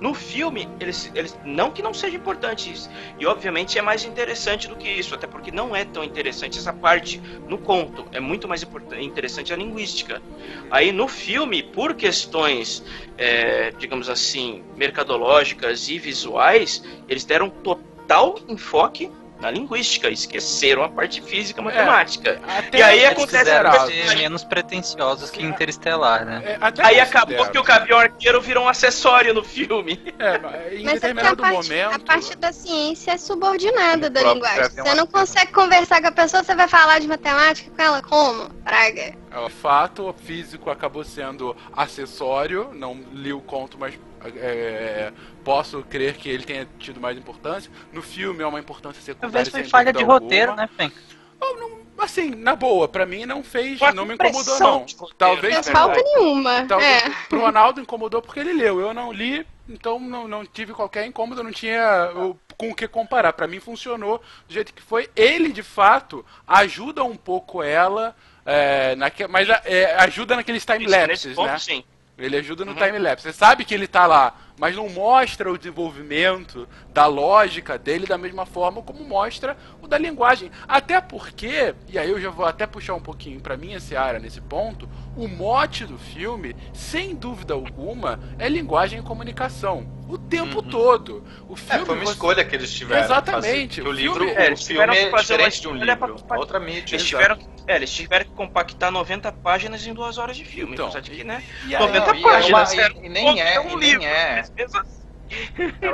No 0.02 0.16
filme, 0.16 0.68
eles, 0.80 1.12
eles 1.14 1.38
não 1.45 1.70
que 1.70 1.84
não 1.84 1.93
seja 1.93 2.18
importante 2.18 2.72
isso, 2.72 2.89
e 3.20 3.26
obviamente 3.28 3.78
é 3.78 3.84
mais 3.84 4.04
interessante 4.04 4.68
do 4.68 4.76
que 4.76 4.89
isso, 4.89 5.14
até 5.14 5.28
porque 5.28 5.52
não 5.52 5.76
é 5.76 5.86
tão 5.86 6.04
interessante 6.04 6.58
essa 6.58 6.74
parte 6.74 7.22
no 7.47 7.60
conto, 7.60 8.08
é 8.12 8.20
muito 8.20 8.47
mais 8.47 8.66
interessante 8.99 9.54
a 9.54 9.56
linguística. 9.56 10.20
Aí 10.72 10.91
no 10.91 11.08
filme, 11.08 11.62
por 11.62 11.93
questões, 11.93 12.84
é, 13.16 13.70
digamos 13.78 14.10
assim, 14.10 14.64
mercadológicas 14.76 15.88
e 15.88 15.99
visuais, 15.99 16.84
eles 17.08 17.24
deram 17.24 17.47
total 17.47 18.39
enfoque 18.49 19.12
na 19.42 19.50
linguística, 19.50 20.08
esqueceram 20.10 20.84
a 20.84 20.89
parte 20.89 21.22
física 21.22 21.60
e 21.60 21.64
matemática. 21.64 22.39
Até 22.48 22.78
E 22.78 22.84
aí 22.84 23.00
é 23.00 23.08
acontece 23.08 23.50
ser 23.88 24.16
menos 24.16 24.44
pretensiosos 24.44 25.30
que 25.30 25.42
Interestelar, 25.42 26.24
né? 26.24 26.42
É, 26.46 26.58
até 26.62 26.86
Aí 26.86 27.00
acabou 27.00 27.46
que 27.50 27.58
o 27.58 27.64
Gavião 27.64 27.98
Arqueiro 27.98 28.39
virou 28.39 28.66
um 28.66 28.68
acessório 28.68 29.34
no 29.34 29.44
filme. 29.44 30.00
É, 30.20 30.38
mas 30.38 30.74
em 30.74 30.84
Mas 30.84 31.04
é 31.04 31.08
porque 31.08 31.08
a 31.08 31.34
determinado 31.34 31.42
parte, 31.42 31.56
momento. 31.56 31.96
a 31.96 32.00
parte 32.00 32.38
da 32.38 32.54
ciência 32.54 33.12
é 33.12 33.18
subordinada 33.18 34.10
da 34.10 34.22
linguagem. 34.22 34.70
Você 34.70 34.94
não 34.94 35.08
consegue 35.08 35.52
conversar 35.52 36.02
com 36.02 36.08
a 36.08 36.12
pessoa, 36.12 36.44
você 36.44 36.54
vai 36.54 36.68
falar 36.68 37.00
de 37.00 37.08
matemática 37.08 37.72
com 37.72 37.82
ela 37.82 38.02
como? 38.02 38.50
Praga. 38.64 39.16
O 39.46 39.50
fato 39.50 40.10
o 40.10 40.14
físico 40.14 40.70
acabou 40.70 41.04
sendo 41.04 41.56
acessório, 41.74 42.72
não 42.74 43.00
li 43.14 43.34
o 43.34 43.42
conto, 43.42 43.78
mas 43.80 43.98
é, 44.36 45.11
posso 45.43 45.82
crer 45.84 46.15
que 46.15 46.30
ele 46.30 46.43
tenha 46.43 46.67
tido 46.80 46.99
mais 46.99 47.17
importância. 47.17 47.72
No 47.91 48.01
filme 48.01 48.43
é 48.43 48.47
uma 48.47 48.59
importância 48.59 49.01
secundária. 49.01 49.32
Talvez 49.34 49.49
foi 49.49 49.63
falha 49.63 49.91
de 49.91 49.99
dúvida 50.03 50.13
roteiro, 50.13 50.51
alguma. 50.51 50.67
né, 50.80 50.91
não, 51.57 51.82
assim, 51.97 52.32
na 52.36 52.55
boa, 52.55 52.88
pra 52.88 53.05
mim 53.05 53.26
não 53.26 53.43
fez, 53.43 53.80
não 53.95 54.05
me 54.05 54.13
incomodou 54.15 54.59
não. 54.59 54.80
roteiro, 54.80 55.15
Talvez 55.17 55.53
Não 55.53 55.59
é 55.59 55.63
falta 55.63 56.01
nenhuma. 56.03 56.65
Talvez 56.67 57.03
É. 57.03 57.09
pro 57.30 57.41
Ronaldo 57.41 57.82
incomodou 57.82 58.22
porque 58.22 58.39
ele 58.39 58.53
leu. 58.53 58.80
Eu 58.80 58.93
não 58.93 59.11
li, 59.11 59.45
então 59.67 59.99
não, 59.99 60.28
não 60.28 60.45
tive 60.45 60.74
qualquer 60.74 61.05
incômodo, 61.05 61.43
não 61.43 61.51
tinha 61.51 62.11
o- 62.15 62.38
com 62.57 62.69
o 62.69 62.76
que 62.76 62.88
comparar. 62.88 63.34
Pra 63.34 63.47
mim 63.47 63.59
funcionou 63.59 64.19
do 64.47 64.53
jeito 64.53 64.74
que 64.74 64.82
foi. 64.82 65.09
Ele, 65.15 65.51
de 65.51 65.63
fato, 65.63 66.24
ajuda 66.47 67.03
um 67.03 67.15
pouco 67.15 67.61
ela, 67.63 68.15
é, 68.45 68.95
naque, 68.95 69.28
mas 69.28 69.47
é, 69.65 69.95
ajuda 69.99 70.36
naqueles 70.36 70.63
time-lapses, 70.65 71.36
ponto, 71.36 71.47
né? 71.47 71.57
sim. 71.59 71.84
Ele 72.18 72.38
ajuda 72.38 72.64
no 72.66 72.72
Uhum. 72.72 72.78
time-lapse. 72.78 73.24
Você 73.24 73.34
sabe 73.34 73.66
que 73.66 73.74
ele 73.74 73.88
tá 73.88 74.05
lá, 74.05 74.36
mas 74.62 74.76
não 74.76 74.88
mostra 74.88 75.51
o 75.51 75.57
desenvolvimento 75.57 76.70
da 76.93 77.07
lógica 77.07 77.80
dele 77.80 78.05
da 78.05 78.16
mesma 78.16 78.45
forma 78.45 78.80
como 78.84 79.03
mostra 79.03 79.57
o 79.82 79.88
da 79.88 79.97
linguagem. 79.97 80.51
Até 80.68 81.01
porque, 81.01 81.74
e 81.89 81.97
aí 81.97 82.12
eu 82.12 82.22
já 82.22 82.30
vou 82.30 82.45
até 82.45 82.68
puxar 82.68 82.93
um 82.93 83.01
pouquinho 83.01 83.39
pra 83.41 83.57
minha 83.57 83.80
seara 83.80 84.20
nesse 84.20 84.39
ponto, 84.39 84.88
o 85.18 85.28
mote 85.28 85.84
do 85.86 85.97
filme, 85.97 86.55
sem 86.74 87.16
dúvida 87.16 87.55
alguma, 87.55 88.20
é 88.38 88.47
linguagem 88.47 88.99
e 88.99 89.01
comunicação. 89.01 89.99
O 90.07 90.18
tempo 90.18 90.57
Uhum. 90.57 90.70
todo. 90.70 91.24
O 91.47 91.53
É, 91.53 91.57
filme 91.57 91.86
foi 91.86 91.95
uma 91.95 92.05
você- 92.05 92.12
escolha 92.12 92.43
que 92.45 92.53
eles 92.55 92.72
tiveram. 92.74 93.03
Exatamente, 93.03 93.78
Fazer. 93.82 93.88
O 93.88 93.91
o 93.91 93.93
livro, 93.95 94.26
filme- 94.26 94.34
é, 94.41 94.45
eles 94.47 94.59
tiveram 94.64 94.93
que 94.93 94.99
é 94.99 95.01
fazer 95.03 95.14
uma 95.14 95.22
diferente 95.22 95.62
de 95.62 95.68
um 95.70 95.74
livro. 95.76 96.16
pra- 96.28 96.38
Outra 96.38 96.59
mídia. 96.59 96.95
Eles 96.95 97.07
tiveram, 97.07 97.38
é, 97.66 97.76
eles 97.78 97.89
tiveram 97.91 98.26
que 98.26 98.32
compactar 98.32 98.91
90 98.91 99.32
páginas 99.32 99.88
em 99.88 99.93
duas 99.93 100.18
horas 100.18 100.36
de 100.36 100.43
filme. 100.43 100.74
Então, 100.74 100.86
apesar 100.88 100.99
de 100.99 101.12
que, 101.12 101.24
né? 101.24 101.41
E 101.66 101.74
aí, 101.76 101.82
90 101.82 102.07
Não, 102.14 102.16
e 102.20 102.24
é 102.24 102.26
uma- 102.26 102.32
páginas. 102.34 102.74
e- 102.74 102.80
era 102.82 102.93
e 103.01 103.09
nem 103.09 103.39
é, 103.39 103.59
um 103.62 103.70
e 103.70 103.76
nem 103.78 103.89
livro. 103.91 104.03
é. 104.05 104.43
Assim- 104.58 105.02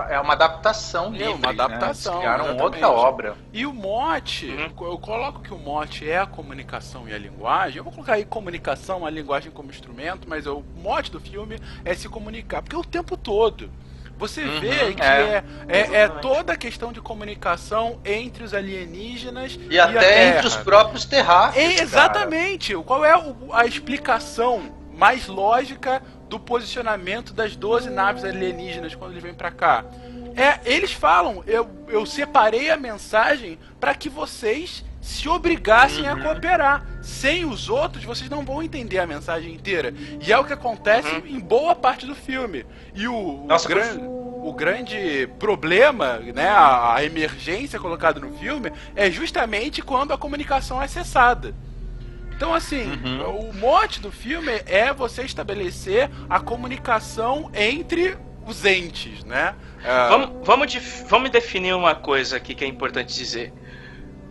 É 0.09 0.19
uma 0.19 0.33
adaptação 0.33 1.07
É, 1.13 1.17
livre. 1.17 1.33
uma 1.33 1.49
adaptação, 1.49 2.13
Né? 2.13 2.19
Eles 2.19 2.23
criaram 2.23 2.45
exatamente. 2.45 2.63
outra 2.63 2.89
obra. 2.89 3.35
E 3.53 3.65
o 3.67 3.73
mote, 3.73 4.47
Uhum. 4.47 4.87
eu 4.87 4.97
coloco 4.97 5.41
que 5.41 5.53
o 5.53 5.59
mote 5.59 6.09
é 6.09 6.17
a 6.17 6.25
comunicação 6.25 7.07
e 7.07 7.13
a 7.13 7.17
linguagem. 7.19 7.77
Eu 7.77 7.83
vou 7.83 7.93
colocar 7.93 8.13
aí 8.13 8.25
comunicação, 8.25 9.05
a 9.05 9.09
linguagem 9.11 9.51
como 9.51 9.69
instrumento, 9.69 10.27
mas 10.27 10.47
o 10.47 10.63
mote 10.75 11.11
do 11.11 11.19
filme 11.19 11.59
é 11.85 11.93
se 11.93 12.09
comunicar, 12.09 12.63
porque 12.63 12.75
é 12.75 12.79
o 12.79 12.83
tempo 12.83 13.15
todo. 13.15 13.69
Você 14.17 14.41
Uhum, 14.43 14.59
vê 14.59 14.95
que 14.95 15.03
é. 15.03 15.43
é, 15.67 15.77
é, 15.77 15.95
é 16.01 16.07
toda 16.09 16.53
a 16.53 16.57
questão 16.57 16.91
de 16.91 16.99
comunicação 16.99 17.99
entre 18.03 18.43
os 18.43 18.51
alienígenas 18.55 19.59
E 19.69 19.79
a 19.79 19.85
até 19.85 20.29
entre 20.29 20.47
os 20.47 20.55
próprios 20.55 21.05
terráqueos. 21.05 21.63
É, 21.63 21.69
cara. 21.73 21.83
exatamente. 21.83 22.73
Qual 22.77 23.05
é 23.05 23.15
o- 23.15 23.53
a 23.53 23.67
explicação 23.67 24.75
mais 24.97 25.27
lógica 25.27 26.01
do 26.29 26.39
posicionamento 26.39 27.33
das 27.33 27.55
12 27.55 27.89
naves 27.89 28.23
alienígenas 28.23 28.93
quando 28.95 29.11
eles 29.11 29.23
vêm 29.23 29.33
pra 29.33 29.51
cá? 29.51 29.85
É, 30.35 30.59
eles 30.71 30.91
falam, 30.91 31.43
eu, 31.47 31.67
eu 31.87 32.05
separei 32.05 32.69
a 32.69 32.77
mensagem 32.77 33.57
para 33.79 33.95
que 33.95 34.07
vocês 34.09 34.83
se 35.01 35.27
obrigassem 35.29 36.03
Uhum. 36.03 36.11
a 36.11 36.21
cooperar. 36.21 36.85
Sem 37.01 37.45
os 37.45 37.69
outros, 37.69 38.03
vocês 38.03 38.29
não 38.29 38.43
vão 38.43 38.61
entender 38.61 38.99
a 38.99 39.07
mensagem 39.07 39.53
inteira. 39.53 39.93
E 40.21 40.31
é 40.31 40.37
o 40.37 40.43
que 40.43 40.53
acontece 40.53 41.07
Uhum. 41.09 41.25
em 41.25 41.39
boa 41.39 41.73
parte 41.73 42.05
do 42.05 42.13
filme. 42.13 42.65
E 42.93 43.07
o, 43.07 43.13
o 43.43 43.45
Nossa, 43.47 43.67
gran- 43.69 43.97
o 43.99 44.53
grande 44.53 45.27
problema, 45.39 46.17
né, 46.19 46.49
a 46.49 46.97
emergência 47.03 47.79
colocada 47.79 48.19
no 48.19 48.33
filme, 48.37 48.71
é 48.95 49.09
justamente 49.09 49.81
quando 49.81 50.13
a 50.13 50.17
comunicação 50.17 50.81
é 50.81 50.87
cessada. 50.87 51.55
Então, 52.37 52.53
assim, 52.53 52.83
Uhum. 53.03 53.49
o 53.49 53.53
mote 53.55 53.99
do 53.99 54.11
filme 54.11 54.61
é 54.67 54.93
você 54.93 55.23
estabelecer 55.23 56.07
a 56.29 56.39
comunicação 56.39 57.49
entre 57.51 58.15
os 58.45 58.63
entes, 58.63 59.23
né? 59.25 59.55
Ah, 59.83 60.07
Vamos, 60.07 60.29
vamos, 60.45 60.71
def- 60.71 61.03
vamos 61.09 61.31
definir 61.31 61.73
uma 61.75 61.95
coisa 61.95 62.37
aqui 62.37 62.53
que 62.53 62.63
é 62.63 62.67
importante 62.67 63.11
dizer. 63.15 63.51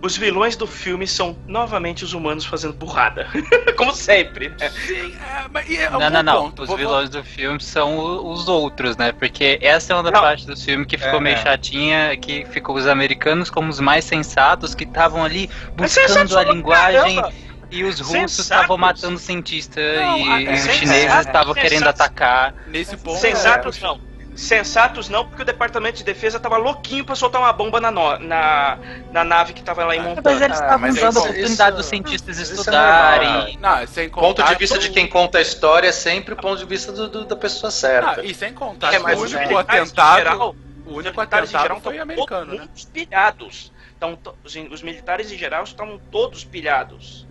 Os 0.01 0.17
vilões 0.17 0.55
do 0.57 0.67
filme 0.69 1.05
são 1.07 1.37
novamente 1.49 2.05
os 2.05 2.13
humanos 2.13 2.45
fazendo 2.45 2.75
burrada. 2.75 3.27
Como 3.77 3.93
sempre. 3.93 4.51
né? 4.51 4.69
sim, 4.71 5.13
é, 5.17 5.47
mas 5.51 5.69
é 5.69 5.91
Não, 5.91 5.99
não, 6.11 6.23
não. 6.23 6.43
ponto. 6.45 6.63
Os 6.63 6.69
Vou- 6.69 6.77
vilões 6.77 7.11
do 7.11 7.25
filme 7.25 7.61
são 7.61 7.99
o- 7.99 8.31
os 8.31 8.47
outros, 8.47 8.97
né? 8.97 9.11
Porque 9.11 9.59
essa 9.61 9.93
é 9.93 9.97
uma 9.97 10.03
da 10.05 10.13
parte 10.13 10.47
do 10.47 10.57
filme 10.57 10.87
que 10.87 10.97
ficou 10.97 11.19
É, 11.19 11.23
meio 11.23 11.37
é. 11.37 11.43
chatinha, 11.43 12.17
que 12.17 12.45
ficou 12.45 12.77
os 12.77 12.87
americanos 12.87 13.51
como 13.51 13.69
os 13.69 13.81
mais 13.81 14.05
sensatos, 14.05 14.77
que 14.77 14.85
estavam 14.85 15.25
ali 15.25 15.51
É 15.67 15.71
buscando 15.73 16.39
a 16.39 16.45
linguagem, 16.45 17.17
caramba. 17.17 17.33
E 17.71 17.85
os 17.85 18.01
russos 18.01 18.39
estavam 18.41 18.77
matando 18.77 19.19
cientista, 19.19 19.81
Não, 19.81 20.19
e, 20.19 20.47
é, 20.47 20.53
os 20.55 20.67
é, 20.67 20.73
chineses 20.73 21.14
é, 21.14 21.21
estavam 21.21 21.53
é, 21.53 21.61
querendo 21.61 21.79
sensatos. 21.81 22.01
atacar. 22.01 22.55
Nesse 22.67 22.97
ponto. 22.97 23.19
Sensatos 23.21 23.81
não. 23.81 24.01
Sensatos 24.37 25.09
não, 25.09 25.25
porque 25.27 25.41
o 25.41 25.45
Departamento 25.47 25.97
de 25.97 26.05
Defesa 26.05 26.39
tava 26.39 26.59
louquinho 26.59 27.07
pra 27.07 27.14
soltar 27.14 27.41
uma 27.41 27.53
bomba 27.55 27.81
na, 27.81 27.91
no- 27.91 28.19
na, 28.19 28.79
na 29.11 29.25
nave 29.25 29.55
que 29.55 29.62
tava 29.62 29.83
lá 29.87 29.97
em 29.97 29.99
Mas 29.99 30.09
Montana. 30.17 30.45
eles 30.45 30.61
Ah, 30.61 30.64
estavam 30.64 30.79
mas 30.81 30.95
dando 30.95 31.17
a 31.17 31.21
oportunidade 31.23 31.71
isso- 31.71 31.77
dos 31.79 31.87
cientistas 31.87 32.39
isso 32.39 32.53
é 32.53 32.57
estudarem. 32.57 33.29
normal. 33.57 33.79
Não, 33.81 33.87
sem 33.87 34.09
contar 34.11 34.27
Ponto 34.27 34.45
de 34.53 34.55
vista 34.59 34.79
de 34.79 34.91
quem 34.91 35.07
conta 35.09 35.39
a 35.39 35.41
história 35.41 35.89
é 35.89 35.93
sempre 35.93 36.35
o 36.35 36.37
ponto 36.37 36.59
de 36.59 36.67
vista 36.67 36.93
do- 36.93 37.09
do- 37.09 37.25
da 37.25 37.35
pessoa 37.35 37.71
certa. 37.71 38.21
Ah, 38.21 38.25
e 38.25 38.35
sem 38.35 38.53
contar 38.53 38.93
É, 38.93 38.99
mas 38.99 39.19
o 39.19 39.23
único 39.23 39.57
atentado, 39.57 40.17
geral, 40.19 40.57
o 40.85 40.93
único 40.97 41.19
atentado 41.19 41.47
geral 41.47 41.81
foi 41.81 41.99
americano, 41.99 42.55
né? 42.57 42.69
pilhados. 42.93 43.73
Então, 43.97 44.14
to- 44.17 44.35
os, 44.45 44.55
os 44.71 44.83
militares 44.83 45.33
em 45.33 45.39
geral 45.39 45.64
estão 45.64 45.99
todos 46.12 46.45
pilhados. 46.45 47.26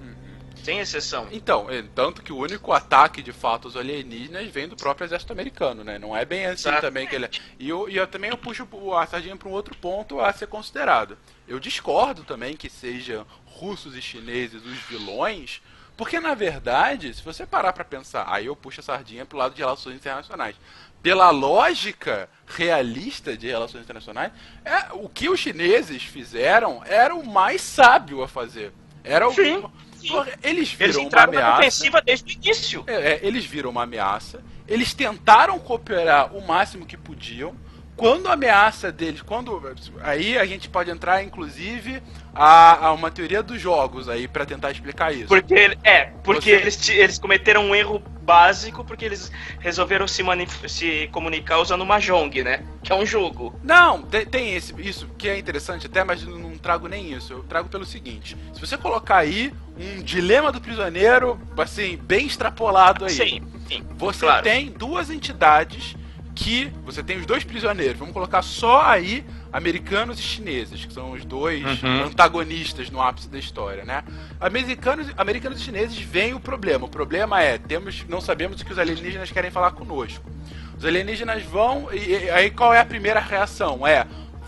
Sem 0.65 0.79
exceção. 0.79 1.27
Então, 1.31 1.69
é, 1.69 1.83
tanto 1.93 2.23
que 2.23 2.33
o 2.33 2.37
único 2.37 2.73
ataque 2.73 3.21
de 3.21 3.31
fato 3.31 3.67
aos 3.67 3.77
alienígenas 3.77 4.47
vem 4.49 4.67
do 4.67 4.75
próprio 4.75 5.05
exército 5.05 5.31
americano, 5.31 5.83
né? 5.83 5.99
Não 5.99 6.17
é 6.17 6.25
bem 6.25 6.47
assim 6.47 6.69
Exato. 6.69 6.81
também 6.81 7.05
que 7.05 7.15
ele. 7.15 7.29
E 7.59 7.69
eu, 7.69 7.87
e 7.87 7.95
eu 7.95 8.07
também 8.07 8.31
eu 8.31 8.37
puxo 8.37 8.67
o- 8.71 8.95
a 8.95 9.05
sardinha 9.05 9.35
para 9.37 9.47
um 9.47 9.51
outro 9.51 9.75
ponto 9.77 10.19
a 10.19 10.33
ser 10.33 10.47
considerado. 10.47 11.17
Eu 11.47 11.59
discordo 11.59 12.23
também 12.23 12.57
que 12.57 12.67
sejam 12.67 13.27
russos 13.45 13.95
e 13.95 14.01
chineses 14.01 14.65
os 14.65 14.77
vilões, 14.89 15.61
porque 15.95 16.19
na 16.19 16.33
verdade, 16.33 17.13
se 17.13 17.21
você 17.21 17.45
parar 17.45 17.71
para 17.71 17.85
pensar, 17.85 18.25
aí 18.27 18.47
eu 18.47 18.55
puxo 18.55 18.79
a 18.79 18.83
sardinha 18.83 19.23
pro 19.23 19.37
lado 19.37 19.53
de 19.53 19.61
relações 19.61 19.95
internacionais. 19.95 20.55
Pela 21.01 21.29
lógica 21.29 22.27
realista 22.47 23.37
de 23.37 23.45
relações 23.45 23.83
internacionais, 23.83 24.31
é, 24.65 24.91
o 24.93 25.07
que 25.07 25.29
os 25.29 25.39
chineses 25.39 26.01
fizeram 26.01 26.81
era 26.85 27.13
o 27.13 27.23
mais 27.23 27.61
sábio 27.61 28.23
a 28.23 28.27
fazer. 28.27 28.73
Era 29.03 29.27
o 29.27 29.33
sim. 29.33 29.63
Porra, 30.07 30.31
Eles 30.43 30.71
viram 30.71 30.85
Eles 30.85 30.95
uma 30.97 31.05
entraram 31.05 31.33
na 31.33 31.39
ameaça. 31.39 31.59
ofensiva 31.61 32.01
desde 32.01 32.33
o 32.33 32.35
início. 32.35 32.83
É, 32.87 32.93
é, 32.93 33.19
eles 33.23 33.45
viram 33.45 33.69
uma 33.69 33.83
ameaça. 33.83 34.43
Eles 34.67 34.93
tentaram 34.93 35.59
cooperar 35.59 36.35
o 36.35 36.45
máximo 36.45 36.85
que 36.85 36.97
podiam. 36.97 37.55
Quando 37.95 38.27
a 38.27 38.33
ameaça 38.33 38.91
deles, 38.91 39.21
quando 39.21 39.61
aí 40.01 40.37
a 40.37 40.45
gente 40.45 40.67
pode 40.69 40.91
entrar 40.91 41.23
inclusive 41.23 42.01
a, 42.33 42.87
a 42.87 42.93
uma 42.93 43.09
teoria 43.09 43.41
dos 43.41 43.61
jogos 43.61 44.09
aí 44.09 44.27
para 44.27 44.45
tentar 44.45 44.71
explicar 44.71 45.13
isso. 45.13 45.27
Porque 45.27 45.53
ele- 45.53 45.77
é, 45.83 46.05
porque 46.23 46.51
Você- 46.51 46.61
eles, 46.61 46.89
eles 46.89 47.17
cometeram 47.17 47.63
um 47.63 47.73
erro 47.75 47.99
básico 48.21 48.83
porque 48.83 49.05
eles 49.05 49.31
resolveram 49.59 50.07
se, 50.07 50.23
se 50.67 51.07
comunicar 51.11 51.59
usando 51.59 51.85
Mahjong, 51.85 52.43
né? 52.43 52.63
Que 52.83 52.91
é 52.91 52.95
um 52.95 53.05
jogo. 53.05 53.57
Não, 53.63 54.01
tem, 54.01 54.25
tem 54.25 54.55
esse, 54.55 54.73
isso 54.81 55.07
que 55.17 55.29
é 55.29 55.37
interessante 55.37 55.85
até, 55.85 56.03
mas 56.03 56.23
não, 56.23 56.37
não 56.37 56.57
trago 56.57 56.87
nem 56.87 57.13
isso. 57.13 57.31
Eu 57.31 57.43
trago 57.43 57.69
pelo 57.69 57.85
seguinte: 57.85 58.35
se 58.53 58.59
você 58.59 58.77
colocar 58.77 59.17
aí 59.17 59.53
um 59.77 60.01
dilema 60.01 60.51
do 60.51 60.59
prisioneiro, 60.59 61.39
assim, 61.57 61.97
bem 61.97 62.25
extrapolado 62.25 63.05
aí. 63.05 63.11
Sim, 63.11 63.43
sim. 63.67 63.85
Você 63.97 64.25
claro. 64.25 64.43
tem 64.43 64.71
duas 64.71 65.09
entidades 65.09 65.95
que. 66.35 66.71
Você 66.83 67.01
tem 67.01 67.17
os 67.17 67.25
dois 67.25 67.43
prisioneiros. 67.43 67.97
Vamos 67.97 68.13
colocar 68.13 68.41
só 68.41 68.81
aí 68.81 69.25
americanos 69.51 70.19
e 70.19 70.21
chineses, 70.21 70.85
que 70.85 70.93
são 70.93 71.13
os 71.13 71.23
dois 71.23 71.63
Uhum. 71.81 72.03
antagonistas 72.03 72.89
no 72.89 73.01
ápice 73.01 73.29
da 73.29 73.39
história, 73.39 73.85
né? 73.85 74.03
Americanos, 74.39 75.07
americanos 75.17 75.59
e 75.59 75.63
chineses 75.63 75.97
veem 75.97 76.33
o 76.33 76.39
problema. 76.39 76.85
O 76.85 76.89
problema 76.89 77.41
é, 77.41 77.57
temos, 77.57 78.05
não 78.09 78.19
sabemos 78.19 78.59
o 78.61 78.65
que 78.65 78.73
os 78.73 78.77
alienígenas 78.79 79.31
querem 79.31 79.49
falar 79.49 79.71
conosco. 79.71 80.29
Os 80.77 80.83
alienígenas 80.85 81.41
vão 81.43 81.87
e, 81.93 81.97
e 82.09 82.29
aí 82.29 82.51
qual 82.51 82.73
é 82.73 82.79
a 82.79 82.85
primeira 82.85 83.19
reação? 83.19 83.87
É 83.87 84.05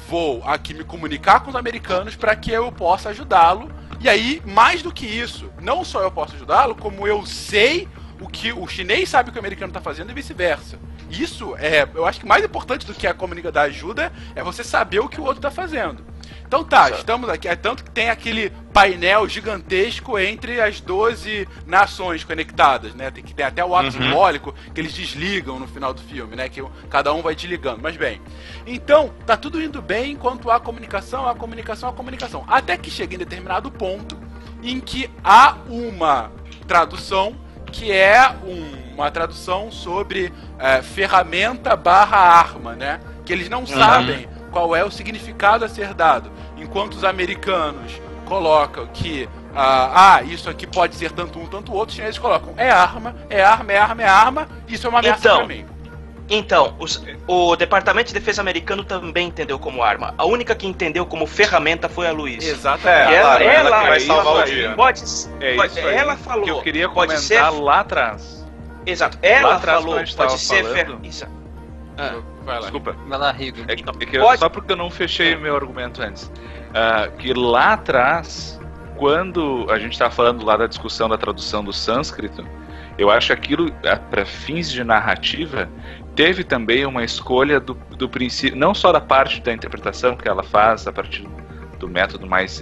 vou 0.08 0.42
aqui 0.46 0.74
me 0.74 0.84
comunicar 0.84 1.42
com 1.42 1.50
os 1.50 1.56
americanos 1.56 2.16
para 2.16 2.36
que 2.36 2.52
eu 2.52 2.72
possa 2.72 3.10
ajudá-lo. 3.10 3.70
E 4.00 4.08
aí, 4.08 4.42
mais 4.46 4.82
do 4.82 4.92
que 4.92 5.06
isso, 5.06 5.50
não 5.62 5.84
só 5.84 6.02
eu 6.02 6.12
posso 6.12 6.36
ajudá-lo, 6.36 6.76
como 6.76 7.08
eu 7.08 7.26
sei 7.26 7.88
o 8.22 8.28
que 8.28 8.54
o 8.54 8.68
chinês 8.68 9.10
sabe 9.10 9.30
o 9.30 9.32
que 9.34 9.38
o 9.38 9.42
americano 9.42 9.70
está 9.72 9.82
fazendo 9.82 10.12
e 10.12 10.14
vice-versa. 10.14 10.78
Isso 11.10 11.56
é, 11.58 11.88
eu 11.96 12.06
acho 12.06 12.20
que 12.20 12.26
mais 12.26 12.44
importante 12.44 12.86
do 12.86 12.94
que 12.94 13.08
a 13.08 13.14
comunicação 13.14 13.54
da 13.54 13.62
ajuda 13.64 14.12
é 14.36 14.44
você 14.44 14.64
saber 14.64 15.00
o 15.00 15.08
que 15.08 15.20
o 15.20 15.24
outro 15.24 15.38
está 15.40 15.50
fazendo. 15.52 16.06
Então 16.46 16.64
tá, 16.64 16.90
estamos 16.90 17.30
aqui. 17.30 17.48
É 17.48 17.56
tanto 17.56 17.84
que 17.84 17.92
tem 17.92 18.10
aquele 18.10 18.50
painel 18.74 19.28
gigantesco 19.28 20.18
entre 20.18 20.62
as 20.62 20.80
12 20.80 21.48
nações 21.66 22.24
conectadas, 22.24 22.94
né? 22.94 23.12
Tem 23.12 23.24
que 23.24 23.34
ter 23.34 23.44
até 23.44 23.64
o 23.64 23.76
ato 23.76 23.88
simbólico 23.92 24.54
que 24.74 24.80
eles 24.80 24.94
desligam 24.94 25.60
no 25.60 25.68
final 25.68 25.94
do 25.94 26.02
filme, 26.02 26.36
né? 26.36 26.48
Que 26.50 26.64
cada 26.90 27.14
um 27.14 27.22
vai 27.22 27.36
desligando. 27.36 27.80
Mas 27.82 27.98
bem. 27.98 28.22
Então, 28.66 29.14
tá 29.26 29.36
tudo 29.36 29.62
indo 29.62 29.82
bem 29.82 30.12
enquanto 30.14 30.50
há 30.50 30.60
comunicação, 30.60 31.28
há 31.28 31.36
comunicação, 31.36 31.90
há 31.90 31.94
comunicação. 31.94 32.46
Até 32.48 32.78
que 32.78 32.90
chega 32.90 33.16
em 33.16 33.18
determinado 33.18 33.70
ponto 33.70 34.18
em 34.64 34.80
que 34.80 35.10
há 35.24 35.58
uma 35.70 36.32
tradução 36.68 37.36
que 37.72 37.92
é 37.92 38.30
um- 38.44 38.87
uma 38.98 39.12
tradução 39.12 39.72
sobre 39.72 40.34
é, 40.60 40.82
ferramenta 40.82 41.76
barra 41.76 42.18
arma, 42.18 42.76
né? 42.76 43.00
Que 43.26 43.32
eles 43.32 43.48
não 43.50 43.66
sabem 43.66 44.28
qual 44.52 44.76
é 44.76 44.84
o 44.84 44.90
significado 44.92 45.64
a 45.64 45.70
ser 45.70 45.94
dado. 45.94 46.32
Enquanto 46.58 46.94
os 46.96 47.04
americanos 47.04 48.02
colocam 48.26 48.88
que 48.88 49.30
ah, 49.56 50.16
ah, 50.18 50.22
isso 50.24 50.50
aqui 50.50 50.66
pode 50.68 50.96
ser 50.96 51.12
tanto 51.12 51.40
um, 51.40 51.46
tanto 51.48 51.74
outro, 51.74 51.90
os 51.90 51.96
chineses 51.96 52.20
colocam 52.20 52.54
é 52.58 52.70
arma, 52.70 53.16
é 53.30 53.42
arma, 53.44 53.72
é 53.72 53.78
arma, 53.78 54.02
é 54.04 54.08
arma, 54.08 54.48
isso 54.68 54.86
é 54.86 54.90
uma 54.90 55.00
ameaça 55.00 55.20
Então, 55.20 55.38
pra 55.38 55.48
mim. 55.48 55.66
Então, 56.30 56.76
os- 56.78 57.02
o 57.26 57.56
Departamento 57.56 58.10
de 58.10 58.14
Defesa 58.14 58.42
americano 58.42 58.84
também 58.84 59.28
entendeu 59.30 59.58
como 59.58 59.82
arma. 59.82 60.14
A 60.18 60.26
única 60.26 60.54
que 60.54 60.68
entendeu 60.68 61.06
como 61.06 61.26
ferramenta 61.26 61.88
foi 61.88 62.06
a 62.06 62.12
Luiz. 62.12 62.46
Exatamente. 62.46 63.14
Ela, 63.16 63.22
claro, 63.30 63.44
ela 63.46 63.54
ela, 63.70 63.82
que 63.82 63.88
vai 63.88 64.00
salvar 64.02 64.34
ela 64.34 64.42
o 64.42 64.46
dia. 64.46 64.74
Pode, 64.76 65.04
É 65.40 65.56
pode- 65.56 65.80
ela 65.80 66.18
falou. 66.18 66.44
que 66.44 66.50
eu 66.52 66.62
queria 66.62 66.90
pode 66.90 67.14
comentar 67.16 67.52
ser, 67.54 67.60
lá 67.62 67.80
atrás. 67.80 68.46
Exato. 68.92 69.18
Ela 69.22 69.56
atrás, 69.56 69.80
falou, 69.80 69.96
quando 69.96 70.02
a 70.02 70.06
gente 70.06 70.16
pode 70.18 70.28
tava 70.30 70.40
ser 70.40 70.64
falando- 70.64 71.12
fer... 71.12 71.28
Ah, 71.98 72.22
Vai 72.46 72.56
lá. 72.56 72.62
Desculpa. 72.62 72.96
Vai 73.08 73.18
lá, 73.20 73.32
Rigo. 73.32 73.58
É 73.68 73.76
que, 73.76 73.84
é 73.84 74.06
que 74.06 74.18
eu- 74.18 74.22
Pode- 74.24 74.40
só 74.40 74.48
porque 74.50 74.72
eu 74.72 74.78
não 74.78 74.90
fechei 74.90 75.36
o 75.36 75.40
meu 75.40 75.56
argumento 75.56 76.02
antes. 76.02 76.32
Ah, 76.74 77.10
que 77.18 77.34
lá 77.34 77.74
atrás, 77.74 78.60
quando 78.96 79.66
a 79.70 79.78
gente 79.80 79.94
estava 79.94 80.12
falando 80.12 80.46
lá 80.46 80.56
da 80.56 80.68
discussão 80.68 81.10
da 81.10 81.18
tradução 81.18 81.64
do 81.64 81.74
sânscrito, 81.74 82.46
eu 82.98 83.10
acho 83.12 83.28
que 83.28 83.34
aquilo, 83.34 83.72
para 84.10 84.26
fins 84.26 84.72
de 84.72 84.84
narrativa, 84.84 85.68
teve 86.16 86.44
também 86.44 86.86
uma 86.86 87.04
escolha 87.04 87.60
do, 87.60 87.74
do 87.74 88.08
princípio, 88.08 88.58
não 88.58 88.74
só 88.74 88.92
da 88.92 89.02
parte 89.02 89.42
da 89.42 89.52
interpretação 89.54 90.16
que 90.16 90.28
ela 90.28 90.42
faz 90.44 90.88
a 90.88 90.92
partir 90.94 91.28
do 91.80 91.88
método 91.88 92.26
mais 92.26 92.62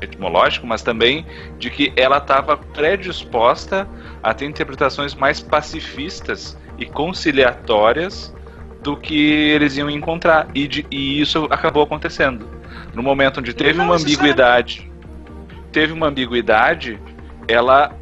etimológico, 0.00 0.66
mas 0.66 0.82
também 0.82 1.26
de 1.58 1.68
que 1.70 1.92
ela 1.96 2.18
estava 2.18 2.56
predisposta 2.56 3.86
a 4.22 4.34
ter 4.34 4.46
interpretações 4.46 5.14
mais 5.14 5.40
pacifistas 5.40 6.56
e 6.76 6.86
conciliatórias 6.86 8.34
do 8.82 8.96
que 8.96 9.30
eles 9.30 9.76
iam 9.76 9.90
encontrar. 9.90 10.48
E, 10.54 10.68
de- 10.68 10.86
e 10.90 11.20
isso 11.20 11.46
acabou 11.50 11.82
acontecendo. 11.82 12.48
No 12.94 13.02
momento 13.02 13.40
onde 13.40 13.52
teve 13.52 13.78
Não 13.78 13.86
uma 13.86 13.96
ambiguidade, 13.96 14.90
teve 15.72 15.92
uma 15.92 16.06
ambiguidade, 16.06 17.00
ela 17.46 17.92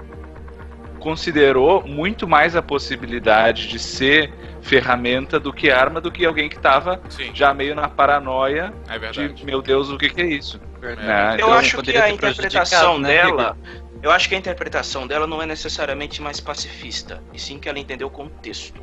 considerou 0.99 1.87
muito 1.87 2.27
mais 2.27 2.57
a 2.57 2.63
possibilidade 2.63 3.69
de 3.69 3.79
ser 3.79 4.33
ferramenta 4.61 5.39
do 5.39 5.53
que 5.53 5.71
arma 5.71 6.01
do 6.01 6.11
que 6.11 6.25
alguém 6.27 6.49
que 6.49 6.57
estava 6.57 7.01
já 7.33 7.55
meio 7.55 7.75
na 7.75 7.89
paranoia 7.89 8.73
é 8.89 8.99
de 9.29 9.45
meu 9.45 9.63
Deus, 9.63 9.91
o 9.91 9.97
que, 9.97 10.09
que 10.11 10.21
é 10.21 10.27
isso? 10.27 10.61
Verdade. 10.81 11.07
Né? 11.07 11.33
Eu 11.35 11.47
Então, 11.47 11.53
acho 11.53 11.83
que 11.83 11.97
a 11.97 12.03
ter 12.03 12.15
interpretação 12.15 12.99
né, 12.99 13.09
dela. 13.09 13.57
Eu 14.03 14.11
acho 14.11 14.29
que 14.29 14.35
a 14.35 14.39
interpretação 14.39 15.07
dela 15.07 15.27
não 15.27 15.43
é 15.43 15.47
necessariamente 15.47 16.21
mais 16.23 16.41
pacifista, 16.41 17.23
e 17.33 17.39
sim 17.39 17.59
que 17.59 17.69
ela 17.69 17.79
entendeu 17.79 18.07
o 18.09 18.11
contexto. 18.11 18.81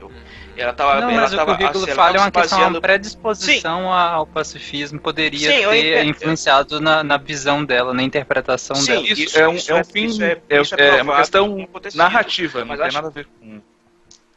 Eu- 0.00 0.10
Ela 0.56 0.72
tava, 0.72 1.00
Não, 1.00 1.10
ela 1.10 1.20
mas 1.22 1.32
o 1.32 1.36
tava, 1.36 1.56
currículo 1.56 1.84
ela 1.84 1.94
falha 1.94 2.16
é 2.16 2.20
uma 2.20 2.30
questão, 2.30 2.58
uma 2.58 2.64
baseando- 2.66 2.80
predisposição 2.80 3.92
ao 3.92 4.26
pacifismo 4.26 5.00
poderia 5.00 5.50
Sim, 5.52 5.68
ter 5.68 5.76
entendo. 5.76 6.10
influenciado 6.10 6.80
na, 6.80 7.02
na 7.04 7.16
visão 7.16 7.64
dela, 7.64 7.92
na 7.94 8.02
interpretação 8.02 8.76
Sim, 8.76 8.92
dela. 8.92 9.04
isso, 9.06 9.22
isso- 9.22 9.38
é 9.38 9.48
um, 9.48 9.54
isso 9.54 9.70
é 9.70 9.74
um 9.74 9.78
é- 9.78 9.84
fim, 9.84 10.04
isso 10.06 10.22
é, 10.22 10.32
é- 10.32 10.56
é, 10.56 10.60
isso 10.60 10.74
é 10.76 11.02
uma 11.02 11.16
questão 11.16 11.68
narrativa, 11.94 12.60
não 12.60 12.66
Mas 12.68 12.78
tem 12.78 12.86
acho- 12.86 12.96
nada 12.96 13.08
a 13.08 13.10
ver 13.10 13.26
com. 13.26 13.60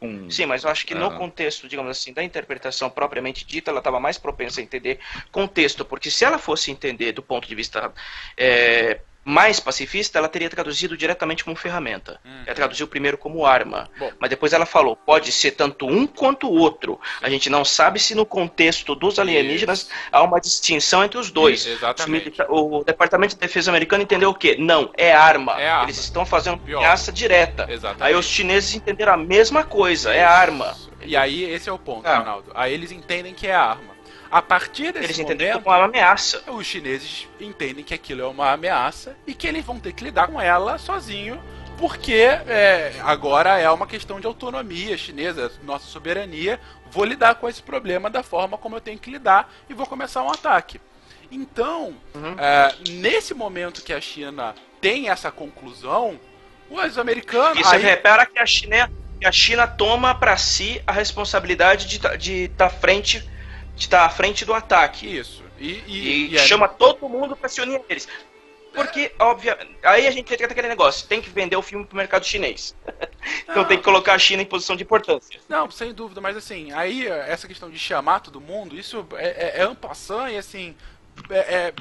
com- 0.00 0.30
Sim, 0.30 0.46
mas 0.46 0.64
eu 0.64 0.70
acho 0.70 0.84
que 0.84 0.94
no 0.96 1.06
Ah. 1.06 1.10
contexto, 1.12 1.68
digamos 1.68 1.90
assim, 1.92 2.12
da 2.12 2.22
interpretação 2.24 2.90
propriamente 2.90 3.46
dita, 3.46 3.70
ela 3.70 3.78
estava 3.78 3.98
mais 4.00 4.18
propensa 4.18 4.60
a 4.60 4.64
entender 4.64 4.98
contexto, 5.30 5.84
porque 5.84 6.10
se 6.10 6.24
ela 6.24 6.38
fosse 6.38 6.70
entender 6.72 7.12
do 7.12 7.22
ponto 7.22 7.46
de 7.48 7.54
vista 7.54 7.92
é, 8.36 9.00
mais 9.24 9.60
pacifista, 9.60 10.18
ela 10.18 10.28
teria 10.28 10.50
traduzido 10.50 10.96
diretamente 10.96 11.44
como 11.44 11.54
ferramenta. 11.56 12.18
Hum. 12.24 12.42
Ela 12.46 12.54
traduziu 12.56 12.88
primeiro 12.88 13.16
como 13.16 13.46
arma. 13.46 13.88
Bom. 13.98 14.10
Mas 14.18 14.30
depois 14.30 14.52
ela 14.52 14.66
falou, 14.66 14.96
pode 14.96 15.30
ser 15.30 15.52
tanto 15.52 15.86
um 15.86 16.06
quanto 16.06 16.48
o 16.48 16.58
outro. 16.58 17.00
A 17.20 17.30
gente 17.30 17.48
não 17.48 17.64
sabe 17.64 18.00
se 18.00 18.14
no 18.14 18.26
contexto 18.26 18.94
dos 18.94 19.18
alienígenas 19.18 19.88
há 20.10 20.22
uma 20.22 20.40
distinção 20.40 21.04
entre 21.04 21.18
os 21.18 21.30
dois. 21.30 21.66
Milita- 22.08 22.46
O 22.50 22.82
Departamento 22.84 23.34
de 23.34 23.40
Defesa 23.40 23.70
americano 23.70 24.02
entendeu 24.02 24.30
o 24.30 24.34
quê? 24.34 24.56
Não, 24.58 24.90
é 24.96 25.12
arma. 25.12 25.60
É 25.60 25.68
arma. 25.70 25.84
Eles 25.84 25.98
estão 25.98 26.26
fazendo 26.26 26.58
Pior. 26.58 26.78
ameaça 26.78 27.12
direta. 27.12 27.66
Exatamente. 27.70 28.02
Aí 28.02 28.14
os 28.14 28.26
chineses 28.26 28.74
entenderam 28.74 29.12
a 29.14 29.16
mesma 29.16 29.62
coisa, 29.64 30.12
é 30.12 30.24
arma. 30.24 30.76
E 31.04 31.16
aí, 31.16 31.42
esse 31.44 31.68
é 31.68 31.72
o 31.72 31.78
ponto, 31.78 32.06
Ah. 32.06 32.18
Ronaldo. 32.18 32.52
Aí 32.54 32.72
eles 32.72 32.92
entendem 32.92 33.34
que 33.34 33.46
é 33.46 33.54
arma. 33.54 33.91
A 34.32 34.40
partir 34.40 34.92
desse 34.92 35.04
Eles 35.04 35.18
entenderam 35.18 35.60
momento, 35.60 35.64
como 35.64 35.76
uma 35.76 35.84
ameaça. 35.84 36.42
os 36.50 36.66
chineses 36.66 37.28
entendem 37.38 37.84
que 37.84 37.92
aquilo 37.92 38.22
é 38.22 38.26
uma 38.26 38.50
ameaça 38.50 39.14
e 39.26 39.34
que 39.34 39.46
eles 39.46 39.62
vão 39.62 39.78
ter 39.78 39.92
que 39.92 40.02
lidar 40.04 40.26
com 40.26 40.40
ela 40.40 40.78
sozinho, 40.78 41.38
porque 41.76 42.14
é, 42.14 42.94
agora 43.02 43.58
é 43.58 43.70
uma 43.70 43.86
questão 43.86 44.18
de 44.18 44.26
autonomia 44.26 44.96
chinesa, 44.96 45.52
nossa 45.62 45.86
soberania. 45.86 46.58
Vou 46.90 47.04
lidar 47.04 47.34
com 47.34 47.46
esse 47.46 47.62
problema 47.62 48.08
da 48.08 48.22
forma 48.22 48.56
como 48.56 48.76
eu 48.76 48.80
tenho 48.80 48.98
que 48.98 49.10
lidar 49.10 49.52
e 49.68 49.74
vou 49.74 49.86
começar 49.86 50.22
um 50.22 50.30
ataque. 50.30 50.80
Então, 51.30 51.94
Uhum. 52.14 52.34
é, 52.38 52.74
nesse 52.90 53.34
momento 53.34 53.82
que 53.82 53.92
a 53.92 54.00
China 54.00 54.54
tem 54.80 55.10
essa 55.10 55.30
conclusão, 55.30 56.18
os 56.70 56.96
americanos. 56.96 57.58
Você 57.58 57.76
aí- 57.76 57.82
repara 57.82 58.24
que 58.24 58.38
a 58.38 58.46
China, 58.46 58.90
a 59.22 59.32
China 59.32 59.66
toma 59.66 60.14
para 60.14 60.36
si 60.38 60.82
a 60.86 60.92
responsabilidade 60.92 61.86
de 61.86 61.96
estar 61.96 62.16
de 62.16 62.48
tá 62.56 62.70
frente 62.70 63.26
estar 63.76 64.04
à 64.04 64.10
frente 64.10 64.44
do 64.44 64.54
ataque. 64.54 65.06
Isso. 65.18 65.42
E, 65.58 65.82
E, 65.86 66.34
e, 66.34 66.38
chama 66.40 66.68
todo 66.68 67.08
mundo 67.08 67.36
para 67.36 67.48
se 67.48 67.60
unir 67.60 67.76
a 67.76 67.82
eles. 67.88 68.08
Porque, 68.74 69.12
obviamente, 69.18 69.76
aí 69.82 70.06
a 70.06 70.10
gente 70.10 70.32
entra 70.32 70.48
naquele 70.48 70.68
negócio, 70.68 71.06
tem 71.06 71.20
que 71.20 71.28
vender 71.28 71.56
o 71.56 71.62
filme 71.62 71.84
pro 71.84 71.96
mercado 71.96 72.24
chinês. 72.24 72.74
então 73.46 73.64
tem 73.64 73.76
que 73.76 73.84
colocar 73.84 74.14
a 74.14 74.18
China 74.18 74.42
em 74.42 74.46
posição 74.46 74.74
de 74.74 74.82
importância. 74.82 75.40
Não, 75.48 75.70
sem 75.70 75.92
dúvida, 75.92 76.20
mas 76.20 76.36
assim, 76.36 76.72
aí 76.72 77.06
essa 77.06 77.46
questão 77.46 77.70
de 77.70 77.78
chamar 77.78 78.20
todo 78.20 78.40
mundo, 78.40 78.74
isso 78.74 79.06
é, 79.14 79.26
é, 79.26 79.60
é 79.60 79.62
ampassant 79.62 80.32
e 80.32 80.38
assim, 80.38 80.74
é, 81.28 81.38
é 81.38 81.74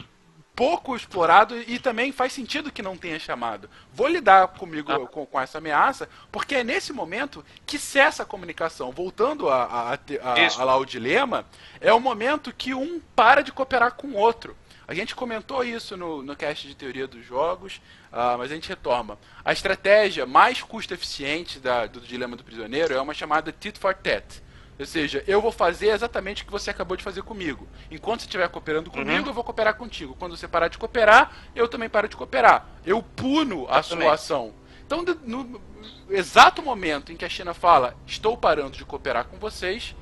pouco 0.62 0.96
explorado 0.96 1.60
e 1.60 1.80
também 1.80 2.12
faz 2.12 2.34
sentido 2.34 2.72
que 2.72 2.84
não 2.84 2.96
tenha 2.96 3.18
chamado. 3.18 3.68
Vou 3.92 4.08
lidar 4.08 4.48
comigo 4.50 4.92
com, 5.08 5.26
com 5.26 5.40
essa 5.42 5.58
ameaça, 5.58 6.08
porque 6.32 6.54
é 6.54 6.64
nesse 6.64 6.94
momento 6.94 7.44
que 7.66 7.80
cessa 7.80 8.22
a 8.22 8.26
comunicação. 8.28 8.92
Voltando 8.92 9.50
a, 9.50 9.64
a, 9.64 9.94
a, 9.94 10.36
a- 10.60 10.64
lá 10.64 10.78
o 10.78 10.86
dilema, 10.86 11.46
é 11.80 11.92
o 11.92 12.00
momento 12.00 12.54
que 12.54 12.76
um 12.76 13.00
para 13.16 13.42
de 13.42 13.52
cooperar 13.52 13.94
com 13.94 14.10
o 14.10 14.16
outro. 14.16 14.56
A 14.88 14.94
gente 14.94 15.16
comentou 15.16 15.64
isso 15.64 15.98
no, 15.98 16.22
no 16.22 16.36
cast 16.36 16.68
de 16.68 16.76
teoria 16.76 17.08
dos 17.08 17.26
jogos, 17.26 17.82
ah, 18.12 18.36
mas 18.38 18.52
a 18.52 18.54
gente 18.54 18.70
retoma. 18.70 19.18
A 19.44 19.52
estratégia 19.54 20.28
mais 20.28 20.62
custo 20.62 20.94
eficiente 20.94 21.60
da- 21.60 21.88
do 21.88 22.00
dilema 22.02 22.36
do 22.36 22.44
prisioneiro 22.44 22.94
é 22.94 23.02
uma 23.02 23.16
chamada 23.16 23.52
tit 23.52 23.80
for 23.80 23.96
tat. 23.96 24.44
Ou 24.80 24.86
seja, 24.86 25.24
eu 25.28 25.40
vou 25.42 25.52
fazer 25.52 25.90
exatamente 25.90 26.42
o 26.42 26.46
que 26.46 26.52
você 26.52 26.72
acabou 26.72 26.98
de 26.98 27.04
fazer 27.04 27.22
comigo. 27.22 27.68
Enquanto 27.92 28.22
você 28.22 28.26
estiver 28.26 28.48
cooperando 28.50 28.90
comigo, 28.90 29.30
eu 29.30 29.34
vou 29.34 29.44
cooperar 29.44 29.76
contigo. 29.76 30.16
Quando 30.18 30.36
você 30.36 30.48
parar 30.48 30.70
de 30.70 30.78
cooperar, 30.78 31.32
eu 31.56 31.68
também 31.68 31.88
paro 31.88 32.08
de 32.08 32.16
cooperar. 32.16 32.66
Eu 32.86 33.04
puno 33.04 33.68
a 33.70 33.80
Exatamente. 33.80 34.04
sua 34.06 34.14
ação. 34.14 34.54
Então, 34.86 35.04
no 35.24 35.62
exato 36.10 36.62
momento 36.64 37.12
em 37.12 37.16
que 37.16 37.24
a 37.24 37.30
China 37.30 37.54
fala, 37.54 37.96
estou 38.08 38.36
parando 38.36 38.72
de 38.76 38.84
cooperar 38.84 39.26
com 39.26 39.38
vocês, 39.38 39.96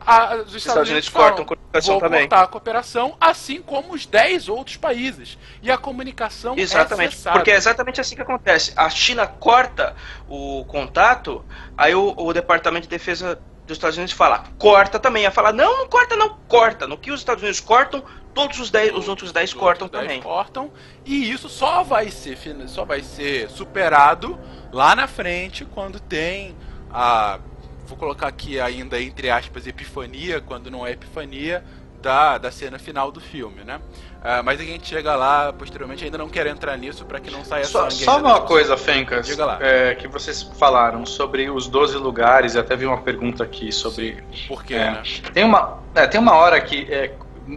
a- 0.00 0.36
os 0.36 0.54
Estados, 0.54 0.88
Unidos 0.88 1.08
falam, 1.08 1.28
cortam 1.28 1.44
a 1.44 1.46
comunicação 1.48 1.94
vou 1.94 2.00
também. 2.00 2.20
cortar 2.22 2.42
a 2.42 2.46
cooperação, 2.46 3.16
assim 3.20 3.60
como 3.60 3.92
os 3.94 4.06
10 4.06 4.48
outros 4.48 4.76
países. 4.76 5.36
E 5.62 5.70
a 5.70 5.76
comunicação 5.76 6.54
é 6.56 6.60
Exatamente, 6.60 7.16
cessada. 7.16 7.36
porque 7.38 7.50
é 7.50 7.54
exatamente 7.56 8.00
assim 8.00 8.16
que 8.16 8.22
acontece. 8.22 8.72
A 8.76 8.88
China 8.88 9.26
corta 9.26 9.94
o 10.28 10.64
contato, 10.66 11.44
aí 11.76 11.94
o, 11.94 12.14
o 12.16 12.32
Departamento 12.32 12.84
de 12.84 12.88
Defesa 12.90 13.38
dos 13.66 13.76
Estados 13.76 13.96
Unidos 13.96 14.14
fala, 14.14 14.44
corta 14.58 14.98
também. 14.98 15.26
Aí 15.26 15.32
fala, 15.32 15.52
não, 15.52 15.78
não 15.78 15.88
corta, 15.88 16.16
não, 16.16 16.36
corta. 16.48 16.86
No 16.86 16.96
que 16.96 17.10
os 17.10 17.20
Estados 17.20 17.42
Unidos 17.42 17.60
cortam, 17.60 18.02
todos 18.36 18.60
os, 18.60 18.70
dez, 18.70 18.94
os 18.94 19.08
outros 19.08 19.32
10 19.32 19.50
Os 19.50 19.54
cortam 19.54 19.86
outros 19.86 20.02
10 20.02 20.20
também. 20.20 20.22
cortam, 20.22 20.70
e 21.04 21.30
isso 21.30 21.48
só 21.48 21.82
vai 21.82 22.10
ser 22.10 22.38
só 22.66 22.84
vai 22.84 23.02
ser 23.02 23.48
superado 23.48 24.38
lá 24.70 24.94
na 24.94 25.06
frente 25.08 25.64
quando 25.64 25.98
tem 25.98 26.54
a 26.92 27.40
vou 27.86 27.96
colocar 27.96 28.26
aqui 28.26 28.60
ainda 28.60 29.00
entre 29.00 29.30
aspas 29.30 29.66
epifania, 29.66 30.40
quando 30.40 30.70
não 30.70 30.86
é 30.86 30.90
epifania 30.90 31.64
da, 32.06 32.38
da 32.38 32.50
cena 32.52 32.78
final 32.78 33.10
do 33.10 33.20
filme, 33.20 33.64
né? 33.64 33.80
Ah, 34.22 34.42
mas 34.42 34.60
a 34.60 34.62
gente 34.62 34.86
chega 34.88 35.14
lá 35.16 35.52
posteriormente, 35.52 36.04
ainda 36.04 36.16
não 36.16 36.28
quero 36.28 36.48
entrar 36.48 36.76
nisso 36.76 37.04
para 37.04 37.18
que 37.20 37.30
não 37.30 37.44
saia 37.44 37.64
Só, 37.64 37.90
sangue. 37.90 38.04
só 38.04 38.18
uma 38.18 38.40
coisa, 38.42 38.76
Fencas, 38.76 39.26
Diga 39.26 39.44
lá. 39.44 39.58
é, 39.60 39.94
que 39.96 40.06
vocês 40.06 40.42
falaram 40.58 41.04
sobre 41.04 41.50
os 41.50 41.66
12 41.66 41.96
lugares, 41.98 42.54
e 42.54 42.58
até 42.58 42.76
vi 42.76 42.86
uma 42.86 42.98
pergunta 43.02 43.42
aqui 43.42 43.72
sobre. 43.72 44.22
Por 44.46 44.64
quê, 44.64 44.74
É. 44.74 44.90
né? 44.92 45.02
Tem 45.34 45.44
uma, 45.44 45.78
é, 45.94 46.06
tem 46.06 46.20
uma 46.20 46.34
hora 46.34 46.60
que, 46.60 46.86
é, 46.92 47.12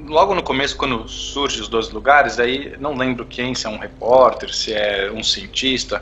logo 0.07 0.33
no 0.35 0.41
começo, 0.43 0.75
quando 0.75 1.07
surge 1.07 1.61
os 1.61 1.67
12 1.67 1.93
lugares, 1.93 2.39
aí 2.39 2.75
não 2.79 2.95
lembro 2.95 3.25
quem, 3.25 3.53
se 3.53 3.67
é 3.67 3.69
um 3.69 3.77
repórter, 3.77 4.53
se 4.53 4.73
é 4.73 5.11
um 5.13 5.23
cientista, 5.23 6.01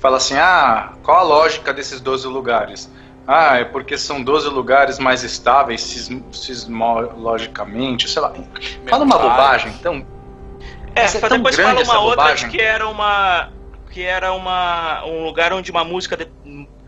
fala 0.00 0.16
assim: 0.18 0.36
ah, 0.36 0.92
qual 1.02 1.18
a 1.18 1.22
lógica 1.22 1.72
desses 1.74 2.00
12 2.00 2.26
lugares? 2.28 2.88
Ah, 3.30 3.58
é 3.58 3.64
porque 3.64 3.98
são 3.98 4.22
12 4.22 4.48
lugares 4.48 4.98
mais 4.98 5.22
estáveis 5.22 5.82
sism- 5.82 6.22
sismologicamente, 6.32 8.08
sei 8.08 8.22
lá. 8.22 8.32
Fala 8.88 9.04
uma 9.04 9.18
bobagem, 9.18 9.70
então. 9.78 10.06
É, 10.94 11.02
Mas 11.02 11.14
é 11.14 11.20
só 11.20 11.28
depois 11.28 11.54
fala 11.54 11.82
uma 11.82 12.00
outra 12.00 12.22
bobagem. 12.22 12.48
de 12.48 12.56
que 12.56 12.62
era 12.62 12.88
uma. 12.88 13.50
Que 13.90 14.02
era 14.02 14.32
uma, 14.32 15.04
um 15.04 15.24
lugar 15.24 15.52
onde 15.52 15.70
uma 15.70 15.84
música 15.84 16.16
de- 16.16 16.28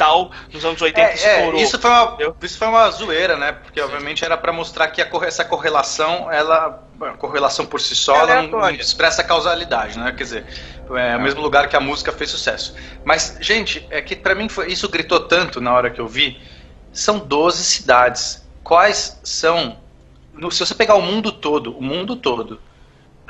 tal 0.00 0.30
nos 0.50 0.64
anos 0.64 0.80
80 0.80 1.00
É, 1.00 1.10
é, 1.12 1.14
estourou. 1.14 1.60
isso, 1.60 1.78
foi 1.78 1.90
uma, 1.90 2.04
entendeu? 2.04 2.36
isso 2.42 2.56
foi 2.58 2.68
uma 2.68 2.90
zoeira, 2.90 3.36
né? 3.36 3.52
Porque 3.52 3.78
obviamente 3.82 4.24
era 4.24 4.34
pra 4.38 4.50
mostrar 4.50 4.88
que 4.88 5.04
corre- 5.04 5.26
essa 5.28 5.44
correlação, 5.44 6.32
ela. 6.32 6.82
A 7.02 7.10
correlação 7.12 7.64
por 7.66 7.80
si 7.80 7.94
só, 7.94 8.14
É 8.16 8.18
ela 8.20 8.42
não, 8.42 8.48
não 8.60 8.70
expressa 8.70 9.22
causalidade, 9.24 9.98
né? 9.98 10.12
Quer 10.12 10.24
dizer, 10.24 10.46
é 10.94 11.16
o 11.16 11.20
mesmo 11.20 11.40
lugar 11.42 11.68
que 11.68 11.76
a 11.76 11.80
música 11.80 12.12
fez 12.12 12.30
sucesso. 12.30 12.74
Mas, 13.04 13.36
gente, 13.40 13.86
é 13.90 14.00
que 14.02 14.14
pra 14.16 14.34
mim 14.34 14.48
foi, 14.48 14.70
isso 14.72 14.88
gritou 14.88 15.20
tanto 15.20 15.60
na 15.60 15.72
hora 15.74 15.90
que 15.90 16.00
eu 16.00 16.06
vi. 16.08 16.40
São 16.92 17.18
12 17.18 17.62
cidades. 17.64 18.42
Quais 18.64 19.18
são. 19.22 19.76
no- 20.32 20.50
se 20.50 20.60
você 20.64 20.74
pegar 20.74 20.94
o 20.94 21.02
mundo 21.02 21.30
todo, 21.32 21.76
o 21.76 21.82
mundo 21.82 22.16
todo, 22.16 22.60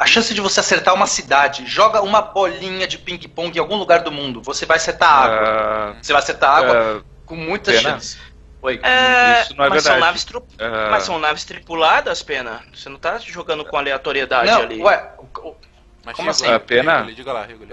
a 0.01 0.07
chance 0.07 0.32
de 0.32 0.40
você 0.40 0.61
acertar 0.61 0.94
uma 0.94 1.07
cidade, 1.07 1.66
joga 1.66 2.01
uma 2.03 2.22
bolinha 2.22 2.88
de 2.88 2.96
ping-pong 2.98 3.55
em 3.57 3.61
algum 3.61 3.76
lugar 3.76 4.01
do 4.03 4.11
mundo, 4.11 4.40
você 4.42 4.64
vai 4.64 4.78
acertar 4.78 5.12
água. 5.12 5.38
Ah, 5.38 5.94
Você 6.03 6.12
vai 6.12 6.22
acertar 6.22 6.57
água 6.57 7.01
ah, 7.01 7.05
com 7.26 7.36
muita 7.36 7.70
pena. 7.70 7.82
chance. 7.82 8.18
Oi. 8.62 8.80
É, 8.82 9.42
Isso 9.42 9.57
não 9.57 9.64
é 9.66 9.68
mas 9.68 9.82
são 9.82 9.92
verdade. 9.92 10.01
naves 10.01 10.24
tru- 10.24 10.46
ah, 10.59 10.88
Mas 10.90 11.03
são 11.05 11.18
naves 11.18 11.44
tripuladas, 11.44 12.22
pena. 12.22 12.62
Você 12.74 12.88
não 12.88 12.98
tá 12.98 13.18
jogando 13.18 13.64
com 13.64 13.76
aleatoriedade 13.76 14.51
Não, 14.51 14.62
ali. 14.62 14.82
ué, 14.82 15.12
o- 15.18 15.48
o- 15.48 15.57
Mas 16.05 16.16
Como 16.16 16.30
assim? 16.30 16.46
A 16.51 16.59
pena? 16.59 17.03
Diga 17.14 17.30
lá, 17.32 17.44
Rigoli. 17.44 17.70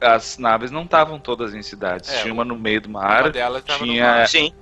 as 0.00 0.38
naves 0.38 0.70
não 0.70 0.84
estavam 0.84 1.18
todas 1.18 1.54
em 1.54 1.62
cidades. 1.62 2.10
É, 2.12 2.22
tinha 2.22 2.32
uma 2.32 2.44
no 2.44 2.56
meio 2.56 2.80
do 2.80 2.88
mar. 2.88 3.22
Uma 3.24 3.30
delas 3.30 3.62
tava 3.64 3.80
no 3.84 3.92
tinha- 3.92 4.04
mar. 4.06 4.28
Sim. 4.28 4.52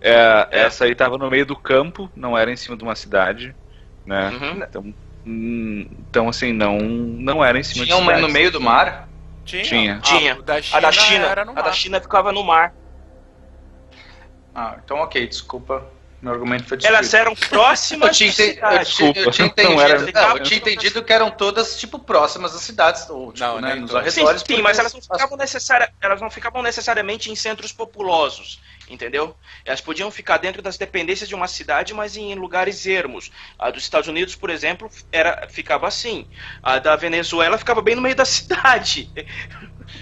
é, 0.00 0.48
É. 0.50 0.60
Essa 0.62 0.84
aí 0.86 0.94
tava 0.94 1.16
no 1.18 1.30
meio 1.30 1.46
do 1.46 1.54
campo, 1.54 2.10
não 2.16 2.36
era 2.36 2.50
em 2.50 2.56
cima 2.56 2.76
de 2.76 2.82
uma 2.82 2.96
cidade, 2.96 3.54
né? 4.06 4.30
Uhum. 4.30 4.62
Então, 4.62 4.94
hum, 5.26 5.86
então 6.08 6.28
assim, 6.28 6.52
não, 6.52 6.78
não 6.78 7.44
era 7.44 7.58
em 7.58 7.62
cima 7.62 7.84
tinha 7.84 7.96
de 7.96 8.02
uma 8.02 8.12
cidades. 8.12 8.26
no 8.28 8.32
meio 8.32 8.50
do 8.50 8.60
mar. 8.60 9.08
Tinha. 9.44 9.62
Tinha. 9.64 9.96
A, 9.96 10.00
Tinha. 10.00 10.42
da 10.42 10.62
China 10.62 10.78
A 10.78 10.80
da 10.80 10.92
China, 10.92 11.26
era 11.26 11.44
no 11.44 11.50
a 11.52 11.54
mar. 11.54 11.64
da 11.64 11.72
China 11.72 12.00
ficava 12.00 12.32
no 12.32 12.42
mar. 12.44 12.72
Ah, 14.54 14.76
então 14.84 14.98
ok, 14.98 15.26
desculpa. 15.26 15.84
Meu 16.22 16.32
argumento 16.34 16.64
foi 16.68 16.76
destruído. 16.76 16.98
Elas 16.98 17.14
eram 17.14 17.34
próximas 17.34 18.20
Eu 18.20 18.32
tinha, 18.32 18.46
eu 18.46 18.54
eu 18.78 18.84
tinha 18.84 18.84
Desculpa, 18.84 19.18
entendido, 19.44 19.74
não 19.74 19.80
era- 19.82 19.98
não, 20.12 20.36
eu 20.36 20.42
tinha 20.44 20.58
entendido 20.58 21.02
que 21.02 21.12
eram 21.12 21.32
todas 21.32 21.76
tipo 21.80 21.98
próximas 21.98 22.52
das 22.52 22.62
cidades, 22.62 23.10
ou 23.10 23.32
tipo, 23.32 23.44
Não, 23.44 23.60
né, 23.60 23.74
nos. 23.74 23.90
Sim, 23.90 23.96
arredores. 23.98 24.40
sim, 24.40 24.46
porque 24.46 24.62
mas 24.62 24.78
elas 24.78 24.94
não, 24.94 25.02
ficavam 25.02 25.36
necessária, 25.36 25.92
elas 26.00 26.20
não 26.20 26.30
ficavam 26.30 26.62
necessariamente 26.62 27.28
em 27.28 27.34
centros 27.34 27.72
populosos, 27.72 28.60
entendeu? 28.88 29.34
Elas 29.64 29.80
podiam 29.80 30.12
ficar 30.12 30.36
dentro 30.38 30.62
das 30.62 30.78
dependências 30.78 31.28
de 31.28 31.34
uma 31.34 31.48
cidade, 31.48 31.92
mas 31.92 32.16
em 32.16 32.32
lugares 32.36 32.86
ermos. 32.86 33.32
A 33.58 33.70
dos 33.72 33.82
Estados 33.82 34.06
Unidos, 34.08 34.36
por 34.36 34.48
exemplo, 34.48 34.88
era, 35.10 35.48
ficava 35.50 35.88
assim. 35.88 36.28
A 36.62 36.78
da 36.78 36.94
Venezuela 36.94 37.58
ficava 37.58 37.82
bem 37.82 37.96
no 37.96 38.00
meio 38.02 38.14
da 38.14 38.24
cidade. 38.26 39.10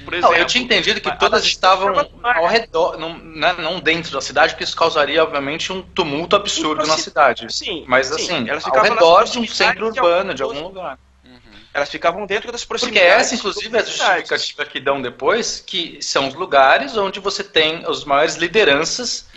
Por 0.04 0.14
exemplo. 0.14 0.34
Não, 0.34 0.40
eu 0.40 0.46
tinha 0.46 0.62
entendido 0.64 1.00
que 1.00 1.18
todas 1.18 1.44
estavam 1.44 1.94
ao 2.22 2.46
redor, 2.46 2.98
não, 2.98 3.16
né, 3.18 3.54
não 3.58 3.80
dentro 3.80 4.12
da 4.12 4.20
cidade, 4.20 4.54
porque 4.54 4.64
isso 4.64 4.76
causaria, 4.76 5.22
obviamente, 5.22 5.72
um 5.72 5.82
tumulto 5.82 6.36
absurdo 6.36 6.86
na 6.86 6.96
cidade. 6.96 7.52
Sim, 7.52 7.84
Mas 7.86 8.06
sim, 8.06 8.14
assim, 8.14 8.48
elas 8.48 8.66
ao 8.66 8.82
redor 8.82 9.24
de 9.24 9.38
um 9.38 9.46
centro 9.46 9.86
urbano, 9.86 10.34
de 10.34 10.42
algum 10.42 10.62
lugar. 10.62 10.98
Uhum. 11.24 11.38
Elas 11.72 11.88
ficavam 11.88 12.26
dentro 12.26 12.50
das 12.50 12.64
Porque 12.64 12.86
proximidades. 12.86 13.26
essa, 13.26 13.34
inclusive, 13.34 13.76
é 13.76 13.80
a 13.80 13.84
justificativa 13.84 14.64
que 14.64 14.80
dão 14.80 15.00
depois, 15.00 15.62
que 15.64 15.98
são 16.00 16.28
os 16.28 16.34
lugares 16.34 16.96
onde 16.96 17.20
você 17.20 17.44
tem 17.44 17.84
as 17.86 18.04
maiores 18.04 18.36
lideranças 18.36 19.28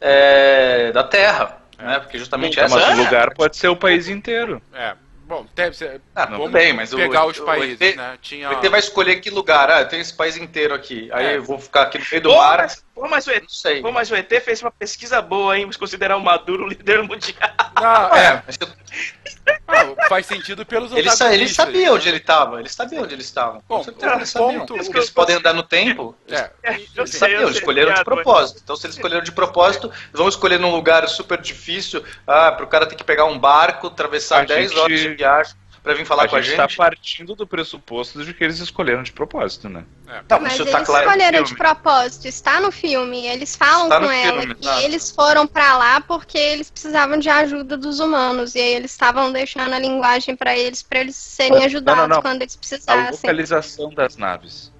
é, 0.00 0.92
da 0.92 1.02
Terra. 1.04 1.58
Né? 1.78 1.98
Porque 1.98 2.18
justamente 2.18 2.54
Então, 2.54 2.64
essa 2.64 2.76
mas 2.76 2.98
é 2.98 3.00
o 3.00 3.04
lugar 3.04 3.34
pode 3.34 3.56
ser 3.56 3.68
o 3.68 3.76
país 3.76 4.08
inteiro. 4.08 4.62
É. 4.72 4.94
Bom, 5.32 5.46
deve 5.54 5.74
ser. 5.74 6.02
Ah, 6.14 6.26
vamos 6.26 6.50
bem, 6.50 6.74
mas 6.74 6.92
o- 6.92 6.96
pegar 6.98 7.24
os 7.24 7.38
o- 7.38 7.42
o 7.42 7.46
países, 7.46 7.80
ET 7.80 7.96
né? 7.96 8.18
Tinha. 8.20 8.50
O 8.50 8.52
ET 8.52 8.68
vai 8.68 8.80
escolher 8.80 9.16
que 9.18 9.30
lugar. 9.30 9.70
Ah, 9.70 9.80
eu 9.80 9.88
tenho 9.88 10.02
esse 10.02 10.12
país 10.14 10.36
inteiro 10.36 10.74
aqui. 10.74 11.08
Aí 11.10 11.24
É. 11.24 11.36
eu 11.38 11.42
vou 11.42 11.58
ficar 11.58 11.82
aqui 11.84 11.96
no 11.98 12.04
meio 12.10 12.22
do 12.22 12.34
mar. 12.36 12.58
mas, 12.58 12.84
pô, 12.94 13.08
mas 13.08 13.26
o 13.26 13.30
ET, 13.30 13.42
Não 13.42 13.48
sei. 13.48 13.80
pô, 13.82 13.90
mas 13.92 14.10
o 14.10 14.14
ET 14.14 14.30
fez 14.40 14.60
uma 14.62 14.70
pesquisa 14.70 15.20
boa, 15.22 15.56
hein? 15.56 15.62
Vamos 15.64 15.76
considerar 15.76 16.16
o 16.16 16.20
Maduro 16.20 16.64
o 16.64 16.68
líder 16.68 17.02
mundial. 17.02 17.50
Não, 17.80 18.14
é, 18.14 18.26
É, 18.26 18.42
mas 18.46 18.58
eu- 18.60 18.68
ah, 19.66 20.08
faz 20.08 20.26
sentido 20.26 20.64
pelos 20.64 20.92
ele, 20.92 21.02
sa- 21.10 21.26
ele 21.26 21.44
antagonistas. 21.44 21.56
sabia 21.56 21.92
onde 21.92 22.08
ele 22.08 22.16
estava. 22.18 22.60
Ele 22.60 22.68
sabia 22.68 23.00
onde 23.02 23.14
eles 23.14 23.26
estavam. 23.26 23.62
Bom, 23.68 23.84
eles 24.16 24.28
sabiam. 24.28 24.60
ponto- 24.60 24.74
Porque 24.74 24.98
eles 24.98 25.10
podem 25.10 25.36
andar 25.36 25.52
no 25.54 25.62
tempo. 25.62 26.14
É, 26.28 26.50
Eu 26.94 27.02
Eles 27.04 27.10
sabiam, 27.16 27.40
eu 27.40 27.46
eles 27.48 27.56
escolheram 27.58 27.94
de 27.94 28.04
propósito. 28.04 28.60
Então, 28.62 28.76
se 28.76 28.86
eles 28.86 28.96
escolheram 28.96 29.22
de 29.24 29.32
propósito, 29.32 29.86
eles 29.88 30.02
vão 30.14 30.28
escolher 30.28 30.58
num 30.60 30.70
lugar 30.70 31.08
super 31.08 31.40
difícil. 31.40 32.04
Ah, 32.26 32.52
pro 32.52 32.66
cara 32.66 32.86
ter 32.86 32.94
que 32.94 33.04
pegar 33.04 33.24
um 33.24 33.38
barco, 33.38 33.86
atravessar 33.88 34.42
A 34.42 34.44
10 34.44 34.70
gente- 34.70 34.78
horas 34.80 35.00
de 35.00 35.08
viagem 35.14 35.54
pra 35.82 35.94
vir 35.94 36.04
falar 36.06 36.24
a 36.24 36.28
com 36.28 36.36
a 36.36 36.40
gente 36.40 36.56
gente. 36.56 36.60
está 36.70 36.84
partindo 36.84 37.34
do 37.34 37.46
pressuposto 37.46 38.24
de 38.24 38.32
que 38.32 38.44
eles 38.44 38.58
escolheram 38.60 39.02
de 39.02 39.12
propósito, 39.12 39.68
né? 39.68 39.84
Não, 40.28 40.40
Mas 40.40 40.52
isso 40.54 40.62
eles 40.62 40.72
tá 40.72 40.84
claro 40.84 41.04
no 41.06 41.10
escolheram 41.12 41.42
de 41.42 41.48
filme. 41.48 41.58
propósito, 41.58 42.28
está 42.28 42.60
no 42.60 42.70
filme. 42.72 43.26
Eles 43.26 43.56
falam 43.56 43.84
Está 43.84 44.00
com 44.00 44.10
ela 44.10 44.40
filme, 44.40 44.54
que 44.54 44.60
exato. 44.62 44.82
eles 44.82 45.10
foram 45.10 45.46
pra 45.46 45.76
lá 45.76 46.00
porque 46.00 46.38
eles 46.38 46.70
precisavam 46.70 47.18
de 47.18 47.28
ajuda 47.28 47.76
dos 47.76 48.00
humanos. 48.00 48.54
E 48.54 48.60
aí 48.60 48.74
eles 48.74 48.90
estavam 48.90 49.30
deixando 49.32 49.72
a 49.74 49.78
linguagem 49.78 50.34
pra 50.36 50.56
eles, 50.56 50.82
pra 50.82 51.00
eles 51.00 51.16
serem 51.16 51.58
Não, 51.58 51.64
ajudados 51.64 52.08
não, 52.08 52.16
não. 52.16 52.22
quando 52.22 52.42
eles 52.42 52.54
A 52.54 52.58
precisassem. 52.58 53.10
localização 53.12 53.90
das 53.92 54.16
naves. 54.16 54.71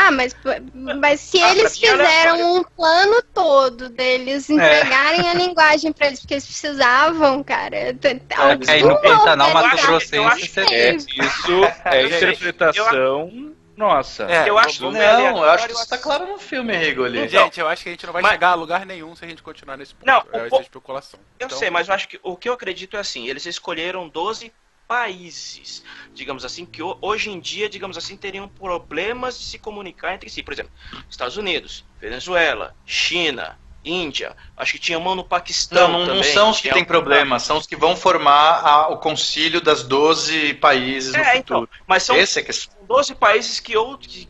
Ah, 0.00 0.12
mas, 0.12 0.32
mas 0.74 1.18
se 1.20 1.42
Ah, 1.42 1.50
eles 1.50 1.76
fizeram 1.76 2.54
um 2.54 2.62
plano 2.62 3.20
todo 3.34 3.88
deles 3.88 4.48
entregarem 4.48 5.28
a 5.28 5.34
linguagem 5.34 5.92
pra 5.92 6.06
eles, 6.06 6.20
porque 6.20 6.34
eles 6.34 6.46
precisavam, 6.46 7.42
cara. 7.42 7.76
É, 7.76 7.92
que 7.92 8.70
aí 8.70 8.82
no 8.84 8.96
Pantanal, 9.00 9.50
Mato 9.52 9.76
Grossense, 9.84 10.60
eu 10.60 10.66
teve. 10.66 10.72
É, 10.72 10.94
isso 10.94 11.64
é 11.84 12.02
Gente, 12.02 12.16
interpretação 12.16 13.54
nossa. 13.76 14.24
É, 14.24 14.48
Eu 14.48 14.56
acho 14.56 14.82
Não, 14.82 14.88
aleatório, 14.90 15.36
eu 15.36 15.42
acho 15.50 15.66
que 15.66 15.72
eu 15.72 15.76
isso 15.76 15.88
tá 15.88 15.98
claro 15.98 16.26
no 16.26 16.38
filme, 16.38 16.76
Rigoli. 16.76 17.18
Então, 17.26 17.44
Gente, 17.44 17.58
eu 17.60 17.66
acho 17.68 17.82
que 17.82 17.88
a 17.88 17.92
gente 17.92 18.06
não 18.06 18.12
vai 18.12 18.22
Mas- 18.22 18.32
chegar 18.32 18.50
a 18.50 18.54
lugar 18.54 18.86
nenhum 18.86 19.14
se 19.16 19.24
a 19.24 19.28
gente 19.28 19.42
continuar 19.42 19.76
nesse 19.76 19.94
ponto. 19.94 20.06
Não, 20.06 20.18
é, 20.32 20.36
o 20.42 20.46
essa 20.46 20.48
po- 20.56 20.60
especulação. 20.62 21.20
Eu 21.40 21.46
Então, 21.46 21.58
sei, 21.58 21.70
mas 21.70 21.88
eu 21.88 21.94
acho 21.94 22.08
que 22.08 22.18
o 22.22 22.36
que 22.36 22.48
eu 22.48 22.52
acredito 22.52 22.96
é 22.96 23.00
assim, 23.00 23.28
eles 23.28 23.46
escolheram 23.46 24.08
12 24.08 24.52
países, 24.88 25.82
digamos 26.14 26.44
assim, 26.44 26.64
que 26.64 26.82
ho- 26.82 26.98
hoje 27.02 27.30
em 27.30 27.38
dia, 27.38 27.68
digamos 27.68 27.96
assim, 27.98 28.16
teriam 28.16 28.48
problemas 28.48 29.38
de 29.38 29.44
se 29.44 29.58
comunicar 29.58 30.14
entre 30.14 30.30
si. 30.30 30.42
Por 30.42 30.52
exemplo, 30.54 30.72
Estados 31.08 31.36
Unidos, 31.36 31.84
Venezuela, 32.00 32.74
China, 32.86 33.56
Índia, 33.84 34.36
acho 34.56 34.72
que 34.72 34.78
tinha 34.78 34.98
uma 34.98 35.14
no 35.14 35.22
Paquistão 35.24 35.88
Não, 35.88 35.92
não, 35.92 35.98
não 36.00 36.06
também, 36.16 36.32
são 36.34 36.50
os 36.50 36.56
que 36.56 36.62
têm 36.64 36.72
alguma- 36.82 36.86
problema, 36.86 37.38
são 37.38 37.58
os 37.58 37.66
que 37.66 37.76
vão 37.76 37.96
formar 37.96 38.60
a- 38.66 38.88
o 38.88 38.98
concílio 38.98 39.60
das 39.60 39.82
12 39.84 40.54
países 40.54 41.12
no 41.14 41.20
É, 41.20 41.36
futuro. 41.36 41.60
então, 41.64 41.68
mas 41.86 42.02
são 42.02 42.16
Esse 42.16 42.40
é 42.40 42.42
que 42.42 42.50
é... 42.50 42.54
são 42.54 42.84
12 42.86 43.14
países 43.14 43.60
que, 43.60 43.76
ou, 43.76 43.96
que 43.96 44.28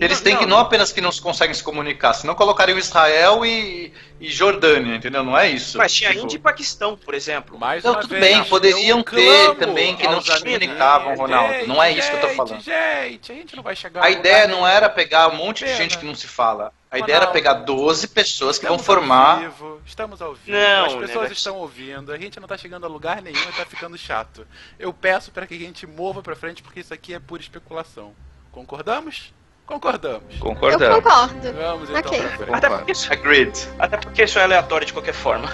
Eles 0.00 0.20
têm 0.20 0.36
que 0.36 0.46
não 0.46 0.58
apenas 0.58 0.90
que 0.92 1.00
não 1.00 1.10
conseguem 1.12 1.54
se 1.54 1.62
comunicar, 1.62 2.14
senão 2.14 2.34
colocariam 2.34 2.78
Israel 2.78 3.44
e, 3.44 3.92
e 4.18 4.30
Jordânia, 4.30 4.96
entendeu? 4.96 5.22
Não 5.22 5.36
é 5.36 5.48
isso. 5.50 5.76
Mas 5.76 5.92
tinha 5.92 6.10
Tipo, 6.10 6.24
Índia 6.24 6.36
e 6.36 6.38
Paquistão, 6.40 6.96
por 6.96 7.12
exemplo. 7.14 7.58
Mais 7.58 7.84
Não, 7.84 7.94
tudo 8.00 8.08
vez, 8.08 8.20
bem, 8.20 8.44
poderiam 8.44 9.02
ter 9.02 9.54
também 9.56 9.96
que 9.96 10.06
não 10.08 10.22
se 10.22 10.38
comunicavam, 10.40 11.14
Ronaldo. 11.16 11.66
Não 11.66 11.82
é 11.82 11.92
isso 11.92 12.08
que 12.10 12.16
eu 12.16 12.20
tô 12.20 12.26
Gente, 12.28 12.36
falando. 12.36 12.60
Gente, 12.62 13.32
a 13.32 13.34
gente 13.34 13.56
não 13.56 13.62
vai 13.62 13.76
chegar 13.76 14.02
A 14.02 14.06
a 14.06 14.10
ideia 14.10 14.46
não 14.48 14.66
era 14.66 14.88
pegar 14.88 15.28
um 15.28 15.36
monte 15.36 15.64
de 15.64 15.74
gente 15.76 15.98
que 15.98 16.04
não 16.06 16.14
se 16.14 16.26
fala. 16.26 16.72
A 16.90 16.98
ideia 16.98 17.16
era 17.16 17.26
Ronaldo. 17.26 17.32
pegar 17.34 17.54
12 17.54 18.08
pessoas 18.08 18.58
que 18.58 18.66
vão 18.66 18.74
Estamos 18.76 18.88
ao 18.98 19.02
formar. 19.06 19.40
vivo, 19.40 19.80
estamos 19.86 20.20
ao 20.20 20.34
vivo. 20.34 20.56
Não, 20.58 20.84
As 20.86 20.92
pessoas 20.94 21.08
negócio- 21.10 21.32
estão 21.34 21.56
ouvindo. 21.58 22.12
A 22.12 22.18
gente 22.18 22.40
não 22.40 22.48
tá 22.48 22.58
chegando 22.58 22.84
a 22.84 22.88
lugar 22.88 23.22
nenhum 23.22 23.38
e 23.38 23.52
tá 23.52 23.64
ficando 23.64 23.96
chato. 23.96 24.44
Eu 24.78 24.92
peço 24.92 25.30
para 25.30 25.46
que 25.46 25.54
a 25.54 25.58
gente 25.58 25.86
mova 25.86 26.20
pra 26.22 26.34
frente 26.34 26.62
porque 26.62 26.80
isso 26.80 26.92
aqui 26.92 27.14
é 27.14 27.20
pura 27.20 27.40
especulação. 27.40 28.12
Concordamos? 28.50 29.32
Concordamos. 29.70 30.22
Eu 30.34 30.40
Concordamos. 30.40 30.96
concordo. 30.96 31.52
Vamos 31.52 31.90
então 31.90 32.00
Ok. 32.00 32.18
pra 32.20 32.28
frente. 32.36 32.54
Até 32.54 32.68
porque, 32.68 32.92
isso, 32.92 33.12
Agreed. 33.12 33.68
até 33.78 33.96
porque 33.96 34.24
isso 34.24 34.38
é 34.38 34.42
aleatório 34.42 34.86
de 34.86 34.92
qualquer 34.92 35.14
forma. 35.14 35.48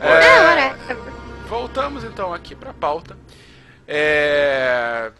É, 0.00 0.08
É, 0.08 0.40
whatever. 0.40 0.96
voltamos 1.48 2.04
então 2.04 2.32
aqui 2.32 2.54
pra 2.54 2.72
pauta. 2.72 3.16
É, 3.86 5.10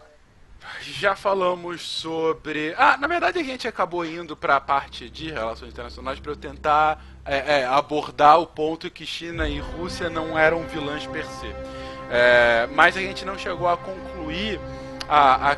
Já 0.81 1.15
falamos 1.15 1.81
sobre. 1.81 2.73
Ah, 2.77 2.97
na 2.97 3.07
verdade 3.07 3.39
a 3.39 3.43
gente 3.43 3.67
acabou 3.67 4.05
indo 4.05 4.35
para 4.37 4.55
a 4.55 4.61
parte 4.61 5.09
de 5.09 5.31
relações 5.31 5.71
internacionais 5.71 6.19
para 6.19 6.31
eu 6.31 6.35
tentar 6.35 7.03
é, 7.25 7.59
é, 7.61 7.65
abordar 7.65 8.39
o 8.39 8.47
ponto 8.47 8.89
que 8.89 9.05
China 9.05 9.47
e 9.49 9.59
Rússia 9.59 10.09
não 10.09 10.37
eram 10.39 10.63
vilãs 10.63 11.05
per 11.05 11.25
se. 11.25 11.53
É, 12.09 12.67
mas 12.73 12.95
a 12.95 13.01
gente 13.01 13.25
não 13.25 13.37
chegou 13.37 13.67
a 13.67 13.75
concluir 13.77 14.59
a, 15.09 15.49
a- 15.51 15.51
a 15.53 15.57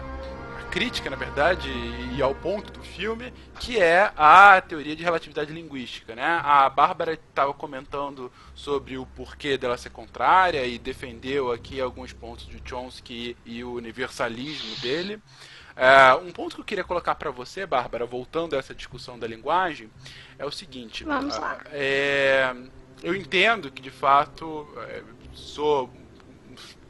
crítica, 0.70 1.10
na 1.10 1.16
verdade, 1.16 1.68
e, 2.16 2.22
ao 2.22 2.36
ponto 2.36 2.72
do 2.72 2.84
filme, 2.84 3.34
que 3.60 3.80
é 3.80 4.12
a 4.16 4.62
teoria 4.62 4.96
de 4.96 5.04
relatividade 5.04 5.52
linguística. 5.52 6.16
Né? 6.16 6.24
A 6.44 6.70
Bárbara 6.70 7.14
estava 7.14 7.54
comentando 7.54 8.32
sobre 8.54 8.98
o 8.98 9.06
porquê 9.06 9.58
dela 9.58 9.78
ser 9.78 9.90
contrária 9.90 10.64
e 10.66 10.78
defendeu 10.78 11.52
aqui 11.52 11.82
alguns 11.82 12.14
pontos 12.14 12.46
de 12.46 12.62
Chomsky 12.64 13.36
e 13.46 13.64
o 13.64 13.74
universalismo 13.74 14.76
dele. 14.80 15.20
É, 15.76 16.14
um 16.14 16.32
ponto 16.32 16.56
que 16.56 16.62
eu 16.62 16.66
queria 16.66 16.84
colocar 16.84 17.16
para 17.16 17.32
você, 17.32 17.66
Bárbara, 17.66 18.06
voltando 18.06 18.56
a 18.56 18.60
essa 18.60 18.76
discussão 18.76 19.18
da 19.18 19.26
linguagem, 19.26 19.90
é 20.38 20.46
o 20.46 20.52
seguinte. 20.52 21.04
Vamos 21.04 21.38
lá. 21.38 21.60
é, 21.72 22.54
eu 23.02 23.16
entendo 23.16 23.72
que, 23.72 23.82
de 23.82 23.90
fato, 23.92 24.68
é, 24.88 25.02
sou 25.34 25.92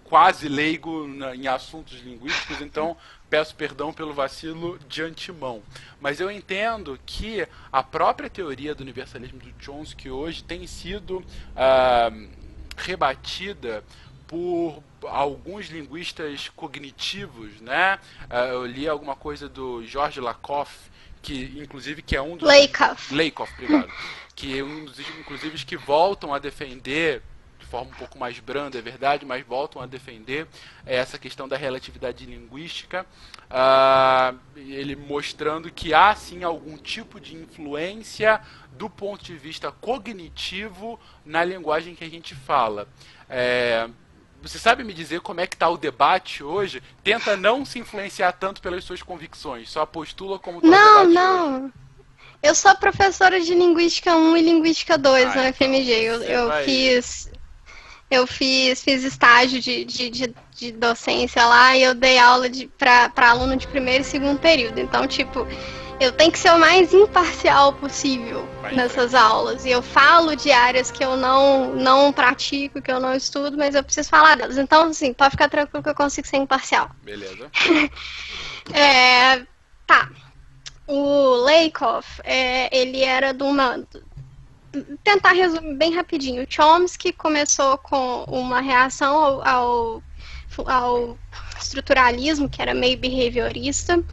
quase 0.03 0.49
leigo 0.49 1.07
em 1.35 1.47
assuntos 1.47 2.01
linguísticos, 2.01 2.61
então 2.61 2.97
peço 3.29 3.55
perdão 3.55 3.93
pelo 3.93 4.13
vacilo 4.13 4.79
de 4.87 5.01
antemão. 5.01 5.61
Mas 6.01 6.19
eu 6.19 6.31
entendo 6.31 6.99
que 7.05 7.47
a 7.71 7.83
própria 7.83 8.29
teoria 8.29 8.73
do 8.73 8.81
universalismo 8.81 9.39
do 9.39 9.53
Chomsky 9.63 10.09
hoje 10.09 10.43
tem 10.43 10.65
sido 10.65 11.23
ah, 11.55 12.11
rebatida 12.77 13.83
por 14.27 14.83
alguns 15.03 15.67
linguistas 15.69 16.49
cognitivos, 16.55 17.61
né? 17.61 17.99
Ah, 18.29 18.45
eu 18.47 18.65
li 18.65 18.87
alguma 18.87 19.15
coisa 19.15 19.47
do 19.47 19.83
George 19.85 20.19
Lakoff, 20.19 20.89
que 21.21 21.55
inclusive 21.57 22.01
que 22.01 22.15
é 22.15 22.21
um 22.21 22.37
dos 22.37 22.47
Lakoff. 22.47 23.13
Lakoff, 23.13 23.53
obrigado. 23.53 23.91
Que 24.35 24.57
é 24.57 24.63
um 24.63 24.85
dos, 24.85 24.97
inclusive, 25.19 25.65
que 25.65 25.75
voltam 25.75 26.33
a 26.33 26.39
defender, 26.39 27.17
de 27.17 27.23
forma 27.69 27.91
um 27.91 27.95
pouco 27.95 28.17
mais 28.17 28.39
branda, 28.39 28.77
é 28.77 28.81
verdade, 28.81 29.25
mas 29.25 29.45
voltam 29.45 29.81
a 29.81 29.85
defender 29.85 30.47
essa 30.85 31.17
questão 31.17 31.47
da 31.47 31.55
relatividade 31.55 32.25
linguística, 32.25 33.05
ah, 33.49 34.33
ele 34.55 34.95
mostrando 34.95 35.71
que 35.71 35.93
há 35.93 36.15
sim 36.15 36.43
algum 36.43 36.77
tipo 36.77 37.19
de 37.19 37.35
influência 37.35 38.41
do 38.73 38.89
ponto 38.89 39.23
de 39.23 39.35
vista 39.35 39.71
cognitivo 39.71 40.99
na 41.25 41.43
linguagem 41.43 41.95
que 41.95 42.03
a 42.03 42.09
gente 42.09 42.33
fala. 42.35 42.87
É, 43.29 43.87
você 44.41 44.57
sabe 44.57 44.83
me 44.83 44.93
dizer 44.93 45.21
como 45.21 45.41
é 45.41 45.47
que 45.47 45.55
está 45.55 45.69
o 45.69 45.77
debate 45.77 46.43
hoje? 46.43 46.81
Tenta 47.03 47.35
não 47.35 47.65
se 47.65 47.77
influenciar 47.79 48.31
tanto 48.33 48.61
pelas 48.61 48.83
suas 48.83 49.01
convicções, 49.03 49.69
só 49.69 49.85
postula 49.85 50.39
como 50.39 50.61
tá 50.61 50.67
o 50.67 50.71
Não, 50.71 50.77
debate 50.79 51.07
hoje. 51.07 51.13
não. 51.15 51.73
Eu 52.41 52.55
sou 52.55 52.73
professora 52.77 53.41
de 53.41 53.53
Linguística 53.53 54.15
1 54.15 54.37
e 54.37 54.41
Linguística 54.41 54.97
2 54.97 55.25
Ah, 55.25 55.27
no 55.27 55.31
então 55.41 55.53
FMG. 55.53 55.91
Eu, 55.91 56.23
eu 56.23 56.47
vai- 56.47 56.63
fiz. 56.63 57.29
Eu 58.09 58.25
fiz, 58.25 58.83
fiz 58.83 59.03
estágio 59.03 59.59
de, 59.61 59.85
de, 59.85 60.09
de, 60.09 60.35
de 60.55 60.71
docência 60.71 61.45
lá 61.45 61.77
e 61.77 61.83
eu 61.83 61.93
dei 61.93 62.17
aula 62.17 62.47
pra 62.77 63.29
aluno 63.29 63.55
de 63.55 63.67
primeiro 63.67 64.01
e 64.01 64.05
segundo 64.05 64.39
período. 64.39 64.79
Então, 64.79 65.05
tipo, 65.05 65.45
eu 65.99 66.13
tenho 66.13 66.31
que 66.31 66.39
ser 66.39 66.51
o 66.51 66.59
mais 66.59 66.93
imparcial 66.93 67.73
possível 67.73 68.47
Vai, 68.61 68.73
nessas 68.73 69.13
aulas. 69.13 69.65
E 69.65 69.69
eu 69.69 69.81
falo 69.81 70.35
de 70.35 70.51
áreas 70.51 70.89
que 70.89 71.03
eu 71.03 71.17
não, 71.17 71.75
não 71.75 72.13
pratico, 72.13 72.81
que 72.81 72.91
eu 72.91 72.99
não 72.99 73.13
estudo, 73.13 73.57
mas 73.57 73.75
eu 73.75 73.83
preciso 73.83 74.09
falar 74.09 74.37
delas. 74.37 74.57
Então, 74.57 74.89
assim, 74.89 75.13
pode 75.13 75.31
ficar 75.31 75.49
tranquilo 75.49 75.83
que 75.83 75.89
eu 75.89 75.95
consigo 75.95 76.27
ser 76.27 76.37
imparcial. 76.37 76.89
Beleza. 77.03 77.51
É, 78.71 79.47
tá. 79.87 80.09
O 80.85 81.35
Lakoff, 81.37 82.21
é, 82.23 82.69
ele 82.75 83.01
era 83.01 83.33
de 83.33 83.41
uma. 83.41 83.83
Tentar 85.03 85.31
resumir 85.31 85.75
bem 85.75 85.93
rapidinho. 85.93 86.45
Chomsky 86.47 87.11
começou 87.11 87.77
com 87.77 88.23
uma 88.27 88.61
reação 88.61 89.15
ao, 89.15 89.47
ao, 89.47 90.03
ao 90.65 91.17
estruturalismo, 91.59 92.49
que 92.49 92.61
era 92.61 92.73
meio 92.73 92.97
behaviorista. 92.97 94.03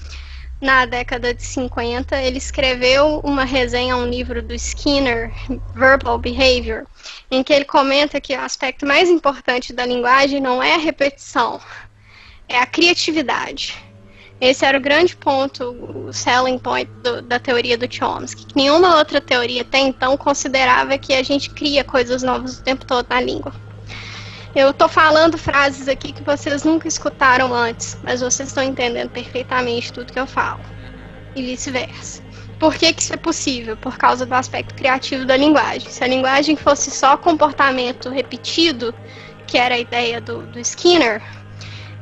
Na 0.61 0.87
década 0.87 1.35
de 1.35 1.43
50, 1.43 2.16
ele 2.23 2.39
escreveu 2.39 3.20
uma 3.23 3.45
resenha 3.45 3.93
a 3.93 3.99
um 3.99 4.07
livro 4.07 4.43
do 4.43 4.55
Skinner, 4.55 5.31
Verbal 5.74 6.19
Behavior, 6.19 6.87
em 7.31 7.43
que 7.43 7.53
ele 7.53 7.66
comenta 7.66 8.20
que 8.23 8.35
o 8.35 8.41
aspecto 8.41 8.87
mais 8.87 9.11
importante 9.11 9.74
da 9.74 9.85
linguagem 9.85 10.41
não 10.41 10.62
é 10.62 10.74
a 10.74 10.78
repetição, 10.78 11.61
é 12.49 12.59
a 12.59 12.65
criatividade. 12.65 13.86
Esse 14.41 14.65
era 14.67 14.77
o 14.77 14.81
grande 14.81 15.17
ponto, 15.17 15.65
o 15.65 16.13
selling 16.13 16.59
point 16.59 16.91
do- 17.03 17.23
da 17.23 17.39
teoria 17.39 17.79
do 17.79 17.93
Chomsky. 17.93 18.47
que 18.47 18.57
Nenhuma 18.57 18.97
outra 18.97 19.21
teoria 19.21 19.63
até 19.63 19.79
então 19.79 20.17
considerava 20.17 20.99
que 20.99 21.15
a 21.15 21.23
gente 21.23 21.51
cria 21.51 21.83
coisas 21.83 22.23
novas 22.23 22.59
o 22.59 22.63
tempo 22.63 22.85
todo 22.85 23.07
na 23.09 23.21
língua. 23.21 23.53
Eu 24.55 24.73
tô 24.73 24.89
falando 24.89 25.37
frases 25.37 25.87
aqui 25.89 26.13
que 26.13 26.23
vocês 26.23 26.65
nunca 26.65 26.89
escutaram 26.89 27.53
antes, 27.55 27.99
mas 28.03 28.21
vocês 28.21 28.49
estão 28.49 28.63
entendendo 28.63 29.11
perfeitamente 29.11 29.93
tudo 29.93 30.13
que 30.13 30.19
eu 30.19 30.27
falo. 30.27 30.61
E 31.35 31.43
vice-versa. 31.43 32.23
Por 32.59 32.75
que, 32.75 32.91
que 32.93 33.03
isso 33.03 33.13
é 33.13 33.19
possível? 33.19 33.77
Por 33.77 33.99
causa 33.99 34.25
do 34.25 34.35
aspecto 34.35 34.75
criativo 34.75 35.27
da 35.27 35.37
linguagem. 35.37 35.91
Se 35.91 36.03
a 36.03 36.07
linguagem 36.07 36.57
fosse 36.57 36.91
só 36.91 37.17
comportamento 37.19 38.09
repetido, 38.09 38.95
que 39.47 39.59
era 39.59 39.75
a 39.75 39.79
ideia 39.79 40.23
do, 40.23 40.47
do 40.47 40.59
Skinner, 40.59 41.23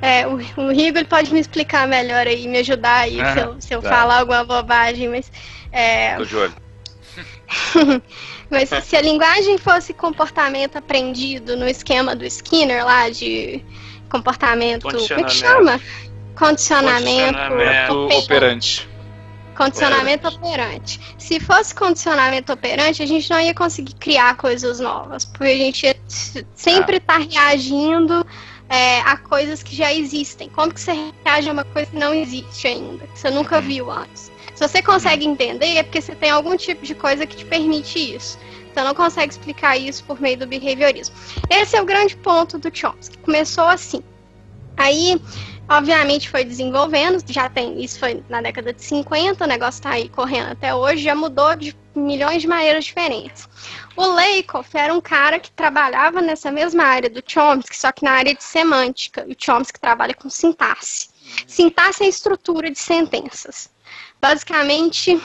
é, 0.03 0.27
o, 0.27 0.35
o 0.35 0.69
Rigo 0.71 0.99
ele 0.99 1.07
pode 1.07 1.33
me 1.33 1.41
explicar 1.41 1.87
melhor 1.89 2.27
aí, 2.27 2.47
me 2.47 2.59
ajudar 2.59 3.01
aí 3.03 3.21
Ah, 3.21 3.33
se 3.33 3.39
eu, 3.41 3.57
se 3.61 3.75
eu 3.75 3.83
tá. 3.83 3.89
falar 3.89 4.21
alguma 4.21 4.45
bobagem, 4.45 5.09
mas. 5.09 5.31
é, 5.73 6.17
Tô 6.17 6.25
de 6.25 6.37
olho. 6.37 6.55
mas 8.51 8.69
se 8.85 8.97
a 8.97 9.01
linguagem 9.01 9.59
fosse 9.59 9.93
comportamento 9.95 10.77
aprendido 10.77 11.57
no 11.57 11.67
esquema 11.69 12.15
do 12.15 12.25
Skinner 12.25 12.85
lá 12.85 13.09
de 13.11 13.65
comportamento. 14.09 14.83
Como 14.83 15.21
é 15.21 15.25
que 15.25 15.31
chama? 15.31 15.81
Condicionamento. 16.37 17.37
Condicionamento 17.39 17.95
ope- 18.05 18.15
Operante. 18.17 18.89
Condicionamento 19.57 20.27
operante. 20.29 21.01
Se 21.17 21.39
fosse 21.39 21.73
condicionamento 21.73 22.53
operante, 22.53 23.03
a 23.03 23.07
gente 23.07 23.31
não 23.31 23.41
ia 23.41 23.55
conseguir 23.55 23.95
criar 23.95 24.37
coisas 24.37 24.81
novas, 24.81 25.25
porque 25.25 25.45
a 25.45 25.57
gente 25.57 25.87
ia 25.87 25.97
sempre 26.57 26.97
estar 26.97 27.19
reagindo 27.21 28.27
é, 28.69 29.01
a 29.01 29.17
coisas 29.17 29.63
que 29.63 29.75
já 29.75 29.93
existem. 29.93 30.49
Como 30.49 30.73
que 30.73 30.81
você 30.81 30.93
reage 31.25 31.49
a 31.49 31.53
uma 31.53 31.65
coisa 31.65 31.91
que 31.91 31.97
não 31.97 32.15
existe 32.15 32.67
ainda, 32.67 33.07
que 33.07 33.19
você 33.19 33.31
nunca 33.31 33.61
viu 33.61 33.91
antes? 33.91 34.33
Se 34.55 34.69
você 34.69 34.83
consegue 34.83 35.27
entender, 35.27 35.77
é 35.77 35.83
porque 35.83 36.01
você 36.01 36.15
tem 36.15 36.31
algum 36.31 36.57
tipo 36.57 36.85
de 36.85 36.95
coisa 36.95 37.27
que 37.27 37.37
te 37.37 37.45
permite 37.45 37.99
isso. 38.15 38.39
Você 38.73 38.83
não 38.83 38.95
consegue 38.95 39.33
explicar 39.33 39.77
isso 39.77 40.03
por 40.05 40.21
meio 40.21 40.39
do 40.39 40.47
behaviorismo. 40.47 41.15
Esse 41.49 41.77
é 41.77 41.83
o 41.83 41.85
grande 41.85 42.17
ponto 42.17 42.59
do 42.59 42.77
Chomsky. 42.77 43.19
Começou 43.19 43.65
assim. 43.65 44.03
Aí, 44.77 45.21
obviamente, 45.69 46.29
foi 46.29 46.45
desenvolvendo, 46.45 47.23
já 47.27 47.49
tem, 47.49 47.83
isso 47.83 47.99
foi 47.99 48.23
na 48.29 48.41
década 48.41 48.73
de 48.73 48.83
50, 48.83 49.45
o 49.45 49.47
negócio 49.47 49.83
tá 49.83 49.91
aí 49.91 50.09
correndo 50.09 50.53
até 50.53 50.75
hoje, 50.75 51.03
já 51.03 51.15
mudou 51.15 51.55
de 51.57 51.77
milhões 51.95 52.43
de 52.43 52.49
maneiras 52.49 52.85
diferentes. 52.85 53.49
O 53.97 54.05
Lakoff 54.07 54.77
era 54.77 54.93
um 54.93 55.01
cara 55.01 55.39
que 55.39 55.51
trabalhava 55.51 56.21
nessa 56.21 56.51
mesma 56.51 56.85
área 56.85 57.09
do 57.09 57.23
Chomsky, 57.25 57.77
só 57.77 57.93
que 57.93 58.05
na 58.05 58.13
área 58.13 58.35
de 58.35 58.43
semântica, 58.43 59.25
e 59.27 59.33
o 59.33 59.37
Chomsky 59.39 59.79
trabalha 59.79 60.15
com 60.15 60.29
sintaxe. 60.29 61.09
Sintaxe 61.47 62.03
é 62.03 62.07
a 62.07 62.09
estrutura 62.11 62.71
de 62.71 62.79
sentenças. 62.79 63.71
Basicamente, 64.21 65.21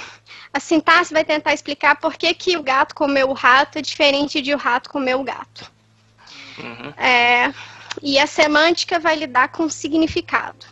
a 0.54 0.60
sintaxe 0.60 1.14
vai 1.14 1.24
tentar 1.24 1.54
explicar 1.54 1.96
por 2.00 2.16
que, 2.16 2.34
que 2.34 2.58
o 2.58 2.64
gato 2.64 2.96
comeu 2.96 3.30
o 3.30 3.34
rato 3.34 3.78
é 3.78 3.82
diferente 3.82 4.42
de 4.42 4.54
o 4.54 4.58
rato 4.58 4.90
comer 4.90 5.16
o 5.16 5.24
gato. 5.24 5.72
Uhum. 6.58 6.94
É, 6.98 7.54
e 8.02 8.18
a 8.20 8.28
semântica 8.28 9.00
vai 9.00 9.16
lidar 9.16 9.50
com 9.50 9.70
significado. 9.70 10.66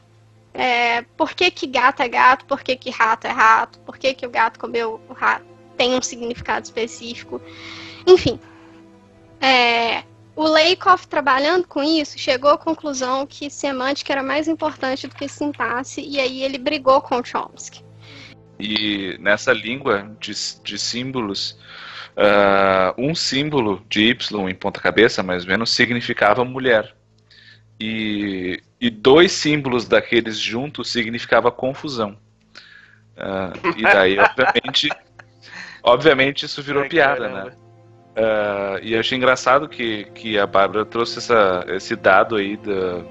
É, 0.54 1.04
por 1.16 1.34
que, 1.34 1.52
que 1.52 1.68
gato 1.68 2.02
é 2.02 2.08
gato, 2.08 2.46
por 2.46 2.64
que, 2.64 2.76
que 2.76 2.90
rato 2.90 3.28
é 3.28 3.32
rato, 3.32 3.80
por 3.82 3.98
que, 3.98 4.14
que 4.14 4.26
o 4.26 4.30
gato 4.30 4.60
comeu 4.60 5.00
o 5.08 5.14
rato 5.14 5.46
tem 5.78 5.94
um 5.94 6.02
significado 6.02 6.66
específico. 6.66 7.40
Enfim. 8.06 8.40
É, 9.40 10.04
o 10.36 10.44
Lakoff, 10.44 11.08
trabalhando 11.08 11.68
com 11.68 11.84
isso, 11.84 12.18
chegou 12.18 12.52
à 12.52 12.58
conclusão 12.58 13.26
que 13.26 13.50
semântica 13.50 14.14
era 14.14 14.24
mais 14.24 14.48
importante 14.48 15.08
do 15.08 15.16
que 15.16 15.28
sintaxe, 15.28 16.02
e 16.02 16.20
aí 16.20 16.44
ele 16.44 16.58
brigou 16.58 17.02
com 17.02 17.20
o 17.20 17.24
Chomsky. 17.24 17.84
E 18.60 19.18
nessa 19.20 19.54
língua 19.54 20.16
de, 20.20 20.34
de 20.64 20.80
símbolos, 20.80 21.58
uh, 22.18 22.94
um 22.98 23.14
símbolo 23.14 23.84
de 23.88 24.10
Y 24.10 24.50
em 24.50 24.56
ponta-cabeça, 24.56 25.22
mais 25.22 25.44
ou 25.44 25.50
menos, 25.50 25.70
significava 25.70 26.44
mulher. 26.44 26.96
E, 27.80 28.62
e 28.82 28.90
dois 28.90 29.32
símbolos 29.32 29.88
daqueles 29.88 30.40
juntos 30.40 30.92
significava 30.92 31.52
confusão. 31.52 32.18
Uh, 33.16 33.78
e 33.78 33.82
daí, 33.82 34.18
obviamente, 34.20 34.90
obviamente 35.84 36.46
isso 36.46 36.62
virou 36.62 36.84
Ai, 36.84 36.90
piada, 36.90 37.30
caramba. 37.30 37.46
né? 37.46 37.52
Uh, 38.18 38.80
e 38.82 38.94
eu 38.94 39.00
achei 39.00 39.16
engraçado 39.16 39.70
que, 39.70 40.06
que 40.16 40.40
a 40.40 40.48
Bárbara 40.48 40.84
trouxe 40.84 41.20
essa, 41.20 41.64
esse 41.68 41.96
dado 41.96 42.36
aí 42.36 42.58
da, 42.58 43.04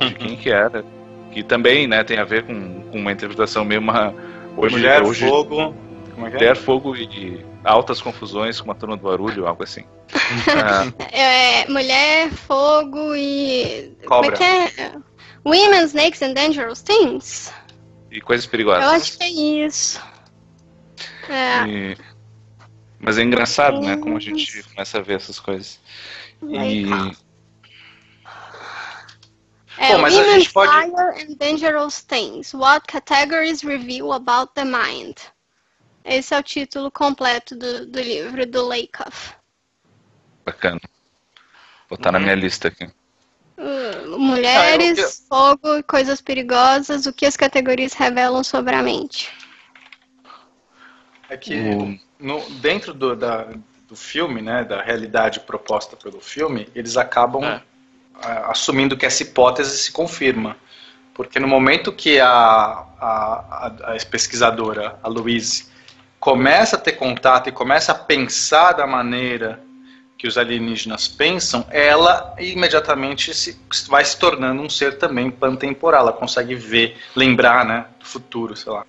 de 0.00 0.14
quem 0.18 0.36
que 0.36 0.50
era. 0.50 0.84
Que 1.30 1.42
também 1.42 1.86
né, 1.86 2.02
tem 2.02 2.18
a 2.18 2.24
ver 2.24 2.44
com, 2.44 2.82
com 2.90 2.98
uma 2.98 3.12
interpretação 3.12 3.64
meio 3.64 3.80
uma. 3.80 4.14
Hoje, 4.56 4.76
Mulher, 4.76 5.02
hoje, 5.02 5.26
fogo. 5.26 5.74
Como 6.14 6.26
é 6.26 6.30
que 6.30 6.36
é? 6.36 6.38
Mulher, 6.38 6.56
fogo 6.56 6.96
e 6.96 7.44
altas 7.64 8.00
confusões 8.00 8.60
com 8.60 8.70
a 8.70 8.74
turma 8.74 8.96
do 8.96 9.02
barulho, 9.02 9.46
algo 9.46 9.64
assim. 9.64 9.84
é, 11.12 11.68
mulher, 11.68 12.30
fogo 12.30 13.14
e. 13.14 13.96
Cobra. 14.06 14.32
Como 14.32 14.44
é 14.44 14.68
que 14.68 14.80
é? 14.80 14.92
Women, 15.44 15.84
Snakes 15.84 16.22
and 16.22 16.34
Dangerous 16.34 16.82
Things. 16.82 17.52
E 18.10 18.20
coisas 18.20 18.46
perigosas. 18.46 18.84
Eu 18.84 18.90
acho 18.90 19.18
que 19.18 19.24
é 19.24 19.28
isso. 19.28 20.00
É. 21.28 21.66
E... 21.66 21.96
Mas 23.00 23.18
é 23.18 23.22
engraçado, 23.22 23.80
né? 23.80 23.96
Como 23.96 24.16
a 24.16 24.20
gente 24.20 24.62
começa 24.62 24.98
a 24.98 25.02
ver 25.02 25.16
essas 25.16 25.40
coisas. 25.40 25.80
E. 26.42 26.86
É, 29.76 29.94
Bom, 29.94 30.02
mas 30.02 30.16
a 30.16 30.22
gente 30.22 30.52
pode... 30.52 30.70
Fire 30.70 30.92
and 30.94 31.34
Dangerous 31.36 32.02
Things. 32.02 32.54
What 32.54 32.86
categories 32.86 33.64
reveal 33.64 34.12
about 34.12 34.52
the 34.54 34.64
mind? 34.64 35.16
Esse 36.04 36.34
é 36.34 36.38
o 36.38 36.42
título 36.42 36.90
completo 36.90 37.56
do, 37.56 37.86
do 37.86 38.00
livro 38.00 38.44
do 38.46 38.66
Lakoff. 38.66 39.32
Bacana. 40.44 40.80
Vou 41.88 41.96
botar 41.96 42.10
uhum. 42.10 42.12
na 42.14 42.20
minha 42.20 42.34
lista 42.34 42.68
aqui. 42.68 42.84
Uh, 43.56 44.18
mulheres, 44.18 44.98
ah, 44.98 45.02
eu... 45.02 45.10
fogo 45.28 45.76
e 45.78 45.82
coisas 45.82 46.20
perigosas. 46.20 47.06
O 47.06 47.12
que 47.12 47.24
as 47.24 47.36
categorias 47.36 47.94
revelam 47.94 48.44
sobre 48.44 48.74
a 48.74 48.82
mente? 48.82 49.32
É 51.30 51.36
que 51.36 51.56
no, 52.18 52.50
dentro 52.60 52.92
do, 52.92 53.16
da, 53.16 53.48
do 53.88 53.96
filme, 53.96 54.42
né, 54.42 54.64
da 54.64 54.82
realidade 54.82 55.40
proposta 55.40 55.96
pelo 55.96 56.20
filme, 56.20 56.68
eles 56.74 56.96
acabam 56.96 57.44
é. 57.44 57.62
assumindo 58.46 58.96
que 58.96 59.06
essa 59.06 59.22
hipótese 59.22 59.78
se 59.78 59.90
confirma. 59.90 60.56
Porque 61.14 61.38
no 61.38 61.46
momento 61.46 61.92
que 61.92 62.18
a, 62.20 62.28
a, 62.28 62.86
a, 63.00 63.66
a 63.94 64.06
pesquisadora, 64.10 64.98
a 65.00 65.08
Louise, 65.08 65.72
começa 66.24 66.76
a 66.76 66.78
ter 66.78 66.92
contato 66.92 67.50
e 67.50 67.52
começa 67.52 67.92
a 67.92 67.94
pensar 67.94 68.72
da 68.72 68.86
maneira 68.86 69.60
que 70.16 70.26
os 70.26 70.38
alienígenas 70.38 71.06
pensam, 71.06 71.66
ela 71.70 72.34
imediatamente 72.38 73.34
se, 73.34 73.60
vai 73.88 74.02
se 74.06 74.18
tornando 74.18 74.62
um 74.62 74.70
ser 74.70 74.96
também 74.96 75.30
pantemporal. 75.30 76.00
Ela 76.00 76.12
consegue 76.14 76.54
ver, 76.54 76.96
lembrar, 77.14 77.66
né, 77.66 77.84
do 78.00 78.06
futuro, 78.06 78.56
sei 78.56 78.72
lá. 78.72 78.86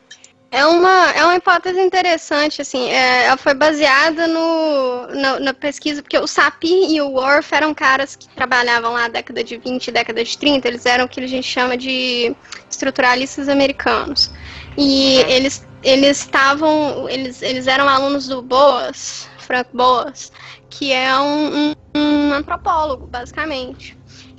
É 0.49 0.65
uma, 0.65 1.11
é 1.11 1.25
uma 1.25 1.35
hipótese 1.35 1.81
interessante, 1.81 2.61
assim, 2.61 2.89
é, 2.89 3.25
ela 3.25 3.35
foi 3.35 3.53
baseada 3.53 4.27
no, 4.29 5.07
no, 5.07 5.39
na 5.41 5.53
pesquisa, 5.53 6.01
porque 6.01 6.17
o 6.17 6.27
Sapir 6.27 6.89
e 6.89 7.01
o 7.01 7.09
Worf 7.09 7.53
eram 7.53 7.73
caras 7.73 8.15
que 8.15 8.29
trabalhavam 8.29 8.93
lá 8.93 9.01
na 9.01 9.07
década 9.09 9.43
de 9.43 9.57
20 9.57 9.91
década 9.91 10.23
de 10.23 10.37
30, 10.37 10.65
eles 10.69 10.85
eram 10.85 11.03
o 11.03 11.09
que 11.09 11.19
a 11.19 11.27
gente 11.27 11.45
chama 11.45 11.75
de 11.75 12.33
estruturalistas 12.71 13.49
americanos. 13.49 14.31
E 14.77 15.17
uhum. 15.17 15.29
eles 15.29 15.67
eles 15.85 16.21
estavam, 16.21 17.07
eles, 17.07 17.43
eles 17.43 17.67
eram 17.67 17.87
alunos 17.87 18.27
do 18.27 18.41
Boas, 18.41 19.29
Frank 19.37 19.69
Boas, 19.71 20.31
que 20.67 20.91
é 20.91 21.15
um, 21.19 21.69
um, 21.69 21.73
um 21.95 22.33
antropólogo, 22.33 23.05
basicamente. 23.05 23.95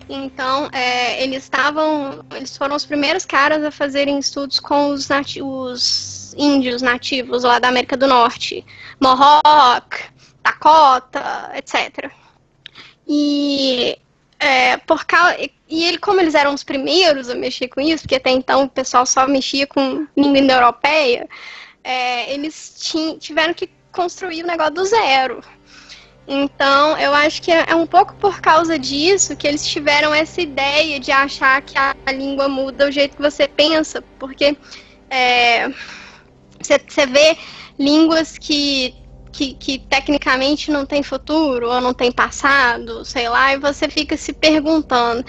Então, 0.08 0.68
é, 0.72 1.22
eles 1.22 1.44
estavam, 1.44 2.24
eles 2.34 2.56
foram 2.56 2.74
os 2.74 2.84
primeiros 2.84 3.24
caras 3.24 3.62
a 3.62 3.70
fazerem 3.70 4.18
estudos 4.18 4.58
com 4.58 4.88
os, 4.88 5.08
nati 5.08 5.40
os 5.40 6.34
índios 6.36 6.82
nativos 6.82 7.44
lá 7.44 7.60
da 7.60 7.68
América 7.68 7.96
do 7.96 8.08
Norte, 8.08 8.66
Mohawk, 9.00 9.98
Dakota, 10.42 11.52
etc. 11.54 12.10
E 13.06 13.96
é, 14.40 14.76
por 14.78 15.04
causa, 15.04 15.36
e 15.68 15.84
ele, 15.84 15.98
como 15.98 16.20
eles 16.20 16.34
eram 16.34 16.54
os 16.54 16.62
primeiros 16.62 17.28
a 17.28 17.34
mexer 17.34 17.68
com 17.68 17.80
isso, 17.80 18.04
porque 18.04 18.16
até 18.16 18.30
então 18.30 18.64
o 18.64 18.68
pessoal 18.68 19.04
só 19.04 19.26
mexia 19.26 19.66
com 19.66 20.06
língua 20.16 20.38
indo-europeia, 20.38 21.28
é, 21.82 22.32
eles 22.32 22.74
tiveram 23.18 23.52
que 23.52 23.68
construir 23.90 24.42
o 24.44 24.46
negócio 24.46 24.74
do 24.74 24.84
zero. 24.84 25.40
Então, 26.28 26.98
eu 26.98 27.14
acho 27.14 27.40
que 27.40 27.52
é, 27.52 27.66
é 27.68 27.74
um 27.74 27.86
pouco 27.86 28.14
por 28.16 28.40
causa 28.40 28.78
disso 28.78 29.36
que 29.36 29.46
eles 29.46 29.66
tiveram 29.66 30.12
essa 30.12 30.40
ideia 30.40 30.98
de 30.98 31.12
achar 31.12 31.62
que 31.62 31.78
a, 31.78 31.94
língua 32.12 32.48
muda 32.48 32.88
o 32.88 32.90
jeito 32.90 33.16
que 33.16 33.22
você 33.22 33.46
pensa, 33.46 34.02
porque 34.18 34.56
você 36.60 37.02
é, 37.02 37.06
vê 37.06 37.38
línguas 37.78 38.36
que, 38.38 38.92
que, 39.30 39.54
que, 39.54 39.78
tecnicamente 39.78 40.70
não 40.70 40.84
tem 40.84 41.02
futuro 41.02 41.70
ou 41.70 41.80
não 41.80 41.94
tem 41.94 42.10
passado, 42.10 43.04
sei 43.04 43.28
lá, 43.28 43.54
e 43.54 43.58
você 43.58 43.88
fica 43.88 44.16
se 44.16 44.32
perguntando. 44.32 45.24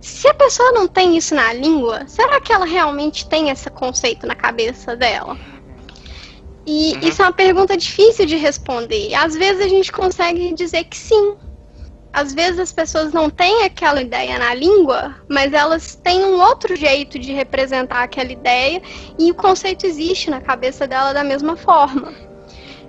Se 0.00 0.26
a 0.28 0.34
pessoa 0.34 0.72
não 0.72 0.88
tem 0.88 1.16
isso 1.16 1.34
na 1.34 1.52
língua, 1.52 2.04
será 2.06 2.40
que 2.40 2.52
ela 2.52 2.64
realmente 2.64 3.28
tem 3.28 3.50
esse 3.50 3.68
conceito 3.68 4.26
na 4.26 4.34
cabeça 4.34 4.96
dela? 4.96 5.36
E 6.66 6.94
uhum. 6.94 7.08
isso 7.08 7.20
é 7.20 7.24
uma 7.26 7.32
pergunta 7.32 7.76
difícil 7.76 8.24
de 8.24 8.36
responder. 8.36 9.14
Às 9.14 9.34
vezes 9.36 9.62
a 9.64 9.68
gente 9.68 9.92
consegue 9.92 10.54
dizer 10.54 10.84
que 10.84 10.96
sim. 10.96 11.36
Às 12.12 12.34
vezes 12.34 12.58
as 12.58 12.72
pessoas 12.72 13.12
não 13.12 13.30
têm 13.30 13.64
aquela 13.64 14.00
ideia 14.00 14.38
na 14.38 14.52
língua, 14.54 15.14
mas 15.28 15.52
elas 15.52 15.94
têm 15.94 16.24
um 16.24 16.40
outro 16.40 16.74
jeito 16.74 17.18
de 17.18 17.32
representar 17.32 18.02
aquela 18.02 18.32
ideia 18.32 18.82
e 19.18 19.30
o 19.30 19.34
conceito 19.34 19.86
existe 19.86 20.28
na 20.28 20.40
cabeça 20.40 20.88
dela 20.88 21.12
da 21.12 21.22
mesma 21.22 21.56
forma. 21.56 22.12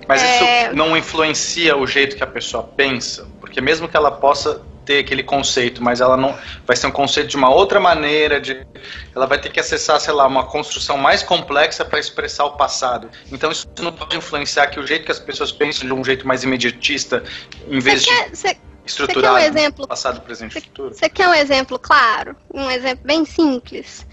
Mas 0.08 0.22
é... 0.22 0.66
isso 0.66 0.76
não 0.76 0.96
influencia 0.96 1.76
o 1.76 1.86
jeito 1.86 2.16
que 2.16 2.24
a 2.24 2.26
pessoa 2.26 2.64
pensa? 2.64 3.26
Porque 3.40 3.60
mesmo 3.60 3.88
que 3.88 3.96
ela 3.96 4.10
possa 4.10 4.60
ter 4.84 4.98
aquele 4.98 5.22
conceito, 5.22 5.82
mas 5.82 6.00
ela 6.00 6.16
não 6.16 6.36
vai 6.66 6.76
ser 6.76 6.86
um 6.86 6.90
conceito 6.90 7.28
de 7.28 7.36
uma 7.36 7.50
outra 7.50 7.80
maneira, 7.80 8.40
de 8.40 8.66
ela 9.14 9.26
vai 9.26 9.40
ter 9.40 9.50
que 9.50 9.60
acessar, 9.60 10.00
sei 10.00 10.12
lá, 10.12 10.26
uma 10.26 10.44
construção 10.44 10.96
mais 10.96 11.22
complexa 11.22 11.84
para 11.84 11.98
expressar 11.98 12.44
o 12.44 12.52
passado. 12.52 13.08
Então 13.30 13.50
isso 13.50 13.68
não 13.80 13.92
pode 13.92 14.16
influenciar 14.16 14.68
que 14.68 14.80
o 14.80 14.86
jeito 14.86 15.04
que 15.04 15.12
as 15.12 15.20
pessoas 15.20 15.52
pensam 15.52 15.86
de 15.86 15.92
um 15.92 16.04
jeito 16.04 16.26
mais 16.26 16.42
imediatista, 16.42 17.22
em 17.68 17.78
vez 17.78 18.02
de 18.02 18.36
cê, 18.36 18.56
estruturar 18.84 19.40
cê 19.40 19.40
um 19.40 19.50
exemplo, 19.50 19.86
passado, 19.86 20.20
presente 20.20 20.58
e 20.58 20.60
futuro. 20.60 20.94
Você 20.94 21.08
quer 21.08 21.28
um 21.28 21.34
exemplo 21.34 21.78
claro, 21.78 22.36
um 22.52 22.70
exemplo 22.70 23.04
bem 23.04 23.24
simples? 23.24 24.06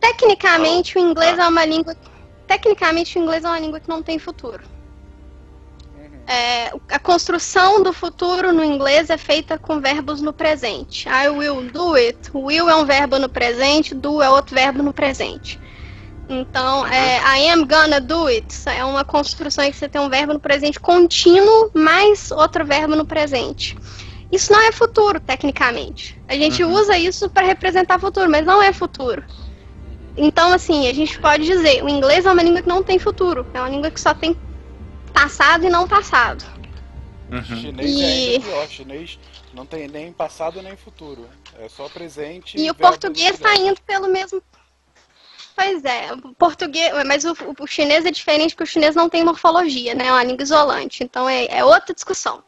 Tecnicamente 0.00 0.98
oh, 0.98 1.00
o 1.00 1.10
inglês 1.10 1.38
ah. 1.38 1.44
é 1.44 1.48
uma 1.48 1.64
língua, 1.64 1.96
tecnicamente 2.46 3.18
o 3.18 3.22
inglês 3.22 3.44
é 3.44 3.48
uma 3.48 3.58
língua 3.58 3.80
que 3.80 3.88
não 3.88 4.02
tem 4.02 4.18
futuro. 4.18 4.73
É, 6.26 6.72
a 6.90 6.98
construção 6.98 7.82
do 7.82 7.92
futuro 7.92 8.52
no 8.52 8.64
inglês 8.64 9.10
é 9.10 9.18
feita 9.18 9.58
com 9.58 9.80
verbos 9.80 10.22
no 10.22 10.32
presente. 10.32 11.06
I 11.08 11.28
will 11.28 11.70
do 11.70 11.94
it. 11.94 12.30
Will 12.32 12.68
é 12.68 12.74
um 12.74 12.86
verbo 12.86 13.18
no 13.18 13.28
presente, 13.28 13.94
do 13.94 14.22
é 14.22 14.30
outro 14.30 14.54
verbo 14.54 14.82
no 14.82 14.92
presente. 14.92 15.60
Então, 16.28 16.86
é, 16.86 17.18
I 17.18 17.50
am 17.50 17.66
gonna 17.66 18.00
do 18.00 18.26
it 18.26 18.46
é 18.66 18.82
uma 18.84 19.04
construção 19.04 19.62
em 19.64 19.70
que 19.70 19.76
você 19.76 19.88
tem 19.88 20.00
um 20.00 20.08
verbo 20.08 20.32
no 20.32 20.40
presente 20.40 20.80
contínuo 20.80 21.70
mais 21.74 22.30
outro 22.30 22.64
verbo 22.64 22.96
no 22.96 23.04
presente. 23.04 23.76
Isso 24.32 24.50
não 24.50 24.60
é 24.62 24.72
futuro, 24.72 25.20
tecnicamente. 25.20 26.18
A 26.26 26.34
gente 26.34 26.64
uhum. 26.64 26.72
usa 26.72 26.96
isso 26.96 27.28
para 27.28 27.46
representar 27.46 27.98
futuro, 27.98 28.30
mas 28.30 28.44
não 28.46 28.62
é 28.62 28.72
futuro. 28.72 29.22
Então, 30.16 30.52
assim, 30.52 30.88
a 30.88 30.94
gente 30.94 31.18
pode 31.20 31.44
dizer, 31.44 31.84
o 31.84 31.88
inglês 31.88 32.24
é 32.24 32.32
uma 32.32 32.42
língua 32.42 32.62
que 32.62 32.68
não 32.68 32.82
tem 32.82 32.98
futuro, 32.98 33.46
é 33.52 33.60
uma 33.60 33.68
língua 33.68 33.90
que 33.90 34.00
só 34.00 34.14
tem 34.14 34.36
passado 35.14 35.64
e 35.64 35.70
não 35.70 35.88
passado. 35.88 36.44
Uhum. 37.30 37.42
Chinês 37.42 37.90
e... 37.90 38.02
é 38.02 38.06
ainda 38.06 38.46
pior. 38.46 38.68
Chinês 38.68 39.18
não 39.54 39.64
tem 39.64 39.88
nem 39.88 40.12
passado 40.12 40.60
nem 40.60 40.76
futuro. 40.76 41.28
É 41.58 41.68
só 41.68 41.88
presente. 41.88 42.58
E, 42.58 42.66
e 42.66 42.70
o 42.70 42.74
português 42.74 43.34
está 43.34 43.54
indo 43.54 43.80
pelo 43.82 44.08
mesmo. 44.08 44.42
Pois 45.56 45.84
é, 45.84 46.12
o 46.12 46.34
português, 46.34 46.92
mas 47.06 47.24
o, 47.24 47.32
o, 47.60 47.66
chinês 47.66 48.04
é 48.04 48.10
diferente 48.10 48.56
porque 48.56 48.64
o 48.64 48.72
chinês 48.72 48.96
não 48.96 49.08
tem 49.08 49.24
morfologia, 49.24 49.94
né? 49.94 50.08
É 50.08 50.10
uma 50.10 50.24
língua 50.24 50.42
isolante. 50.42 51.04
Então 51.04 51.28
é, 51.28 51.46
é 51.46 51.64
outra 51.64 51.94
discussão. 51.94 52.42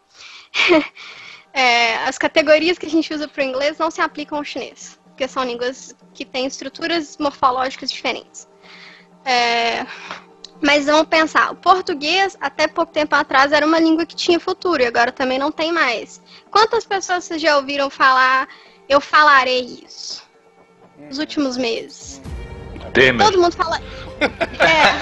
é, 1.54 1.98
as 1.98 2.18
categorias 2.18 2.76
que 2.78 2.86
a 2.86 2.90
gente 2.90 3.14
usa 3.14 3.28
para 3.28 3.42
o 3.42 3.46
inglês 3.46 3.78
não 3.78 3.90
se 3.90 4.00
aplicam 4.00 4.38
ao 4.38 4.44
chinês. 4.44 4.98
porque 5.06 5.28
são 5.28 5.44
línguas 5.44 5.94
que 6.12 6.24
têm 6.24 6.46
estruturas 6.46 7.16
morfológicas 7.16 7.90
diferentes. 7.90 8.48
É, 9.24 9.86
mas 10.60 10.86
vamos 10.86 11.06
pensar, 11.08 11.52
o 11.52 11.56
português 11.56 12.36
até 12.40 12.66
pouco 12.66 12.92
tempo 12.92 13.14
atrás 13.14 13.52
era 13.52 13.66
uma 13.66 13.78
língua 13.78 14.06
que 14.06 14.16
tinha 14.16 14.40
futuro 14.40 14.82
e 14.82 14.86
agora 14.86 15.12
também 15.12 15.38
não 15.38 15.52
tem 15.52 15.72
mais. 15.72 16.20
Quantas 16.50 16.84
pessoas 16.84 17.24
vocês 17.24 17.42
já 17.42 17.56
ouviram 17.56 17.90
falar 17.90 18.48
eu 18.88 19.00
falarei 19.00 19.84
isso? 19.86 20.24
Nos 20.98 21.18
últimos 21.18 21.56
meses. 21.56 22.20
Temer. 22.92 23.26
Todo 23.26 23.40
mundo 23.40 23.54
fala. 23.54 23.80
É. 24.58 24.96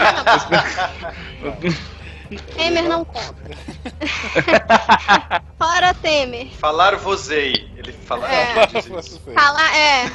Temer 2.56 2.84
não 2.84 3.04
conta. 3.04 3.36
Fora 5.56 5.94
Temer. 5.94 6.50
Falar 6.54 6.96
vosei. 6.96 7.70
Ele 7.76 7.92
fala. 7.92 8.28
É. 8.28 8.66
Falar, 9.32 9.76
é. 9.76 10.10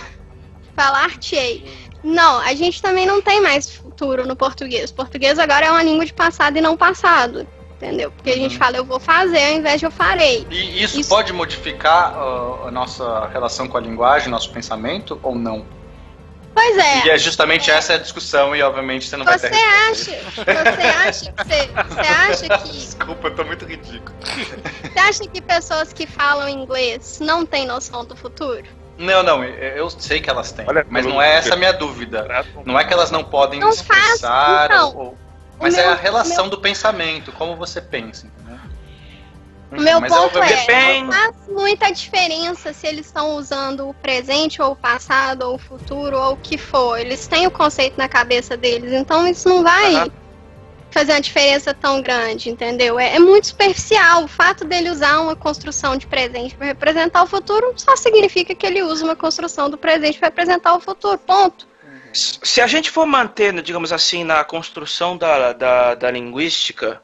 Falar-te-ei. 0.76 1.66
Não, 2.04 2.40
a 2.40 2.54
gente 2.56 2.82
também 2.82 3.06
não 3.06 3.22
tem 3.22 3.42
mais 3.42 3.82
futuro 4.00 4.26
no 4.26 4.36
português. 4.36 4.90
O 4.92 4.94
português 4.94 5.38
agora 5.38 5.66
é 5.66 5.72
uma 5.72 5.84
língua 5.84 6.06
de 6.06 6.14
passado 6.14 6.58
e 6.58 6.62
não 6.62 6.78
passado. 6.78 7.46
Entendeu? 7.76 8.12
Porque 8.12 8.32
a 8.32 8.36
gente 8.36 8.58
fala 8.58 8.78
eu 8.78 8.84
vou 8.84 9.00
fazer 9.00 9.42
ao 9.42 9.54
invés 9.54 9.80
de 9.80 9.86
eu 9.86 9.92
farei. 9.92 10.46
E 10.50 10.84
isso, 10.84 11.00
isso... 11.00 11.10
pode 11.10 11.32
modificar 11.32 12.14
uh, 12.18 12.68
a 12.68 12.72
nossa 12.72 13.28
relação 13.28 13.68
com 13.68 13.78
a 13.78 13.82
linguagem, 13.82 14.30
nosso 14.30 14.52
pensamento 14.52 15.18
ou 15.24 15.34
não? 15.36 15.66
Pois 16.54 16.78
é. 16.78 17.06
E 17.06 17.10
é 17.10 17.18
justamente 17.18 17.72
é. 17.72 17.76
essa 17.76 17.94
a 17.94 17.98
discussão 17.98 18.54
e 18.54 18.62
obviamente 18.62 19.08
você 19.08 19.16
não 19.16 19.24
você 19.24 19.38
vai 19.38 19.50
ter 19.50 19.66
acha, 19.66 20.12
Você 20.36 20.88
acha 20.88 21.32
que 21.32 21.44
você, 21.44 21.68
você 21.88 22.00
acha 22.00 22.58
que 22.58 22.70
Desculpa, 22.70 23.28
eu 23.28 23.36
tô 23.36 23.44
muito 23.46 23.66
ridículo. 23.66 24.18
Você 24.84 25.00
acha 25.00 25.28
que 25.28 25.42
pessoas 25.42 25.94
que 25.94 26.06
falam 26.06 26.50
inglês 26.50 27.20
não 27.22 27.46
têm 27.46 27.66
noção 27.66 28.04
do 28.04 28.16
futuro? 28.16 28.66
Não, 29.00 29.24
não, 29.24 29.44
eu 29.44 29.90
sei 29.90 30.20
que 30.20 30.30
elas 30.30 30.52
têm, 30.52 30.66
Olha, 30.68 30.86
mas 30.90 31.06
não 31.06 31.22
é 31.22 31.36
essa 31.36 31.54
a 31.54 31.58
minha 31.58 31.72
dúvida. 31.72 32.28
Não 32.66 32.78
é 32.78 32.84
que 32.84 32.94
elas 32.94 33.10
não 33.10 33.24
podem 33.24 33.60
não 33.60 33.70
expressar 33.70 34.66
então, 34.66 34.94
ou, 34.96 35.18
mas 35.58 35.78
é 35.78 35.82
meu, 35.82 35.90
é 35.90 35.94
a 35.94 35.96
relação 35.96 36.46
meu... 36.46 36.52
do 36.52 36.62
pensamento, 36.62 37.32
como 37.32 37.56
você 37.56 37.82
pensa, 37.82 38.28
entendeu? 38.28 38.60
O 39.72 39.80
meu 39.80 40.02
Mas 40.02 40.12
ponto 40.12 40.40
é, 40.40 41.02
não 41.02 41.12
faz 41.12 41.36
muita 41.48 41.92
diferença 41.92 42.74
se 42.74 42.88
eles 42.88 43.06
estão 43.06 43.36
usando 43.36 43.88
o 43.88 43.94
presente 43.94 44.60
ou 44.62 44.72
o 44.72 44.76
passado 44.76 45.44
ou 45.44 45.56
o 45.56 45.60
futuro 45.60 46.18
ou 46.18 46.34
o 46.34 46.38
que 46.38 46.58
for. 46.58 47.00
Eles 47.00 47.28
têm 47.28 47.46
o 47.46 47.52
conceito 47.52 47.96
na 47.96 48.10
cabeça 48.10 48.58
deles, 48.58 48.92
então 48.92 49.28
isso 49.28 49.48
não 49.48 49.62
vai 49.62 49.94
uhum. 49.94 50.12
Fazer 50.92 51.14
uma 51.14 51.22
diferença 51.22 51.74
tão 51.74 52.02
grande, 52.02 52.50
entendeu? 52.50 53.00
É, 53.00 53.16
é, 53.16 53.20
muito 53.20 53.48
superficial. 53.48 54.24
O 54.24 54.28
fato 54.28 54.66
dele 54.66 54.90
usar 54.90 55.20
uma 55.20 55.36
construção 55.36 55.96
de 55.98 56.08
presente 56.08 56.56
para 56.56 56.68
representar 56.68 57.24
o 57.24 57.28
futuro 57.28 57.74
só 57.76 57.96
significa 57.96 58.56
que 58.56 58.66
ele 58.66 58.82
usa 58.82 59.04
uma 59.04 59.16
construção 59.16 59.70
do 59.70 59.78
presente 59.78 60.18
para 60.18 60.28
representar 60.28 60.76
o 60.76 60.80
futuro. 60.80 61.18
Ponto. 61.20 61.68
Se 62.12 62.60
a 62.60 62.68
gente 62.68 62.90
for 62.90 63.06
manter, 63.06 63.54
digamos 63.62 63.94
assim, 63.94 64.24
na 64.24 64.44
construção 64.44 65.16
da, 65.16 65.54
da, 65.54 65.96
da 65.96 66.12
linguística, 66.12 67.02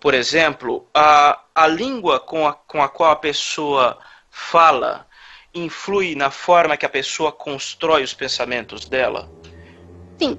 por 0.00 0.14
exemplo, 0.14 0.86
a, 0.94 1.40
a 1.54 1.66
língua 1.66 2.18
com 2.18 2.46
a, 2.46 2.54
com 2.54 2.82
a 2.82 2.88
qual 2.88 3.10
a 3.10 3.16
pessoa 3.16 3.98
fala 4.30 5.06
influi 5.54 6.14
na 6.14 6.30
forma 6.30 6.76
que 6.76 6.86
a 6.86 6.88
pessoa 6.88 7.32
constrói 7.32 8.02
os 8.02 8.14
pensamentos 8.14 8.86
dela? 8.86 9.30
Sim. 10.18 10.38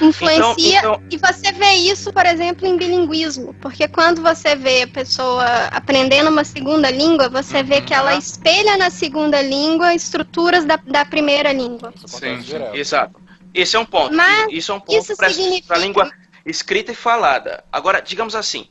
Influencia. 0.00 0.78
Então, 0.78 0.94
então... 0.94 1.02
E 1.10 1.16
você 1.16 1.52
vê 1.52 1.72
isso, 1.72 2.12
por 2.12 2.26
exemplo, 2.26 2.66
em 2.66 2.76
bilinguismo. 2.76 3.54
Porque 3.54 3.88
quando 3.88 4.22
você 4.22 4.54
vê 4.54 4.82
a 4.82 4.88
pessoa 4.88 5.44
aprendendo 5.70 6.30
uma 6.30 6.44
segunda 6.44 6.90
língua, 6.90 7.28
você 7.28 7.62
vê 7.62 7.80
que 7.80 7.94
ela 7.94 8.12
uhum. 8.12 8.18
espelha 8.18 8.76
na 8.76 8.90
segunda 8.90 9.40
língua 9.40 9.94
estruturas 9.94 10.64
da, 10.64 10.76
da 10.76 11.04
primeira 11.04 11.52
língua. 11.52 11.92
Sim, 12.06 12.38
exato. 12.74 13.20
Esse 13.54 13.76
é 13.76 13.78
um 13.78 13.86
ponto. 13.86 14.14
Mas 14.14 14.52
isso 14.52 14.72
é 14.72 14.74
um 14.74 14.80
ponto 14.80 15.16
para 15.16 15.30
significa... 15.30 15.74
a 15.74 15.78
língua 15.78 16.10
escrita 16.44 16.92
e 16.92 16.94
falada. 16.94 17.64
Agora, 17.72 18.00
digamos 18.00 18.34
assim, 18.34 18.68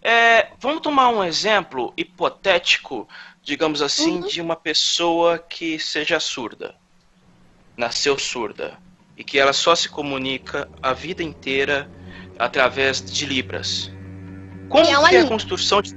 é, 0.00 0.48
vamos 0.60 0.80
tomar 0.80 1.08
um 1.08 1.24
exemplo 1.24 1.92
hipotético, 1.96 3.08
digamos 3.42 3.82
assim, 3.82 4.20
uhum. 4.20 4.28
de 4.28 4.40
uma 4.40 4.54
pessoa 4.54 5.38
que 5.38 5.78
seja 5.78 6.20
surda, 6.20 6.76
nasceu 7.76 8.16
surda, 8.18 8.78
e 9.18 9.24
que 9.24 9.38
ela 9.38 9.52
só 9.52 9.74
se 9.74 9.88
comunica 9.88 10.68
a 10.80 10.92
vida 10.92 11.22
inteira 11.22 11.90
através 12.38 13.04
de 13.04 13.26
libras. 13.26 13.90
Como 14.68 14.86
que 14.86 14.92
é, 14.92 15.08
que 15.08 15.16
é 15.16 15.20
a 15.20 15.26
construção 15.26 15.82
de, 15.82 15.96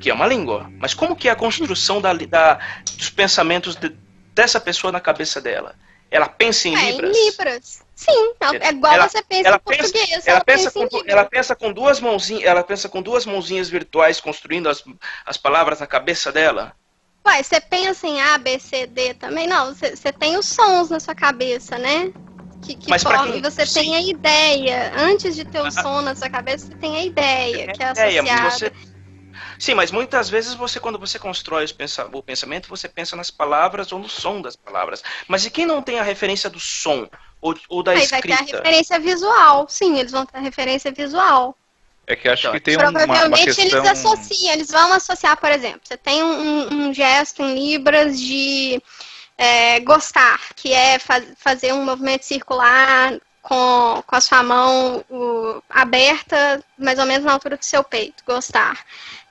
que 0.00 0.08
é 0.08 0.14
uma 0.14 0.26
língua, 0.26 0.70
mas 0.78 0.94
como 0.94 1.16
que 1.16 1.28
é 1.28 1.32
a 1.32 1.36
construção 1.36 2.00
da, 2.00 2.12
da 2.12 2.60
dos 2.96 3.10
pensamentos 3.10 3.74
de, 3.74 3.92
dessa 4.32 4.60
pessoa 4.60 4.92
na 4.92 5.00
cabeça 5.00 5.40
dela? 5.40 5.74
Ela 6.08 6.28
pensa 6.28 6.68
em 6.68 6.76
é, 6.76 6.90
libras? 6.92 7.16
Em 7.16 7.30
libras. 7.30 7.82
Sim, 7.94 8.34
é 8.60 8.68
igual 8.68 8.92
ela, 8.92 9.08
você 9.08 9.22
pensa 9.22 9.48
ela 9.48 9.56
em 9.56 9.60
português. 9.60 9.92
Pensa, 9.92 10.30
ela, 10.30 10.36
ela, 10.36 10.44
pensa, 10.44 10.70
pensa 10.70 10.88
com, 10.88 11.02
ela 11.06 11.24
pensa 11.24 11.56
com 11.56 11.72
duas 11.72 12.00
mãozinhas, 12.00 12.44
ela 12.44 12.62
pensa 12.62 12.88
com 12.88 13.02
duas 13.02 13.24
mãozinhas 13.24 13.70
virtuais 13.70 14.20
construindo 14.20 14.68
as, 14.68 14.84
as 15.24 15.36
palavras 15.36 15.80
na 15.80 15.86
cabeça 15.86 16.30
dela. 16.30 16.76
Ué, 17.26 17.42
você 17.42 17.60
pensa 17.60 18.06
em 18.06 18.20
A, 18.20 18.36
B, 18.36 18.58
C, 18.58 18.86
D 18.86 19.14
também? 19.14 19.46
Não, 19.46 19.74
você, 19.74 19.96
você 19.96 20.12
tem 20.12 20.36
os 20.36 20.46
sons 20.46 20.90
na 20.90 21.00
sua 21.00 21.14
cabeça, 21.14 21.78
né? 21.78 22.12
Que, 22.62 22.76
que 22.76 22.88
Mas 22.88 23.02
forma, 23.02 23.32
quem... 23.32 23.42
você 23.42 23.66
Sim. 23.66 23.80
tem 23.80 23.96
a 23.96 24.02
ideia. 24.02 24.92
Antes 24.96 25.34
de 25.34 25.44
ter 25.44 25.60
o 25.60 25.70
som 25.70 26.00
na 26.00 26.14
sua 26.14 26.30
cabeça, 26.30 26.66
você 26.66 26.74
tem 26.76 26.96
a 26.96 27.04
ideia, 27.04 27.72
que 27.72 27.82
é 27.82 27.86
associada. 27.86 28.50
Você 28.50 28.72
Sim, 29.62 29.74
mas 29.74 29.92
muitas 29.92 30.28
vezes 30.28 30.54
você, 30.54 30.80
quando 30.80 30.98
você 30.98 31.20
constrói 31.20 31.64
o 32.12 32.22
pensamento, 32.22 32.68
você 32.68 32.88
pensa 32.88 33.14
nas 33.14 33.30
palavras 33.30 33.92
ou 33.92 33.98
no 34.00 34.08
som 34.08 34.40
das 34.40 34.56
palavras. 34.56 35.04
Mas 35.28 35.46
e 35.46 35.50
quem 35.50 35.64
não 35.64 35.80
tem 35.80 36.00
a 36.00 36.02
referência 36.02 36.50
do 36.50 36.58
som 36.58 37.08
ou, 37.40 37.54
ou 37.68 37.80
da 37.80 37.92
Aí 37.92 38.02
escrita? 38.02 38.28
Vai 38.28 38.44
ter 38.44 38.54
a 38.54 38.58
referência 38.58 38.98
visual. 38.98 39.66
Sim, 39.68 39.98
eles 40.00 40.10
vão 40.10 40.26
ter 40.26 40.38
a 40.38 40.40
referência 40.40 40.90
visual. 40.90 41.56
É 42.06 42.16
que 42.16 42.28
acho 42.28 42.50
que 42.50 42.58
tem 42.58 42.76
Provavelmente 42.76 43.26
uma, 43.28 43.38
questão... 43.38 43.64
eles 43.64 43.88
associam, 43.88 44.52
eles 44.52 44.68
vão 44.68 44.92
associar, 44.92 45.36
por 45.36 45.52
exemplo, 45.52 45.80
você 45.84 45.96
tem 45.96 46.22
um, 46.24 46.88
um 46.88 46.92
gesto 46.92 47.42
em 47.42 47.54
Libras 47.54 48.20
de 48.20 48.82
é, 49.42 49.80
gostar, 49.80 50.38
que 50.54 50.72
é 50.72 51.00
faz, 51.00 51.26
fazer 51.36 51.72
um 51.72 51.84
movimento 51.84 52.24
circular 52.24 53.18
com, 53.42 54.00
com 54.06 54.14
a 54.14 54.20
sua 54.20 54.40
mão 54.40 55.04
o, 55.10 55.60
aberta, 55.68 56.62
mais 56.78 56.96
ou 57.00 57.06
menos 57.06 57.24
na 57.24 57.32
altura 57.32 57.56
do 57.56 57.64
seu 57.64 57.82
peito, 57.82 58.22
gostar. 58.24 58.78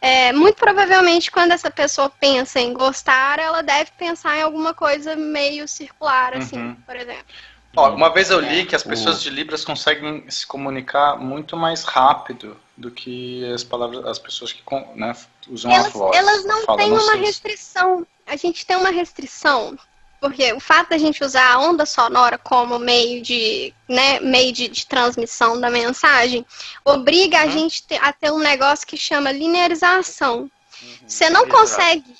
É, 0.01 0.33
muito 0.33 0.57
provavelmente, 0.57 1.31
quando 1.31 1.53
essa 1.53 1.71
pessoa 1.71 2.09
pensa 2.09 2.59
em 2.59 2.73
gostar, 2.73 3.39
ela 3.39 3.63
deve 3.63 3.91
pensar 3.97 4.37
em 4.37 4.41
alguma 4.41 4.73
coisa 4.73 5.15
meio 5.15 5.65
circular, 5.65 6.35
assim, 6.35 6.57
uhum. 6.57 6.75
por 6.85 6.97
exemplo. 6.97 7.33
Ó, 7.77 7.89
uma 7.91 8.09
vez 8.09 8.29
eu 8.29 8.41
li 8.41 8.65
que 8.65 8.75
as 8.75 8.83
pessoas 8.83 9.21
de 9.21 9.29
Libras 9.29 9.63
conseguem 9.63 10.29
se 10.29 10.45
comunicar 10.45 11.17
muito 11.17 11.55
mais 11.55 11.85
rápido 11.85 12.57
do 12.75 12.91
que 12.91 13.49
as 13.53 13.63
palavras, 13.63 14.05
as 14.05 14.19
pessoas 14.19 14.51
que 14.51 14.61
né, 14.93 15.15
usam 15.47 15.71
elas, 15.71 15.85
a 15.85 15.89
voz. 15.89 16.17
Elas 16.17 16.43
não 16.43 16.65
têm 16.75 16.91
uma 16.91 17.15
restrição. 17.15 18.05
A 18.27 18.35
gente 18.35 18.65
tem 18.65 18.75
uma 18.75 18.89
restrição 18.89 19.77
porque 20.21 20.53
o 20.53 20.59
fato 20.59 20.91
da 20.91 20.99
gente 20.99 21.23
usar 21.23 21.51
a 21.51 21.59
onda 21.59 21.83
sonora 21.83 22.37
como 22.37 22.77
meio 22.77 23.23
de, 23.23 23.73
né, 23.89 24.19
meio 24.19 24.53
de, 24.53 24.67
de 24.67 24.85
transmissão 24.85 25.59
da 25.59 25.67
mensagem 25.67 26.45
obriga 26.85 27.37
uhum. 27.37 27.43
a 27.43 27.47
gente 27.47 27.83
a 27.99 28.13
ter 28.13 28.31
um 28.31 28.37
negócio 28.37 28.85
que 28.85 28.95
chama 28.95 29.31
linearização. 29.31 30.41
Uhum. 30.41 30.97
Você 31.07 31.27
não 31.27 31.41
Exato. 31.41 31.57
consegue 31.57 32.15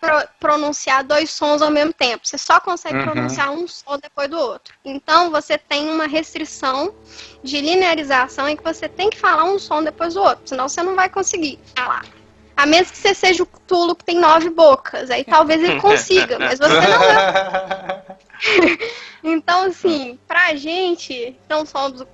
pro, 0.00 0.28
pronunciar 0.38 1.02
dois 1.02 1.32
sons 1.32 1.62
ao 1.62 1.70
mesmo 1.70 1.92
tempo. 1.92 2.24
Você 2.24 2.38
só 2.38 2.60
consegue 2.60 2.98
uhum. 2.98 3.10
pronunciar 3.10 3.50
um 3.50 3.66
som 3.66 3.98
depois 3.98 4.30
do 4.30 4.38
outro. 4.38 4.72
Então 4.84 5.32
você 5.32 5.58
tem 5.58 5.90
uma 5.90 6.06
restrição 6.06 6.94
de 7.42 7.60
linearização 7.60 8.48
em 8.48 8.56
que 8.56 8.62
você 8.62 8.88
tem 8.88 9.10
que 9.10 9.18
falar 9.18 9.42
um 9.42 9.58
som 9.58 9.82
depois 9.82 10.14
do 10.14 10.22
outro, 10.22 10.46
senão 10.46 10.68
você 10.68 10.80
não 10.80 10.94
vai 10.94 11.08
conseguir 11.08 11.58
falar. 11.74 12.04
A 12.62 12.66
menos 12.66 12.92
que 12.92 12.96
você 12.96 13.12
seja 13.12 13.42
o 13.42 13.46
Cthulhu 13.46 13.96
que 13.96 14.04
tem 14.04 14.20
nove 14.20 14.48
bocas. 14.48 15.10
Aí 15.10 15.24
talvez 15.24 15.60
ele 15.60 15.80
consiga, 15.82 16.38
mas 16.38 16.60
você 16.60 16.80
não 16.80 17.02
é. 17.02 18.04
então, 19.24 19.64
assim, 19.64 20.16
pra 20.28 20.54
gente, 20.54 21.36
não 21.48 21.66
somos 21.66 22.02
o 22.02 22.06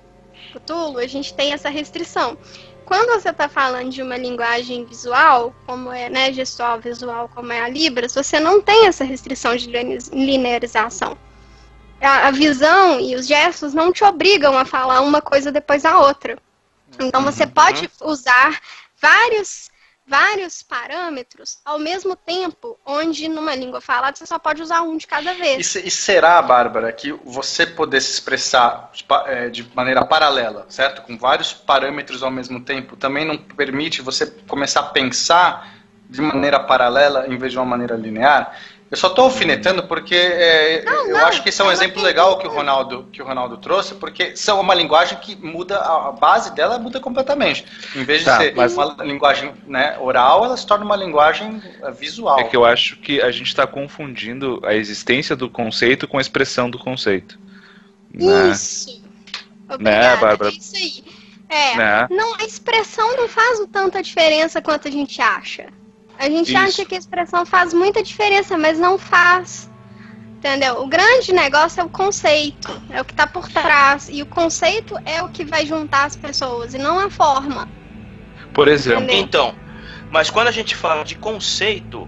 Cthulhu, 0.51 0.97
a 0.97 1.05
gente 1.05 1.35
tem 1.35 1.53
essa 1.53 1.69
restrição. 1.69 2.35
Quando 2.83 3.21
você 3.21 3.29
está 3.29 3.47
falando 3.47 3.91
de 3.91 4.01
uma 4.01 4.17
linguagem 4.17 4.85
visual, 4.85 5.53
como 5.67 5.91
é, 5.91 6.09
né, 6.09 6.33
gestual 6.33 6.79
visual, 6.79 7.29
como 7.29 7.53
é 7.53 7.61
a 7.61 7.69
Libras, 7.69 8.15
você 8.15 8.39
não 8.39 8.59
tem 8.59 8.87
essa 8.87 9.03
restrição 9.03 9.55
de 9.55 9.69
linearização. 9.69 11.15
A, 12.01 12.29
a 12.29 12.31
visão 12.31 12.99
e 12.99 13.13
os 13.13 13.27
gestos 13.27 13.75
não 13.75 13.93
te 13.93 14.03
obrigam 14.03 14.57
a 14.57 14.65
falar 14.65 15.01
uma 15.01 15.21
coisa 15.21 15.51
depois 15.51 15.83
da 15.83 15.99
outra. 15.99 16.39
Então 16.99 17.21
você 17.21 17.43
uhum. 17.43 17.51
pode 17.51 17.87
usar 18.01 18.59
vários 18.99 19.68
vários 20.09 20.63
parâmetros 20.63 21.59
ao 21.63 21.77
mesmo 21.77 22.15
tempo, 22.15 22.77
onde 22.83 23.29
numa 23.29 23.53
língua 23.53 23.79
falada 23.79 24.17
você 24.17 24.25
só 24.25 24.39
pode 24.39 24.59
usar 24.61 24.81
um 24.81 24.97
de 24.97 25.05
cada 25.05 25.35
vez. 25.35 25.75
E, 25.75 25.87
e 25.87 25.91
será, 25.91 26.41
Bárbara, 26.41 26.91
que 26.91 27.11
você 27.23 27.67
poder 27.67 28.01
se 28.01 28.13
expressar 28.13 28.91
é, 29.27 29.49
de 29.49 29.69
maneira 29.75 30.03
paralela, 30.03 30.65
certo? 30.67 31.03
Com 31.03 31.15
vários 31.15 31.53
parâmetros 31.53 32.23
ao 32.23 32.31
mesmo 32.31 32.59
tempo, 32.59 32.97
também 32.97 33.23
não 33.23 33.37
permite 33.37 34.01
você 34.01 34.25
começar 34.47 34.79
a 34.79 34.83
pensar 34.83 35.75
de 36.09 36.21
maneira 36.21 36.59
paralela 36.59 37.27
em 37.27 37.37
vez 37.37 37.51
de 37.51 37.59
uma 37.59 37.65
maneira 37.65 37.95
linear? 37.95 38.57
Eu 38.91 38.97
só 38.97 39.07
tô 39.09 39.21
alfinetando 39.21 39.83
porque 39.83 40.15
é, 40.15 40.83
Não, 40.83 41.07
eu 41.07 41.13
não, 41.17 41.25
acho 41.27 41.43
que 41.43 41.49
esse 41.49 41.61
é 41.61 41.63
um 41.65 41.71
exemplo 41.71 42.01
legal 42.01 42.39
que- 42.39 42.47
o 42.47 42.49
Ronaldo 42.49 43.07
que 43.11 43.21
o 43.21 43.25
Ronaldo 43.25 43.57
trouxe, 43.57 43.93
porque 43.93 44.35
são 44.35 44.59
uma 44.59 44.73
linguagem 44.73 45.17
que 45.19 45.35
muda 45.35 45.77
a 45.77 46.11
base 46.11 46.55
dela 46.55 46.79
muda 46.79 46.99
completamente. 46.99 47.63
Em 47.95 48.03
vez 48.03 48.19
de 48.21 48.25
Tá, 48.25 48.37
ser 48.37 48.55
mas- 48.55 48.73
uma 48.73 48.95
linguagem 49.03 49.53
né, 49.67 49.95
oral, 49.99 50.43
ela 50.43 50.57
se 50.57 50.65
torna 50.65 50.83
uma 50.83 50.95
linguagem 50.95 51.61
eh, 51.83 51.91
visual. 51.91 52.39
É 52.39 52.43
que 52.45 52.57
eu 52.57 52.65
acho 52.65 52.95
que 52.97 53.21
a 53.21 53.29
gente 53.31 53.47
está 53.49 53.67
confundindo 53.67 54.59
a 54.65 54.73
existência 54.73 55.35
do 55.35 55.49
conceito 55.49 56.07
com 56.07 56.17
a 56.17 56.21
expressão 56.21 56.67
do 56.67 56.79
conceito. 56.79 57.37
Né? 58.11 58.49
Isso. 58.49 59.03
Obrigada, 59.69 60.15
Né, 60.15 60.17
Bárbara? 60.17 60.49
é 60.49 60.53
isso 60.53 60.75
aí. 60.75 61.03
É, 61.47 61.75
Né? 61.77 62.07
não, 62.09 62.35
a 62.39 62.43
expressão 62.43 63.15
não 63.17 63.27
faz 63.27 63.59
tanta 63.71 64.01
diferença 64.01 64.59
quanto 64.63 64.87
a 64.87 64.91
gente 64.91 65.21
acha. 65.21 65.67
A 66.19 66.29
gente 66.29 66.49
Isso. 66.49 66.57
acha 66.57 66.85
que 66.85 66.95
a 66.95 66.97
expressão 66.97 67.45
faz 67.45 67.73
muita 67.73 68.03
diferença, 68.03 68.57
mas 68.57 68.77
não 68.77 68.97
faz. 68.97 69.69
Entendeu? 70.37 70.81
O 70.81 70.87
grande 70.87 71.31
negócio 71.31 71.79
é 71.79 71.83
o 71.83 71.89
conceito, 71.89 72.69
é 72.89 73.01
o 73.01 73.05
que 73.05 73.13
tá 73.13 73.25
por 73.25 73.47
trás. 73.47 74.09
E 74.11 74.21
o 74.21 74.25
conceito 74.25 74.95
é 75.05 75.23
o 75.23 75.29
que 75.29 75.45
vai 75.45 75.65
juntar 75.65 76.03
as 76.03 76.17
pessoas, 76.17 76.73
e 76.73 76.77
não 76.77 76.99
a 76.99 77.09
forma. 77.09 77.69
Por 78.53 78.67
exemplo, 78.67 79.03
Entendeu? 79.03 79.23
Então, 79.23 79.55
mas 80.11 80.29
quando 80.29 80.49
a 80.49 80.51
gente 80.51 80.75
fala 80.75 81.05
de 81.05 81.15
conceito, 81.15 82.05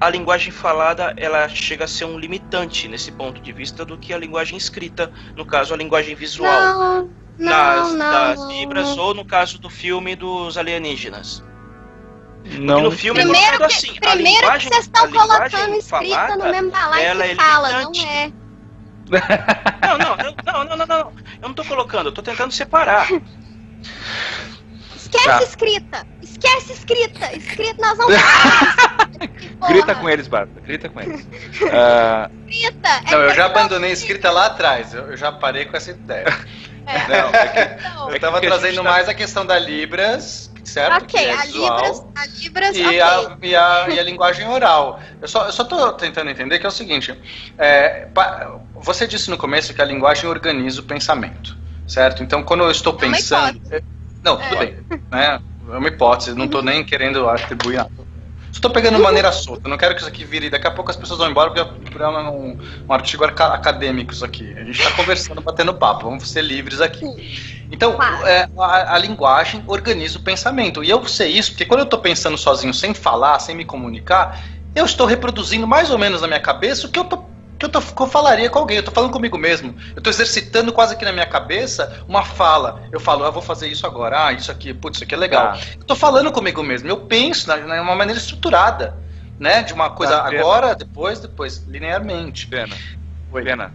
a 0.00 0.08
linguagem 0.08 0.52
falada 0.52 1.12
ela 1.16 1.48
chega 1.48 1.84
a 1.84 1.88
ser 1.88 2.04
um 2.04 2.18
limitante 2.18 2.86
nesse 2.86 3.10
ponto 3.10 3.40
de 3.40 3.52
vista 3.52 3.84
do 3.84 3.98
que 3.98 4.12
a 4.12 4.18
linguagem 4.18 4.56
escrita, 4.56 5.10
no 5.34 5.44
caso 5.44 5.74
a 5.74 5.76
linguagem 5.76 6.14
visual, 6.14 6.60
Não, 6.60 7.10
não, 7.38 7.50
das, 7.50 7.92
não. 7.92 7.98
das 7.98 8.40
libras 8.52 8.96
ou 8.96 9.14
no 9.14 9.24
caso 9.24 9.58
do 9.58 9.68
filme 9.68 10.14
dos 10.14 10.56
alienígenas. 10.56 11.42
Porque 12.48 12.58
não. 12.58 12.80
no 12.82 12.90
filme 12.92 13.20
é 13.20 13.22
Primeiro 13.24 13.56
que, 13.58 13.64
assim, 13.64 13.96
a 13.98 14.10
primeiro 14.12 14.52
que 14.52 14.68
vocês 14.68 14.84
estão 14.84 15.10
colocando 15.10 15.74
escrita 15.74 16.36
no 16.36 16.44
mesmo 16.44 16.70
balaio 16.70 17.16
que 17.16 17.22
é 17.22 17.34
fala, 17.34 17.72
não 17.72 17.92
limitante. 17.92 18.06
é. 18.06 18.32
Não, 19.86 19.98
não, 19.98 20.16
não, 20.16 20.34
não, 20.44 20.64
não, 20.64 20.76
não, 20.76 20.86
não. 20.86 21.12
Eu 21.42 21.48
não 21.48 21.54
tô 21.54 21.64
colocando, 21.64 22.06
eu 22.08 22.12
tô 22.12 22.22
tentando 22.22 22.52
separar. 22.52 23.08
Esquece 24.96 25.24
Tá. 25.28 25.42
escrita. 25.42 26.06
Esquece 26.22 26.72
escrita. 26.72 27.36
Escrita, 27.36 27.76
nós 27.80 27.96
falamos. 27.96 28.20
Grita 29.68 29.94
com 29.94 30.10
eles, 30.10 30.26
Bárbara. 30.26 30.60
Grita 30.60 30.88
com 30.88 31.00
eles. 31.00 31.26
Ah, 31.72 32.28
Escrita. 32.48 32.88
é 33.06 33.10
Não, 33.12 33.20
eu 33.22 33.34
já 33.34 33.46
abandonei 33.46 33.92
escrita 33.92 34.30
lá 34.30 34.46
atrás. 34.46 34.92
Eu, 34.92 35.10
eu 35.12 35.16
já 35.16 35.30
parei 35.32 35.64
com 35.66 35.76
essa 35.76 35.90
ideia. 35.92 36.26
É, 36.86 36.98
não, 37.08 37.28
é 37.30 37.48
que- 37.48 37.84
então, 37.86 38.10
Eu 38.10 38.20
tava 38.20 38.40
que 38.40 38.46
a 38.46 38.50
trazendo 38.50 38.76
tá- 38.76 38.82
mais 38.90 39.08
a 39.08 39.14
questão 39.14 39.46
da 39.46 39.58
Libras, 39.58 40.50
certo? 40.66 41.04
ok, 41.04 41.20
é 41.24 41.32
a 41.32 41.36
visual. 41.42 41.78
Libras, 41.78 42.04
a 42.16 42.26
Libras, 42.26 42.76
E, 42.76 42.80
ok. 42.82 43.00
a, 43.00 43.38
e, 43.42 43.56
a, 43.56 43.88
e 43.90 44.00
a 44.00 44.02
linguagem 44.02 44.46
oral. 44.48 45.00
Eu 45.20 45.28
só, 45.28 45.46
eu 45.46 45.52
só 45.52 45.64
tô 45.64 45.92
tentando 45.92 46.30
entender 46.30 46.58
que 46.58 46.66
é 46.66 46.68
o 46.68 46.72
seguinte: 46.72 47.18
é, 47.56 48.06
pa- 48.06 48.60
você 48.74 49.06
disse 49.06 49.30
no 49.30 49.38
começo 49.38 49.72
que 49.72 49.80
a 49.82 49.84
linguagem 49.84 50.28
organiza 50.28 50.80
o 50.80 50.84
pensamento, 50.84 51.56
certo? 51.86 52.22
Então, 52.22 52.42
quando 52.42 52.64
eu 52.64 52.70
estou 52.70 52.94
É 52.94 52.98
pensando. 52.98 53.60
não, 54.22 54.36
tudo 54.36 54.56
É. 54.56 54.58
bem. 54.58 54.76
Né? 55.10 55.40
É 55.68 55.76
uma 55.78 55.88
hipótese, 55.88 56.34
não 56.34 56.48
tô 56.48 56.62
nem 56.62 56.84
querendo 56.84 57.28
atribuir 57.28 57.76
nada. 57.76 57.90
Só 58.56 58.60
tô 58.62 58.70
pegando 58.70 58.96
de 58.96 59.02
maneira 59.02 59.30
solta. 59.32 59.68
Não 59.68 59.76
quero 59.76 59.94
que 59.94 60.00
isso 60.00 60.08
aqui 60.08 60.24
vire. 60.24 60.48
Daqui 60.48 60.66
a 60.66 60.70
pouco 60.70 60.90
as 60.90 60.96
pessoas 60.96 61.18
vão 61.18 61.28
embora 61.30 61.50
porque 61.50 61.60
é 62.02 62.08
um, 62.08 62.56
um 62.88 62.92
artigo 62.94 63.22
aca- 63.22 63.52
acadêmico 63.52 64.14
isso 64.14 64.24
aqui. 64.24 64.54
A 64.56 64.64
gente 64.64 64.82
tá 64.82 64.90
conversando, 64.92 65.42
batendo 65.42 65.74
papo. 65.74 66.04
Vamos 66.08 66.26
ser 66.30 66.40
livres 66.40 66.80
aqui. 66.80 67.04
Então, 67.70 67.92
Claro. 67.96 68.26
é, 68.26 68.48
a, 68.58 68.94
a 68.94 68.98
linguagem 68.98 69.62
organiza 69.66 70.16
o 70.18 70.22
pensamento. 70.22 70.82
E 70.82 70.88
eu 70.88 71.06
sei 71.06 71.32
isso 71.32 71.50
porque 71.50 71.66
quando 71.66 71.80
eu 71.80 71.84
estou 71.84 71.98
pensando 72.00 72.38
sozinho, 72.38 72.72
sem 72.72 72.94
falar, 72.94 73.38
sem 73.40 73.54
me 73.54 73.64
comunicar, 73.64 74.40
eu 74.74 74.86
estou 74.86 75.06
reproduzindo 75.06 75.66
mais 75.66 75.90
ou 75.90 75.98
menos 75.98 76.22
na 76.22 76.26
minha 76.26 76.40
cabeça 76.40 76.86
o 76.86 76.90
que 76.90 76.98
eu, 76.98 77.04
tô, 77.04 77.35
que 77.58 77.64
eu, 77.64 77.68
tô, 77.68 77.80
que 77.80 78.02
eu 78.02 78.06
falaria 78.06 78.48
com 78.50 78.58
alguém. 78.58 78.76
Eu 78.76 78.80
estou 78.80 78.94
falando 78.94 79.12
comigo 79.12 79.36
mesmo. 79.38 79.74
Eu 79.94 79.98
estou 79.98 80.10
exercitando 80.10 80.72
quase 80.72 80.96
que 80.96 81.04
na 81.04 81.12
minha 81.12 81.26
cabeça 81.26 82.02
uma 82.08 82.22
fala. 82.22 82.82
Eu 82.92 83.00
falo, 83.00 83.24
ah, 83.24 83.30
vou 83.30 83.42
fazer 83.42 83.68
isso 83.68 83.86
agora. 83.86 84.26
Ah, 84.26 84.32
isso 84.32 84.50
aqui, 84.52 84.72
putz, 84.74 84.96
isso 84.98 85.04
aqui 85.04 85.14
é 85.14 85.18
legal. 85.18 85.52
Tá. 85.52 85.58
Eu 85.76 85.80
estou 85.82 85.96
falando 85.96 86.30
comigo 86.32 86.62
mesmo. 86.62 86.88
Eu 86.88 86.98
penso 86.98 87.46
de 87.52 87.60
uma 87.62 87.94
maneira 87.96 88.20
estruturada. 88.20 88.94
Né? 89.38 89.62
De 89.62 89.74
uma 89.74 89.90
coisa 89.90 90.16
Tá, 90.18 90.28
agora, 90.28 90.74
depois, 90.74 91.20
depois, 91.20 91.64
linearmente. 91.66 92.46
Pena. 92.46 92.74
Oi. 93.30 93.44
Pena. 93.44 93.70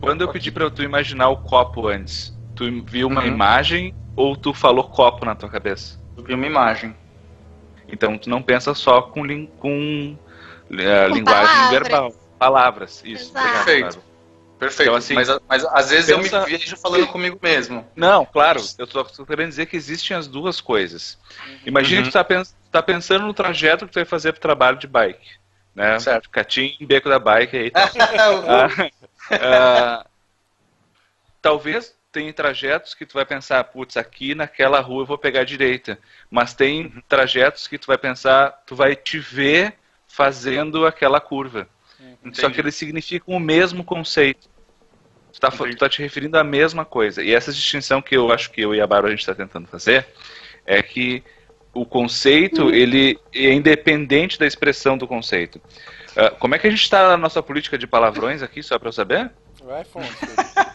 Quando 0.00 0.22
eu 0.22 0.28
pedi 0.28 0.50
pra 0.50 0.68
tu 0.70 0.82
imaginar 0.82 1.28
o 1.28 1.36
copo 1.36 1.86
antes, 1.86 2.36
tu 2.56 2.64
viu 2.86 3.06
uma 3.06 3.20
Uhum. 3.20 3.26
imagem 3.28 3.94
ou 4.16 4.34
tu 4.34 4.52
falou 4.52 4.82
copo 4.84 5.24
na 5.24 5.34
tua 5.34 5.48
cabeça? 5.48 5.98
Eu 6.16 6.24
vi 6.24 6.34
uma 6.34 6.46
imagem. 6.46 6.96
Então 7.86 8.18
tu 8.18 8.28
não 8.28 8.42
pensa 8.42 8.74
só 8.74 9.02
com, 9.02 9.22
com 9.58 10.16
Com 10.16 10.16
linguagem 10.68 11.22
palavras. 11.24 11.70
verbal. 11.70 12.14
Palavras, 12.40 13.02
isso. 13.04 13.30
Exato. 13.30 13.38
obrigado, 13.38 13.64
Perfeito. 13.64 14.10
Perfeito. 14.58 14.88
Então, 14.88 14.94
assim, 14.96 15.14
mas, 15.14 15.28
mas 15.48 15.64
às 15.66 15.90
vezes 15.90 16.08
eu 16.08 16.18
pensa- 16.20 16.40
me 16.40 16.46
vejo 16.56 16.76
falando 16.78 17.06
comigo 17.08 17.38
mesmo. 17.42 17.86
Não, 17.94 18.24
claro, 18.24 18.60
eu 18.78 18.86
tô, 18.86 19.04
tô 19.04 19.26
querendo 19.26 19.50
dizer 19.50 19.66
que 19.66 19.76
existem 19.76 20.16
as 20.16 20.26
duas 20.26 20.58
coisas. 20.60 21.18
Imagina 21.66 22.00
Uhum. 22.00 22.06
que 22.06 22.10
tu 22.10 22.14
tá, 22.14 22.24
pens- 22.24 22.56
tá 22.72 22.82
pensando 22.82 23.26
no 23.26 23.34
trajeto 23.34 23.86
que 23.86 23.92
tu 23.92 23.96
vai 23.96 24.04
fazer 24.06 24.32
pro 24.32 24.40
trabalho 24.40 24.78
de 24.78 24.86
bike. 24.86 25.28
Né? 25.74 25.98
Certo. 25.98 26.28
Catim, 26.30 26.76
beco 26.80 27.08
da 27.10 27.18
bike 27.18 27.56
aí. 27.56 27.70
Tá. 27.70 27.90
Ah, 29.32 30.00
ah, 30.02 30.06
talvez 31.40 31.94
tem 32.12 32.32
trajetos 32.32 32.94
que 32.94 33.06
tu 33.06 33.14
vai 33.14 33.24
pensar, 33.24 33.62
putz, 33.64 33.96
aqui 33.96 34.34
naquela 34.34 34.80
rua 34.80 35.02
eu 35.02 35.06
vou 35.06 35.16
pegar 35.18 35.40
a 35.42 35.44
direita. 35.44 35.98
Mas 36.30 36.52
tem 36.54 36.90
trajetos 37.08 37.68
que 37.68 37.78
tu 37.78 37.86
vai 37.86 37.96
pensar, 37.98 38.50
tu 38.66 38.74
vai 38.74 38.96
te 38.96 39.18
ver 39.18 39.74
fazendo 40.08 40.86
aquela 40.86 41.20
curva. 41.20 41.68
Só 42.32 42.50
que 42.50 42.60
eles 42.60 42.74
significam 42.74 43.34
o 43.34 43.40
mesmo 43.40 43.82
conceito. 43.84 44.48
Tu 45.32 45.40
tá, 45.40 45.50
tu 45.50 45.76
tá 45.76 45.88
te 45.88 46.02
referindo 46.02 46.36
à 46.38 46.44
mesma 46.44 46.84
coisa. 46.84 47.22
E 47.22 47.32
essa 47.32 47.52
distinção 47.52 48.02
que 48.02 48.16
eu 48.16 48.30
acho 48.32 48.50
que 48.50 48.60
eu 48.60 48.74
e 48.74 48.80
a 48.80 48.86
Bárbara 48.86 49.08
a 49.08 49.16
gente 49.16 49.20
está 49.20 49.34
tentando 49.34 49.66
fazer 49.68 50.06
é 50.66 50.82
que 50.82 51.22
o 51.72 51.86
conceito 51.86 52.68
ele 52.70 53.18
é 53.34 53.52
independente 53.52 54.38
da 54.38 54.46
expressão 54.46 54.98
do 54.98 55.06
conceito. 55.06 55.60
Ah, 56.16 56.30
como 56.30 56.54
é 56.54 56.58
que 56.58 56.66
a 56.66 56.70
gente 56.70 56.82
está 56.82 57.08
na 57.08 57.16
nossa 57.16 57.42
política 57.42 57.78
de 57.78 57.86
palavrões 57.86 58.42
aqui, 58.42 58.62
só 58.62 58.78
para 58.78 58.88
eu 58.88 58.92
saber? 58.92 59.30
Vai, 59.62 59.84
Fonte. 59.84 60.08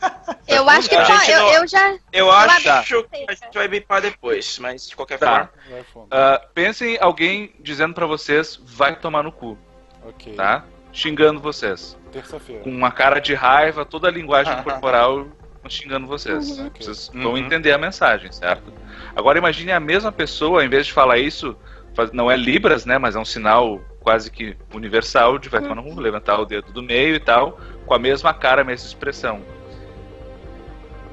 Eu 0.47 0.69
acho 0.69 0.87
que 0.87 1.03
gente 1.03 1.31
eu, 1.31 1.39
não- 1.39 1.53
eu 1.53 1.67
já. 1.67 1.97
Eu 2.13 2.31
acho 2.31 2.69
a 2.69 2.83
que 2.83 3.25
a 3.27 3.33
gente 3.33 3.53
vai 3.53 3.67
bipar 3.67 3.99
depois, 4.01 4.59
mas 4.59 4.87
de 4.87 4.95
qualquer 4.95 5.17
Tá. 5.17 5.49
forma. 5.91 6.07
Ah, 6.11 6.39
pensem 6.53 6.95
em 6.95 6.97
alguém 7.01 7.53
dizendo 7.59 7.93
para 7.95 8.05
vocês, 8.05 8.59
vai 8.63 8.95
tomar 8.95 9.23
no 9.23 9.31
cu, 9.31 9.57
Ok. 10.03 10.35
tá? 10.35 10.63
Xingando 10.95 11.41
vocês. 11.41 11.97
Terça-feira. 12.09 12.61
Com 12.63 12.69
uma 12.71 12.89
cara 12.89 13.19
de 13.19 13.33
raiva, 13.33 13.83
toda 13.85 14.07
a 14.07 14.11
linguagem 14.11 14.55
corporal 14.63 15.27
xingando 15.67 16.05
vocês. 16.07 16.57
Uhum. 16.59 16.69
Vocês 16.79 17.09
Uhum. 17.13 17.23
vão 17.23 17.37
entender 17.37 17.71
a 17.73 17.77
mensagem, 17.77 18.31
certo? 18.31 18.71
Agora 19.15 19.37
imagine 19.39 19.71
a 19.71 19.79
mesma 19.79 20.11
pessoa, 20.11 20.63
em 20.63 20.69
vez 20.69 20.85
de 20.85 20.93
falar 20.93 21.17
isso, 21.17 21.57
faz- 21.95 22.11
não 22.11 22.29
é 22.31 22.37
Libras, 22.37 22.85
né? 22.85 22.97
Mas 22.99 23.15
é 23.15 23.19
um 23.19 23.25
sinal 23.25 23.81
quase 23.99 24.29
que 24.31 24.55
universal 24.73 25.37
de 25.39 25.49
vai 25.49 25.59
tomar 25.61 25.75
no 25.75 25.83
cu, 25.83 25.99
levantar 25.99 26.39
o 26.39 26.45
dedo 26.45 26.71
do 26.71 26.81
meio 26.83 27.15
e 27.15 27.19
tal, 27.19 27.59
com 27.85 27.93
a 27.95 27.99
mesma 27.99 28.31
cara, 28.33 28.61
a 28.61 28.63
mesma 28.63 28.87
expressão. 28.87 29.41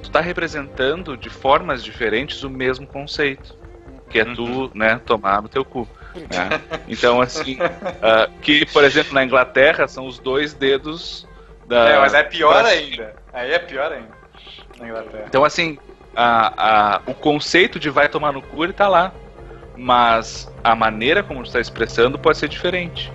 Tu 0.03 0.11
tá 0.11 0.21
representando 0.21 1.17
de 1.17 1.31
formas 1.31 1.83
diferentes 1.83 2.43
o 2.45 2.51
mesmo 2.51 2.87
conceito. 2.87 3.57
Que 4.11 4.21
é 4.21 4.25
tu, 4.27 4.71
né, 4.75 5.01
tomar 5.07 5.41
no 5.41 5.49
teu 5.49 5.65
cu. 5.65 5.89
Né? 6.15 6.61
Então, 6.89 7.21
assim, 7.21 7.59
ah, 8.03 8.29
que, 8.41 8.67
por 8.67 8.85
exemplo, 8.85 9.15
na 9.15 9.25
Inglaterra 9.25 9.87
são 9.89 10.07
os 10.07 10.19
dois 10.19 10.53
dedos 10.55 11.27
da. 11.67 11.89
É, 11.89 11.99
mas 11.99 12.15
é 12.15 12.23
pior 12.23 12.61
pra- 12.61 12.69
ainda. 12.69 13.15
Aí 13.33 13.53
é 13.53 13.59
pior 13.59 13.93
ainda. 13.93 14.11
Na 14.79 14.89
Inglaterra. 14.89 15.25
Então, 15.27 15.45
assim, 15.45 15.79
a, 16.15 16.97
a, 16.97 17.01
o 17.07 17.15
conceito 17.15 17.79
de 17.79 17.89
vai 17.91 18.09
tomar 18.09 18.33
no 18.33 18.43
cu 18.43 18.65
ele 18.65 18.73
tá 18.73 18.89
lá. 18.89 19.13
Mas 19.75 20.53
a 20.63 20.75
maneira 20.77 21.23
como 21.23 21.43
está 21.43 21.59
expressando 21.59 22.19
pode 22.19 22.37
ser 22.37 22.47
diferente. 22.49 23.11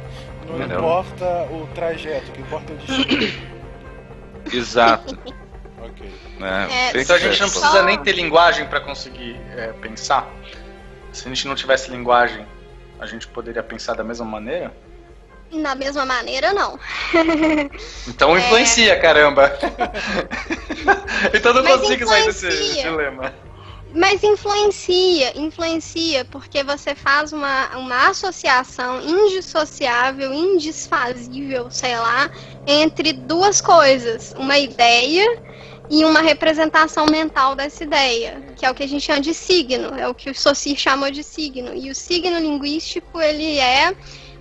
Não 0.47 0.55
Entendeu? 0.57 0.79
importa 0.79 1.25
o 1.51 1.67
trajeto, 1.75 2.29
o 2.31 2.33
que 2.33 2.41
importa 2.41 2.71
é 2.71 2.75
o 2.75 2.77
destino. 2.79 3.33
Exato. 4.51 5.17
ok. 5.79 6.11
né? 6.39 6.67
É, 6.95 7.01
Então 7.01 7.15
a 7.15 7.19
gente 7.19 7.39
não 7.41 7.49
precisa 7.49 7.83
nem 7.83 7.97
ter 7.99 8.13
linguagem 8.13 8.65
para 8.65 8.79
conseguir 8.79 9.39
é, 9.55 9.67
pensar. 9.73 10.27
Se 11.11 11.27
a 11.27 11.29
gente 11.29 11.47
não 11.47 11.53
tivesse 11.55 11.91
linguagem, 11.91 12.45
a 12.99 13.05
gente 13.05 13.27
poderia 13.27 13.63
pensar 13.63 13.93
da 13.95 14.03
mesma 14.03 14.25
maneira? 14.25 14.73
Da 15.51 15.75
mesma 15.75 16.05
maneira, 16.05 16.53
não. 16.53 16.77
Então 18.07 18.35
É. 18.35 18.39
influencia, 18.39 18.99
caramba. 18.99 19.51
então 21.33 21.53
não 21.53 21.63
Mas 21.63 21.81
consigo 21.81 22.05
sair 22.07 22.25
desse 22.25 22.45
influencia. 22.47 22.83
dilema. 22.83 23.33
Mas 23.93 24.21
influencia, 24.23 25.39
influencia, 25.39 26.25
porque 26.25 26.61
você 26.63 26.93
faz 26.93 27.31
uma, 27.31 27.77
uma 27.77 28.09
associação 28.09 29.01
indissociável, 29.01 30.33
indisfazível, 30.33 31.71
sei 31.71 31.97
lá, 31.97 32.29
entre 32.65 33.13
duas 33.13 33.61
coisas. 33.61 34.33
Uma 34.37 34.57
ideia 34.57 35.25
e 35.89 36.03
uma 36.03 36.21
representação 36.21 37.05
mental 37.05 37.55
dessa 37.55 37.83
ideia, 37.83 38.41
que 38.55 38.65
é 38.65 38.71
o 38.71 38.75
que 38.75 38.83
a 38.83 38.87
gente 38.87 39.05
chama 39.05 39.21
de 39.21 39.33
signo, 39.33 39.97
é 39.97 40.07
o 40.07 40.13
que 40.13 40.29
o 40.29 40.35
Saussure 40.35 40.75
chamou 40.75 41.09
de 41.09 41.23
signo. 41.23 41.73
E 41.73 41.89
o 41.89 41.95
signo 41.95 42.37
linguístico, 42.39 43.21
ele 43.21 43.57
é 43.57 43.95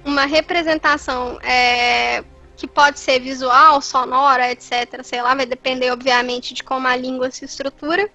uma 0.04 0.26
representação 0.26 1.38
é, 1.42 2.24
que 2.56 2.66
pode 2.66 2.98
ser 2.98 3.20
visual, 3.20 3.80
sonora, 3.80 4.50
etc. 4.50 5.02
Sei 5.04 5.22
lá, 5.22 5.34
vai 5.34 5.46
depender, 5.46 5.90
obviamente, 5.92 6.52
de 6.52 6.64
como 6.64 6.88
a 6.88 6.96
língua 6.96 7.30
se 7.30 7.44
estrutura 7.44 8.10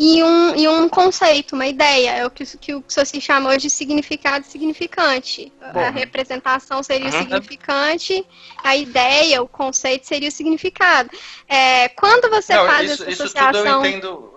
e 0.00 0.22
um, 0.22 0.54
e 0.54 0.68
um 0.68 0.88
conceito, 0.88 1.56
uma 1.56 1.66
ideia, 1.66 2.10
é 2.12 2.24
o 2.24 2.30
que, 2.30 2.44
que 2.56 2.72
o 2.72 2.84
Soci 2.86 3.20
chamou 3.20 3.56
de 3.56 3.68
significado 3.68 4.46
significante. 4.46 5.52
Bom, 5.72 5.80
a 5.80 5.90
representação 5.90 6.84
seria 6.84 7.08
o 7.08 7.12
significante, 7.12 8.24
a 8.62 8.76
ideia, 8.76 9.42
o 9.42 9.48
conceito 9.48 10.06
seria 10.06 10.28
o 10.28 10.32
significado. 10.32 11.10
É, 11.48 11.88
quando 11.88 12.30
você 12.30 12.54
não, 12.54 12.66
faz 12.66 12.92
isso, 12.92 13.02
essa 13.02 13.24
associação... 13.24 13.50
Isso 13.50 13.64
tudo 13.64 13.68
eu 13.68 13.86
entendo, 13.86 14.34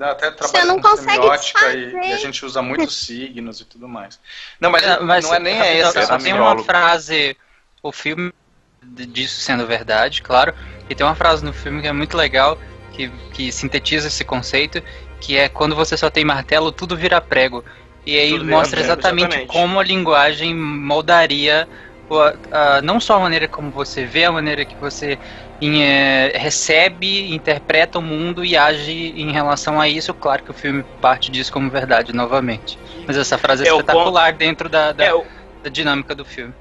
até 0.00 0.30
trabalho 0.30 0.66
não 0.68 0.80
com 0.80 0.96
semiótica 0.96 1.72
e, 1.72 1.92
e, 1.92 2.12
a 2.12 2.16
gente 2.16 2.46
usa 2.46 2.62
muitos 2.62 2.94
signos 3.04 3.60
e 3.60 3.64
tudo 3.64 3.88
mais. 3.88 4.20
Não, 4.60 4.70
mas, 4.70 4.84
é, 4.84 5.00
mas 5.00 5.24
não 5.24 5.34
é 5.34 5.38
nem 5.40 5.58
essa. 5.58 6.06
Só 6.06 6.18
tem 6.18 6.34
uma 6.34 6.56
frase, 6.62 7.36
o 7.82 7.90
filme 7.90 8.32
disso 8.82 9.40
sendo 9.40 9.66
verdade, 9.66 10.22
claro, 10.22 10.54
e 10.88 10.94
tem 10.94 11.04
uma 11.04 11.16
frase 11.16 11.44
no 11.44 11.52
filme 11.52 11.82
que 11.82 11.88
é 11.88 11.92
muito 11.92 12.16
legal, 12.16 12.56
que, 13.08 13.12
que 13.32 13.52
sintetiza 13.52 14.08
esse 14.08 14.24
conceito, 14.24 14.82
que 15.20 15.36
é 15.36 15.48
quando 15.48 15.74
você 15.74 15.96
só 15.96 16.10
tem 16.10 16.24
martelo, 16.24 16.72
tudo 16.72 16.96
vira 16.96 17.20
prego. 17.20 17.64
E 18.04 18.18
aí 18.18 18.30
tudo 18.30 18.44
mostra 18.46 18.80
exatamente, 18.80 19.28
exatamente, 19.28 19.52
como 19.52 19.78
a 19.78 19.84
linguagem 19.84 20.54
moldaria 20.54 21.68
a, 22.18 22.76
a, 22.76 22.82
não 22.82 22.98
só 22.98 23.16
a 23.16 23.20
maneira 23.20 23.46
como 23.46 23.70
você 23.70 24.04
vê, 24.04 24.24
a 24.24 24.32
maneira 24.32 24.64
que 24.64 24.74
você 24.76 25.18
em, 25.60 25.82
é, 25.82 26.32
recebe, 26.34 27.32
interpreta 27.32 27.98
o 27.98 28.02
mundo 28.02 28.44
e 28.44 28.56
age 28.56 29.12
em 29.16 29.30
relação 29.30 29.80
a 29.80 29.88
isso. 29.88 30.12
Claro 30.14 30.42
que 30.42 30.50
o 30.50 30.54
filme 30.54 30.84
parte 31.00 31.30
disso 31.30 31.52
como 31.52 31.70
verdade 31.70 32.12
novamente. 32.12 32.78
Mas 33.06 33.16
essa 33.16 33.38
frase 33.38 33.64
é, 33.64 33.68
é 33.68 33.70
espetacular 33.70 34.32
ponto... 34.32 34.38
dentro 34.38 34.68
da, 34.68 34.92
da, 34.92 35.04
é 35.04 35.14
o... 35.14 35.24
da 35.62 35.70
dinâmica 35.70 36.14
do 36.14 36.24
filme 36.24 36.54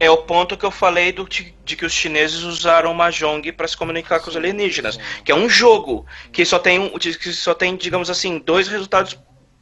é 0.00 0.10
o 0.10 0.16
ponto 0.16 0.56
que 0.56 0.64
eu 0.64 0.70
falei 0.70 1.12
do, 1.12 1.28
de, 1.28 1.76
que 1.76 1.84
os 1.84 1.92
chineses 1.92 2.42
usaram 2.42 2.90
o 2.90 2.94
mahjong 2.94 3.52
para 3.52 3.68
se 3.68 3.76
comunicar 3.76 4.18
com 4.18 4.30
os 4.30 4.36
alienígenas, 4.36 4.98
que 5.22 5.30
é 5.30 5.34
um 5.34 5.48
jogo 5.48 6.06
que 6.32 6.44
só 6.44 6.58
tem 6.58 6.78
um, 6.78 6.98
que 6.98 7.32
só 7.32 7.54
tem, 7.54 7.76
digamos 7.76 8.08
assim, 8.08 8.38
dois 8.38 8.66
resultados 8.66 9.18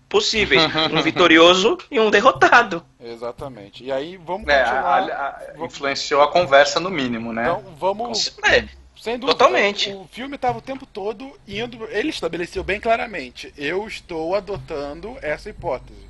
possíveis, 0.08 0.62
um 0.92 1.02
vitorioso 1.02 1.76
e 1.90 1.98
um 1.98 2.08
derrotado. 2.08 2.84
Exatamente. 3.00 3.82
E 3.84 3.90
aí 3.90 4.16
vamos 4.16 4.46
continuar. 4.46 5.08
É, 5.08 5.12
a, 5.12 5.54
a, 5.58 5.64
influenciou 5.66 6.22
a 6.22 6.30
conversa 6.30 6.78
no 6.78 6.88
mínimo, 6.88 7.32
né? 7.32 7.42
Então 7.42 7.74
vamos. 7.76 8.38
É. 8.44 8.68
Sem 8.96 9.18
dúvida. 9.18 9.38
Totalmente. 9.38 9.92
O 9.92 10.08
filme 10.10 10.36
estava 10.36 10.58
o 10.58 10.62
tempo 10.62 10.84
todo 10.86 11.32
indo. 11.46 11.84
Ele 11.90 12.08
estabeleceu 12.08 12.64
bem 12.64 12.80
claramente. 12.80 13.52
Eu 13.56 13.86
estou 13.86 14.34
adotando 14.34 15.16
essa 15.22 15.48
hipótese. 15.48 16.07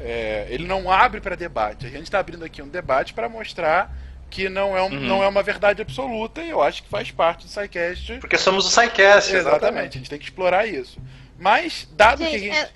É, 0.00 0.46
ele 0.50 0.66
não 0.66 0.90
abre 0.90 1.20
para 1.20 1.36
debate. 1.36 1.86
A 1.86 1.90
gente 1.90 2.04
está 2.04 2.18
abrindo 2.18 2.44
aqui 2.44 2.60
um 2.60 2.68
debate 2.68 3.14
para 3.14 3.28
mostrar 3.28 3.94
que 4.30 4.48
não 4.48 4.76
é, 4.76 4.82
um, 4.82 4.86
uhum. 4.86 5.00
não 5.00 5.22
é 5.22 5.28
uma 5.28 5.42
verdade 5.42 5.80
absoluta 5.80 6.42
e 6.42 6.50
eu 6.50 6.60
acho 6.60 6.82
que 6.82 6.88
faz 6.88 7.10
parte 7.10 7.46
do 7.46 7.50
SciCast. 7.50 8.18
Porque 8.18 8.36
somos 8.36 8.66
o 8.66 8.70
SciCast, 8.70 9.34
exatamente. 9.34 9.36
exatamente. 9.36 9.88
A 9.88 9.98
gente 9.98 10.10
tem 10.10 10.18
que 10.18 10.24
explorar 10.24 10.66
isso. 10.66 10.98
Mas, 11.38 11.88
dado 11.92 12.18
gente, 12.18 12.30
que 12.30 12.36
a 12.36 12.38
gente. 12.38 12.56
É... 12.56 12.70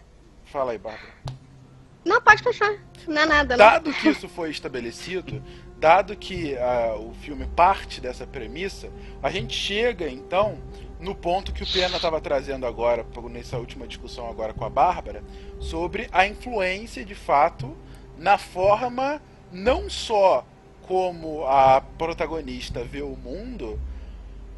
Fala 0.47 0.73
aí, 0.73 0.79
Bárbara. 0.79 1.13
Não, 2.05 2.23
pode 2.23 2.43
fechar. 2.43 2.75
Não 3.07 3.23
é 3.23 3.27
nada. 3.27 3.57
Não. 3.57 3.65
Dado 3.65 3.93
que 3.93 4.09
isso 4.09 4.29
foi 4.29 4.51
estabelecido, 4.51 5.43
dado 5.79 6.17
que 6.17 6.55
uh, 6.55 7.09
o 7.09 7.15
filme 7.15 7.47
parte 7.57 8.01
dessa 8.01 8.27
premissa, 8.27 8.89
a 9.23 9.31
gente 9.31 9.55
chega 9.55 10.09
então 10.09 10.59
no 11.01 11.15
ponto 11.15 11.53
que 11.53 11.63
o 11.63 11.67
Pena 11.67 11.97
estava 11.97 12.21
trazendo 12.21 12.67
agora, 12.67 13.07
nessa 13.31 13.59
última 13.59 13.87
discussão 13.87 14.29
agora 14.29 14.53
com 14.53 14.65
a 14.65 14.71
Bárbara, 14.71 15.23
sobre 15.61 16.09
a 16.13 16.27
influência 16.27 17.05
de 17.05 17.15
fato 17.15 17.77
na 18.17 18.37
forma 18.37 19.23
não 19.53 19.89
só 19.89 20.45
como 20.83 21.47
a 21.47 21.81
protagonista 21.81 22.83
vê 22.83 23.03
o 23.03 23.17
mundo, 23.17 23.79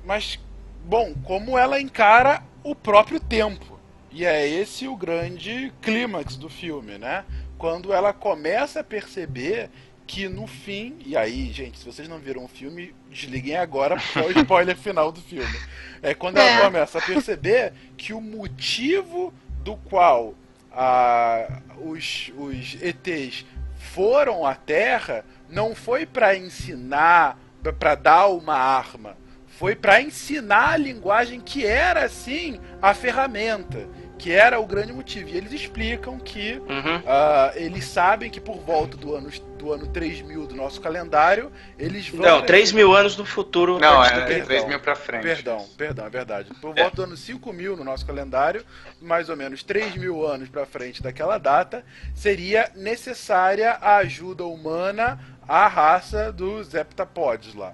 mas 0.04 0.38
bom, 0.84 1.12
como 1.24 1.58
ela 1.58 1.80
encara 1.80 2.42
o 2.62 2.74
próprio 2.74 3.20
tempo. 3.20 3.78
E 4.10 4.24
é 4.24 4.46
esse 4.48 4.88
o 4.88 4.96
grande 4.96 5.72
clímax 5.80 6.36
do 6.36 6.48
filme, 6.48 6.98
né? 6.98 7.24
Quando 7.58 7.92
ela 7.92 8.12
começa 8.12 8.80
a 8.80 8.84
perceber 8.84 9.70
que 10.06 10.28
no 10.28 10.46
fim, 10.46 10.96
e 11.04 11.16
aí, 11.16 11.52
gente, 11.52 11.78
se 11.78 11.84
vocês 11.84 12.08
não 12.08 12.18
viram 12.18 12.44
o 12.44 12.48
filme, 12.48 12.94
desliguem 13.10 13.56
agora, 13.56 13.96
porque 13.96 14.18
é 14.18 14.22
o 14.22 14.38
spoiler 14.42 14.76
final 14.78 15.10
do 15.10 15.20
filme. 15.20 15.58
É 16.02 16.14
quando 16.14 16.38
ela 16.38 16.60
é. 16.60 16.60
começa 16.62 16.98
a 16.98 17.02
perceber 17.02 17.72
que 17.96 18.12
o 18.12 18.20
motivo 18.20 19.34
do 19.62 19.76
qual 19.76 20.34
a, 20.72 21.60
os, 21.78 22.32
os 22.36 22.78
ETs 22.80 23.44
foram 23.76 24.46
à 24.46 24.54
Terra 24.54 25.24
não 25.48 25.74
foi 25.74 26.06
para 26.06 26.36
ensinar, 26.36 27.38
para 27.78 27.94
dar 27.94 28.28
uma 28.28 28.54
arma, 28.54 29.16
foi 29.46 29.74
para 29.74 30.00
ensinar 30.00 30.72
a 30.72 30.76
linguagem 30.76 31.40
que 31.40 31.66
era 31.66 32.04
assim 32.04 32.60
a 32.80 32.94
ferramenta 32.94 33.88
que 34.20 34.30
era 34.30 34.60
o 34.60 34.66
grande 34.66 34.92
motivo. 34.92 35.30
E 35.30 35.36
eles 35.36 35.50
explicam 35.50 36.18
que 36.18 36.60
uhum. 36.68 36.98
uh, 36.98 37.52
eles 37.54 37.84
sabem 37.86 38.30
que 38.30 38.38
por 38.38 38.58
volta 38.58 38.94
do 38.94 39.14
ano, 39.14 39.30
do 39.56 39.72
ano 39.72 39.86
3000 39.86 40.46
do 40.46 40.54
nosso 40.54 40.78
calendário, 40.78 41.50
eles 41.78 42.10
vão. 42.10 42.20
Não, 42.20 42.42
3 42.42 42.72
mil 42.72 42.94
anos 42.94 43.16
no 43.16 43.24
futuro. 43.24 43.78
Não, 43.78 44.04
é, 44.04 44.30
é 44.30 44.40
3 44.42 44.66
mil 44.66 44.78
pra 44.78 44.94
frente. 44.94 45.22
Perdão, 45.22 45.66
perdão, 45.76 46.04
é 46.04 46.10
verdade. 46.10 46.50
Por 46.60 46.74
volta 46.74 46.82
é. 46.82 46.96
do 46.96 47.02
ano 47.04 47.16
5 47.16 47.50
mil 47.50 47.76
no 47.78 47.82
nosso 47.82 48.04
calendário, 48.04 48.62
mais 49.00 49.30
ou 49.30 49.36
menos 49.36 49.62
3 49.62 49.96
mil 49.96 50.26
anos 50.26 50.50
pra 50.50 50.66
frente 50.66 51.02
daquela 51.02 51.38
data, 51.38 51.82
seria 52.14 52.70
necessária 52.76 53.70
a 53.80 53.96
ajuda 53.96 54.44
humana 54.44 55.18
à 55.48 55.66
raça 55.66 56.30
dos 56.30 56.74
heptapods 56.74 57.54
lá. 57.54 57.72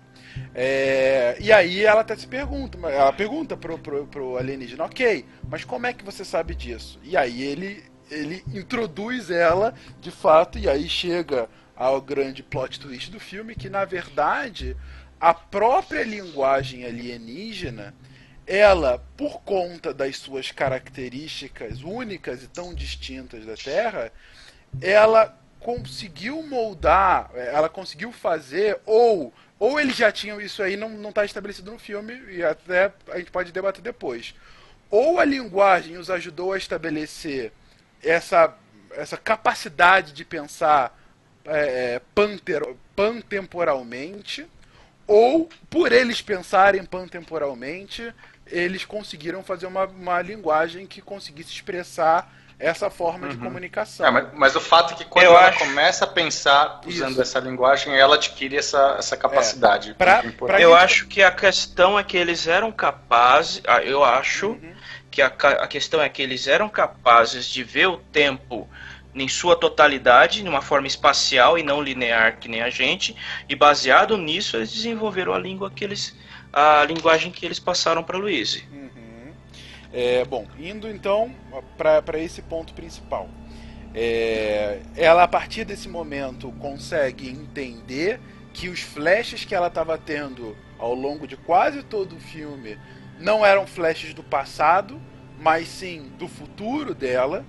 É, 0.54 1.36
e 1.40 1.52
aí 1.52 1.84
ela 1.84 2.00
até 2.00 2.16
se 2.16 2.26
pergunta, 2.26 2.78
ela 2.88 3.12
pergunta 3.12 3.56
pro, 3.56 3.78
pro, 3.78 4.06
pro 4.06 4.36
alienígena, 4.38 4.84
ok, 4.84 5.24
mas 5.48 5.64
como 5.64 5.86
é 5.86 5.92
que 5.92 6.04
você 6.04 6.24
sabe 6.24 6.54
disso? 6.54 6.98
E 7.02 7.16
aí 7.16 7.42
ele, 7.42 7.84
ele 8.10 8.42
introduz 8.54 9.30
ela 9.30 9.74
de 10.00 10.10
fato, 10.10 10.58
e 10.58 10.68
aí 10.68 10.88
chega 10.88 11.48
ao 11.76 12.00
grande 12.00 12.42
plot 12.42 12.80
twist 12.80 13.10
do 13.10 13.20
filme, 13.20 13.54
que 13.54 13.68
na 13.68 13.84
verdade 13.84 14.76
a 15.20 15.34
própria 15.34 16.04
linguagem 16.04 16.84
alienígena, 16.84 17.94
ela, 18.46 19.04
por 19.16 19.40
conta 19.40 19.92
das 19.92 20.18
suas 20.18 20.50
características 20.50 21.82
únicas 21.82 22.42
e 22.42 22.48
tão 22.48 22.74
distintas 22.74 23.44
da 23.44 23.54
Terra, 23.54 24.12
ela 24.80 25.36
conseguiu 25.58 26.42
moldar, 26.42 27.30
ela 27.34 27.68
conseguiu 27.68 28.12
fazer, 28.12 28.80
ou 28.86 29.32
ou 29.58 29.80
eles 29.80 29.96
já 29.96 30.12
tinham 30.12 30.40
isso 30.40 30.62
aí, 30.62 30.76
não 30.76 31.08
está 31.08 31.24
estabelecido 31.24 31.70
no 31.70 31.78
filme, 31.78 32.14
e 32.28 32.44
até 32.44 32.92
a 33.08 33.18
gente 33.18 33.30
pode 33.30 33.52
debater 33.52 33.82
depois. 33.82 34.34
Ou 34.90 35.18
a 35.18 35.24
linguagem 35.24 35.96
os 35.96 36.10
ajudou 36.10 36.52
a 36.52 36.58
estabelecer 36.58 37.52
essa, 38.02 38.54
essa 38.92 39.16
capacidade 39.16 40.12
de 40.12 40.24
pensar 40.24 40.96
é, 41.44 42.00
panter, 42.14 42.62
pantemporalmente, 42.94 44.46
ou 45.06 45.48
por 45.70 45.92
eles 45.92 46.20
pensarem 46.20 46.84
pantemporalmente, 46.84 48.12
eles 48.46 48.84
conseguiram 48.84 49.42
fazer 49.42 49.66
uma, 49.66 49.86
uma 49.86 50.20
linguagem 50.20 50.86
que 50.86 51.00
conseguisse 51.00 51.52
expressar 51.52 52.32
essa 52.58 52.88
forma 52.88 53.26
uhum. 53.26 53.32
de 53.32 53.38
comunicação. 53.38 54.06
É, 54.06 54.10
mas, 54.10 54.28
mas, 54.34 54.56
o 54.56 54.60
fato 54.60 54.94
é 54.94 54.96
que 54.96 55.04
quando 55.04 55.24
eu 55.24 55.32
ela 55.32 55.48
acho... 55.48 55.58
começa 55.58 56.04
a 56.04 56.08
pensar 56.08 56.80
usando 56.86 57.12
Isso. 57.12 57.22
essa 57.22 57.38
linguagem, 57.38 57.94
ela 57.94 58.16
adquire 58.16 58.56
essa, 58.56 58.96
essa 58.98 59.16
capacidade. 59.16 59.90
É. 59.90 59.94
Pra, 59.94 60.22
pra 60.22 60.60
eu 60.60 60.70
gente... 60.70 60.82
acho 60.82 61.06
que 61.06 61.22
a 61.22 61.30
questão 61.30 61.98
é 61.98 62.04
que 62.04 62.16
eles 62.16 62.46
eram 62.46 62.72
capazes, 62.72 63.62
ah, 63.66 63.82
eu 63.82 64.02
acho 64.02 64.48
uhum. 64.48 64.74
que 65.10 65.20
a, 65.20 65.26
a 65.26 65.66
questão 65.66 66.00
é 66.00 66.08
que 66.08 66.22
eles 66.22 66.46
eram 66.46 66.68
capazes 66.68 67.46
de 67.46 67.62
ver 67.62 67.88
o 67.88 67.98
tempo 67.98 68.68
em 69.14 69.28
sua 69.28 69.56
totalidade, 69.56 70.42
de 70.42 70.48
uma 70.48 70.60
forma 70.60 70.86
espacial 70.86 71.58
e 71.58 71.62
não 71.62 71.82
linear 71.82 72.38
que 72.38 72.48
nem 72.48 72.62
a 72.62 72.70
gente, 72.70 73.16
e 73.48 73.54
baseado 73.54 74.16
nisso 74.16 74.56
eles 74.56 74.72
desenvolveram 74.72 75.32
a 75.32 75.38
língua 75.38 75.70
que 75.70 75.84
eles 75.84 76.14
a 76.52 76.84
linguagem 76.84 77.30
que 77.30 77.44
eles 77.44 77.58
passaram 77.58 78.02
para 78.02 78.16
Luiz. 78.16 78.62
Uhum. 78.72 78.85
É, 79.92 80.24
bom, 80.24 80.46
indo 80.58 80.88
então 80.88 81.34
para 81.76 82.18
esse 82.18 82.42
ponto 82.42 82.74
principal. 82.74 83.28
É, 83.94 84.80
ela, 84.94 85.22
a 85.22 85.28
partir 85.28 85.64
desse 85.64 85.88
momento, 85.88 86.52
consegue 86.58 87.28
entender 87.28 88.20
que 88.52 88.68
os 88.68 88.80
flashes 88.80 89.44
que 89.44 89.54
ela 89.54 89.68
estava 89.68 89.96
tendo 89.96 90.56
ao 90.78 90.94
longo 90.94 91.26
de 91.26 91.36
quase 91.36 91.82
todo 91.82 92.16
o 92.16 92.20
filme 92.20 92.78
não 93.18 93.44
eram 93.44 93.66
flashes 93.66 94.12
do 94.12 94.22
passado, 94.22 95.00
mas 95.38 95.68
sim 95.68 96.12
do 96.18 96.28
futuro 96.28 96.94
dela. 96.94 97.44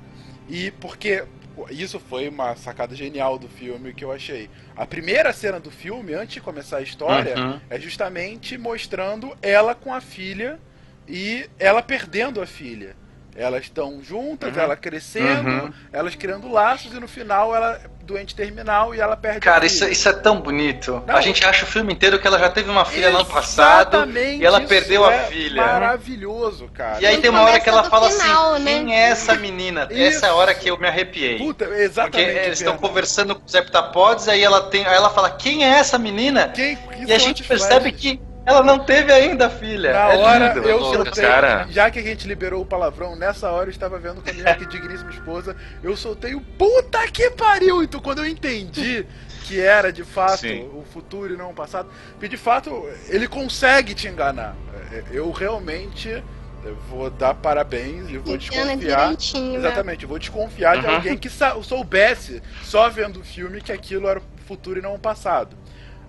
E 0.47 0.71
porque 0.71 1.25
isso 1.69 1.99
foi 1.99 2.29
uma 2.29 2.55
sacada 2.55 2.95
genial 2.95 3.37
do 3.37 3.47
filme 3.47 3.93
que 3.93 4.05
eu 4.05 4.11
achei. 4.11 4.49
A 4.75 4.85
primeira 4.85 5.33
cena 5.33 5.59
do 5.59 5.71
filme, 5.71 6.13
antes 6.13 6.35
de 6.35 6.41
começar 6.41 6.77
a 6.77 6.81
história, 6.81 7.37
uhum. 7.37 7.59
é 7.69 7.79
justamente 7.79 8.57
mostrando 8.57 9.35
ela 9.41 9.73
com 9.73 9.93
a 9.93 9.99
filha 9.99 10.59
e 11.07 11.49
ela 11.57 11.81
perdendo 11.81 12.41
a 12.41 12.45
filha. 12.45 12.95
Elas 13.35 13.65
estão 13.65 14.01
juntas, 14.01 14.55
uhum. 14.55 14.61
ela 14.63 14.75
crescendo, 14.75 15.47
uhum. 15.47 15.73
elas 15.93 16.15
criando 16.15 16.51
laços 16.51 16.91
e 16.91 16.99
no 16.99 17.07
final 17.07 17.55
ela 17.55 17.79
doente 18.01 18.33
terminal 18.33 18.95
e 18.95 18.99
ela 18.99 19.15
perde 19.15 19.37
a 19.37 19.41
Cara, 19.41 19.61
filha. 19.61 19.67
isso, 19.67 19.87
isso 19.87 20.09
é 20.09 20.13
tão 20.13 20.41
bonito. 20.41 21.03
Não. 21.05 21.15
a 21.15 21.21
gente 21.21 21.45
acha 21.45 21.65
o 21.65 21.67
filme 21.67 21.93
inteiro 21.93 22.17
que 22.17 22.25
ela 22.25 22.39
já 22.39 22.49
teve 22.49 22.71
uma 22.71 22.83
filha 22.83 23.11
no 23.11 23.17
ano 23.17 23.25
passado 23.27 24.09
e 24.09 24.43
ela 24.43 24.61
perdeu 24.61 25.05
a 25.05 25.13
é 25.13 25.25
filha. 25.25 25.63
Maravilhoso, 25.63 26.67
cara. 26.73 26.99
E 26.99 27.05
aí 27.05 27.15
Não 27.15 27.21
tem 27.21 27.29
uma 27.29 27.43
hora 27.43 27.59
que 27.59 27.69
ela 27.69 27.83
fala 27.83 28.09
final, 28.09 28.55
assim: 28.55 28.63
né? 28.63 28.71
quem 28.71 28.95
é 28.95 29.09
essa 29.09 29.35
menina? 29.35 29.87
Isso. 29.91 30.01
Essa 30.01 30.27
é 30.27 30.29
a 30.29 30.33
hora 30.33 30.55
que 30.55 30.69
eu 30.69 30.79
me 30.79 30.87
arrepiei. 30.87 31.37
Puta, 31.37 31.65
Porque 31.65 31.81
exatamente. 31.81 32.39
eles 32.39 32.59
estão 32.59 32.75
conversando 32.77 33.35
com 33.35 33.45
os 33.45 33.53
heptapods, 33.53 34.27
aí 34.27 34.41
ela 34.41 34.61
tem, 34.63 34.83
aí 34.83 34.95
ela 34.95 35.11
fala: 35.11 35.29
"Quem 35.29 35.63
é 35.63 35.77
essa 35.77 35.99
menina?" 35.99 36.47
Quem, 36.47 36.75
E 37.05 37.13
a 37.13 37.19
gente 37.19 37.43
percebe 37.43 37.91
que 37.91 38.19
ela 38.47 38.63
não 38.63 38.79
teve 38.79 39.11
ainda 39.11 39.49
filha. 39.49 39.91
Na 39.93 40.13
é 40.13 40.17
hora 40.17 40.53
lindo. 40.53 40.67
eu 40.67 40.79
soltei, 40.79 41.23
cara. 41.23 41.67
já 41.69 41.91
que 41.91 41.99
a 41.99 42.01
gente 42.01 42.27
liberou 42.27 42.61
o 42.61 42.65
palavrão, 42.65 43.15
nessa 43.15 43.51
hora 43.51 43.65
eu 43.67 43.71
estava 43.71 43.99
vendo 43.99 44.21
com 44.21 44.29
a 44.29 44.33
minha 44.33 44.55
digníssima 44.55 45.11
esposa, 45.11 45.55
eu 45.83 45.95
soltei 45.97 46.33
o 46.33 46.41
puta 46.41 47.05
que 47.11 47.29
pariu! 47.31 47.83
Então 47.83 47.99
quando 47.99 48.19
eu 48.19 48.25
entendi 48.25 49.05
que 49.43 49.59
era 49.61 49.91
de 49.91 50.03
fato 50.03 50.39
Sim. 50.39 50.69
o 50.73 50.83
futuro 50.93 51.33
e 51.33 51.37
não 51.37 51.51
o 51.51 51.53
passado, 51.53 51.89
porque 52.11 52.27
de 52.29 52.37
fato 52.37 52.85
ele 53.07 53.27
consegue 53.27 53.93
te 53.93 54.07
enganar. 54.07 54.55
É, 54.91 55.03
Eu 55.11 55.29
realmente 55.31 56.23
eu 56.65 56.75
vou 56.89 57.09
dar 57.09 57.33
parabéns 57.33 58.09
e 58.09 58.17
vou 58.17 58.35
Engana 58.35 58.75
desconfiar. 58.75 59.09
né? 59.11 59.55
Exatamente, 59.57 60.03
eu 60.03 60.09
vou 60.09 60.19
desconfiar 60.19 60.79
de 60.79 60.85
Uhum. 60.85 60.95
alguém 60.95 61.17
que 61.17 61.29
soubesse, 61.63 62.41
só 62.63 62.89
vendo 62.89 63.19
o 63.19 63.23
filme, 63.23 63.61
que 63.61 63.71
aquilo 63.71 64.07
era 64.07 64.19
o 64.19 64.23
futuro 64.45 64.79
e 64.79 64.81
não 64.81 64.93
o 64.95 64.99
passado. 64.99 65.55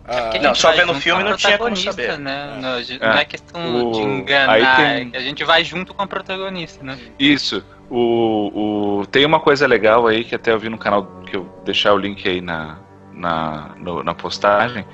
Ah, 0.08 0.22
Porque 0.22 0.38
a 0.38 0.42
Não, 0.42 0.54
só 0.54 0.72
vendo 0.72 0.92
o 0.92 0.94
filme 0.94 1.22
a 1.22 1.24
não 1.30 1.36
tinha 1.36 1.58
como 1.58 1.76
saber. 1.76 2.18
Né? 2.18 2.58
Não, 2.60 2.68
a 2.76 2.80
É. 2.80 2.98
não 3.12 3.18
é 3.20 3.24
questão 3.24 3.88
O- 3.88 3.92
de 3.92 4.00
enganar, 4.00 4.76
tem- 4.76 5.10
é 5.12 5.18
a 5.18 5.20
gente 5.20 5.44
vai 5.44 5.62
junto 5.64 5.92
com 5.92 6.02
a 6.02 6.06
protagonista, 6.06 6.82
né? 6.82 6.98
Isso. 7.18 7.62
O, 7.90 9.00
o, 9.00 9.06
tem 9.06 9.24
uma 9.24 9.40
coisa 9.40 9.66
legal 9.66 10.06
aí 10.06 10.24
que 10.24 10.34
até 10.34 10.52
eu 10.52 10.58
vi 10.58 10.68
no 10.68 10.78
canal 10.78 11.04
que 11.26 11.36
eu 11.36 11.46
deixar 11.64 11.92
o 11.92 11.98
link 11.98 12.26
aí 12.28 12.40
na, 12.40 12.78
na, 13.12 13.70
no- 13.78 14.02
na 14.02 14.14
postagem, 14.14 14.84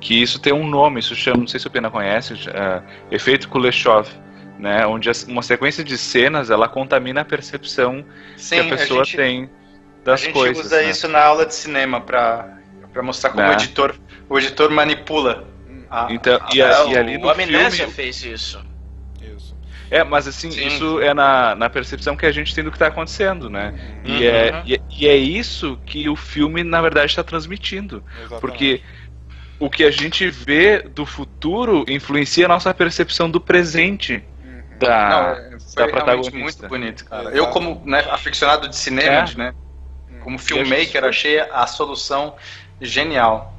que 0.00 0.20
isso 0.22 0.38
tem 0.38 0.52
um 0.52 0.66
nome, 0.66 1.00
isso 1.00 1.14
chama, 1.14 1.38
não 1.38 1.46
sei 1.46 1.58
se 1.60 1.66
o 1.66 1.70
Pena 1.70 1.90
conhece, 1.90 2.34
é, 2.48 2.82
efeito 3.10 3.48
Kuleshov, 3.48 4.08
né? 4.58 4.86
Onde 4.86 5.10
as- 5.10 5.24
uma 5.24 5.42
sequência 5.42 5.82
de 5.84 5.96
cenas 5.98 6.48
ela 6.50 6.68
contamina 6.68 7.22
a 7.22 7.24
percepção 7.24 8.04
Sim, 8.36 8.54
que 8.56 8.60
a 8.60 8.76
pessoa 8.76 9.04
gente, 9.04 9.16
tem 9.16 9.44
a 9.44 10.04
das 10.04 10.20
gente 10.20 10.32
coisas. 10.32 10.64
usa 10.66 10.76
né? 10.76 10.90
isso 10.90 11.08
na 11.08 11.22
aula 11.24 11.44
de 11.46 11.54
cinema 11.54 12.00
pra, 12.00 12.58
pra 12.92 13.02
mostrar 13.02 13.30
como 13.30 13.42
Né? 13.42 13.50
o 13.50 13.52
editor, 13.52 13.94
o 14.28 14.38
editor 14.38 14.70
manipula. 14.70 15.48
a- 15.90 16.08
Então, 16.10 16.36
a- 16.36 16.48
e, 16.54 16.62
a- 16.62 16.68
É, 16.68 16.88
e 16.88 16.96
ali 16.96 17.16
o 17.16 17.20
no 17.20 17.28
Amnésia 17.28 17.70
filme, 17.86 17.92
fez 17.92 18.22
isso. 18.22 18.58
Isso. 19.20 19.54
É, 19.90 20.02
mas 20.02 20.26
assim, 20.26 20.50
Sim. 20.50 20.66
isso 20.66 21.00
é 21.00 21.12
na, 21.12 21.54
na 21.54 21.68
percepção 21.68 22.16
que 22.16 22.24
a 22.24 22.32
gente 22.32 22.54
tem 22.54 22.64
do 22.64 22.70
que 22.70 22.76
está 22.76 22.86
acontecendo, 22.86 23.50
né? 23.50 23.74
E, 24.02 24.10
Uhum. 24.12 24.22
é, 24.22 24.62
e, 24.64 24.74
é- 24.74 24.80
e 24.98 25.06
é 25.08 25.16
isso 25.16 25.78
que 25.84 26.08
o 26.08 26.16
filme, 26.16 26.64
na 26.64 26.80
verdade, 26.80 27.06
está 27.12 27.22
transmitindo. 27.22 28.02
Exatamente. 28.16 28.40
Porque 28.40 28.82
o 29.58 29.68
que 29.68 29.84
a 29.84 29.90
gente 29.90 30.28
vê 30.30 30.78
do 30.80 31.04
futuro 31.04 31.84
influencia 31.86 32.46
a 32.46 32.48
nossa 32.48 32.72
percepção 32.72 33.30
do 33.30 33.40
presente 33.40 34.24
Uhum. 34.42 34.62
Não, 34.70 34.78
da, 34.78 35.36
é- 35.36 35.50
da 35.50 35.58
foi 35.74 35.88
protagonista. 35.88 36.38
muito 36.38 36.66
bonito, 36.68 37.04
cara. 37.04 37.30
Eu, 37.30 37.48
como 37.48 37.82
né, 37.84 38.00
aficionado 38.10 38.66
de 38.66 38.76
cinema, 38.76 39.28
É. 39.30 39.36
né, 39.36 39.54
como 40.20 40.36
E 40.36 40.38
filmmaker, 40.38 41.04
achei 41.04 41.38
a 41.38 41.66
solução 41.66 42.34
genial. 42.82 43.54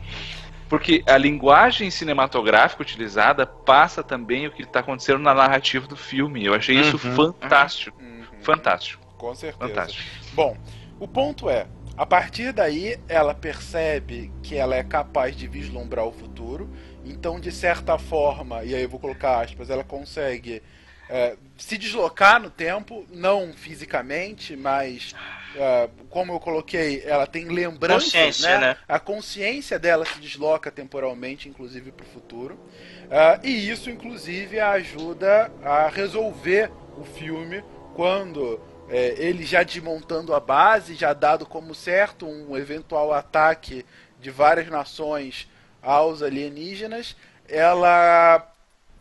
Porque 0.69 1.03
a 1.07 1.17
linguagem 1.17 1.91
cinematográfica 1.91 2.81
utilizada 2.81 3.45
passa 3.45 4.01
também 4.03 4.47
o 4.47 4.51
que 4.51 4.63
está 4.63 4.79
acontecendo 4.79 5.19
na 5.19 5.33
narrativa 5.33 5.87
do 5.87 5.95
filme. 5.95 6.45
Eu 6.45 6.53
achei 6.53 6.79
isso 6.79 6.99
Uhum. 7.03 7.15
fantástico. 7.15 8.01
Uhum. 8.01 8.23
Fantástico. 8.41 9.05
Com 9.17 9.35
certeza. 9.35 9.69
Fantástico. 9.69 10.03
Bom, 10.33 10.57
o 10.99 11.07
ponto 11.07 11.49
é, 11.49 11.67
a 11.95 12.05
partir 12.05 12.51
daí 12.51 12.97
ela 13.07 13.35
percebe 13.35 14.31
que 14.41 14.55
ela 14.55 14.75
é 14.75 14.83
capaz 14.83 15.35
de 15.35 15.47
vislumbrar 15.47 16.05
o 16.05 16.11
futuro, 16.11 16.69
então 17.05 17.39
de 17.39 17.51
certa 17.51 17.97
forma, 17.99 18.63
e 18.63 18.73
aí 18.73 18.81
eu 18.81 18.89
vou 18.89 18.99
colocar 18.99 19.41
aspas, 19.41 19.69
ela 19.69 19.83
consegue 19.83 20.63
é, 21.07 21.35
se 21.57 21.77
deslocar 21.77 22.41
no 22.41 22.49
tempo, 22.49 23.05
não 23.11 23.53
fisicamente, 23.53 24.55
mas 24.55 25.13
como 26.09 26.33
eu 26.33 26.39
coloquei, 26.39 27.03
ela 27.05 27.27
tem 27.27 27.45
lembranças, 27.45 28.05
Consciência, 28.05 28.59
né? 28.59 28.77
A 28.87 28.99
consciência 28.99 29.79
dela 29.79 30.05
se 30.05 30.19
desloca 30.19 30.71
temporalmente, 30.71 31.47
inclusive 31.49 31.91
para 31.91 32.05
o 32.05 32.09
futuro, 32.09 32.59
Ah, 33.11 33.39
e 33.43 33.69
isso 33.69 33.89
inclusive 33.89 34.59
ajuda 34.59 35.51
a 35.63 35.87
resolver 35.87 36.71
o 36.97 37.03
filme 37.03 37.63
quando 37.95 38.59
é, 38.89 39.15
ele 39.17 39.45
já 39.45 39.63
desmontando 39.63 40.33
a 40.33 40.39
base, 40.39 40.95
já 40.95 41.13
dado 41.13 41.45
como 41.45 41.75
certo 41.75 42.25
um 42.27 42.57
eventual 42.57 43.13
ataque 43.13 43.85
de 44.19 44.31
várias 44.31 44.67
nações 44.67 45.47
aos 45.81 46.21
alienígenas, 46.21 47.15
ela, 47.47 48.51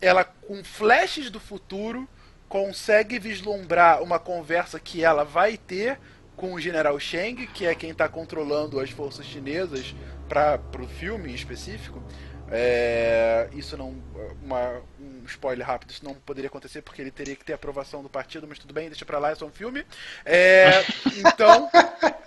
ela 0.00 0.24
com 0.24 0.62
flashes 0.64 1.30
do 1.30 1.38
futuro 1.40 2.08
consegue 2.48 3.18
vislumbrar 3.18 4.02
uma 4.02 4.18
conversa 4.18 4.78
que 4.78 5.02
ela 5.02 5.24
vai 5.24 5.56
ter 5.56 5.98
com 6.42 6.54
o 6.54 6.60
General 6.60 6.98
Cheng, 6.98 7.46
que 7.46 7.64
é 7.64 7.72
quem 7.72 7.90
está 7.90 8.08
controlando 8.08 8.80
as 8.80 8.90
forças 8.90 9.24
chinesas 9.24 9.94
para 10.28 10.58
o 10.82 10.88
filme 10.88 11.30
em 11.30 11.34
específico. 11.36 12.02
É, 12.50 13.48
isso 13.52 13.76
não. 13.76 13.94
Uma, 14.42 14.82
um 15.00 15.22
spoiler 15.24 15.64
rápido, 15.64 15.90
isso 15.90 16.04
não 16.04 16.14
poderia 16.14 16.48
acontecer 16.48 16.82
porque 16.82 17.00
ele 17.00 17.12
teria 17.12 17.36
que 17.36 17.44
ter 17.44 17.52
aprovação 17.52 18.02
do 18.02 18.08
partido, 18.10 18.46
mas 18.48 18.58
tudo 18.58 18.74
bem, 18.74 18.88
deixa 18.88 19.04
pra 19.04 19.20
lá, 19.20 19.30
é 19.30 19.34
só 19.36 19.46
um 19.46 19.52
filme. 19.52 19.86
É, 20.26 20.82
então, 21.16 21.70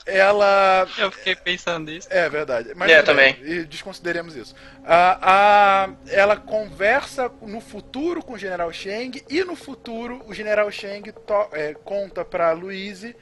ela. 0.05 0.87
Eu 0.97 1.11
fiquei 1.11 1.35
pensando 1.35 1.91
nisso. 1.91 2.07
É 2.09 2.29
verdade. 2.29 2.71
Mas 2.73 2.89
É, 2.89 3.03
também. 3.03 3.35
E 3.43 3.65
desconsideremos 3.65 4.33
isso. 4.35 4.55
A, 4.85 5.83
a- 5.83 5.89
ela 6.07 6.37
conversa 6.37 7.29
no 7.41 7.59
futuro 7.59 8.23
com 8.23 8.33
o 8.33 8.37
General 8.37 8.71
Cheng 8.71 9.21
e 9.29 9.43
no 9.43 9.57
futuro 9.57 10.23
o 10.25 10.33
General 10.33 10.71
Cheng 10.71 11.11
to- 11.11 11.49
é, 11.51 11.73
conta 11.73 12.23
pra 12.23 12.53
Louise 12.53 13.13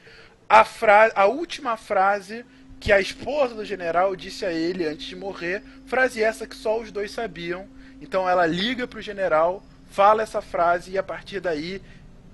a, 0.60 0.64
fra 0.64 1.10
a 1.14 1.26
última 1.26 1.76
frase 1.76 2.44
que 2.78 2.92
a 2.92 3.00
esposa 3.00 3.54
do 3.54 3.64
general 3.64 4.14
disse 4.14 4.44
a 4.44 4.52
ele 4.52 4.86
antes 4.86 5.06
de 5.06 5.16
morrer. 5.16 5.62
Frase 5.86 6.22
essa 6.22 6.46
que 6.46 6.54
só 6.56 6.78
os 6.78 6.92
dois 6.92 7.10
sabiam. 7.10 7.66
Então 8.00 8.28
ela 8.28 8.46
liga 8.46 8.86
pro 8.86 9.00
general, 9.00 9.62
fala 9.90 10.22
essa 10.22 10.42
frase 10.42 10.90
e 10.92 10.98
a 10.98 11.02
partir 11.02 11.40
daí 11.40 11.80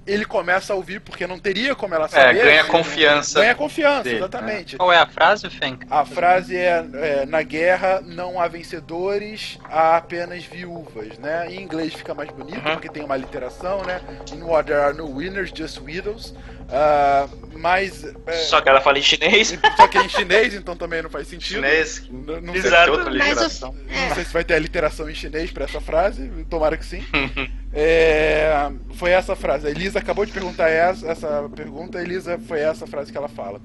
ele 0.07 0.25
começa 0.25 0.73
a 0.73 0.77
ouvir 0.77 1.01
porque 1.01 1.27
não 1.27 1.39
teria 1.39 1.75
como 1.75 1.95
ela 1.95 2.09
saber. 2.09 2.41
É, 2.41 2.45
ganha 2.45 2.65
confiança. 2.65 3.41
Ganha 3.41 3.55
confiança, 3.55 4.03
dele, 4.03 4.17
exatamente. 4.17 4.77
Qual 4.77 4.93
é 4.93 4.99
a 4.99 5.07
frase, 5.07 5.49
Fenk? 5.51 5.87
A 5.91 6.05
frase 6.05 6.57
é, 6.57 6.85
é, 6.95 7.27
na 7.27 7.43
guerra 7.43 8.01
não 8.01 8.41
há 8.41 8.49
vencedores, 8.49 9.59
há 9.65 9.99
apenas 9.99 10.45
viúvas, 10.45 11.19
né? 11.19 11.53
Em 11.53 11.61
inglês 11.63 11.95
fica 11.95 12.15
mais 12.15 12.31
bonito 12.31 12.57
Uhum. 12.67 12.73
porque 12.73 12.89
tem 12.89 13.05
uma 13.05 13.17
literação, 13.17 13.83
né? 13.85 14.01
In 14.33 14.43
war 14.43 14.65
there 14.65 14.81
are 14.81 14.95
no 14.97 15.07
winners, 15.07 15.53
just 15.55 15.79
widows. 15.81 16.35
Ah, 16.73 17.29
mas 17.55 18.05
é, 18.27 18.33
Só 18.33 18.61
que 18.61 18.69
ela 18.69 18.81
fala 18.81 18.99
em 18.99 19.03
chinês. 19.03 19.59
só 19.77 19.89
que 19.89 19.99
é 19.99 20.05
em 20.05 20.09
chinês, 20.09 20.55
então 20.55 20.77
também 20.77 21.03
não 21.03 21.11
faz 21.11 21.27
sentido. 21.29 21.57
Chinês, 21.57 22.09
Não, 22.11 22.41
não 22.41 22.55
sei, 22.55 22.91
outra 22.91 23.11
Mas 23.11 23.29
literação. 23.29 23.71
o, 23.71 23.75
não 23.75 24.03
é, 24.05 24.15
sei 24.15 24.25
se 24.25 24.33
vai 24.33 24.45
ter 24.45 24.55
a 24.55 24.59
literação 24.59 25.11
em 25.11 25.15
chinês 25.15 25.51
pra 25.51 25.65
essa 25.65 25.81
frase, 25.81 26.29
tomara 26.49 26.77
que 26.77 26.85
sim. 26.87 27.05
É, 27.73 28.69
foi 28.95 29.13
essa 29.13 29.37
frase. 29.37 29.69
A 29.69 29.71
Elisa 29.71 30.01
acabou 30.01 30.27
de 30.27 30.33
perguntar 30.33 30.69
essa, 30.69 31.07
essa 31.07 31.49
pergunta, 31.55 31.99
a 31.99 32.03
Elisa 32.03 32.37
foi 32.37 32.59
essa 32.59 32.85
frase 32.85 33.13
que 33.13 33.17
ela 33.17 33.29
fala. 33.29 33.61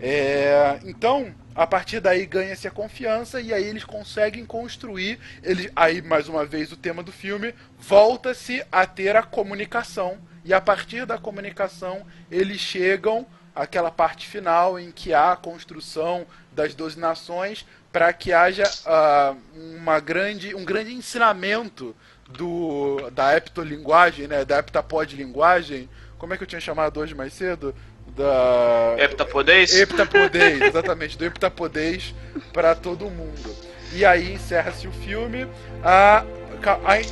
É, 0.00 0.80
então, 0.84 1.32
a 1.54 1.66
partir 1.66 2.00
daí 2.00 2.24
ganha-se 2.24 2.66
a 2.66 2.70
confiança 2.70 3.40
e 3.42 3.52
aí 3.52 3.64
eles 3.64 3.84
conseguem 3.84 4.44
construir. 4.46 5.18
Eles, 5.42 5.70
aí, 5.76 6.00
mais 6.00 6.28
uma 6.28 6.46
vez, 6.46 6.72
o 6.72 6.76
tema 6.76 7.02
do 7.02 7.12
filme 7.12 7.54
volta-se 7.78 8.64
a 8.72 8.86
ter 8.86 9.14
a 9.16 9.22
comunicação. 9.22 10.16
E 10.44 10.52
a 10.52 10.60
partir 10.60 11.06
da 11.06 11.18
comunicação, 11.18 12.04
eles 12.30 12.60
chegam 12.60 13.26
àquela 13.54 13.90
parte 13.90 14.26
final 14.26 14.78
em 14.78 14.90
que 14.90 15.12
há 15.12 15.32
a 15.32 15.36
construção 15.36 16.26
das 16.52 16.74
12 16.74 16.98
nações 16.98 17.66
para 17.92 18.12
que 18.12 18.32
haja 18.32 18.64
ah, 18.86 19.34
uma 19.54 20.00
grande, 20.00 20.54
um 20.54 20.64
grande 20.64 20.92
ensinamento 20.94 21.94
do, 22.28 23.10
da 23.10 23.36
heptolinguagem, 23.36 24.26
né, 24.26 24.44
da 24.44 24.58
heptapod 24.58 25.14
linguagem. 25.14 25.88
Como 26.18 26.32
é 26.32 26.36
que 26.36 26.42
eu 26.42 26.46
tinha 26.46 26.60
chamado 26.60 26.98
hoje 26.98 27.14
mais 27.14 27.32
cedo? 27.34 27.74
Da 28.16 28.94
Heptapodês? 28.98 29.74
Heptapodês, 29.74 30.60
exatamente, 30.62 31.16
do 31.16 31.24
Heptapodês 31.24 32.14
para 32.52 32.74
todo 32.74 33.08
mundo. 33.10 33.54
E 33.92 34.04
aí 34.04 34.34
encerra-se 34.34 34.86
o 34.86 34.92
filme. 34.92 35.46
A- 35.82 36.24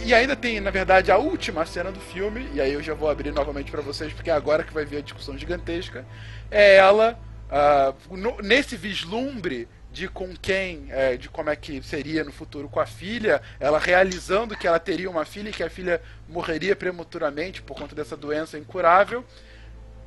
e 0.04 0.14
ainda 0.14 0.36
tem, 0.36 0.60
na 0.60 0.70
verdade, 0.70 1.10
a 1.10 1.16
última 1.18 1.64
cena 1.66 1.90
do 1.90 2.00
filme, 2.00 2.48
e 2.54 2.60
aí 2.60 2.72
eu 2.72 2.82
já 2.82 2.94
vou 2.94 3.08
abrir 3.10 3.32
novamente 3.32 3.70
para 3.70 3.80
vocês, 3.80 4.12
porque 4.12 4.30
é 4.30 4.32
agora 4.32 4.62
que 4.64 4.72
vai 4.72 4.84
vir 4.84 4.98
a 4.98 5.00
discussão 5.00 5.36
gigantesca. 5.36 6.04
É 6.50 6.76
ela, 6.76 7.18
ah, 7.50 7.94
no- 8.10 8.38
nesse 8.42 8.76
vislumbre 8.76 9.68
de 9.92 10.06
com 10.08 10.34
quem, 10.36 10.86
é, 10.90 11.16
de 11.16 11.28
como 11.28 11.50
é 11.50 11.56
que 11.56 11.82
seria 11.82 12.22
no 12.22 12.30
futuro 12.32 12.68
com 12.68 12.78
a 12.78 12.86
filha, 12.86 13.42
ela 13.58 13.78
realizando 13.78 14.56
que 14.56 14.66
ela 14.66 14.78
teria 14.78 15.10
uma 15.10 15.24
filha 15.24 15.48
e 15.50 15.52
que 15.52 15.64
a 15.64 15.70
filha 15.70 16.00
morreria 16.28 16.76
prematuramente 16.76 17.60
por 17.60 17.76
conta 17.76 17.94
dessa 17.94 18.16
doença 18.16 18.56
incurável 18.56 19.24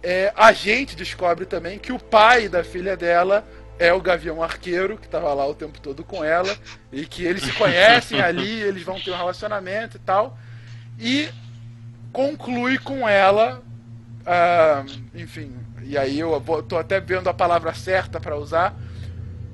é, 0.04 0.34
a 0.36 0.52
gente 0.52 0.96
descobre 0.96 1.46
também 1.46 1.80
que 1.80 1.94
o 1.94 1.98
pai 1.98 2.50
da 2.50 2.64
filha 2.64 2.98
dela 2.98 3.48
é 3.80 3.92
o 3.94 4.02
Gavião 4.02 4.42
Arqueiro, 4.42 4.98
que 4.98 5.08
tava 5.08 5.34
lá 5.34 5.48
o 5.48 5.54
tempo 5.54 5.80
todo 5.80 6.04
com 6.04 6.24
ela, 6.24 6.56
e 6.92 7.06
que 7.06 7.24
eles 7.24 7.44
se 7.44 7.52
conhecem 7.54 8.20
ali, 8.22 8.62
eles 8.62 8.84
vão 8.84 9.00
ter 9.00 9.12
um 9.12 9.18
relacionamento 9.18 9.98
e 9.98 10.00
tal. 10.00 10.38
E 11.00 11.30
conclui 12.12 12.78
com 12.78 13.08
ela, 13.08 13.62
ah, 14.26 14.84
enfim, 15.14 15.56
e 15.82 15.98
aí 15.98 16.20
eu 16.20 16.42
tô 16.68 16.78
até 16.78 17.00
vendo 17.00 17.28
a 17.28 17.34
palavra 17.34 17.74
certa 17.74 18.20
para 18.20 18.38
usar, 18.38 18.76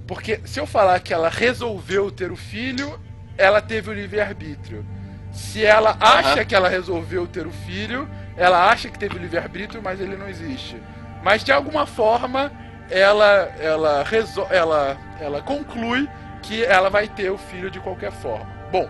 porque 0.05 0.41
se 0.45 0.59
eu 0.59 0.67
falar 0.67 0.99
que 0.99 1.13
ela 1.13 1.29
resolveu 1.29 2.11
ter 2.11 2.31
o 2.31 2.35
filho, 2.35 2.99
ela 3.37 3.61
teve 3.61 3.89
o 3.89 3.93
livre-arbítrio. 3.93 4.85
Se 5.31 5.63
ela 5.63 5.95
acha 5.99 6.43
que 6.43 6.55
ela 6.55 6.67
resolveu 6.67 7.27
ter 7.27 7.45
o 7.45 7.51
filho, 7.51 8.09
ela 8.35 8.69
acha 8.69 8.89
que 8.89 8.97
teve 8.97 9.15
o 9.15 9.19
livre-arbítrio, 9.19 9.81
mas 9.81 10.01
ele 10.01 10.17
não 10.17 10.27
existe. 10.27 10.77
Mas 11.23 11.43
de 11.43 11.51
alguma 11.51 11.85
forma, 11.85 12.51
ela 12.90 13.52
ela 13.60 14.03
ela 14.49 14.98
ela 15.20 15.41
conclui 15.41 16.10
que 16.41 16.64
ela 16.64 16.90
vai 16.90 17.07
ter 17.07 17.30
o 17.30 17.38
filho 17.38 17.70
de 17.70 17.80
qualquer 17.80 18.11
forma. 18.11 18.48
Bom, 18.72 18.90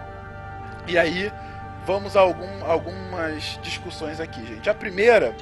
e 0.87 0.97
aí 0.97 1.31
vamos 1.85 2.15
a 2.15 2.21
algum, 2.21 2.63
algumas 2.65 3.59
discussões 3.63 4.19
aqui, 4.19 4.45
gente. 4.45 4.69
A 4.69 4.73
primeira 4.73 5.35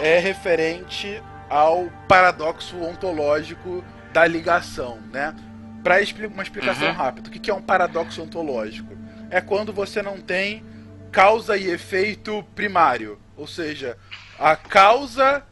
é 0.00 0.18
referente 0.18 1.22
ao 1.48 1.88
paradoxo 2.06 2.76
ontológico 2.82 3.84
da 4.12 4.26
ligação, 4.26 4.98
né? 5.12 5.34
Para 5.82 5.96
uma 6.28 6.42
explicação 6.42 6.88
Uhum. 6.88 6.94
rápida, 6.94 7.28
o 7.28 7.32
que 7.32 7.38
que 7.38 7.50
é 7.50 7.54
um 7.54 7.62
paradoxo 7.62 8.22
ontológico? 8.22 8.96
É 9.30 9.40
quando 9.40 9.72
você 9.72 10.02
não 10.02 10.18
tem 10.18 10.64
causa 11.12 11.56
e 11.56 11.70
efeito 11.70 12.42
primário, 12.54 13.18
ou 13.36 13.46
seja, 13.46 13.96
a 14.38 14.56
causa 14.56 15.42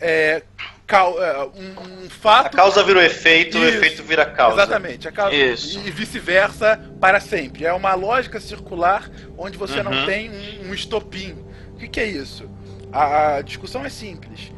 é, 0.00 0.42
cau- 0.86 1.22
é, 1.22 1.44
um, 1.44 2.02
um 2.02 2.06
A 2.06 2.10
fato 2.10 2.56
causa 2.56 2.82
vira 2.82 2.98
o 2.98 3.02
efeito, 3.02 3.58
o 3.58 3.64
Isso. 3.64 3.76
efeito 3.76 4.02
vira 4.02 4.22
a 4.22 4.26
causa. 4.26 4.62
Exatamente, 4.62 5.08
a 5.08 5.12
causa, 5.12 5.34
Isso. 5.34 5.78
e 5.80 5.90
vice-versa 5.90 6.80
para 7.00 7.20
sempre. 7.20 7.64
É 7.64 7.72
uma 7.72 7.94
lógica 7.94 8.40
circular 8.40 9.10
onde 9.36 9.58
você 9.58 9.82
não 9.82 9.92
Uhum. 9.92 10.06
tem 10.06 10.30
um, 10.30 10.70
um 10.70 10.74
estopim. 10.74 11.36
O 11.74 11.78
que, 11.78 11.88
que 11.88 12.00
é 12.00 12.06
isso? 12.06 12.48
A, 12.92 13.36
a 13.36 13.42
discussão 13.42 13.84
é 13.84 13.88
simples. 13.90 14.50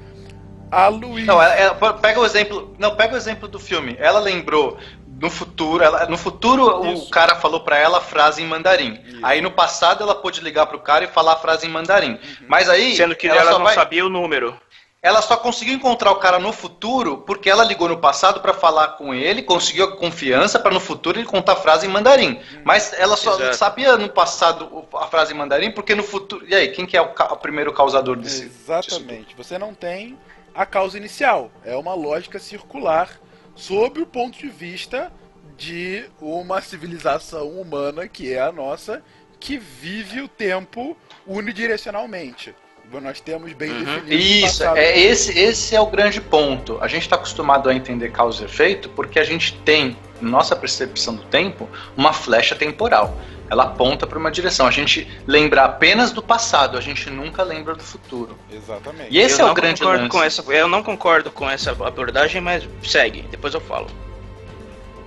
A 0.71 0.89
Luísa. 0.89 1.27
Não, 1.27 1.43
ela- 1.43 1.55
ela- 1.57 1.95
pega 1.95 2.21
o 2.21 2.25
exemplo. 2.27 2.75
Não, 2.79 2.95
pega 2.95 3.15
o 3.15 3.17
exemplo 3.17 3.49
do 3.49 3.59
filme. 3.59 3.97
Ela 3.99 4.21
lembrou 4.21 4.77
no 5.21 5.31
futuro, 5.31 5.83
ela, 5.83 6.07
no 6.07 6.17
futuro 6.19 6.87
Isso. 6.93 7.07
o 7.07 7.11
cara 7.11 7.35
falou 7.37 7.61
pra 7.61 7.79
ela 7.79 7.99
a 7.99 8.01
frase 8.03 8.43
em 8.43 8.47
mandarim. 8.47 9.01
Isso. 9.05 9.19
Aí 9.23 9.41
no 9.41 9.51
passado 9.51 10.03
ela 10.05 10.15
pôde 10.15 10.41
ligar 10.43 10.67
pro 10.67 10.79
cara 10.79 11.05
e 11.05 11.09
falar 11.09 11.33
a 11.33 11.37
frase 11.37 11.67
em 11.67 11.71
mandarim. 11.71 12.19
Mas 12.47 12.69
aí 12.69 12.95
Sendo 12.95 13.17
que 13.17 13.27
ela, 13.27 13.51
só 13.51 13.59
não 13.59 13.65
vai- 13.65 13.75
sabia 13.75 14.05
o 14.05 14.11
número. 14.11 14.55
Ela 15.01 15.23
só 15.23 15.37
conseguiu 15.37 15.75
encontrar 15.75 16.11
o 16.11 16.16
cara 16.16 16.39
no 16.41 16.53
futuro 16.53 17.19
porque 17.19 17.49
ela 17.49 17.62
ligou 17.65 17.89
no 17.89 17.99
passado 17.99 18.41
pra 18.41 18.53
falar 18.53 18.89
com 18.97 19.15
ele, 19.15 19.43
conseguiu 19.43 19.85
a 19.85 19.97
confiança 19.97 20.59
pra 20.59 20.73
no 20.73 20.81
futuro 20.81 21.19
ele 21.19 21.27
contar 21.27 21.53
a 21.53 21.57
frase 21.57 21.87
em 21.87 21.89
mandarim. 21.91 22.41
Mas 22.65 22.93
ela 22.95 23.16
só 23.16 23.35
Exato. 23.37 23.57
sabia 23.57 23.97
no 23.97 24.09
passado 24.09 24.85
a 24.95 25.07
frase 25.07 25.33
em 25.33 25.37
mandarim 25.37 25.70
porque 25.70 25.95
no 25.95 26.03
futuro. 26.03 26.45
E 26.49 26.55
aí, 26.55 26.69
quem 26.73 26.85
que 26.85 26.97
é 26.97 27.01
o, 27.01 27.11
ca- 27.12 27.33
o 27.33 27.37
primeiro 27.37 27.73
causador 27.73 28.16
desse? 28.16 28.43
Exatamente. 28.45 29.37
Você 29.37 29.57
não 29.57 29.73
tem 29.73 30.19
a 30.53 30.66
causa 30.66 30.97
inicial. 30.99 31.51
É 31.65 31.77
uma 31.77 31.95
lógica 31.95 32.41
circular 32.41 33.20
sob 33.55 34.01
o 34.01 34.07
ponto 34.07 34.37
de 34.37 34.49
vista 34.49 35.12
de 35.57 36.05
uma 36.20 36.61
civilização 36.61 37.49
humana 37.51 38.09
que 38.09 38.33
é 38.33 38.41
a 38.41 38.51
nossa, 38.53 39.03
que 39.39 39.59
vive 39.59 40.20
o 40.20 40.29
tempo 40.29 40.97
unidirecionalmente. 41.27 42.55
Nós 43.02 43.20
temos 43.20 43.52
bem 43.52 43.70
Uhum. 43.70 43.85
definido. 43.85 44.15
Isso, 44.15 44.65
é 44.65 44.98
esse, 44.98 45.39
esse 45.39 45.74
é 45.77 45.81
o 45.81 45.86
grande 45.86 46.20
ponto. 46.20 46.78
A 46.81 46.89
gente 46.89 47.02
está 47.02 47.16
acostumado 47.16 47.69
a 47.69 47.74
entender 47.74 48.10
causa 48.10 48.43
e 48.43 48.47
efeito 48.47 48.89
porque 48.90 49.19
a 49.19 49.24
gente 49.24 49.52
tem, 49.59 49.97
na 50.20 50.31
nossa 50.31 50.56
percepção 50.56 51.15
do 51.15 51.23
tempo, 51.24 51.69
uma 51.97 52.12
flecha 52.12 52.55
temporal. 52.56 53.16
Ela 53.51 53.65
aponta 53.65 54.06
para 54.06 54.19
uma 54.19 54.31
direção. 54.31 54.66
A 54.66 54.70
gente 54.70 55.06
lembra 55.27 55.65
apenas 55.65 56.12
do 56.12 56.23
passado, 56.23 56.77
a 56.77 56.81
gente 56.81 57.09
nunca 57.09 57.43
lembra 57.43 57.74
do 57.74 57.82
futuro. 57.82 58.36
Exatamente. 58.51 59.09
E 59.10 59.19
esse 59.19 59.40
eu 59.40 59.44
é 59.44 59.47
não 59.47 59.52
o 59.52 59.55
grande 59.55 59.81
concordo 59.81 60.02
lance. 60.05 60.10
com 60.16 60.23
essa. 60.23 60.43
Eu 60.52 60.69
não 60.69 60.82
concordo 60.82 61.31
com 61.31 61.48
essa 61.48 61.70
abordagem, 61.70 62.40
mas 62.40 62.69
segue. 62.82 63.23
Depois 63.31 63.55
eu 63.55 63.60
falo. 63.60 63.86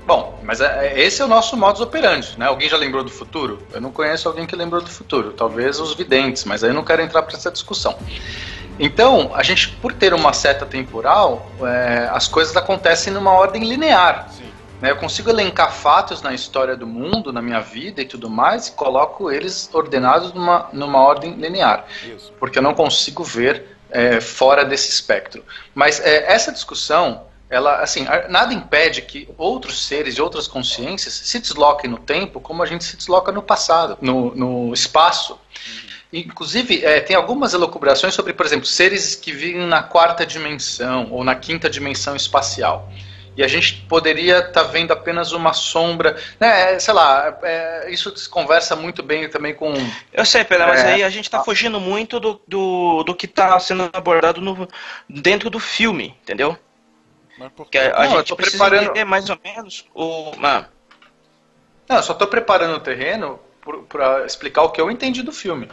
Bom, 0.05 0.39
mas 0.43 0.61
é- 0.61 0.87
é- 0.87 0.99
esse 0.99 1.21
é 1.21 1.25
o 1.25 1.27
nosso 1.27 1.55
modus 1.55 1.81
operandi, 1.81 2.37
né? 2.37 2.47
Alguém 2.47 2.67
já 2.67 2.77
lembrou 2.77 3.03
do 3.03 3.11
futuro? 3.11 3.65
Eu 3.71 3.79
não 3.79 3.91
conheço 3.91 4.27
alguém 4.27 4.45
que 4.47 4.55
lembrou 4.55 4.81
do 4.81 4.89
futuro. 4.89 5.31
Talvez 5.31 5.79
os 5.79 5.93
videntes, 5.93 6.43
mas 6.43 6.63
aí 6.63 6.71
eu 6.71 6.73
não 6.73 6.83
quero 6.83 7.01
entrar 7.01 7.21
para 7.21 7.35
essa 7.35 7.51
discussão. 7.51 7.97
Então, 8.79 9.31
a 9.35 9.43
gente, 9.43 9.69
por 9.69 9.93
ter 9.93 10.13
uma 10.13 10.33
seta 10.33 10.65
temporal, 10.65 11.47
é, 11.61 12.09
as 12.11 12.27
coisas 12.27 12.55
acontecem 12.57 13.13
numa 13.13 13.31
ordem 13.31 13.63
linear. 13.63 14.27
Né? 14.81 14.89
Eu 14.89 14.97
consigo 14.97 15.29
elencar 15.29 15.71
fatos 15.71 16.21
na 16.21 16.33
história 16.33 16.75
do 16.75 16.87
mundo, 16.87 17.31
na 17.31 17.41
minha 17.41 17.59
vida 17.59 18.01
e 18.01 18.05
tudo 18.05 18.29
mais, 18.29 18.67
e 18.67 18.71
coloco 18.71 19.31
eles 19.31 19.69
ordenados 19.71 20.33
numa, 20.33 20.67
numa 20.73 20.99
ordem 20.99 21.33
linear 21.35 21.85
Isso. 22.03 22.33
porque 22.39 22.57
eu 22.57 22.63
não 22.63 22.73
consigo 22.73 23.23
ver 23.23 23.77
é, 23.91 24.19
fora 24.19 24.65
desse 24.65 24.89
espectro. 24.89 25.43
Mas 25.75 25.99
é, 25.99 26.31
essa 26.33 26.51
discussão, 26.51 27.23
ela, 27.51 27.81
assim, 27.81 28.07
nada 28.29 28.53
impede 28.53 29.01
que 29.01 29.27
outros 29.37 29.85
seres 29.85 30.15
e 30.15 30.21
outras 30.21 30.47
consciências 30.47 31.13
se 31.13 31.37
desloquem 31.37 31.89
no 31.89 31.97
tempo 31.97 32.39
como 32.39 32.63
a 32.63 32.65
gente 32.65 32.85
se 32.85 32.95
desloca 32.95 33.29
no 33.29 33.41
passado, 33.43 33.97
no, 34.01 34.33
no 34.33 34.73
espaço. 34.73 35.37
Inclusive, 36.13 36.83
é, 36.85 37.01
tem 37.01 37.13
algumas 37.13 37.53
elucubrações 37.53 38.13
sobre, 38.13 38.31
por 38.31 38.45
exemplo, 38.45 38.65
seres 38.65 39.15
que 39.15 39.33
vivem 39.33 39.67
na 39.67 39.83
quarta 39.83 40.25
dimensão 40.25 41.09
ou 41.11 41.25
na 41.25 41.35
quinta 41.35 41.69
dimensão 41.69 42.15
espacial. 42.15 42.89
E 43.35 43.43
a 43.43 43.47
gente 43.47 43.85
poderia 43.87 44.39
estar 44.39 44.63
vendo 44.63 44.91
apenas 44.91 45.33
uma 45.33 45.51
sombra. 45.51 46.17
Né, 46.39 46.75
é, 46.75 46.79
sei 46.79 46.93
lá, 46.93 47.37
é, 47.43 47.89
isso 47.89 48.15
se 48.15 48.29
conversa 48.29 48.77
muito 48.77 49.03
bem 49.03 49.29
também 49.29 49.53
com. 49.53 49.73
Eu 50.13 50.25
sei, 50.25 50.45
Pena, 50.45 50.67
mas 50.67 50.81
É. 50.81 50.93
aí 50.93 51.03
a 51.03 51.09
gente 51.09 51.29
tá 51.29 51.43
fugindo 51.43 51.79
muito 51.79 52.19
do, 52.19 52.41
do, 52.47 53.03
do 53.03 53.15
que 53.15 53.27
tá 53.27 53.59
sendo 53.59 53.89
abordado 53.91 54.39
no, 54.39 54.67
dentro 55.09 55.49
do 55.49 55.59
filme, 55.59 56.15
entendeu? 56.21 56.57
Mas 57.41 57.51
por 57.53 57.68
Que 57.69 57.77
a, 57.80 57.95
a 57.97 58.03
Não, 58.05 58.11
eu 58.11 58.18
gente 58.19 58.27
tô 58.27 58.35
precisa 58.35 58.57
preparando- 58.63 58.84
entender 58.85 59.03
mais 59.05 59.30
ou 59.30 59.39
menos 59.43 59.85
o. 59.95 60.31
Ah, 60.43 60.65
Não, 61.89 61.95
eu 61.97 62.03
só 62.03 62.13
estou 62.13 62.27
preparando 62.27 62.76
o 62.76 62.80
terreno 62.80 63.39
para 63.89 64.26
explicar 64.26 64.61
o 64.63 64.69
que 64.69 64.80
eu 64.80 64.91
entendi 64.91 65.23
do 65.23 65.31
filme. 65.31 65.68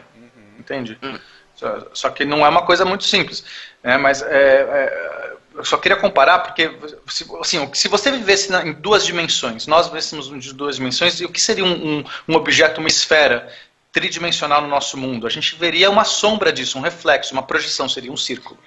Entende? 0.59 0.99
Hum. 1.03 1.19
Só, 1.55 1.87
só 1.93 2.11
que 2.11 2.25
não 2.25 2.45
é 2.45 2.49
uma 2.49 2.63
coisa 2.65 2.85
muito 2.85 3.05
simples. 3.05 3.45
Né? 3.83 3.97
Mas 3.99 4.23
é, 4.23 4.27
é, 4.31 5.33
eu 5.55 5.65
só 5.65 5.77
queria 5.77 5.97
comparar, 5.97 6.39
porque 6.41 6.71
se, 7.09 7.27
assim, 7.41 7.71
se 7.75 7.89
você 7.89 8.11
vivesse 8.11 8.51
na- 8.51 8.67
em 8.67 8.73
duas 8.73 9.05
dimensões, 9.05 9.67
nós 9.67 9.89
vivêssemos 9.89 10.29
em 10.29 10.39
duas 10.55 10.77
dimensões, 10.77 11.21
e 11.21 11.25
o 11.25 11.29
que 11.31 11.41
seria 11.41 11.65
um, 11.65 11.99
um, 11.99 12.05
um 12.29 12.35
objeto, 12.35 12.79
uma 12.81 12.89
esfera 12.89 13.53
tridimensional 13.93 14.61
no 14.63 14.69
nosso 14.69 14.97
mundo? 14.97 15.27
A 15.27 15.31
gente 15.31 15.55
veria 15.57 15.91
uma 15.91 16.05
sombra 16.05 16.53
disso, 16.53 16.79
um 16.79 16.83
reflexo, 16.83 17.33
uma 17.33 17.43
projeção, 17.43 17.89
seria 17.89 18.13
um 18.13 18.17
círculo. 18.17 18.59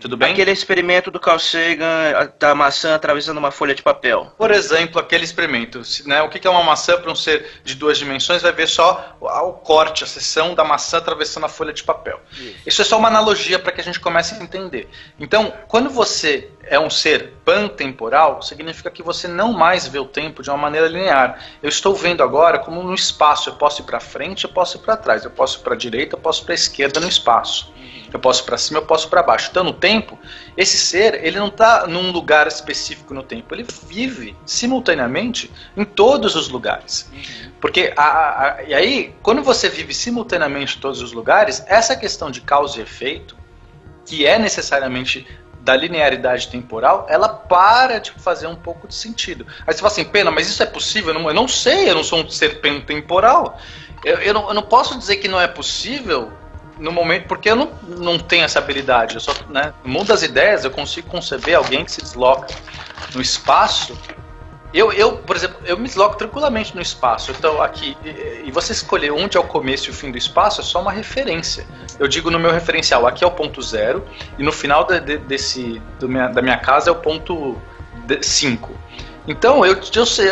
Tudo 0.00 0.16
bem? 0.16 0.32
aquele 0.32 0.50
experimento 0.50 1.10
do 1.10 1.20
Carl 1.20 1.38
Sagan 1.38 2.32
da 2.38 2.54
maçã 2.54 2.94
atravessando 2.94 3.38
uma 3.38 3.50
folha 3.50 3.74
de 3.74 3.82
papel. 3.82 4.32
Por 4.36 4.50
exemplo, 4.50 5.00
aquele 5.00 5.24
experimento. 5.24 5.82
Né, 6.06 6.22
o 6.22 6.28
que 6.28 6.46
é 6.46 6.50
uma 6.50 6.62
maçã 6.62 6.98
para 6.98 7.10
um 7.10 7.14
ser 7.14 7.46
de 7.64 7.74
duas 7.74 7.98
dimensões? 7.98 8.42
Vai 8.42 8.52
ver 8.52 8.66
só 8.66 9.16
o, 9.20 9.26
o 9.26 9.52
corte, 9.52 10.04
a 10.04 10.06
seção 10.06 10.54
da 10.54 10.64
maçã 10.64 10.98
atravessando 10.98 11.44
a 11.44 11.48
folha 11.48 11.72
de 11.72 11.82
papel. 11.82 12.20
Isso. 12.32 12.56
Isso 12.66 12.82
é 12.82 12.84
só 12.84 12.98
uma 12.98 13.08
analogia 13.08 13.58
para 13.58 13.72
que 13.72 13.80
a 13.80 13.84
gente 13.84 14.00
comece 14.00 14.34
a 14.34 14.42
entender. 14.42 14.88
Então, 15.18 15.52
quando 15.68 15.90
você 15.90 16.50
é 16.70 16.78
um 16.78 16.88
ser 16.88 17.34
pantemporal, 17.44 18.40
significa 18.42 18.90
que 18.90 19.02
você 19.02 19.26
não 19.26 19.52
mais 19.52 19.86
vê 19.88 19.98
o 19.98 20.04
tempo 20.04 20.40
de 20.42 20.48
uma 20.48 20.56
maneira 20.56 20.86
linear. 20.86 21.38
Eu 21.60 21.68
estou 21.68 21.94
vendo 21.94 22.22
agora 22.22 22.60
como 22.60 22.80
no 22.82 22.94
espaço. 22.94 23.50
Eu 23.50 23.54
posso 23.56 23.82
ir 23.82 23.84
para 23.84 23.98
frente, 23.98 24.44
eu 24.44 24.50
posso 24.50 24.76
ir 24.78 24.80
para 24.80 24.96
trás, 24.96 25.24
eu 25.24 25.30
posso 25.32 25.58
ir 25.58 25.62
para 25.62 25.74
a 25.74 25.76
direita, 25.76 26.14
eu 26.14 26.20
posso 26.20 26.42
ir 26.42 26.44
para 26.44 26.54
a 26.54 26.54
esquerda 26.54 27.00
no 27.00 27.08
espaço. 27.08 27.72
Eu 28.12 28.18
posso 28.18 28.42
ir 28.42 28.46
para 28.46 28.56
cima, 28.58 28.78
eu 28.78 28.86
posso 28.86 29.06
ir 29.06 29.10
para 29.10 29.22
baixo. 29.22 29.48
Então, 29.50 29.64
no 29.64 29.72
tempo, 29.72 30.18
esse 30.56 30.78
ser, 30.78 31.24
ele 31.24 31.38
não 31.38 31.48
está 31.48 31.86
num 31.88 32.10
lugar 32.12 32.46
específico 32.46 33.12
no 33.14 33.22
tempo. 33.22 33.52
Ele 33.54 33.66
vive 33.86 34.36
simultaneamente 34.46 35.50
em 35.76 35.84
todos 35.84 36.34
os 36.36 36.48
lugares. 36.48 37.10
Porque, 37.60 37.92
a, 37.96 38.02
a- 38.04 38.44
a- 38.58 38.62
e 38.62 38.74
aí, 38.74 39.14
quando 39.22 39.42
você 39.42 39.68
vive 39.68 39.92
simultaneamente 39.92 40.76
em 40.78 40.80
todos 40.80 41.02
os 41.02 41.12
lugares, 41.12 41.62
essa 41.66 41.94
questão 41.96 42.30
de 42.30 42.40
causa 42.40 42.78
e 42.78 42.82
efeito, 42.82 43.36
que 44.06 44.26
é 44.26 44.38
necessariamente 44.38 45.26
da 45.60 45.76
linearidade 45.76 46.48
temporal, 46.48 47.06
ela 47.08 47.28
para 47.28 47.98
de 47.98 48.12
fazer 48.12 48.46
um 48.46 48.56
pouco 48.56 48.88
de 48.88 48.94
sentido. 48.94 49.46
Aí 49.66 49.74
você 49.74 49.80
fala 49.80 49.92
assim, 49.92 50.04
pena, 50.04 50.30
mas 50.30 50.48
isso 50.48 50.62
é 50.62 50.66
possível? 50.66 51.12
Eu 51.12 51.20
não, 51.20 51.28
eu 51.28 51.34
não 51.34 51.48
sei, 51.48 51.90
eu 51.90 51.94
não 51.94 52.04
sou 52.04 52.20
um 52.20 52.30
ser 52.30 52.60
temporal. 52.86 53.58
Eu, 54.04 54.16
eu, 54.16 54.34
não, 54.34 54.48
eu 54.48 54.54
não 54.54 54.62
posso 54.62 54.98
dizer 54.98 55.16
que 55.16 55.28
não 55.28 55.40
é 55.40 55.46
possível 55.46 56.32
no 56.78 56.90
momento, 56.90 57.26
porque 57.26 57.50
eu 57.50 57.56
não, 57.56 57.70
não 57.82 58.18
tenho 58.18 58.44
essa 58.44 58.58
habilidade. 58.58 59.14
Eu 59.14 59.20
só, 59.20 59.34
né, 59.50 59.74
no 59.84 59.92
mundo 59.92 60.08
das 60.08 60.22
ideias, 60.22 60.64
eu 60.64 60.70
consigo 60.70 61.08
conceber 61.08 61.54
alguém 61.54 61.84
que 61.84 61.92
se 61.92 62.00
desloca 62.00 62.48
no 63.14 63.20
espaço. 63.20 63.96
Eu, 64.72 64.92
eu, 64.92 65.16
por 65.18 65.34
exemplo, 65.34 65.56
eu 65.64 65.76
me 65.76 65.84
desloco 65.88 66.16
tranquilamente 66.16 66.76
no 66.76 66.80
espaço. 66.80 67.32
Então, 67.32 67.60
aqui, 67.60 67.96
e, 68.04 68.50
você 68.52 68.72
escolher 68.72 69.10
onde 69.10 69.36
é 69.36 69.40
o 69.40 69.44
começo 69.44 69.88
e 69.88 69.90
o 69.90 69.94
fim 69.94 70.10
do 70.12 70.18
espaço 70.18 70.60
é 70.60 70.64
só 70.64 70.80
uma 70.80 70.92
referência. 70.92 71.66
Eu 71.98 72.06
digo 72.06 72.30
no 72.30 72.38
meu 72.38 72.52
referencial, 72.52 73.06
aqui 73.06 73.24
é 73.24 73.26
o 73.26 73.30
ponto 73.32 73.60
zero, 73.60 74.04
e 74.38 74.42
no 74.44 74.52
final 74.52 74.84
de- 74.84 75.00
de- 75.00 75.18
desse, 75.18 75.82
minha- 76.02 76.28
da 76.28 76.40
minha 76.40 76.56
casa 76.58 76.88
é 76.90 76.92
o 76.92 76.96
ponto 76.96 77.56
5. 78.22 78.72
Então, 79.26 79.64
eu, 79.66 79.78
eu 79.94 80.06
sei, 80.06 80.28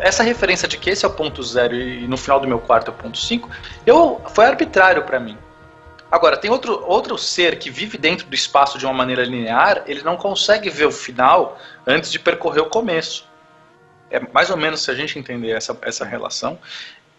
essa 0.00 0.22
referência 0.22 0.66
de 0.68 0.76
que 0.76 0.90
esse 0.90 1.04
é 1.04 1.08
o 1.08 1.12
ponto 1.12 1.42
zero 1.42 1.74
e 1.74 2.06
no 2.06 2.16
final 2.16 2.40
do 2.40 2.48
meu 2.48 2.58
quarto 2.58 2.88
é 2.88 2.90
o 2.90 2.96
ponto 2.96 3.16
5, 3.18 3.48
eu, 3.86 4.20
foi 4.34 4.44
arbitrário 4.46 5.02
para 5.04 5.18
mim. 5.20 5.38
Agora, 6.10 6.36
tem 6.36 6.50
outro, 6.50 6.82
outro 6.86 7.16
ser 7.16 7.58
que 7.58 7.70
vive 7.70 7.96
dentro 7.96 8.26
do 8.26 8.34
espaço 8.34 8.76
de 8.78 8.84
uma 8.84 8.92
maneira 8.92 9.24
linear, 9.24 9.82
ele 9.86 10.02
não 10.02 10.16
consegue 10.16 10.68
ver 10.68 10.84
o 10.84 10.92
final 10.92 11.56
antes 11.86 12.10
de 12.10 12.18
percorrer 12.18 12.60
o 12.60 12.66
começo. 12.66 13.24
É 14.12 14.20
mais 14.32 14.50
ou 14.50 14.56
menos 14.56 14.82
se 14.82 14.90
a 14.90 14.94
gente 14.94 15.18
entender 15.18 15.50
essa, 15.50 15.76
essa 15.82 16.04
relação. 16.04 16.58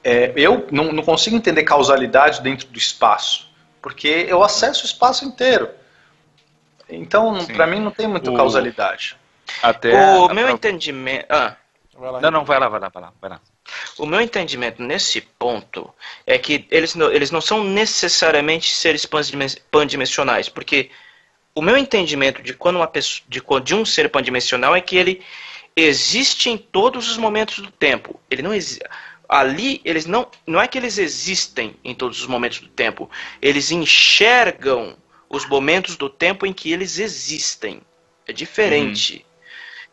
É, 0.03 0.31
eu 0.35 0.67
não, 0.71 0.91
não 0.91 1.01
consigo 1.03 1.35
entender 1.35 1.63
causalidade 1.63 2.41
dentro 2.41 2.67
do 2.67 2.77
espaço, 2.77 3.49
porque 3.81 4.25
eu 4.27 4.43
acesso 4.43 4.83
o 4.83 4.85
espaço 4.85 5.25
inteiro. 5.25 5.69
Então, 6.89 7.45
para 7.47 7.65
mim, 7.65 7.79
não 7.79 7.91
tem 7.91 8.07
muita 8.07 8.29
O- 8.31 8.35
causalidade. 8.35 9.15
Até. 9.61 9.93
O 9.93 10.25
a- 10.29 10.33
meu 10.33 10.49
entendimento. 10.49 11.25
Ah, 11.29 11.55
Vai 11.95 12.11
lá, 12.11 12.21
Não, 12.21 12.31
não, 12.31 12.43
vai 12.43 12.59
lá, 12.59 12.67
vai 12.67 12.79
lá, 12.79 12.89
vai 12.89 13.03
lá. 13.03 13.13
Vai 13.21 13.29
lá. 13.29 13.39
o 13.99 14.05
meu 14.07 14.19
entendimento 14.19 14.81
nesse 14.81 15.21
ponto 15.21 15.93
é 16.25 16.37
que 16.39 16.67
eles 16.71 16.95
não, 16.95 17.11
eles 17.11 17.29
não 17.31 17.39
são 17.39 17.63
necessariamente 17.63 18.73
seres 18.73 19.05
pandimen- 19.05 19.55
pandimensionais, 19.71 20.49
porque 20.49 20.89
o 21.55 21.61
meu 21.61 21.77
entendimento 21.77 22.41
de 22.41 22.53
quando 22.55 22.77
uma 22.77 22.87
pessoa, 22.87 23.23
de, 23.29 23.41
de 23.63 23.75
um 23.75 23.85
ser 23.85 24.09
pandimensional 24.09 24.75
é 24.75 24.81
que 24.81 24.97
ele 24.97 25.21
existe 25.75 26.49
em 26.49 26.57
todos 26.57 27.09
os 27.09 27.17
momentos 27.17 27.59
do 27.59 27.71
tempo. 27.71 28.19
Ele 28.29 28.41
não 28.41 28.53
exi- 28.53 28.79
ali 29.27 29.81
eles 29.83 30.05
não 30.05 30.29
não 30.45 30.61
é 30.61 30.67
que 30.67 30.77
eles 30.77 30.97
existem 30.97 31.75
em 31.83 31.95
todos 31.95 32.19
os 32.21 32.27
momentos 32.27 32.59
do 32.59 32.67
tempo, 32.67 33.09
eles 33.41 33.71
enxergam 33.71 34.95
os 35.29 35.45
momentos 35.47 35.95
do 35.97 36.09
tempo 36.09 36.45
em 36.45 36.53
que 36.53 36.71
eles 36.71 36.99
existem. 36.99 37.81
É 38.27 38.31
diferente. 38.33 39.25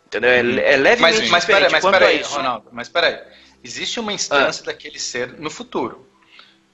Entendeu? 0.07 0.31
É, 0.31 0.43
Uhum. 0.43 0.59
é 0.59 0.77
levemente 0.77 1.21
Mas, 1.21 1.31
mas 1.31 1.45
peraí, 1.45 1.63
diferente. 1.65 1.73
mas 1.73 1.81
Quanto 1.83 1.99
peraí, 1.99 2.19
a 2.19 2.21
isso, 2.21 2.35
Ronaldo, 2.35 2.69
mas 2.73 2.89
peraí. 2.89 3.19
Existe 3.63 4.01
uma 4.01 4.13
instância 4.13 4.65
daquele 4.65 4.99
ser 4.99 5.33
no 5.39 5.51
futuro. 5.51 6.07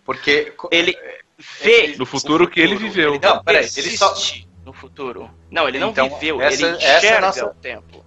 Porque. 0.04 0.52
ele 0.70 0.96
vê 1.60 1.94
No 1.98 2.06
futuro 2.06 2.48
que 2.48 2.60
ele 2.60 2.76
viveu. 2.76 3.14
Ele 3.14 3.20
não 3.26 3.36
Não, 3.36 3.44
peraí, 3.44 3.64
existe 3.64 3.88
ele 3.90 3.98
só- 3.98 4.14
no 4.64 4.72
futuro. 4.72 5.30
Não, 5.50 5.68
ele 5.68 5.78
não 5.78 5.90
Então, 5.90 6.08
viveu, 6.08 6.40
essa- 6.40 6.54
ele 6.66 6.76
essa 6.76 6.84
é 6.86 6.94
a 6.94 6.98
enxerga 6.98 7.20
nossa- 7.26 7.46
o 7.46 7.54
tempo. 7.54 8.05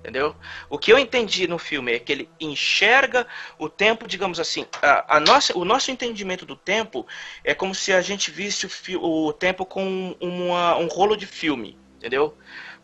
Entendeu? 0.00 0.34
O 0.70 0.78
que 0.78 0.92
eu 0.92 0.98
entendi 0.98 1.48
no 1.48 1.58
filme 1.58 1.92
é 1.92 1.98
que 1.98 2.12
ele 2.12 2.30
enxerga 2.40 3.26
o 3.58 3.68
tempo, 3.68 4.06
digamos 4.06 4.38
assim, 4.38 4.64
a, 4.80 5.16
a 5.16 5.20
nossa, 5.20 5.58
o 5.58 5.64
nosso 5.64 5.90
entendimento 5.90 6.46
do 6.46 6.54
tempo 6.54 7.04
é 7.42 7.52
como 7.52 7.74
se 7.74 7.92
a 7.92 8.00
gente 8.00 8.30
visse 8.30 8.64
o, 8.64 8.70
fi- 8.70 8.96
o 8.96 9.32
tempo 9.32 9.66
com 9.66 10.16
uma- 10.20 10.76
um 10.76 10.86
rolo 10.86 11.16
de 11.16 11.26
filme, 11.26 11.76
entendeu? 11.96 12.36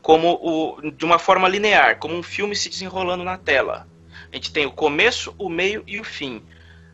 Como 0.03 0.39
o, 0.43 0.91
de 0.91 1.05
uma 1.05 1.19
forma 1.19 1.49
linear, 1.49 1.99
como 1.99 2.15
um 2.15 2.23
filme 2.23 2.55
se 2.57 2.69
desenrolando 2.69 3.23
na 3.25 3.39
tela. 3.39 3.89
A 4.33 4.37
gente 4.37 4.53
tem 4.53 4.67
o 4.67 4.73
começo, 4.73 5.35
o 5.39 5.49
meio 5.49 5.85
e 5.87 6.01
o 6.01 6.05
fim. 6.05 6.43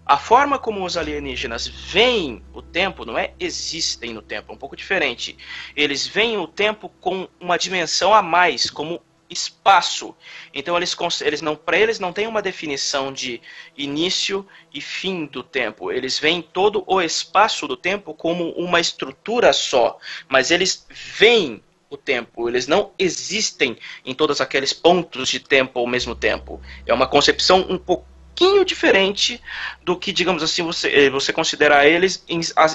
A 0.04 0.18
forma 0.18 0.58
como 0.58 0.84
os 0.84 0.96
alienígenas 0.96 1.66
veem 1.68 2.44
o 2.52 2.60
tempo 2.60 3.04
não 3.04 3.16
é 3.16 3.32
existem 3.38 4.12
no 4.12 4.20
tempo, 4.22 4.50
é 4.50 4.54
um 4.54 4.58
pouco 4.58 4.76
diferente. 4.76 5.36
Eles 5.76 6.06
veem 6.06 6.36
o 6.36 6.48
tempo 6.48 6.88
com 7.00 7.28
uma 7.40 7.56
dimensão 7.56 8.12
a 8.12 8.20
mais, 8.20 8.68
como 8.68 9.00
espaço. 9.30 10.14
Então 10.52 10.76
eles, 10.76 10.96
eles 11.22 11.40
não 11.40 11.54
para 11.54 11.78
eles 11.78 12.00
não 12.00 12.12
tem 12.12 12.26
uma 12.26 12.42
definição 12.42 13.12
de 13.12 13.40
início 13.78 14.46
e 14.74 14.80
fim 14.80 15.26
do 15.26 15.42
tempo. 15.42 15.92
Eles 15.92 16.18
veem 16.18 16.42
todo 16.42 16.82
o 16.86 17.00
espaço 17.00 17.66
do 17.68 17.76
tempo 17.76 18.12
como 18.12 18.50
uma 18.50 18.80
estrutura 18.80 19.52
só, 19.52 19.98
mas 20.28 20.50
eles 20.50 20.86
veem 20.90 21.62
o 21.88 21.96
tempo, 21.96 22.48
eles 22.48 22.68
não 22.68 22.92
existem 22.96 23.76
em 24.04 24.14
todos 24.14 24.40
aqueles 24.40 24.72
pontos 24.72 25.28
de 25.28 25.40
tempo 25.40 25.78
ao 25.78 25.86
mesmo 25.86 26.14
tempo. 26.14 26.60
É 26.86 26.94
uma 26.94 27.06
concepção 27.06 27.66
um 27.68 27.76
pouquinho 27.76 28.64
diferente 28.64 29.40
do 29.84 29.96
que, 29.96 30.12
digamos 30.12 30.42
assim, 30.42 30.62
você, 30.62 30.88
eh, 30.88 31.10
você 31.10 31.32
considerar 31.32 31.86
eles 31.86 32.24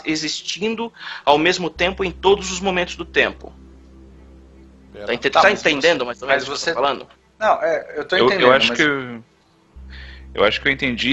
existindo 0.03 0.91
ao 1.23 1.38
mesmo 1.38 1.69
tempo 1.69 2.03
em 2.03 2.11
todos 2.11 2.52
os 2.52 2.60
momentos 2.60 2.98
do 2.98 3.06
tempo. 3.06 3.53
Tá, 5.05 5.13
ente- 5.13 5.30
Tá, 5.30 5.41
tá 5.41 5.49
mas 5.49 5.59
entendendo 5.59 6.05
mais 6.05 6.22
ou 6.22 6.27
menos 6.27 6.43
mas 6.43 6.49
o 6.49 6.53
que 6.53 6.59
você- 6.59 6.69
eu 6.72 6.76
tô 6.76 6.81
falando? 6.81 7.07
Não, 7.39 7.61
é, 7.61 7.93
eu 7.97 8.05
tô 8.05 8.15
Eu, 8.15 8.26
entendendo. 8.26 8.47
eu 8.47 8.53
acho 8.53 8.69
mas- 8.69 8.77
que 8.77 8.84
eu, 8.84 9.23
eu 10.34 10.43
acho 10.43 10.61
que 10.61 10.67
eu 10.67 10.72
entendi 10.72 11.11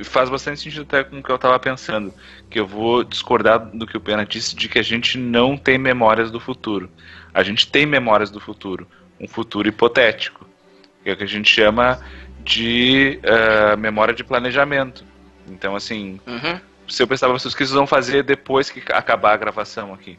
e 0.00 0.04
faz 0.04 0.28
bastante 0.28 0.60
sentido 0.60 0.82
até 0.82 1.04
com 1.04 1.18
o 1.18 1.22
que 1.22 1.30
eu 1.30 1.38
tava 1.38 1.58
pensando. 1.58 2.12
Que 2.50 2.58
eu 2.60 2.66
vou 2.66 3.02
discordar 3.04 3.58
do 3.58 3.86
que 3.86 3.96
o 3.96 4.00
Pena 4.00 4.24
disse 4.26 4.54
de 4.54 4.68
que 4.68 4.78
a 4.78 4.82
gente 4.82 5.16
não 5.18 5.56
tem 5.56 5.78
memórias 5.78 6.30
do 6.30 6.38
futuro. 6.40 6.90
A 7.32 7.42
gente 7.42 7.66
tem 7.70 7.86
memórias 7.86 8.30
do 8.30 8.40
futuro, 8.40 8.86
um 9.20 9.26
futuro 9.26 9.68
hipotético, 9.68 10.46
que 11.02 11.10
é 11.10 11.12
o 11.12 11.16
que 11.16 11.24
a 11.24 11.28
gente 11.28 11.48
chama 11.50 11.98
de 12.40 13.18
eh, 13.22 13.76
memória 13.76 14.14
de 14.14 14.22
planejamento. 14.24 15.04
Então, 15.48 15.74
assim, 15.74 16.20
Uhum. 16.26 16.60
se 16.88 17.02
eu 17.02 17.06
pensar 17.08 17.26
pra 17.28 17.38
vocês 17.38 17.52
o 17.52 17.56
que 17.56 17.64
vocês 17.64 17.74
vão 17.74 17.86
fazer 17.86 18.22
depois 18.22 18.70
que 18.70 18.82
acabar 18.92 19.32
a 19.32 19.36
gravação 19.36 19.92
aqui. 19.94 20.18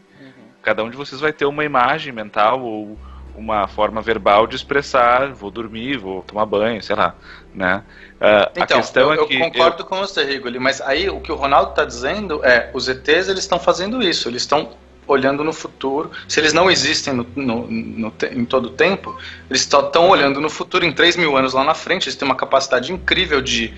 Cada 0.65 0.83
um 0.83 0.89
de 0.89 0.97
vocês 0.97 1.21
vai 1.21 1.31
ter 1.31 1.45
uma 1.45 1.63
imagem 1.63 2.11
mental 2.11 2.61
ou 2.61 2.97
uma 3.35 3.67
forma 3.67 4.01
verbal 4.01 4.47
de 4.47 4.55
expressar, 4.55 5.33
vou 5.33 5.51
dormir, 5.51 5.97
vou 5.97 6.23
tomar 6.23 6.45
banho, 6.45 6.81
sei 6.81 6.95
lá, 6.95 7.15
né? 7.53 7.83
Ah, 8.19 8.49
Então, 8.55 8.63
a 8.63 8.67
questão 8.81 9.03
eu, 9.13 9.13
é 9.13 9.27
que 9.27 9.35
eu 9.35 9.39
concordo 9.39 9.83
com 9.85 9.97
você, 9.97 10.23
Rigoli, 10.23 10.57
mas 10.59 10.81
aí 10.81 11.09
o 11.09 11.19
que 11.19 11.31
o 11.31 11.35
Ronaldo 11.35 11.71
está 11.71 11.83
dizendo 11.85 12.43
é, 12.45 12.71
os 12.73 12.87
ETs 12.87 13.27
eles 13.27 13.43
estão 13.43 13.59
fazendo 13.59 14.01
isso, 14.01 14.29
eles 14.29 14.43
estão 14.43 14.69
olhando 15.07 15.43
no 15.43 15.53
futuro. 15.53 16.11
Se 16.27 16.39
eles 16.39 16.53
não 16.53 16.71
existem 16.71 17.13
no, 17.13 17.27
no- 17.35 17.67
no 17.69 18.13
em 18.31 18.45
todo 18.45 18.67
o 18.67 18.71
tempo, 18.71 19.15
eles 19.49 19.61
estão 19.61 20.09
olhando 20.09 20.41
no 20.41 20.49
futuro, 20.49 20.85
em 20.85 20.91
3 20.93 21.15
mil 21.15 21.35
anos 21.37 21.53
lá 21.53 21.63
na 21.63 21.75
frente, 21.75 22.07
eles 22.07 22.15
têm 22.15 22.27
uma 22.27 22.35
capacidade 22.35 22.91
incrível 22.91 23.41
de, 23.41 23.73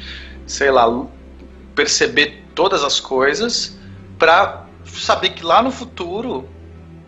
sei 0.46 0.72
lá, 0.72 0.86
perceber 1.76 2.44
todas 2.56 2.84
as 2.84 3.00
coisas 3.00 3.78
para 4.18 4.66
saber 4.86 5.32
que 5.32 5.44
lá 5.44 5.62
no 5.62 5.72
futuro 5.72 6.48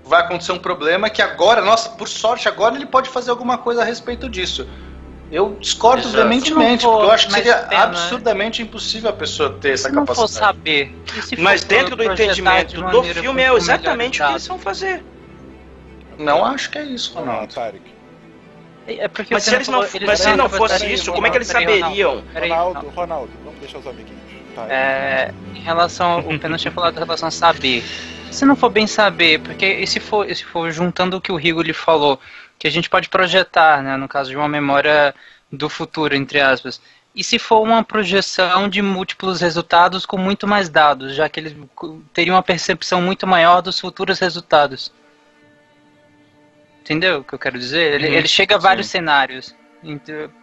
vai 0.10 0.22
acontecer 0.22 0.52
um 0.52 0.58
problema 0.60 1.10
que 1.10 1.22
agora, 1.22 1.62
nossa, 1.62 1.90
por 1.92 2.08
sorte, 2.10 2.48
agora 2.48 2.76
ele 2.76 2.86
pode 2.88 3.10
fazer 3.10 3.30
alguma 3.30 3.58
coisa 3.60 3.82
a 3.82 3.86
respeito 3.86 4.28
disso. 4.28 4.68
Eu 5.32 5.56
discordo 5.60 6.02
Exato. 6.02 6.18
veementemente, 6.18 6.84
não 6.84 6.92
for, 6.92 6.98
porque 6.98 7.06
eu 7.08 7.12
acho 7.12 7.28
que 7.28 7.34
seria 7.34 7.58
pena, 7.60 7.84
absurdamente 7.84 8.62
impossível 8.64 9.12
a 9.12 9.14
pessoa 9.14 9.52
ter 9.62 9.74
essa 9.74 9.88
Se 9.90 9.94
não 9.96 10.04
for 10.08 10.16
capacidade. 10.16 10.58
saber. 10.58 10.96
se 11.24 11.40
Mas 11.40 11.62
for 11.62 11.68
dentro 11.68 11.96
do 11.96 12.04
entendimento 12.04 12.76
de 12.84 12.92
do 12.92 13.04
filme 13.04 13.44
é 13.44 13.54
exatamente 13.54 14.22
o 14.22 14.26
que 14.26 14.32
eles 14.32 14.48
vão 14.48 14.58
fazer. 14.58 15.06
Não 16.18 16.44
acho 16.44 16.72
que 16.72 16.80
é 16.80 16.84
isso, 16.84 17.14
Ronaldo. 17.14 17.54
Tarek. 17.54 17.82
É 18.88 19.08
porque 19.08 19.32
Mas 19.36 19.44
se 19.44 19.54
eles 19.54 19.68
não, 19.68 19.84
falou- 19.84 20.02
mas 20.08 20.20
se 20.20 20.36
não 20.36 20.50
fosse 20.50 20.62
capacidade- 20.64 20.94
isso, 20.96 21.12
como 21.14 21.28
é 21.28 21.30
que 21.30 21.38
eles 21.38 21.48
saberiam? 21.48 22.24
Ronaldo, 22.34 22.82
não. 22.84 22.90
Ronaldo, 22.92 23.30
vamos 23.46 23.60
deixar 23.60 23.78
os 23.78 23.86
amiguinhos. 23.88 24.20
Tarek. 24.68 24.74
É, 24.74 25.34
em 25.56 25.62
relação, 25.62 26.20
o 26.20 26.40
Pena 26.40 26.58
tinha 26.58 26.72
falado 26.72 26.96
em 26.96 27.00
relação 27.00 27.28
a 27.28 27.32
saber. 27.32 27.84
Se 28.32 28.46
não 28.46 28.56
for 28.56 28.70
bem 28.70 28.86
saber, 28.86 29.40
porque 29.40 29.86
se 29.88 30.00
for, 30.00 30.34
se 30.36 30.46
for 30.46 30.72
juntando 30.72 31.18
o 31.18 31.22
que 31.22 31.32
o 31.32 31.36
Rigo 31.36 31.62
lhe 31.62 31.74
falou, 31.74 32.20
que 32.58 32.68
a 32.68 32.72
gente 32.72 32.90
pode 32.90 33.10
projetar, 33.10 33.82
né, 33.82 33.98
no 33.98 34.08
caso 34.08 34.30
de 34.30 34.36
uma 34.38 34.48
memória 34.48 35.16
do 35.52 35.68
futuro, 35.70 36.16
entre 36.16 36.40
aspas. 36.40 36.80
E 37.16 37.24
se 37.24 37.40
for 37.40 37.62
uma 37.62 37.84
projeção 37.84 38.70
de 38.70 38.82
múltiplos 38.82 39.42
resultados 39.42 40.06
com 40.06 40.18
muito 40.18 40.48
mais 40.48 40.70
dados, 40.70 41.16
já 41.16 41.28
que 41.28 41.40
eles 41.40 41.56
teriam 42.14 42.36
uma 42.36 42.44
percepção 42.44 43.02
muito 43.02 43.26
maior 43.26 43.62
dos 43.62 43.80
futuros 43.80 44.20
resultados. 44.20 44.94
Entendeu 46.82 47.20
o 47.20 47.24
que 47.24 47.34
eu 47.34 47.40
quero 47.40 47.58
dizer? 47.58 47.96
Ele, 47.96 48.08
Uhum, 48.08 48.14
ele 48.14 48.28
chega 48.28 48.56
a 48.56 48.58
vários 48.60 48.88
sim. 48.88 48.94
cenários. 48.94 49.56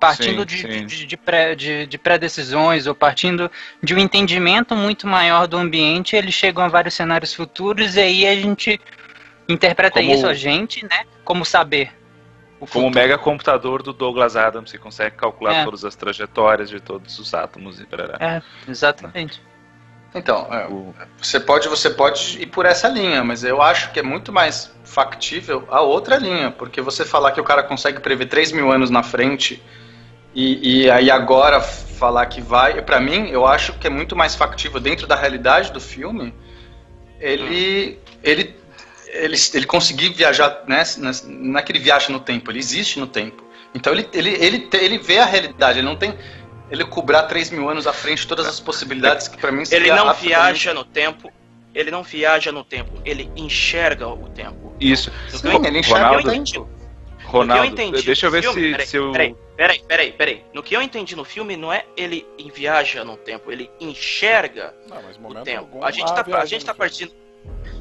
Partindo 0.00 0.40
Sim, 0.40 0.46
de, 0.46 0.56
sim. 0.58 0.86
de, 0.86 1.06
de, 1.06 1.16
pré, 1.16 1.54
de, 1.54 1.86
de 1.86 1.98
pré-decisões 1.98 2.86
ou 2.86 2.94
partindo 2.94 3.50
de 3.82 3.94
um 3.94 3.98
entendimento 3.98 4.74
muito 4.74 5.06
maior 5.06 5.46
do 5.46 5.58
ambiente, 5.58 6.16
eles 6.16 6.34
chegam 6.34 6.64
a 6.64 6.68
vários 6.68 6.94
cenários 6.94 7.34
futuros 7.34 7.96
e 7.96 8.00
aí 8.00 8.26
a 8.26 8.34
gente 8.34 8.80
interpreta 9.48 10.00
Como- 10.00 10.12
isso, 10.12 10.26
a 10.26 10.34
gente, 10.34 10.82
né, 10.84 11.04
como 11.24 11.44
saber. 11.44 11.92
O 12.58 12.66
Como 12.66 12.86
o 12.86 12.90
mega 12.90 13.18
computador 13.18 13.82
do 13.82 13.92
Douglas 13.92 14.34
Adams, 14.34 14.70
você 14.70 14.78
consegue 14.78 15.14
calcular 15.16 15.54
É. 15.56 15.64
todas 15.64 15.84
as 15.84 15.94
trajetórias 15.94 16.70
de 16.70 16.80
todos 16.80 17.18
os 17.18 17.34
átomos 17.34 17.78
e. 17.78 17.86
É, 18.18 18.40
exatamente. 18.66 19.42
Então, 20.14 20.46
é, 20.50 20.66
O- 20.66 20.94
você 21.20 21.38
pode, 21.38 21.68
você 21.68 21.90
pode 21.90 22.40
ir 22.40 22.46
por 22.46 22.64
essa 22.64 22.88
linha, 22.88 23.22
mas 23.22 23.44
eu 23.44 23.60
acho 23.60 23.90
que 23.92 24.00
é 24.00 24.02
muito 24.02 24.32
mais 24.32 24.72
factível 24.84 25.66
a 25.70 25.80
outra 25.82 26.16
linha, 26.16 26.50
porque 26.50 26.80
você 26.80 27.04
falar 27.04 27.32
que 27.32 27.40
o 27.40 27.44
cara 27.44 27.62
consegue 27.62 28.00
prever 28.00 28.26
3 28.26 28.50
mil 28.52 28.70
anos 28.72 28.88
na 28.88 29.02
frente 29.02 29.62
e, 30.34 30.84
e 30.84 30.90
aí 30.90 31.10
agora 31.10 31.60
falar 31.60 32.26
que 32.26 32.40
vai, 32.40 32.80
pra 32.82 33.00
mim, 33.00 33.28
eu 33.30 33.46
acho 33.46 33.72
que 33.74 33.86
é 33.86 33.90
muito 33.90 34.14
mais 34.16 34.34
factível 34.34 34.80
dentro 34.80 35.06
da 35.06 35.16
realidade 35.16 35.72
do 35.72 35.80
filme 35.80 36.32
ele, 37.20 37.98
ele, 38.22 38.54
ele, 39.08 39.36
ele 39.54 39.66
conseguir 39.66 40.10
viajar, 40.10 40.62
né, 40.66 40.82
não 41.26 41.58
é 41.58 41.62
que 41.62 41.72
ele 41.72 41.78
viaja 41.78 42.10
no 42.12 42.20
tempo, 42.20 42.50
ele 42.50 42.58
existe 42.58 42.98
no 43.00 43.06
tempo. 43.06 43.42
Então 43.74 43.92
ele, 43.92 44.08
ele, 44.12 44.30
ele, 44.34 44.68
ele 44.72 44.98
vê 44.98 45.18
a 45.18 45.24
realidade, 45.24 45.78
ele 45.78 45.86
não 45.86 45.96
tem 45.96 46.14
ele 46.70 46.84
cobrar 46.84 47.24
3 47.24 47.50
mil 47.50 47.68
anos 47.68 47.86
à 47.86 47.92
frente 47.92 48.26
todas 48.26 48.46
as 48.46 48.58
possibilidades 48.60 49.28
que 49.28 49.36
pra 49.38 49.50
mim 49.52 49.58
Ele 49.58 49.66
seria 49.66 49.94
não 49.96 50.08
absolutamente- 50.08 50.26
viaja 50.28 50.74
no 50.74 50.84
tempo, 50.84 51.32
ele 51.74 51.90
não 51.90 52.02
viaja 52.02 52.50
no 52.52 52.64
tempo, 52.64 53.00
ele 53.04 53.30
enxerga 53.36 54.08
o 54.08 54.28
tempo. 54.28 54.74
Isso. 54.80 55.12
Eu 55.32 55.38
Sim, 55.38 55.66
ele 55.66 55.78
enxerga 55.80 56.00
eu 56.00 56.06
Ronaldo- 56.06 56.28
entendi. 56.34 56.62
Ronaldo, 57.24 57.64
no 57.64 57.76
que 57.76 57.82
eu 57.82 57.86
entendi 57.86 58.06
deixa 58.06 58.26
eu 58.26 58.30
no 58.30 58.36
ver 58.36 58.42
filme- 58.42 58.62
se, 58.62 58.70
peraí, 58.70 58.86
se 58.86 58.96
eu. 58.96 59.12
Peraí, 59.12 59.36
peraí, 59.56 59.78
peraí, 59.86 60.12
peraí. 60.12 60.44
No 60.54 60.62
que 60.62 60.76
eu 60.76 60.80
entendi 60.82 61.16
no 61.16 61.24
filme, 61.24 61.56
não 61.56 61.72
é 61.72 61.84
ele 61.96 62.24
viaja 62.54 63.04
no 63.04 63.16
tempo, 63.16 63.50
ele 63.50 63.68
enxerga 63.80 64.72
Não, 64.88 65.02
mas 65.02 65.16
o 65.16 65.42
tempo. 65.42 65.58
algum 65.60 65.84
A 65.84 65.90
gente 65.90 66.06
tá, 66.14 66.24
a 66.40 66.44
gente 66.46 66.64
tá 66.64 66.72
partindo. 66.74 67.12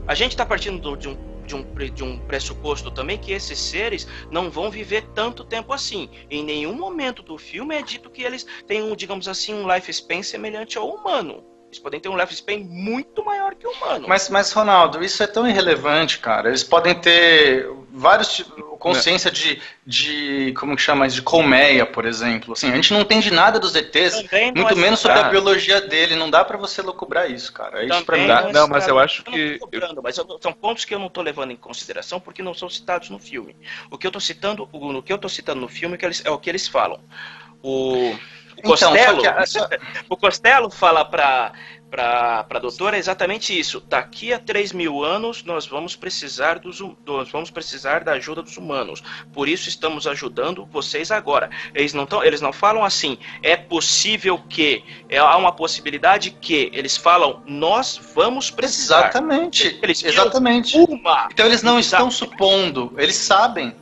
A 0.08 0.16
gente 0.16 0.36
tá 0.36 0.46
partindo 0.46 0.80
do- 0.80 0.96
de 0.98 1.10
um, 1.10 1.18
de, 1.46 1.56
um, 1.56 1.64
de 1.94 2.04
um 2.04 2.20
pressuposto 2.20 2.92
também 2.92 3.18
que 3.18 3.32
esses 3.32 3.60
seres 3.60 4.08
não 4.32 4.50
vão 4.50 4.70
viver 4.70 5.04
tanto 5.14 5.46
tempo 5.46 5.72
assim. 5.74 6.10
Em 6.30 6.44
nenhum 6.44 6.74
momento 6.74 7.24
do 7.24 7.38
filme 7.38 7.76
é 7.76 7.82
dito 7.82 8.10
que 8.10 8.24
eles 8.24 8.46
têm, 8.68 8.82
um, 8.82 8.96
digamos 8.96 9.28
assim, 9.28 9.54
um 9.54 9.74
lifespan 9.74 10.22
semelhante 10.22 10.78
ao 10.78 10.90
humano. 10.90 11.55
Eles 11.76 11.84
podem 11.84 12.00
ter 12.00 12.08
um 12.08 12.18
lifespan 12.18 12.60
muito 12.60 13.24
maior 13.26 13.54
que 13.54 13.68
o 13.68 13.72
humano. 13.72 14.08
Mas, 14.08 14.30
mas, 14.30 14.50
Ronaldo, 14.54 15.04
isso 15.04 15.22
é 15.22 15.28
tão 15.28 15.46
irrelevante, 15.46 16.20
cara. 16.20 16.48
Eles 16.48 16.64
podem 16.64 16.96
ter 16.96 17.70
vários 17.92 18.34
tipos. 18.34 18.64
Consciência 18.80 19.32
de, 19.32 19.60
de. 19.86 20.54
Como 20.58 20.76
que 20.76 20.82
chama? 20.82 21.08
De 21.08 21.22
colmeia, 21.22 21.86
por 21.88 22.06
exemplo. 22.06 22.54
Assim, 22.54 22.72
a 22.72 22.76
gente 22.76 22.94
não 22.94 23.02
entende 23.02 23.32
nada 23.32 23.60
dos 23.60 23.74
ETs, 23.76 24.14
não 24.14 24.54
muito 24.56 24.74
é- 24.74 24.76
menos 24.76 25.00
sobre 25.00 25.18
a 25.18 25.24
biologia 25.24 25.82
dele. 25.82 26.16
Não 26.16 26.30
dá 26.30 26.46
pra 26.46 26.56
você 26.56 26.82
lucubrar 26.84 27.30
isso, 27.30 27.52
cara. 27.52 27.82
É 27.82 27.88
isso 27.88 28.06
mim. 28.18 28.28
Dá- 28.28 28.42
é 28.50 28.54
não, 28.54 28.68
mas 28.68 28.88
eu 28.88 29.00
acho 29.00 29.24
não 29.26 29.34
que- 29.34 29.58
cobrando, 29.58 30.04
mas 30.04 30.18
eu- 30.18 30.40
são 30.42 30.54
pontos 30.54 30.86
que 30.86 30.94
eu 30.94 31.00
não 31.00 31.10
tô 31.10 31.22
levando 31.24 31.52
em 31.52 31.56
consideração 31.56 32.20
porque 32.20 32.44
não 32.44 32.54
são 32.54 32.70
citados 32.70 33.10
no 33.10 33.18
filme. 33.18 33.56
O 33.90 33.98
que 33.98 34.06
eu 34.06 34.12
tô 34.12 34.20
citando, 34.20 34.70
o, 34.72 34.94
no 34.94 35.02
que 35.02 35.12
eu 35.12 35.18
tô 35.18 35.28
citando 35.28 35.60
no 35.62 35.68
filme 35.68 35.96
é, 35.96 35.98
que 35.98 36.06
eles- 36.06 36.24
é 36.24 36.30
o 36.30 36.38
que 36.38 36.50
eles 36.50 36.68
falam. 36.68 37.00
O, 37.64 38.14
o 38.58 38.60
Então, 38.60 38.72
Costello, 38.72 39.22
que 39.22 39.28
a- 39.28 39.44
o 40.10 40.18
Costello 40.18 40.70
fala 40.70 41.04
pra, 41.06 41.52
pra, 41.92 42.44
pra 42.46 42.60
doutora 42.60 42.98
exatamente 42.98 43.58
isso. 43.58 43.80
Daqui 43.82 44.34
a 44.34 44.40
3 44.40 44.72
mil 44.74 45.04
anos 45.04 45.44
nós 45.44 45.66
vamos 45.68 45.96
precisar 45.96 46.60
dos 46.60 46.82
hum- 46.82 46.96
nós 47.06 47.30
vamos 47.30 47.50
precisar 47.52 48.04
da 48.04 48.14
ajuda 48.14 48.42
dos 48.42 48.58
humanos. 48.58 49.04
Por 49.34 49.48
isso 49.48 49.70
estamos 49.70 50.08
ajudando 50.08 50.66
vocês 50.66 51.12
agora. 51.12 51.50
Eles 51.74 51.94
não 51.94 52.06
tão, 52.06 52.24
eles 52.24 52.42
não 52.42 52.52
falam 52.54 52.84
assim. 52.84 53.18
É 53.44 53.56
possível 53.56 54.38
que 54.50 54.84
é, 55.10 55.18
há 55.18 55.36
uma 55.38 55.52
possibilidade 55.52 56.32
que 56.32 56.70
eles 56.74 56.98
falam 56.98 57.42
nós 57.46 58.00
vamos 58.16 58.50
precisar. 58.50 59.00
Exatamente. 59.10 59.80
Eles 59.82 60.04
Exatamente. 60.04 60.78
Uma. 60.78 61.28
Então 61.32 61.46
eles 61.46 61.62
não 61.62 61.78
Exato. 61.80 62.08
estão 62.08 62.12
supondo, 62.12 62.94
eles 62.98 63.16
sabem. 63.16 63.76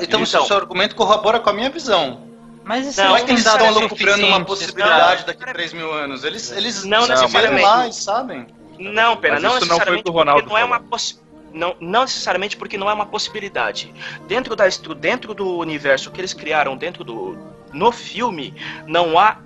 Então, 0.00 0.22
Então. 0.22 0.42
o 0.42 0.46
seu 0.46 0.56
argumento 0.56 0.94
corrobora 0.94 1.38
com 1.38 1.50
a 1.50 1.52
minha 1.52 1.68
visão. 1.68 2.24
Mas 2.66 2.86
isso 2.88 2.98
Não, 3.00 3.04
Não, 3.06 3.10
Não 3.12 3.16
é 3.18 3.24
que 3.24 3.30
eles 3.30 3.46
estão 3.46 3.66
alocubrando 3.66 4.26
uma 4.26 4.44
possibilidade 4.44 5.20
não. 5.20 5.26
daqui 5.28 5.44
a 5.44 5.52
3 5.52 5.72
mil 5.72 5.92
anos. 5.92 6.24
Eles, 6.24 6.50
eles 6.50 6.84
Não 6.84 7.06
necessariamente. 7.06 7.62
vão 7.62 7.70
lá 7.78 7.88
e 7.88 7.92
sabem. 7.92 8.46
Não, 8.78 9.16
pena, 9.16 9.34
Mas 9.34 9.42
não 9.42 9.56
isso 9.58 9.66
não 9.66 9.76
foi 9.78 9.94
o 9.94 9.96
necessariamente 9.96 10.02
que 10.04 10.10
o 10.10 10.12
Ronaldo 10.12 10.42
porque 10.42 10.52
não 10.54 10.58
é 10.60 10.64
uma 10.64 10.80
possi- 10.80 11.18
não, 11.54 11.74
não 11.80 12.00
necessariamente 12.02 12.56
porque 12.56 12.76
não 12.76 12.90
é 12.90 12.92
uma 12.92 13.06
possibilidade. 13.06 13.94
Dentro 14.26 14.54
da 14.56 14.64
dentro 14.98 15.32
do 15.32 15.56
universo 15.56 16.10
que 16.10 16.20
eles 16.20 16.34
criaram 16.34 16.76
dentro 16.76 17.02
do 17.04 17.38
no 17.72 17.90
filme, 17.92 18.52
não 18.86 19.18
há 19.18 19.38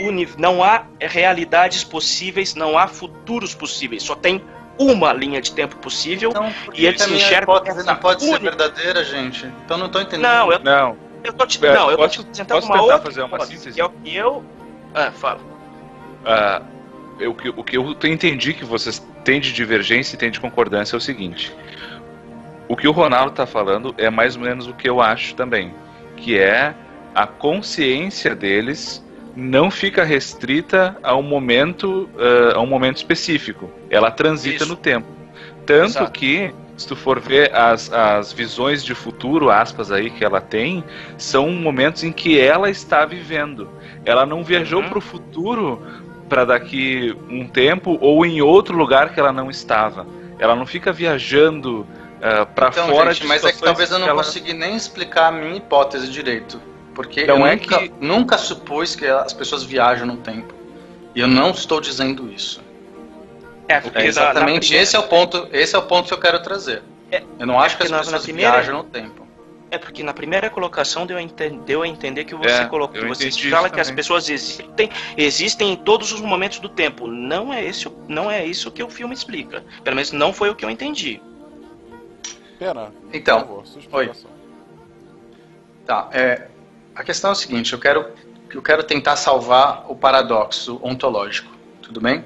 uni- 0.00 0.28
não 0.38 0.64
há 0.64 0.84
realidades 1.00 1.84
possíveis, 1.84 2.54
não 2.54 2.76
há 2.78 2.86
futuros 2.88 3.54
possíveis, 3.54 4.02
só 4.02 4.14
tem 4.16 4.42
uma 4.78 5.12
linha 5.12 5.40
de 5.40 5.52
tempo 5.52 5.76
possível. 5.76 6.30
Então, 6.30 6.52
E 6.74 6.86
eles 6.86 7.06
enxergam 7.06 7.56
hipótese 7.56 7.84
não 7.84 7.96
pode 7.96 8.22
ser 8.22 8.30
única- 8.30 8.44
verdadeira, 8.50 9.04
gente? 9.04 9.46
Então 9.64 9.76
não 9.76 9.88
tô 9.88 10.00
entendendo. 10.00 10.22
Não, 10.22 10.52
eu, 10.52 10.58
Não, 10.60 10.96
eu 11.24 11.32
tô 11.32 11.46
te, 11.46 11.64
É, 11.64 11.74
não, 11.74 11.90
eu 11.90 11.96
tô 11.96 12.02
posso- 12.04 12.22
te 12.24 12.42
apresentando 12.42 12.48
posso 12.60 12.66
uma 12.66 12.78
tentar 12.80 12.94
outra 12.94 13.10
fazer 13.10 13.22
uma 13.22 13.40
síntese? 13.40 13.72
que 13.72 13.80
é 13.80 13.84
o 13.84 13.90
que 13.90 14.16
eu 14.16 14.44
ah, 14.94 15.10
fala. 15.12 15.40
Ah, 16.24 16.62
eu, 17.18 17.32
o 17.56 17.64
que 17.64 17.76
eu 17.76 17.96
entendi 18.04 18.52
que 18.54 18.64
vocês 18.64 19.04
têm 19.24 19.40
de 19.40 19.52
divergência 19.52 20.14
e 20.14 20.18
têm 20.18 20.30
de 20.30 20.40
concordância 20.40 20.96
é 20.96 20.98
o 20.98 21.00
seguinte. 21.00 21.52
O 22.68 22.76
que 22.76 22.86
o 22.86 22.92
Ronaldo 22.92 23.30
está 23.30 23.46
falando 23.46 23.94
é 23.98 24.10
mais 24.10 24.36
ou 24.36 24.42
menos 24.42 24.66
o 24.66 24.74
que 24.74 24.88
eu 24.88 25.00
acho 25.00 25.34
também, 25.34 25.74
que 26.16 26.38
é 26.38 26.74
a 27.14 27.26
consciência 27.26 28.34
deles 28.34 29.04
não 29.34 29.70
fica 29.70 30.04
restrita 30.04 30.96
a 31.02 31.14
um 31.16 31.22
momento, 31.22 32.08
ah, 32.18 32.56
a 32.56 32.60
um 32.60 32.66
momento 32.66 32.96
específico. 32.96 33.70
Ela 33.90 34.10
transita 34.10 34.64
Isso. 34.64 34.68
no 34.68 34.76
tempo. 34.76 35.06
Tanto 35.64 35.90
Exato. 35.90 36.12
que, 36.12 36.52
se 36.78 36.86
tu 36.88 36.96
for 36.96 37.20
ver 37.20 37.54
as, 37.54 37.92
as 37.92 38.32
visões 38.32 38.82
de 38.82 38.94
futuro, 38.94 39.50
aspas 39.50 39.90
aí, 39.92 40.08
que 40.10 40.24
ela 40.24 40.40
tem, 40.40 40.82
são 41.18 41.50
momentos 41.50 42.02
em 42.04 42.12
que 42.12 42.40
ela 42.40 42.70
está 42.70 43.04
vivendo. 43.04 43.68
Ela 44.06 44.24
não 44.24 44.42
viajou 44.42 44.80
Uhum. 44.80 44.88
para 44.88 44.98
o 44.98 45.02
futuro 45.02 45.82
para 46.28 46.44
daqui 46.44 47.14
um 47.28 47.46
tempo 47.46 47.98
ou 48.00 48.24
em 48.24 48.40
outro 48.40 48.76
lugar 48.76 49.12
que 49.12 49.18
ela 49.20 49.32
não 49.32 49.50
estava. 49.50 50.06
Ela 50.38 50.54
não 50.54 50.64
fica 50.64 50.92
viajando 50.92 51.86
para 52.54 52.68
Então, 52.68 52.88
fora 52.88 53.12
gente, 53.12 53.22
de 53.22 53.28
mas 53.28 53.44
é 53.44 53.52
que 53.52 53.60
talvez 53.60 53.90
eu 53.90 53.98
não 53.98 54.08
ela- 54.08 54.22
consegui 54.22 54.52
nem 54.52 54.74
explicar 54.76 55.28
a 55.28 55.32
minha 55.32 55.56
hipótese 55.56 56.08
direito. 56.08 56.60
Porque 56.94 57.22
Então 57.22 57.38
eu 57.40 57.46
é 57.46 57.54
nunca, 57.56 57.78
que- 57.78 57.92
nunca 58.00 58.38
supus 58.38 58.94
que 58.96 59.06
as 59.06 59.32
pessoas 59.32 59.62
viajam 59.62 60.06
no 60.06 60.16
tempo. 60.16 60.52
E 61.14 61.20
eu 61.20 61.28
não 61.28 61.50
estou 61.50 61.80
dizendo 61.80 62.28
isso. 62.30 62.60
É, 63.68 63.80
porque 63.80 63.98
É 63.98 64.06
exatamente 64.06 64.72
na 64.74 64.80
esse 64.80 64.96
é 64.96 64.98
o 64.98 65.02
ponto, 65.04 65.46
esse 65.52 65.76
é 65.76 65.78
o 65.78 65.82
ponto 65.82 66.08
que 66.08 66.14
eu 66.14 66.18
quero 66.18 66.42
trazer. 66.42 66.82
É, 67.12 67.22
eu 67.38 67.46
não 67.46 67.60
acho 67.60 67.76
que 67.76 67.82
as 67.84 67.90
na- 67.90 67.98
na 67.98 68.02
pessoas 68.04 68.22
primeira- 68.22 68.52
viajam 68.52 68.78
no 68.78 68.84
tempo. 68.84 69.28
É 69.70 69.76
porque 69.76 70.02
na 70.02 70.14
primeira 70.14 70.48
colocação 70.48 71.04
deu 71.04 71.18
a, 71.18 71.22
enten- 71.22 71.58
deu 71.66 71.82
a 71.82 71.86
entender 71.88 72.24
que 72.24 72.34
você 72.34 72.62
É, 72.62 72.64
colocou, 72.64 73.06
você 73.06 73.30
fala 73.50 73.68
que 73.68 73.78
as 73.78 73.90
pessoas 73.90 74.30
existem, 74.30 74.88
existem 75.14 75.72
em 75.72 75.76
todos 75.76 76.10
os 76.10 76.22
momentos 76.22 76.58
do 76.58 76.70
tempo. 76.70 77.06
Não 77.06 77.52
é 77.52 77.62
esse, 77.62 77.86
não 78.08 78.30
é 78.30 78.46
isso 78.46 78.70
que 78.70 78.82
o 78.82 78.88
filme 78.88 79.12
explica. 79.14 79.62
Pelo 79.84 79.96
menos 79.96 80.10
não 80.12 80.32
foi 80.32 80.48
o 80.48 80.54
que 80.54 80.64
eu 80.64 80.70
entendi. 80.70 81.20
Pena. 82.58 82.90
Então, 83.12 83.40
por 83.42 83.46
favor, 83.66 83.78
explicação. 83.78 84.30
Tá, 85.86 86.08
é, 86.12 86.48
a 86.94 87.04
questão 87.04 87.30
é 87.30 87.32
o 87.34 87.36
seguinte, 87.36 87.72
eu 87.74 87.78
quero, 87.78 88.06
eu 88.54 88.62
quero 88.62 88.82
tentar 88.82 89.16
salvar 89.16 89.84
o 89.88 89.94
paradoxo 89.94 90.80
ontológico, 90.82 91.50
tudo 91.82 92.00
bem? 92.00 92.24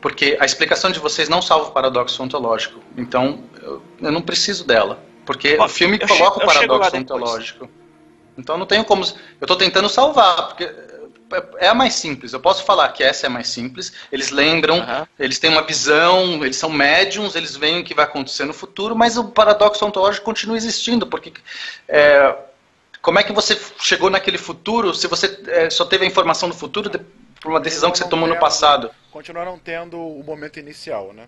Porque 0.00 0.36
a 0.40 0.44
explicação 0.44 0.90
de 0.90 0.98
vocês 0.98 1.28
não 1.28 1.42
salva 1.42 1.68
o 1.68 1.72
paradoxo 1.72 2.22
ontológico, 2.22 2.80
então 2.96 3.44
eu, 3.62 3.82
eu 4.00 4.12
não 4.12 4.22
preciso 4.22 4.64
dela, 4.64 5.02
porque 5.24 5.56
o 5.58 5.68
filme 5.68 5.98
coloca 5.98 6.38
o 6.38 6.46
paradoxo 6.46 6.96
ontológico. 6.96 7.68
Então 8.36 8.58
não 8.58 8.66
tenho 8.66 8.84
como, 8.84 9.04
eu 9.40 9.46
tô 9.46 9.56
tentando 9.56 9.88
salvar, 9.88 10.48
porque 10.48 10.70
é 11.58 11.68
a 11.68 11.74
mais 11.74 11.94
simples, 11.94 12.32
eu 12.32 12.40
posso 12.40 12.64
falar 12.64 12.88
que 12.88 13.02
essa 13.02 13.26
é 13.26 13.28
a 13.28 13.30
mais 13.30 13.48
simples, 13.48 13.92
eles 14.12 14.30
lembram, 14.30 14.80
Aham. 14.80 15.08
eles 15.18 15.38
têm 15.38 15.50
uma 15.50 15.62
visão, 15.62 16.44
eles 16.44 16.56
são 16.56 16.70
médiums, 16.70 17.34
eles 17.34 17.56
veem 17.56 17.80
o 17.80 17.84
que 17.84 17.94
vai 17.94 18.04
acontecer 18.04 18.44
no 18.44 18.52
futuro, 18.52 18.94
mas 18.94 19.16
o 19.16 19.24
paradoxo 19.24 19.84
ontológico 19.84 20.24
continua 20.24 20.56
existindo, 20.56 21.06
porque 21.06 21.32
é, 21.88 22.36
como 23.02 23.18
é 23.18 23.22
que 23.22 23.32
você 23.32 23.58
chegou 23.80 24.10
naquele 24.10 24.38
futuro 24.38 24.94
se 24.94 25.06
você 25.06 25.40
é, 25.48 25.70
só 25.70 25.84
teve 25.84 26.04
a 26.04 26.08
informação 26.08 26.48
do 26.48 26.54
futuro 26.54 26.88
de- 26.88 27.00
por 27.40 27.50
uma 27.50 27.60
decisão 27.60 27.90
que 27.90 27.98
você 27.98 28.08
tomou 28.08 28.28
no 28.28 28.36
passado? 28.36 28.90
Continuaram 29.14 29.58
tendo 29.58 29.98
o 29.98 30.22
momento 30.24 30.58
inicial, 30.58 31.12
né? 31.12 31.26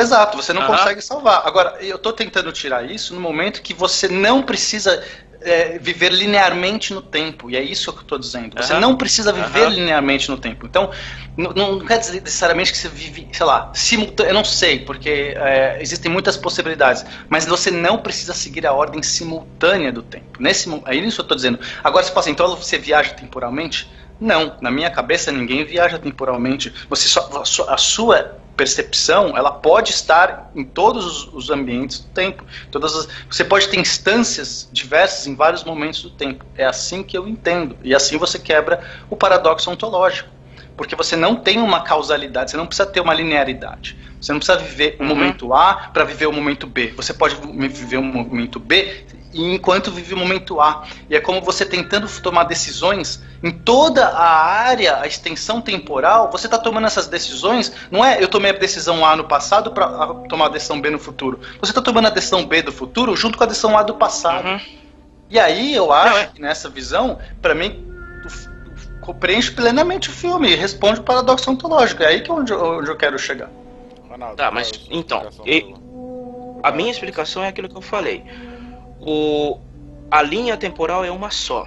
Exato, 0.00 0.36
você 0.36 0.52
não 0.52 0.62
Aham. 0.62 0.72
consegue 0.72 1.00
salvar. 1.00 1.42
Agora, 1.46 1.76
eu 1.80 1.96
estou 1.96 2.12
tentando 2.12 2.50
tirar 2.52 2.84
isso 2.90 3.14
no 3.14 3.20
momento 3.20 3.62
que 3.62 3.72
você 3.72 4.08
não 4.08 4.42
precisa 4.42 5.00
é, 5.40 5.78
viver 5.78 6.12
linearmente 6.12 6.92
no 6.92 7.00
tempo, 7.00 7.48
e 7.48 7.56
é 7.56 7.62
isso 7.62 7.92
que 7.92 7.98
eu 7.98 8.02
estou 8.02 8.18
dizendo. 8.18 8.60
Você 8.60 8.72
Aham. 8.72 8.80
não 8.80 8.96
precisa 8.96 9.32
viver 9.32 9.66
Aham. 9.66 9.70
linearmente 9.70 10.28
no 10.30 10.36
tempo. 10.36 10.66
Então, 10.66 10.90
n- 11.36 11.50
não 11.54 11.78
quer 11.78 11.98
dizer 12.00 12.22
necessariamente 12.22 12.72
que 12.72 12.78
você 12.78 12.88
vive, 12.88 13.28
sei 13.32 13.46
lá, 13.46 13.70
simultâneo. 13.72 14.30
Eu 14.30 14.34
não 14.34 14.44
sei, 14.44 14.80
porque 14.80 15.34
é, 15.36 15.78
existem 15.80 16.10
muitas 16.10 16.36
possibilidades, 16.36 17.04
mas 17.28 17.46
você 17.46 17.70
não 17.70 17.98
precisa 17.98 18.34
seguir 18.34 18.66
a 18.66 18.72
ordem 18.72 19.00
simultânea 19.00 19.92
do 19.92 20.02
tempo. 20.02 20.42
Nesse, 20.42 20.68
é 20.86 20.96
isso 20.96 21.14
que 21.16 21.20
eu 21.20 21.22
estou 21.22 21.36
dizendo. 21.36 21.60
Agora, 21.84 22.02
você 22.04 22.10
fala 22.10 22.20
assim, 22.22 22.32
então 22.32 22.56
você 22.56 22.76
viaja 22.78 23.10
temporalmente? 23.12 23.88
Não, 24.20 24.56
na 24.60 24.70
minha 24.70 24.90
cabeça 24.90 25.30
ninguém 25.30 25.64
viaja 25.64 25.98
temporalmente. 25.98 26.72
Você 26.88 27.08
só, 27.08 27.28
a 27.68 27.76
sua- 27.76 28.38
percepção, 28.58 29.36
ela 29.36 29.52
pode 29.52 29.92
estar 29.92 30.50
em 30.52 30.64
todos 30.64 31.06
os, 31.06 31.32
os 31.32 31.48
ambientes 31.48 32.00
do 32.00 32.06
tempo. 32.08 32.44
Todas 32.72 32.92
as- 32.92 33.08
você 33.30 33.44
pode 33.44 33.68
ter 33.68 33.78
instâncias 33.78 34.68
diversas 34.72 35.28
em 35.28 35.36
vários 35.36 35.62
momentos 35.62 36.02
do 36.02 36.10
tempo. 36.10 36.44
É 36.56 36.64
assim 36.64 37.04
que 37.04 37.16
eu 37.16 37.28
entendo. 37.28 37.76
E 37.84 37.94
assim 37.94 38.18
você 38.18 38.36
quebra 38.36 38.80
o 39.08 39.16
paradoxo 39.16 39.70
ontológico. 39.70 40.28
Porque 40.76 40.96
você 40.96 41.14
não 41.14 41.36
tem 41.36 41.58
uma 41.60 41.82
causalidade, 41.84 42.50
você 42.50 42.56
não 42.56 42.66
precisa 42.66 42.88
ter 42.88 43.00
uma 43.00 43.14
linearidade. 43.14 43.96
Você 44.20 44.32
não 44.32 44.40
precisa 44.40 44.58
viver 44.58 44.96
o 44.98 45.02
Uhum. 45.04 45.08
momento 45.08 45.54
A 45.54 45.74
para 45.92 46.02
viver 46.02 46.26
o 46.26 46.32
momento 46.32 46.66
B. 46.66 46.92
Você 46.96 47.14
pode 47.14 47.36
viver 47.36 47.96
o 47.98 48.02
momento 48.02 48.58
B 48.58 49.04
e 49.32 49.54
enquanto 49.54 49.90
vive 49.90 50.14
o 50.14 50.16
momento 50.16 50.60
A. 50.60 50.84
E 51.10 51.14
é 51.16 51.20
como 51.20 51.40
você 51.42 51.64
tentando 51.66 52.08
tomar 52.20 52.44
decisões 52.44 53.22
em 53.42 53.50
toda 53.50 54.06
a 54.08 54.26
área, 54.46 55.00
a 55.00 55.06
extensão 55.06 55.60
temporal, 55.60 56.30
você 56.30 56.46
está 56.46 56.58
tomando 56.58 56.86
essas 56.86 57.06
decisões, 57.06 57.72
não 57.90 58.04
é 58.04 58.22
eu 58.22 58.28
tomei 58.28 58.50
a 58.50 58.54
decisão 58.54 59.04
A 59.04 59.14
no 59.16 59.24
passado 59.24 59.70
para 59.72 59.86
tomar 60.28 60.46
a 60.46 60.48
decisão 60.50 60.80
B 60.80 60.90
no 60.90 60.98
futuro. 60.98 61.40
Você 61.60 61.70
está 61.72 61.82
tomando 61.82 62.06
a 62.06 62.10
decisão 62.10 62.46
B 62.46 62.62
do 62.62 62.72
futuro 62.72 63.14
junto 63.14 63.36
com 63.36 63.44
a 63.44 63.46
decisão 63.46 63.76
A 63.76 63.82
do 63.82 63.94
passado. 63.94 64.46
Uhum. 64.48 64.60
E 65.30 65.38
aí 65.38 65.74
eu 65.74 65.92
acho 65.92 66.10
Não, 66.14 66.18
é. 66.18 66.26
que 66.26 66.40
nessa 66.40 66.70
visão, 66.70 67.18
para 67.42 67.54
mim, 67.54 67.84
preenche 69.20 69.50
plenamente 69.52 70.08
o 70.10 70.12
filme 70.12 70.50
e 70.50 70.54
responde 70.54 71.00
o 71.00 71.02
paradoxo 71.02 71.50
ontológico. 71.50 72.02
É 72.02 72.06
aí 72.06 72.20
que 72.22 72.30
é 72.30 72.34
onde, 72.34 72.52
eu- 72.52 72.78
onde 72.78 72.90
eu 72.90 72.96
quero 72.96 73.18
chegar. 73.18 73.50
Ronaldo, 74.08 74.36
Tá, 74.36 74.50
mas 74.50 74.70
é 74.70 74.74
então, 74.90 75.26
e-? 75.46 75.74
A 76.62 76.70
minha 76.72 76.90
explicação 76.90 77.42
é 77.44 77.48
aquilo 77.48 77.68
que 77.68 77.76
eu 77.76 77.80
falei. 77.82 78.24
O 79.00 79.60
a 80.10 80.22
linha 80.22 80.56
temporal 80.56 81.04
é 81.04 81.10
uma 81.10 81.30
só. 81.30 81.66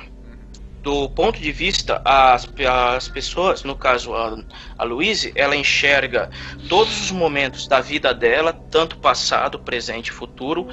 Do 0.81 1.07
ponto 1.09 1.39
de 1.39 1.51
vista, 1.51 2.01
as, 2.03 2.49
as 2.67 3.07
pessoas, 3.07 3.63
no 3.63 3.75
caso 3.75 4.15
a, 4.15 4.43
a 4.79 4.83
Louise, 4.83 5.31
ela 5.35 5.55
enxerga 5.55 6.31
todos 6.67 7.01
os 7.01 7.11
momentos 7.11 7.67
da 7.67 7.79
vida 7.79 8.15
dela, 8.15 8.51
tanto 8.51 8.97
passado, 8.97 9.59
presente 9.59 10.07
e 10.07 10.11
futuro, 10.11 10.67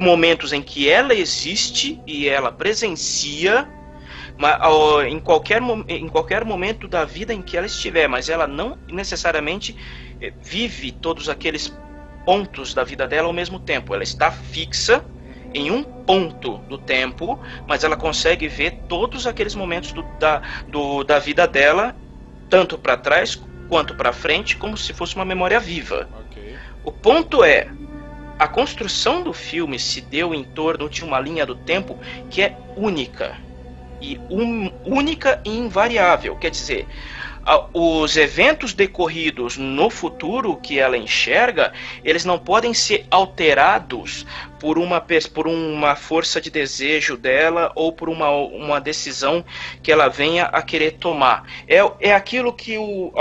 momentos 0.00 0.54
em 0.54 0.62
que 0.62 0.88
ela 0.88 1.14
existe 1.14 2.00
e 2.06 2.26
ela 2.26 2.50
presencia 2.50 3.68
em 5.06 5.20
qualquer, 5.20 5.60
em 5.88 6.08
qualquer 6.08 6.42
momento 6.42 6.88
da 6.88 7.04
vida 7.04 7.34
em 7.34 7.42
que 7.42 7.56
ela 7.56 7.66
estiver, 7.66 8.08
mas 8.08 8.30
ela 8.30 8.46
não 8.46 8.78
necessariamente 8.88 9.76
eh, 10.20 10.32
vive 10.42 10.90
todos 10.90 11.28
aqueles 11.28 11.72
pontos 12.24 12.72
da 12.72 12.82
vida 12.82 13.06
dela 13.06 13.28
ao 13.28 13.32
mesmo 13.32 13.60
tempo. 13.60 13.94
Ela 13.94 14.02
está 14.02 14.30
fixa 14.30 15.04
em 15.54 15.70
um 15.70 15.82
ponto 15.82 16.58
do 16.68 16.76
tempo, 16.76 17.38
mas 17.66 17.84
ela 17.84 17.96
consegue 17.96 18.48
ver 18.48 18.72
todos 18.88 19.26
aqueles 19.26 19.54
momentos 19.54 19.92
do- 19.92 20.02
da, 20.18 20.42
do- 20.68 21.04
da 21.04 21.18
vida 21.18 21.46
dela, 21.46 21.96
tanto 22.50 22.76
para 22.76 22.96
trás 22.96 23.40
quanto 23.68 23.94
para 23.94 24.12
frente, 24.12 24.56
como 24.56 24.76
se 24.76 24.92
fosse 24.92 25.14
uma 25.14 25.24
memória 25.24 25.58
viva. 25.60 26.08
Ok. 26.20 26.56
O 26.82 26.92
ponto 26.92 27.42
é, 27.42 27.68
a 28.38 28.46
construção 28.48 29.22
do 29.22 29.32
filme 29.32 29.78
se 29.78 30.00
deu 30.00 30.34
em 30.34 30.44
torno 30.44 30.90
de 30.90 31.04
uma 31.04 31.20
linha 31.20 31.46
do 31.46 31.54
tempo 31.54 31.98
que 32.28 32.42
é 32.42 32.56
única 32.76 33.38
e 34.00 34.20
um- 34.28 34.70
única 34.84 35.40
e 35.44 35.56
invariável. 35.56 36.36
Quer 36.36 36.50
dizer, 36.50 36.86
os 37.72 38.16
eventos 38.16 38.72
decorridos 38.72 39.56
no 39.56 39.90
futuro 39.90 40.56
que 40.56 40.78
ela 40.78 40.96
enxerga, 40.96 41.72
eles 42.02 42.24
não 42.24 42.38
podem 42.38 42.72
ser 42.72 43.06
alterados 43.10 44.26
por 44.58 44.78
uma, 44.78 45.04
por 45.32 45.46
uma 45.46 45.94
força 45.94 46.40
de 46.40 46.50
desejo 46.50 47.16
dela 47.16 47.70
ou 47.74 47.92
por 47.92 48.08
uma, 48.08 48.30
uma 48.30 48.80
decisão 48.80 49.44
que 49.82 49.92
ela 49.92 50.08
venha 50.08 50.44
a 50.44 50.62
querer 50.62 50.92
tomar. 50.92 51.46
É, 51.68 51.80
é 52.00 52.14
aquilo 52.14 52.52
que 52.52 52.78
o, 52.78 53.12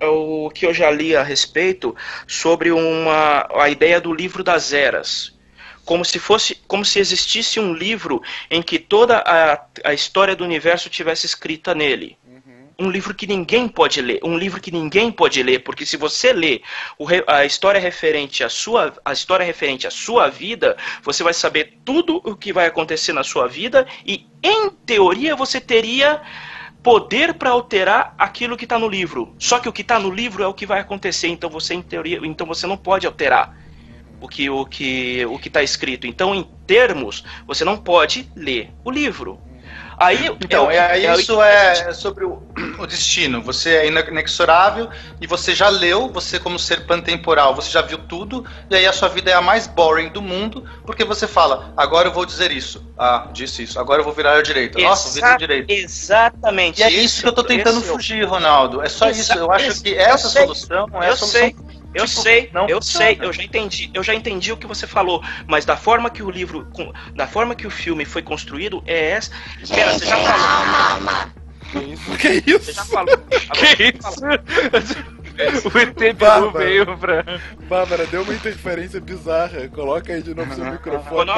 o 0.00 0.50
que 0.50 0.64
eu 0.64 0.72
já 0.72 0.90
li 0.90 1.14
a 1.14 1.22
respeito 1.22 1.94
sobre 2.26 2.70
uma, 2.70 3.46
a 3.54 3.68
ideia 3.68 4.00
do 4.00 4.14
livro 4.14 4.42
das 4.42 4.72
eras. 4.72 5.38
Como 5.84 6.04
se 6.04 6.18
fosse, 6.18 6.54
como 6.66 6.84
se 6.84 6.98
existisse 6.98 7.58
um 7.58 7.74
livro 7.74 8.22
em 8.50 8.62
que 8.62 8.78
toda 8.78 9.18
a, 9.18 9.60
a 9.84 9.92
história 9.92 10.36
do 10.36 10.44
universo 10.44 10.88
tivesse 10.88 11.26
escrita 11.26 11.74
nele. 11.74 12.16
Um 12.82 12.90
livro 12.90 13.14
que 13.14 13.26
ninguém 13.26 13.68
pode 13.68 14.00
ler, 14.00 14.20
um 14.24 14.38
livro 14.38 14.58
que 14.58 14.70
ninguém 14.70 15.12
pode 15.12 15.42
ler, 15.42 15.58
porque 15.58 15.84
se 15.84 15.98
você 15.98 16.32
re- 16.32 17.24
a 17.26 17.44
história 17.44 17.78
referente 17.78 18.42
à 18.42 18.48
sua, 18.48 18.94
a 19.04 19.12
história 19.12 19.44
referente 19.44 19.86
à 19.86 19.90
sua 19.90 20.30
vida, 20.30 20.78
você 21.02 21.22
vai 21.22 21.34
saber 21.34 21.74
tudo 21.84 22.22
o 22.24 22.34
que 22.34 22.54
vai 22.54 22.64
acontecer 22.66 23.12
na 23.12 23.22
sua 23.22 23.46
vida 23.46 23.86
e, 24.06 24.26
em 24.42 24.70
teoria, 24.70 25.36
você 25.36 25.60
teria 25.60 26.22
poder 26.82 27.34
para 27.34 27.50
alterar 27.50 28.14
aquilo 28.16 28.56
que 28.56 28.64
está 28.64 28.78
no 28.78 28.88
livro. 28.88 29.34
Só 29.38 29.58
que 29.58 29.68
o 29.68 29.72
que 29.72 29.82
está 29.82 29.98
no 29.98 30.10
livro 30.10 30.42
é 30.42 30.46
o 30.46 30.54
que 30.54 30.64
vai 30.64 30.80
acontecer, 30.80 31.28
então 31.28 31.50
você 31.50 31.74
em 31.74 31.82
teoria, 31.82 32.18
então 32.22 32.46
você 32.46 32.66
não 32.66 32.78
pode 32.78 33.06
alterar 33.06 33.54
o 34.22 34.26
que 34.26 34.48
o 34.48 34.64
que 34.64 35.26
o 35.26 35.38
que 35.38 35.48
está 35.48 35.62
escrito. 35.62 36.06
Então, 36.06 36.34
em 36.34 36.42
termos, 36.66 37.24
você 37.46 37.62
não 37.62 37.76
pode 37.76 38.30
ler 38.34 38.70
o 38.82 38.90
livro. 38.90 39.38
Aí, 40.00 40.30
Então, 40.40 40.66
o- 40.68 40.70
é, 40.70 41.12
o- 41.14 41.20
isso 41.20 41.42
é 41.42 41.92
sobre 41.92 42.24
o, 42.24 42.42
o 42.78 42.86
destino. 42.86 43.42
Você 43.42 43.74
é 43.74 43.86
inexorável 43.86 44.88
e 45.20 45.26
você 45.26 45.54
já 45.54 45.68
leu, 45.68 46.08
você 46.08 46.38
como 46.38 46.58
ser 46.58 46.86
pantemporal, 46.86 47.54
você 47.54 47.70
já 47.70 47.82
viu 47.82 47.98
tudo, 47.98 48.46
e 48.70 48.74
aí 48.76 48.86
a 48.86 48.94
sua 48.94 49.08
vida 49.08 49.30
é 49.30 49.34
a 49.34 49.42
mais 49.42 49.66
boring 49.66 50.08
do 50.08 50.22
mundo, 50.22 50.64
porque 50.86 51.04
você 51.04 51.28
fala, 51.28 51.74
agora 51.76 52.08
eu 52.08 52.12
vou 52.12 52.24
dizer 52.24 52.50
isso. 52.50 52.82
Ah, 52.96 53.28
disse 53.30 53.62
isso. 53.62 53.78
Agora 53.78 54.00
eu 54.00 54.04
vou 54.04 54.14
virar 54.14 54.38
a 54.38 54.42
direita. 54.42 54.78
Nossa, 54.80 55.04
vou 55.08 55.14
virar 55.16 55.26
a 55.26 55.30
Exa- 55.32 55.38
direita. 55.38 55.72
Exatamente. 55.72 56.80
E 56.80 56.82
é 56.82 56.90
isso 56.90 57.20
que 57.22 57.28
eu 57.28 57.32
tô 57.32 57.44
tentando 57.44 57.78
esse 57.80 57.88
é 57.88 57.92
fugir, 57.92 58.24
Ronaldo. 58.26 58.82
É 58.82 58.88
só 58.88 59.08
Exa- 59.10 59.20
isso. 59.20 59.38
Eu 59.38 59.52
acho 59.52 59.82
que 59.82 59.94
essa 59.94 60.28
solução 60.30 60.88
é 61.02 61.08
a 61.08 61.16
solução. 61.16 61.52
Eu 61.94 62.06
tipo, 62.06 62.22
sei, 62.22 62.50
não 62.52 62.68
eu 62.68 62.76
funciona. 62.76 63.06
sei, 63.06 63.18
eu 63.20 63.32
já 63.32 63.42
entendi, 63.42 63.90
eu 63.92 64.02
já 64.02 64.14
entendi 64.14 64.52
o 64.52 64.56
que 64.56 64.66
você 64.66 64.86
falou, 64.86 65.22
mas 65.46 65.64
da 65.64 65.76
forma 65.76 66.08
que 66.10 66.22
o 66.22 66.30
livro, 66.30 66.66
com- 66.72 66.92
da 67.14 67.26
forma 67.26 67.54
que 67.54 67.66
o 67.66 67.70
filme 67.70 68.04
foi 68.04 68.22
construído, 68.22 68.82
é 68.86 69.10
essa. 69.10 69.30
Pera, 69.68 69.92
você 69.92 70.06
já 70.06 70.16
falou. 70.16 71.30
Que 71.72 71.78
isso? 71.78 72.16
Que 72.18 72.28
isso? 72.50 72.64
Você 72.64 72.72
já 72.72 72.84
falou. 72.84 73.16
Que 73.54 73.94
isso? 73.96 75.68
o 75.68 75.78
ET 75.78 76.14
Bilu 76.16 76.50
veio 76.50 76.98
pra. 76.98 77.24
Bárbara, 77.68 78.06
deu 78.06 78.22
uma 78.22 78.34
interferência 78.34 79.00
bizarra. 79.00 79.68
Coloca 79.68 80.12
aí 80.12 80.22
de 80.22 80.34
novo 80.34 80.54
seu 80.54 80.64
microfone. 80.64 81.30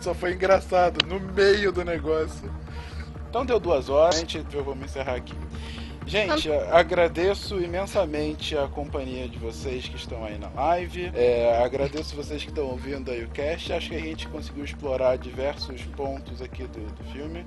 Só 0.00 0.14
foi 0.14 0.32
engraçado, 0.34 1.04
no 1.06 1.18
meio 1.18 1.72
do 1.72 1.84
negócio. 1.84 2.50
Então 3.28 3.44
deu 3.44 3.58
duas 3.58 3.88
horas, 3.88 4.20
gente, 4.20 4.38
eu 4.52 4.62
vou 4.62 4.74
me 4.76 4.84
encerrar 4.84 5.14
aqui. 5.14 5.34
Gente, 6.06 6.50
agradeço 6.72 7.60
imensamente 7.60 8.56
a 8.56 8.66
companhia 8.66 9.28
de 9.28 9.38
vocês 9.38 9.86
que 9.86 9.96
estão 9.96 10.24
aí 10.24 10.38
na 10.38 10.48
live. 10.48 11.12
É, 11.14 11.62
agradeço 11.62 12.16
vocês 12.16 12.42
que 12.42 12.48
estão 12.48 12.66
ouvindo 12.66 13.10
aí 13.10 13.22
o 13.24 13.28
cast. 13.28 13.72
Acho 13.72 13.90
que 13.90 13.96
a 13.96 14.00
gente 14.00 14.26
conseguiu 14.28 14.64
explorar 14.64 15.16
diversos 15.18 15.82
pontos 15.96 16.42
aqui 16.42 16.64
do, 16.64 16.80
do 16.80 17.04
filme. 17.12 17.46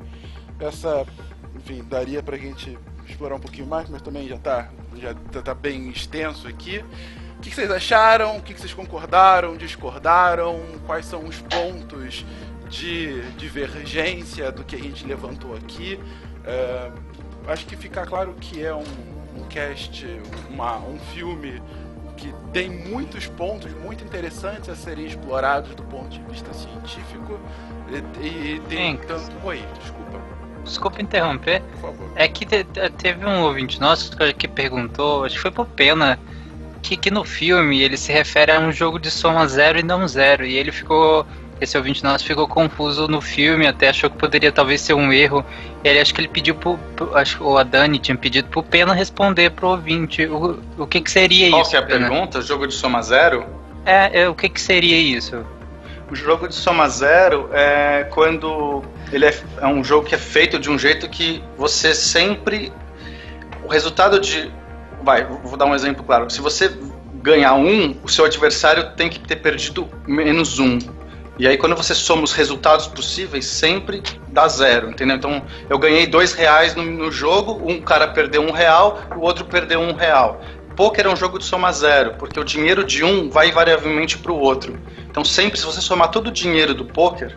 Essa, 0.60 1.06
enfim, 1.56 1.84
daria 1.84 2.24
pra 2.24 2.38
gente 2.38 2.78
explorar 3.08 3.36
um 3.36 3.40
pouquinho 3.40 3.68
mais, 3.68 3.90
mas 3.90 4.02
também 4.02 4.28
já 4.28 4.38
tá, 4.38 4.70
já 4.98 5.14
tá, 5.14 5.42
tá 5.42 5.54
bem 5.54 5.90
extenso 5.90 6.48
aqui. 6.48 6.84
O 7.38 7.42
que, 7.42 7.50
que 7.50 7.56
vocês 7.56 7.70
acharam? 7.70 8.38
O 8.38 8.42
que, 8.42 8.54
que 8.54 8.60
vocês 8.62 8.74
concordaram, 8.74 9.58
discordaram? 9.58 10.62
Quais 10.86 11.06
são 11.06 11.26
os 11.26 11.42
pontos 11.42 12.26
de 12.70 13.22
divergência 13.32 14.52
do 14.52 14.64
que 14.64 14.76
a 14.76 14.80
gente 14.80 15.06
levantou 15.06 15.54
aqui? 15.54 16.00
É, 16.46 16.92
acho 17.48 17.66
que 17.66 17.76
fica 17.76 18.06
claro 18.06 18.34
que 18.40 18.64
é 18.64 18.74
um, 18.74 18.84
um 19.38 19.44
cast, 19.50 20.06
uma, 20.50 20.78
um 20.78 20.98
filme 21.14 21.62
que 22.18 22.34
tem 22.54 22.70
muitos 22.70 23.26
pontos 23.28 23.72
muito 23.74 24.04
interessantes 24.04 24.70
a 24.70 24.76
serem 24.76 25.06
explorados 25.06 25.74
do 25.76 25.84
ponto 25.84 26.10
de 26.10 26.22
vista 26.32 26.54
científico. 26.54 27.40
E, 28.22 28.28
e 28.28 28.60
tem 28.70 28.94
Sim. 28.98 29.00
tanto. 29.08 29.32
Oi, 29.46 29.62
desculpa, 29.82 30.22
Desculpa 30.64 31.02
interromper. 31.02 31.62
por. 31.82 31.94
É 32.16 32.28
que 32.28 32.46
te- 32.46 32.64
te- 32.64 32.90
teve 32.92 33.26
um 33.26 33.42
ouvinte 33.44 33.80
nosso 33.82 34.16
que- 34.38 34.48
perguntou, 34.48 35.26
acho 35.26 35.36
que 35.36 35.42
foi 35.42 35.52
pro 35.52 35.66
Pena, 35.66 36.18
que, 36.82 36.96
que 36.96 37.12
no 37.12 37.26
filme 37.26 37.82
ele 37.82 37.98
se 37.98 38.12
refere 38.14 38.52
a 38.52 38.60
um 38.60 38.72
jogo 38.72 38.98
de 39.00 39.12
soma 39.12 39.46
zero 39.48 39.78
e 39.80 39.84
não 39.84 40.08
zero. 40.08 40.46
E 40.46 40.56
ele 40.56 40.72
ficou. 40.72 41.26
Esse 41.64 41.78
ouvinte 41.78 42.04
nosso 42.04 42.26
ficou 42.26 42.48
confuso 42.48 43.08
no 43.08 43.22
filme, 43.22 43.66
até 43.66 43.90
achou 43.90 44.10
que 44.10 44.18
poderia 44.18 44.52
talvez 44.52 44.82
ser 44.82 44.94
um 44.94 45.12
erro. 45.14 45.46
Ele 45.84 46.00
acho 46.00 46.14
que 46.14 46.20
ele 46.20 46.28
pediu 46.28 46.56
pro. 46.56 46.78
pro- 46.96 47.16
acho, 47.18 47.42
ou 47.44 47.58
a 47.58 47.64
Dani 47.64 48.00
tinha 48.00 48.18
pedido 48.18 48.50
pro 48.50 48.62
Pena 48.62 48.94
responder 48.94 49.50
pro 49.52 49.70
ouvinte 49.70 50.26
o, 50.26 50.60
o 50.78 50.86
que, 50.86 51.00
que 51.02 51.10
seria 51.10 51.50
Qual 51.50 51.62
isso. 51.62 51.72
que 51.72 51.76
é 51.78 51.80
a 51.80 51.84
Pena? 51.84 52.10
pergunta? 52.10 52.42
Jogo 52.42 52.68
de 52.68 52.74
soma 52.74 53.02
zero? 53.02 53.46
É, 53.86 54.22
é, 54.24 54.30
o 54.30 54.36
que, 54.36 54.50
que 54.50 54.62
seria 54.62 54.98
isso? 54.98 55.46
O 56.12 56.16
jogo 56.16 56.48
de 56.48 56.54
soma 56.56 56.88
zero 56.90 57.50
é 57.54 58.06
quando 58.12 58.84
ele 59.12 59.26
é, 59.26 59.34
é 59.62 59.68
um 59.68 59.84
jogo 59.84 60.06
que 60.08 60.14
é 60.16 60.18
feito 60.18 60.60
de 60.60 60.70
um 60.70 60.78
jeito 60.78 61.10
que 61.10 61.42
você 61.58 61.94
sempre. 61.96 62.72
O 63.64 63.68
resultado 63.70 64.20
de. 64.20 64.52
Vai, 65.02 65.24
vou 65.26 65.58
dar 65.58 65.66
um 65.66 65.74
exemplo 65.74 66.04
claro. 66.04 66.30
Se 66.30 66.40
você 66.42 66.72
ganhar 67.22 67.54
um, 67.56 67.96
o 68.04 68.10
seu 68.10 68.26
adversário 68.26 68.92
tem 68.98 69.10
que 69.10 69.18
ter 69.20 69.38
perdido 69.38 69.88
menos 70.06 70.60
um. 70.60 70.78
E 71.40 71.48
aí 71.48 71.58
quando 71.58 71.76
você 71.76 71.96
soma 71.96 72.24
os 72.24 72.32
resultados 72.34 72.86
possíveis, 72.88 73.46
sempre 73.46 74.04
dá 74.28 74.48
zero, 74.48 74.90
entendeu? 74.92 75.16
Então 75.18 75.42
eu 75.70 75.80
ganhei 75.80 76.06
dois 76.06 76.34
reais 76.34 76.76
no, 76.76 76.84
no 76.84 77.12
jogo, 77.12 77.60
um 77.70 77.82
cara 77.82 78.08
perdeu 78.08 78.42
um 78.44 78.52
real, 78.52 79.00
o 79.16 79.22
outro 79.22 79.44
perdeu 79.46 79.80
um 79.80 79.94
real. 79.94 80.40
Poker 80.76 81.06
é 81.06 81.10
um 81.10 81.16
jogo 81.16 81.38
de 81.40 81.46
soma 81.46 81.72
zero, 81.72 82.16
porque 82.18 82.40
o 82.40 82.44
dinheiro 82.44 82.84
de 82.84 83.04
um 83.04 83.30
vai 83.30 83.50
invariavelmente 83.50 84.18
para 84.18 84.32
o 84.32 84.40
outro. 84.40 84.80
Então 85.10 85.24
sempre, 85.26 85.60
se 85.60 85.66
você 85.66 85.82
somar 85.82 86.10
todo 86.10 86.28
o 86.28 86.32
dinheiro 86.32 86.74
do 86.74 86.86
poker, 86.86 87.36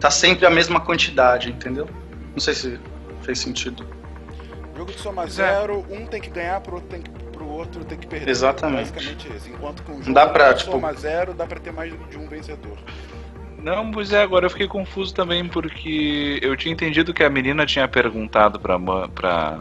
tá 0.00 0.10
sempre 0.10 0.44
a 0.46 0.50
mesma 0.50 0.80
quantidade, 0.80 1.50
entendeu? 1.50 1.88
Não 2.32 2.40
sei 2.40 2.54
se 2.54 2.80
fez 3.22 3.38
sentido. 3.38 3.86
Jogo 4.76 4.92
de 4.92 4.98
soma 4.98 5.24
é. 5.24 5.28
zero, 5.28 5.84
um 5.90 6.04
tem 6.06 6.20
que 6.20 6.30
ganhar, 6.30 6.60
pro 6.60 6.74
outro 6.76 6.88
tem 6.90 7.00
que, 7.02 7.10
pro 7.10 7.48
outro 7.48 7.84
tem 7.84 7.96
que 7.98 8.06
perder. 8.06 8.28
Exatamente. 8.30 8.90
Basicamente 8.92 9.28
isso. 9.36 9.48
Enquanto 9.50 9.82
com 9.82 9.92
o 9.92 9.94
Não 9.96 10.02
jogo 10.02 10.14
dá 10.14 10.26
pra, 10.26 10.52
de 10.52 10.58
tipo- 10.60 10.72
soma 10.72 10.92
zero, 10.92 11.32
dá 11.32 11.46
pra 11.46 11.58
ter 11.58 11.72
mais 11.72 11.92
de 12.10 12.18
um 12.18 12.28
vencedor. 12.28 12.76
Não, 13.66 13.90
pois 13.90 14.12
é, 14.12 14.22
agora 14.22 14.46
eu 14.46 14.50
fiquei 14.50 14.68
confuso 14.68 15.12
também, 15.12 15.44
porque 15.48 16.38
eu 16.40 16.56
tinha 16.56 16.72
entendido 16.72 17.12
que 17.12 17.24
a 17.24 17.28
menina 17.28 17.66
tinha 17.66 17.88
perguntado 17.88 18.60
pra, 18.60 18.78
pra, 19.08 19.60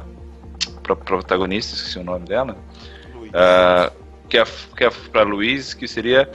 pra 0.84 0.96
protagonista, 0.96 1.74
esqueci 1.74 1.98
o 1.98 2.04
nome 2.04 2.28
dela, 2.28 2.56
ah, 3.34 3.92
que, 4.30 4.38
a, 4.38 4.46
que 4.78 4.84
a, 4.84 4.92
pra 4.92 5.24
Luiz, 5.24 5.74
que 5.74 5.88
seria 5.88 6.32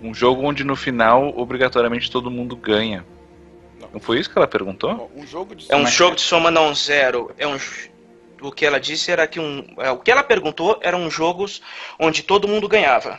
um 0.00 0.14
jogo 0.14 0.46
onde 0.46 0.62
no 0.62 0.76
final, 0.76 1.36
obrigatoriamente, 1.36 2.08
todo 2.08 2.30
mundo 2.30 2.54
ganha. 2.54 3.04
Não. 3.80 3.88
Não 3.94 4.00
foi 4.00 4.20
isso 4.20 4.30
que 4.30 4.38
ela 4.38 4.46
perguntou? 4.46 5.10
Um 5.12 5.26
jogo 5.26 5.56
de 5.56 5.66
É 5.72 5.74
um 5.74 5.80
soma 5.80 5.90
jogo 5.90 6.14
de 6.14 6.22
soma 6.22 6.50
não 6.52 6.72
zero. 6.72 7.32
É 7.36 7.48
um. 7.48 7.58
O 8.40 8.52
que 8.52 8.64
ela 8.64 8.78
disse 8.78 9.10
era 9.10 9.26
que 9.26 9.40
um. 9.40 9.66
é, 9.78 9.90
o 9.90 9.98
que 9.98 10.12
ela 10.12 10.22
perguntou 10.22 10.78
eram 10.80 11.10
jogos 11.10 11.60
onde 11.98 12.22
todo 12.22 12.46
mundo 12.46 12.68
ganhava. 12.68 13.18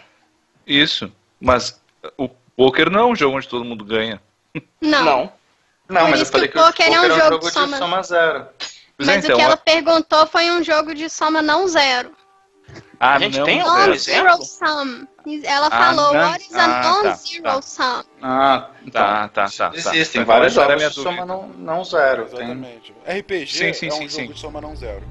Isso, 0.65 1.11
mas 1.37 1.81
o 2.17 2.29
poker 2.65 2.89
não 2.89 2.99
é 2.99 3.05
um 3.05 3.15
jogo 3.15 3.37
onde 3.37 3.47
todo 3.47 3.63
mundo 3.63 3.85
ganha. 3.85 4.21
Não. 4.81 5.03
Não. 5.05 5.33
Não, 5.87 6.01
Por 6.01 6.09
mas 6.11 6.19
eu 6.19 6.23
isso 6.23 6.31
falei 6.31 6.47
que 6.47 6.53
que 6.53 6.59
o 6.59 6.65
poker 6.65 6.85
é 6.87 6.89
um 6.89 6.93
poker 7.09 7.17
jogo 7.17 7.39
de 7.39 7.45
de 7.47 7.51
soma- 7.53 7.77
soma 7.77 8.03
zero. 8.03 8.47
Pois 8.97 9.09
é, 9.09 9.15
Mas 9.15 9.23
então, 9.25 9.35
o 9.35 9.39
que 9.39 9.45
ela 9.45 9.53
a- 9.53 9.57
perguntou 9.57 10.27
foi 10.27 10.51
um 10.51 10.63
jogo 10.63 10.93
de 10.93 11.09
soma 11.09 11.41
não 11.41 11.67
zero. 11.67 12.11
Ah, 12.99 13.15
A 13.15 13.19
gente 13.19 13.39
não, 13.39 13.45
tem 13.45 13.57
zero. 13.59 13.69
algum 13.69 13.87
Non-zero 13.87 14.27
exemplo? 14.27 14.45
sum. 14.45 15.07
Ela 15.43 15.67
Ah, 15.67 15.71
falou, 15.71 16.13
non- 16.13 16.19
what 16.19 16.43
is 16.45 16.53
a 16.55 16.63
ah, 16.65 16.81
tá, 16.81 16.89
non-zero 16.91 17.43
tá. 17.43 17.61
sum? 17.61 18.03
Ah, 18.21 18.69
então. 18.85 18.91
Tá, 19.01 19.27
tá, 19.29 19.49
tá. 19.49 19.69
tá. 19.69 19.71
Existem 19.75 20.21
Tá, 20.25 20.27
vários 20.33 20.53
jogos 20.53 20.73
de 20.75 20.89
dúvida. 20.89 21.01
soma 21.01 21.25
não, 21.25 21.47
não 21.47 21.83
zero. 21.85 22.25
Tem... 22.25 22.39
Exatamente. 22.39 22.93
RPG 23.07 23.47
Sim, 23.47 23.73
sim, 23.73 23.87
é 23.87 23.89
um 23.89 23.91
sim, 23.93 23.99
jogo 24.09 24.09
sim. 24.11 24.27
de 24.33 24.39
soma 24.39 24.61
não 24.61 24.75
zero. 24.75 25.03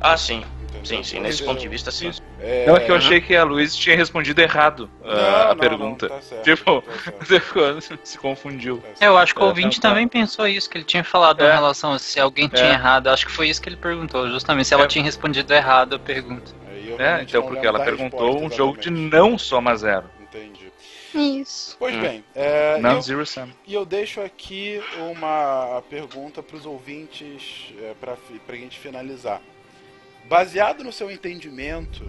Ah, 0.00 0.16
sim. 0.16 0.44
Entendeu? 0.78 0.84
Sim, 0.84 1.02
sim. 1.04 1.20
Nesse 1.20 1.42
eu- 1.42 1.46
ponto 1.46 1.60
de 1.60 1.68
vista, 1.68 1.90
sim. 1.90 2.10
É... 2.40 2.66
Não, 2.66 2.76
é 2.76 2.80
que 2.80 2.90
eu 2.90 2.96
achei 2.96 3.20
que 3.20 3.34
a 3.34 3.44
Luiz 3.44 3.74
tinha 3.76 3.96
respondido 3.96 4.40
errado 4.40 4.90
uh, 5.02 5.06
Não, 5.06 5.14
a 5.14 5.48
não, 5.48 5.56
pergunta. 5.56 6.08
não, 6.08 6.16
tá 6.16 6.22
certo, 6.22 6.44
Tipo, 6.44 6.82
tá 6.82 7.24
certo, 7.24 7.98
se 8.04 8.18
confundiu. 8.18 8.82
tá. 8.98 9.04
Eu 9.06 9.16
acho 9.18 9.34
que 9.34 9.40
o 9.40 9.44
É, 9.44 9.46
ouvinte 9.48 9.80
tá, 9.80 9.88
tá. 9.88 9.94
também 9.94 10.08
pensou 10.08 10.46
isso, 10.46 10.68
que 10.68 10.78
ele 10.78 10.84
tinha 10.84 11.04
falado 11.04 11.42
É. 11.42 11.48
em 11.48 11.52
relação 11.52 11.92
a 11.92 11.98
se 11.98 12.18
alguém 12.20 12.48
tinha 12.48 12.68
É. 12.68 12.72
errado. 12.72 13.08
Acho 13.08 13.26
que 13.26 13.32
foi 13.32 13.48
isso 13.48 13.60
que 13.60 13.68
ele 13.68 13.76
perguntou, 13.76 14.28
justamente, 14.28 14.68
se 14.68 14.74
ela 14.74 14.84
É. 14.84 14.88
tinha 14.88 15.04
respondido 15.04 15.52
errado 15.52 15.96
a 15.96 15.98
pergunta. 15.98 16.52
É, 16.98 17.22
então, 17.22 17.42
porque 17.42 17.66
ela 17.66 17.80
perguntou 17.84 18.42
um 18.42 18.50
jogo 18.50 18.78
de 18.78 18.90
não 18.90 19.36
soma 19.36 19.76
zero. 19.76 20.04
Entendi. 20.20 20.66
Isso. 21.14 21.76
Pois 21.78 21.94
Hum. 21.94 22.00
bem, 22.00 22.24
é, 22.34 22.78
Não 22.78 22.92
eu- 22.96 23.00
zero 23.02 23.26
sum. 23.26 23.48
E 23.66 23.72
eu 23.74 23.84
deixo 23.86 24.20
aqui 24.20 24.80
uma 24.98 25.82
pergunta 25.88 26.42
para 26.42 26.56
os 26.56 26.66
ouvintes 26.66 27.72
é, 27.82 27.94
para 28.00 28.14
a 28.48 28.56
gente 28.56 28.78
finalizar. 28.78 29.40
Baseado 30.28 30.82
no 30.82 30.92
seu 30.92 31.08
entendimento, 31.08 32.04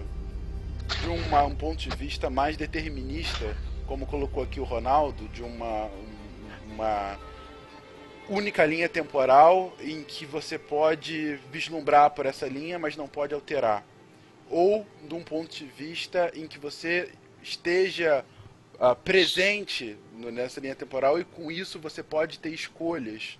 de 1.00 1.08
uma- 1.08 1.44
um 1.44 1.54
ponto 1.54 1.78
de 1.78 1.90
vista 1.96 2.28
mais 2.28 2.56
determinista, 2.56 3.56
como 3.86 4.06
colocou 4.06 4.42
aqui 4.42 4.58
o 4.58 4.64
Ronaldo, 4.64 5.28
de 5.28 5.42
uma, 5.42 5.84
um- 5.84 6.72
uma 6.74 7.18
única 8.28 8.64
linha 8.64 8.88
temporal 8.88 9.72
em 9.80 10.02
que 10.02 10.26
você 10.26 10.58
pode 10.58 11.36
vislumbrar 11.52 12.10
por 12.10 12.26
essa 12.26 12.48
linha, 12.48 12.76
mas 12.76 12.96
não 12.96 13.06
pode 13.06 13.32
alterar. 13.34 13.84
Ou 14.50 14.84
de 15.06 15.14
um 15.14 15.22
ponto 15.22 15.54
de 15.54 15.66
vista 15.66 16.32
em 16.34 16.46
que 16.48 16.58
você 16.58 17.12
esteja 17.42 18.24
ah, 18.80 18.94
presente 18.94 19.96
nessa 20.14 20.60
linha 20.60 20.74
temporal 20.74 21.18
e 21.18 21.24
com 21.24 21.50
isso 21.50 21.80
você 21.80 22.00
pode 22.02 22.38
ter 22.38 22.50
escolhas. 22.50 23.38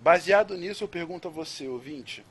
Baseado 0.00 0.56
nisso, 0.56 0.84
eu 0.84 0.88
pergunto 0.88 1.28
a 1.28 1.30
você, 1.30 1.68
ouvinte: 1.68 2.24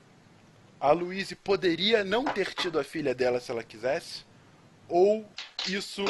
a 0.82 0.92
Louise 0.92 1.36
poderia 1.36 2.04
não 2.04 2.26
ter 2.26 2.56
tido 2.56 2.80
a 2.80 2.84
filha 2.84 3.14
dela 3.14 3.40
se 3.40 3.52
ela 3.52 3.64
quisesse? 3.64 4.26
Ou 4.90 5.24
isso 5.70 6.04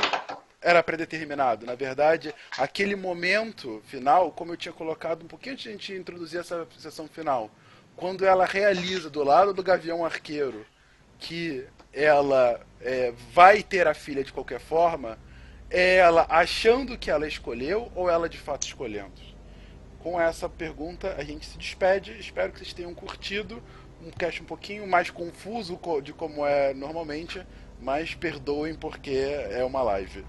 era 0.62 0.82
predeterminado? 0.82 1.66
Na 1.66 1.76
verdade, 1.76 2.34
aquele 2.58 2.96
momento 2.96 3.84
final, 3.86 4.32
como 4.32 4.54
eu 4.54 4.58
tinha 4.58 4.72
colocado 4.72 5.24
um 5.24 5.28
pouquinho 5.28 5.54
antes 5.54 5.64
de 5.64 5.70
a 5.70 5.72
gente 5.74 5.94
introduzir 5.94 6.40
essa 6.40 6.66
sessão 6.80 7.06
final, 7.10 7.52
quando 7.98 8.26
ela 8.26 8.46
realiza 8.46 9.10
do 9.10 9.22
lado 9.24 9.54
do 9.54 9.62
Gavião 9.62 10.06
Arqueiro 10.06 10.66
que 11.20 11.68
ela 11.92 12.60
é, 12.80 13.14
vai 13.34 13.62
ter 13.62 13.88
a 13.88 13.94
filha 13.94 14.24
de 14.24 14.32
qualquer 14.32 14.62
forma, 14.62 15.20
é 15.70 15.98
ela 15.98 16.26
achando 16.30 16.98
que 16.98 17.12
ela 17.12 17.28
escolheu 17.28 17.92
ou 17.94 18.10
ela 18.10 18.30
de 18.30 18.38
fato 18.38 18.66
escolhendo? 18.66 19.32
Com 20.00 20.20
essa 20.20 20.50
pergunta 20.50 21.14
a 21.18 21.24
gente 21.24 21.46
se 21.46 21.58
despede. 21.58 22.18
Espero 22.18 22.52
que 22.52 22.60
vocês 22.60 22.74
tenham 22.74 22.94
curtido. 22.96 23.62
Um 24.04 24.10
cast 24.12 24.42
um 24.42 24.46
pouquinho 24.46 24.88
mais 24.88 25.10
confuso 25.10 25.78
co- 25.78 26.02
de 26.02 26.12
como 26.12 26.46
é 26.46 26.74
normalmente, 26.74 27.42
mas 27.80 28.16
perdoem 28.16 28.74
porque 28.74 29.12
é 29.12 29.64
uma 29.64 29.82
live. 29.84 30.26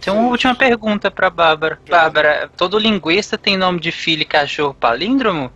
Tem 0.00 0.12
uma 0.12 0.28
última 0.28 0.54
pergunta 0.54 1.10
pra 1.10 1.30
Bárbara. 1.30 1.80
Bárbara, 1.88 2.50
todo 2.56 2.78
linguista 2.78 3.38
tem 3.38 3.56
nome 3.56 3.80
de 3.80 3.90
filho 3.90 4.22
e 4.22 4.26
cachorro 4.26 4.74
palíndromo? 4.74 5.50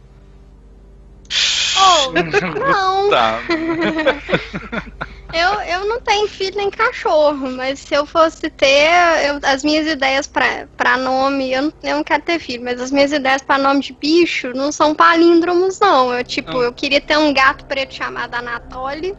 Oh, 1.80 2.12
não. 2.12 3.10
Tá. 3.10 3.40
Eu, 5.30 5.60
eu 5.60 5.84
não 5.86 6.00
tenho 6.00 6.26
filho 6.26 6.56
nem 6.56 6.70
cachorro, 6.70 7.50
mas 7.50 7.80
se 7.80 7.94
eu 7.94 8.06
fosse 8.06 8.48
ter, 8.48 8.88
eu- 9.26 9.38
as 9.44 9.62
minhas 9.62 9.86
ideias 9.86 10.26
pra, 10.26 10.66
pra 10.74 10.96
nome, 10.96 11.52
eu 11.52 11.62
não, 11.62 11.72
eu 11.82 11.96
não 11.96 12.02
quero 12.05 12.22
ter 12.22 12.38
filho, 12.38 12.64
mas 12.64 12.80
as 12.80 12.90
minhas 12.90 13.12
ideias 13.12 13.42
pra 13.42 13.59
nome 13.59 13.80
de 13.80 13.92
bicho 13.92 14.50
não 14.55 14.72
são 14.72 14.94
palíndromos, 14.94 15.78
não. 15.80 16.14
Eu, 16.14 16.24
tipo, 16.24 16.52
Não. 16.52 16.62
eu 16.62 16.72
queria 16.72 17.00
ter 17.00 17.18
um 17.18 17.32
gato 17.34 17.66
preto 17.66 17.94
chamado 17.94 18.34
Anatoly. 18.34 19.14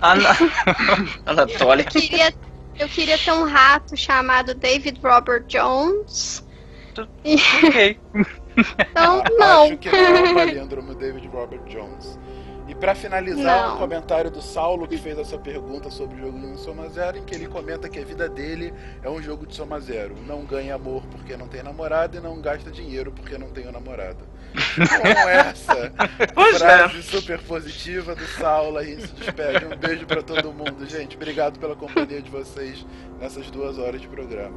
Ah, 0.00 0.14
não. 0.14 0.30
Anatólia. 1.26 1.84
Queria, 1.84 2.32
eu 2.78 2.88
queria 2.88 3.18
ter 3.18 3.32
um 3.32 3.44
rato 3.44 3.94
chamado 3.98 4.54
David 4.54 4.98
Robert 5.02 5.44
Jones. 5.46 6.42
ok. 6.96 8.00
Então, 8.56 9.20
A- 9.20 9.30
não. 9.38 9.64
Acho 9.64 9.76
que 9.78 9.90
não 9.90 9.98
é 9.98 10.30
o 10.30 10.34
palíndromo 10.34 10.94
David 10.94 11.26
Robert 11.28 11.62
Jones. 11.64 12.18
E 12.66 12.74
pra 12.74 12.94
finalizar, 12.94 13.68
Não. 13.68 13.74
um 13.74 13.78
comentário 13.78 14.30
do 14.30 14.40
Saulo 14.40 14.88
que 14.88 14.96
fez 14.96 15.18
essa 15.18 15.36
pergunta 15.36 15.90
sobre 15.90 16.16
o 16.16 16.24
jogo 16.24 16.38
de 16.38 16.58
Soma 16.60 16.88
Zero, 16.88 17.18
em 17.18 17.22
que 17.22 17.34
ele 17.34 17.46
comenta 17.46 17.90
que 17.90 17.98
a 17.98 18.04
vida 18.04 18.26
dele 18.26 18.72
é 19.02 19.10
um 19.10 19.20
jogo 19.20 19.46
de 19.46 19.54
Soma 19.54 19.78
Zero. 19.80 20.14
Não 20.26 20.46
ganha 20.46 20.74
amor 20.76 21.02
porque 21.10 21.36
não 21.36 21.46
tem 21.46 21.62
namorada 21.62 22.16
e 22.16 22.20
não 22.20 22.40
gasta 22.40 22.70
dinheiro 22.70 23.12
porque 23.12 23.36
não 23.36 23.50
tem 23.50 23.70
namorada. 23.70 24.16
Com 24.76 25.28
essa 25.28 25.92
Pois 26.34 26.54
é. 26.62 26.78
frase 26.78 27.02
super 27.02 27.38
positiva 27.42 28.14
do 28.14 28.24
Saulo, 28.24 28.78
a 28.78 28.84
gente 28.84 29.08
se 29.08 29.12
despede. 29.14 29.66
Um 29.66 29.76
beijo 29.76 30.06
pra 30.06 30.22
todo 30.22 30.50
mundo, 30.50 30.86
gente. 30.86 31.16
Obrigado 31.16 31.58
pela 31.58 31.76
companhia 31.76 32.22
de 32.22 32.30
vocês 32.30 32.86
nessas 33.20 33.50
duas 33.50 33.76
horas 33.78 34.00
de 34.00 34.08
programa. 34.08 34.56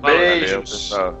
Valeu, 0.00 0.18
Beijos. 0.18 0.70
pessoal. 0.88 1.18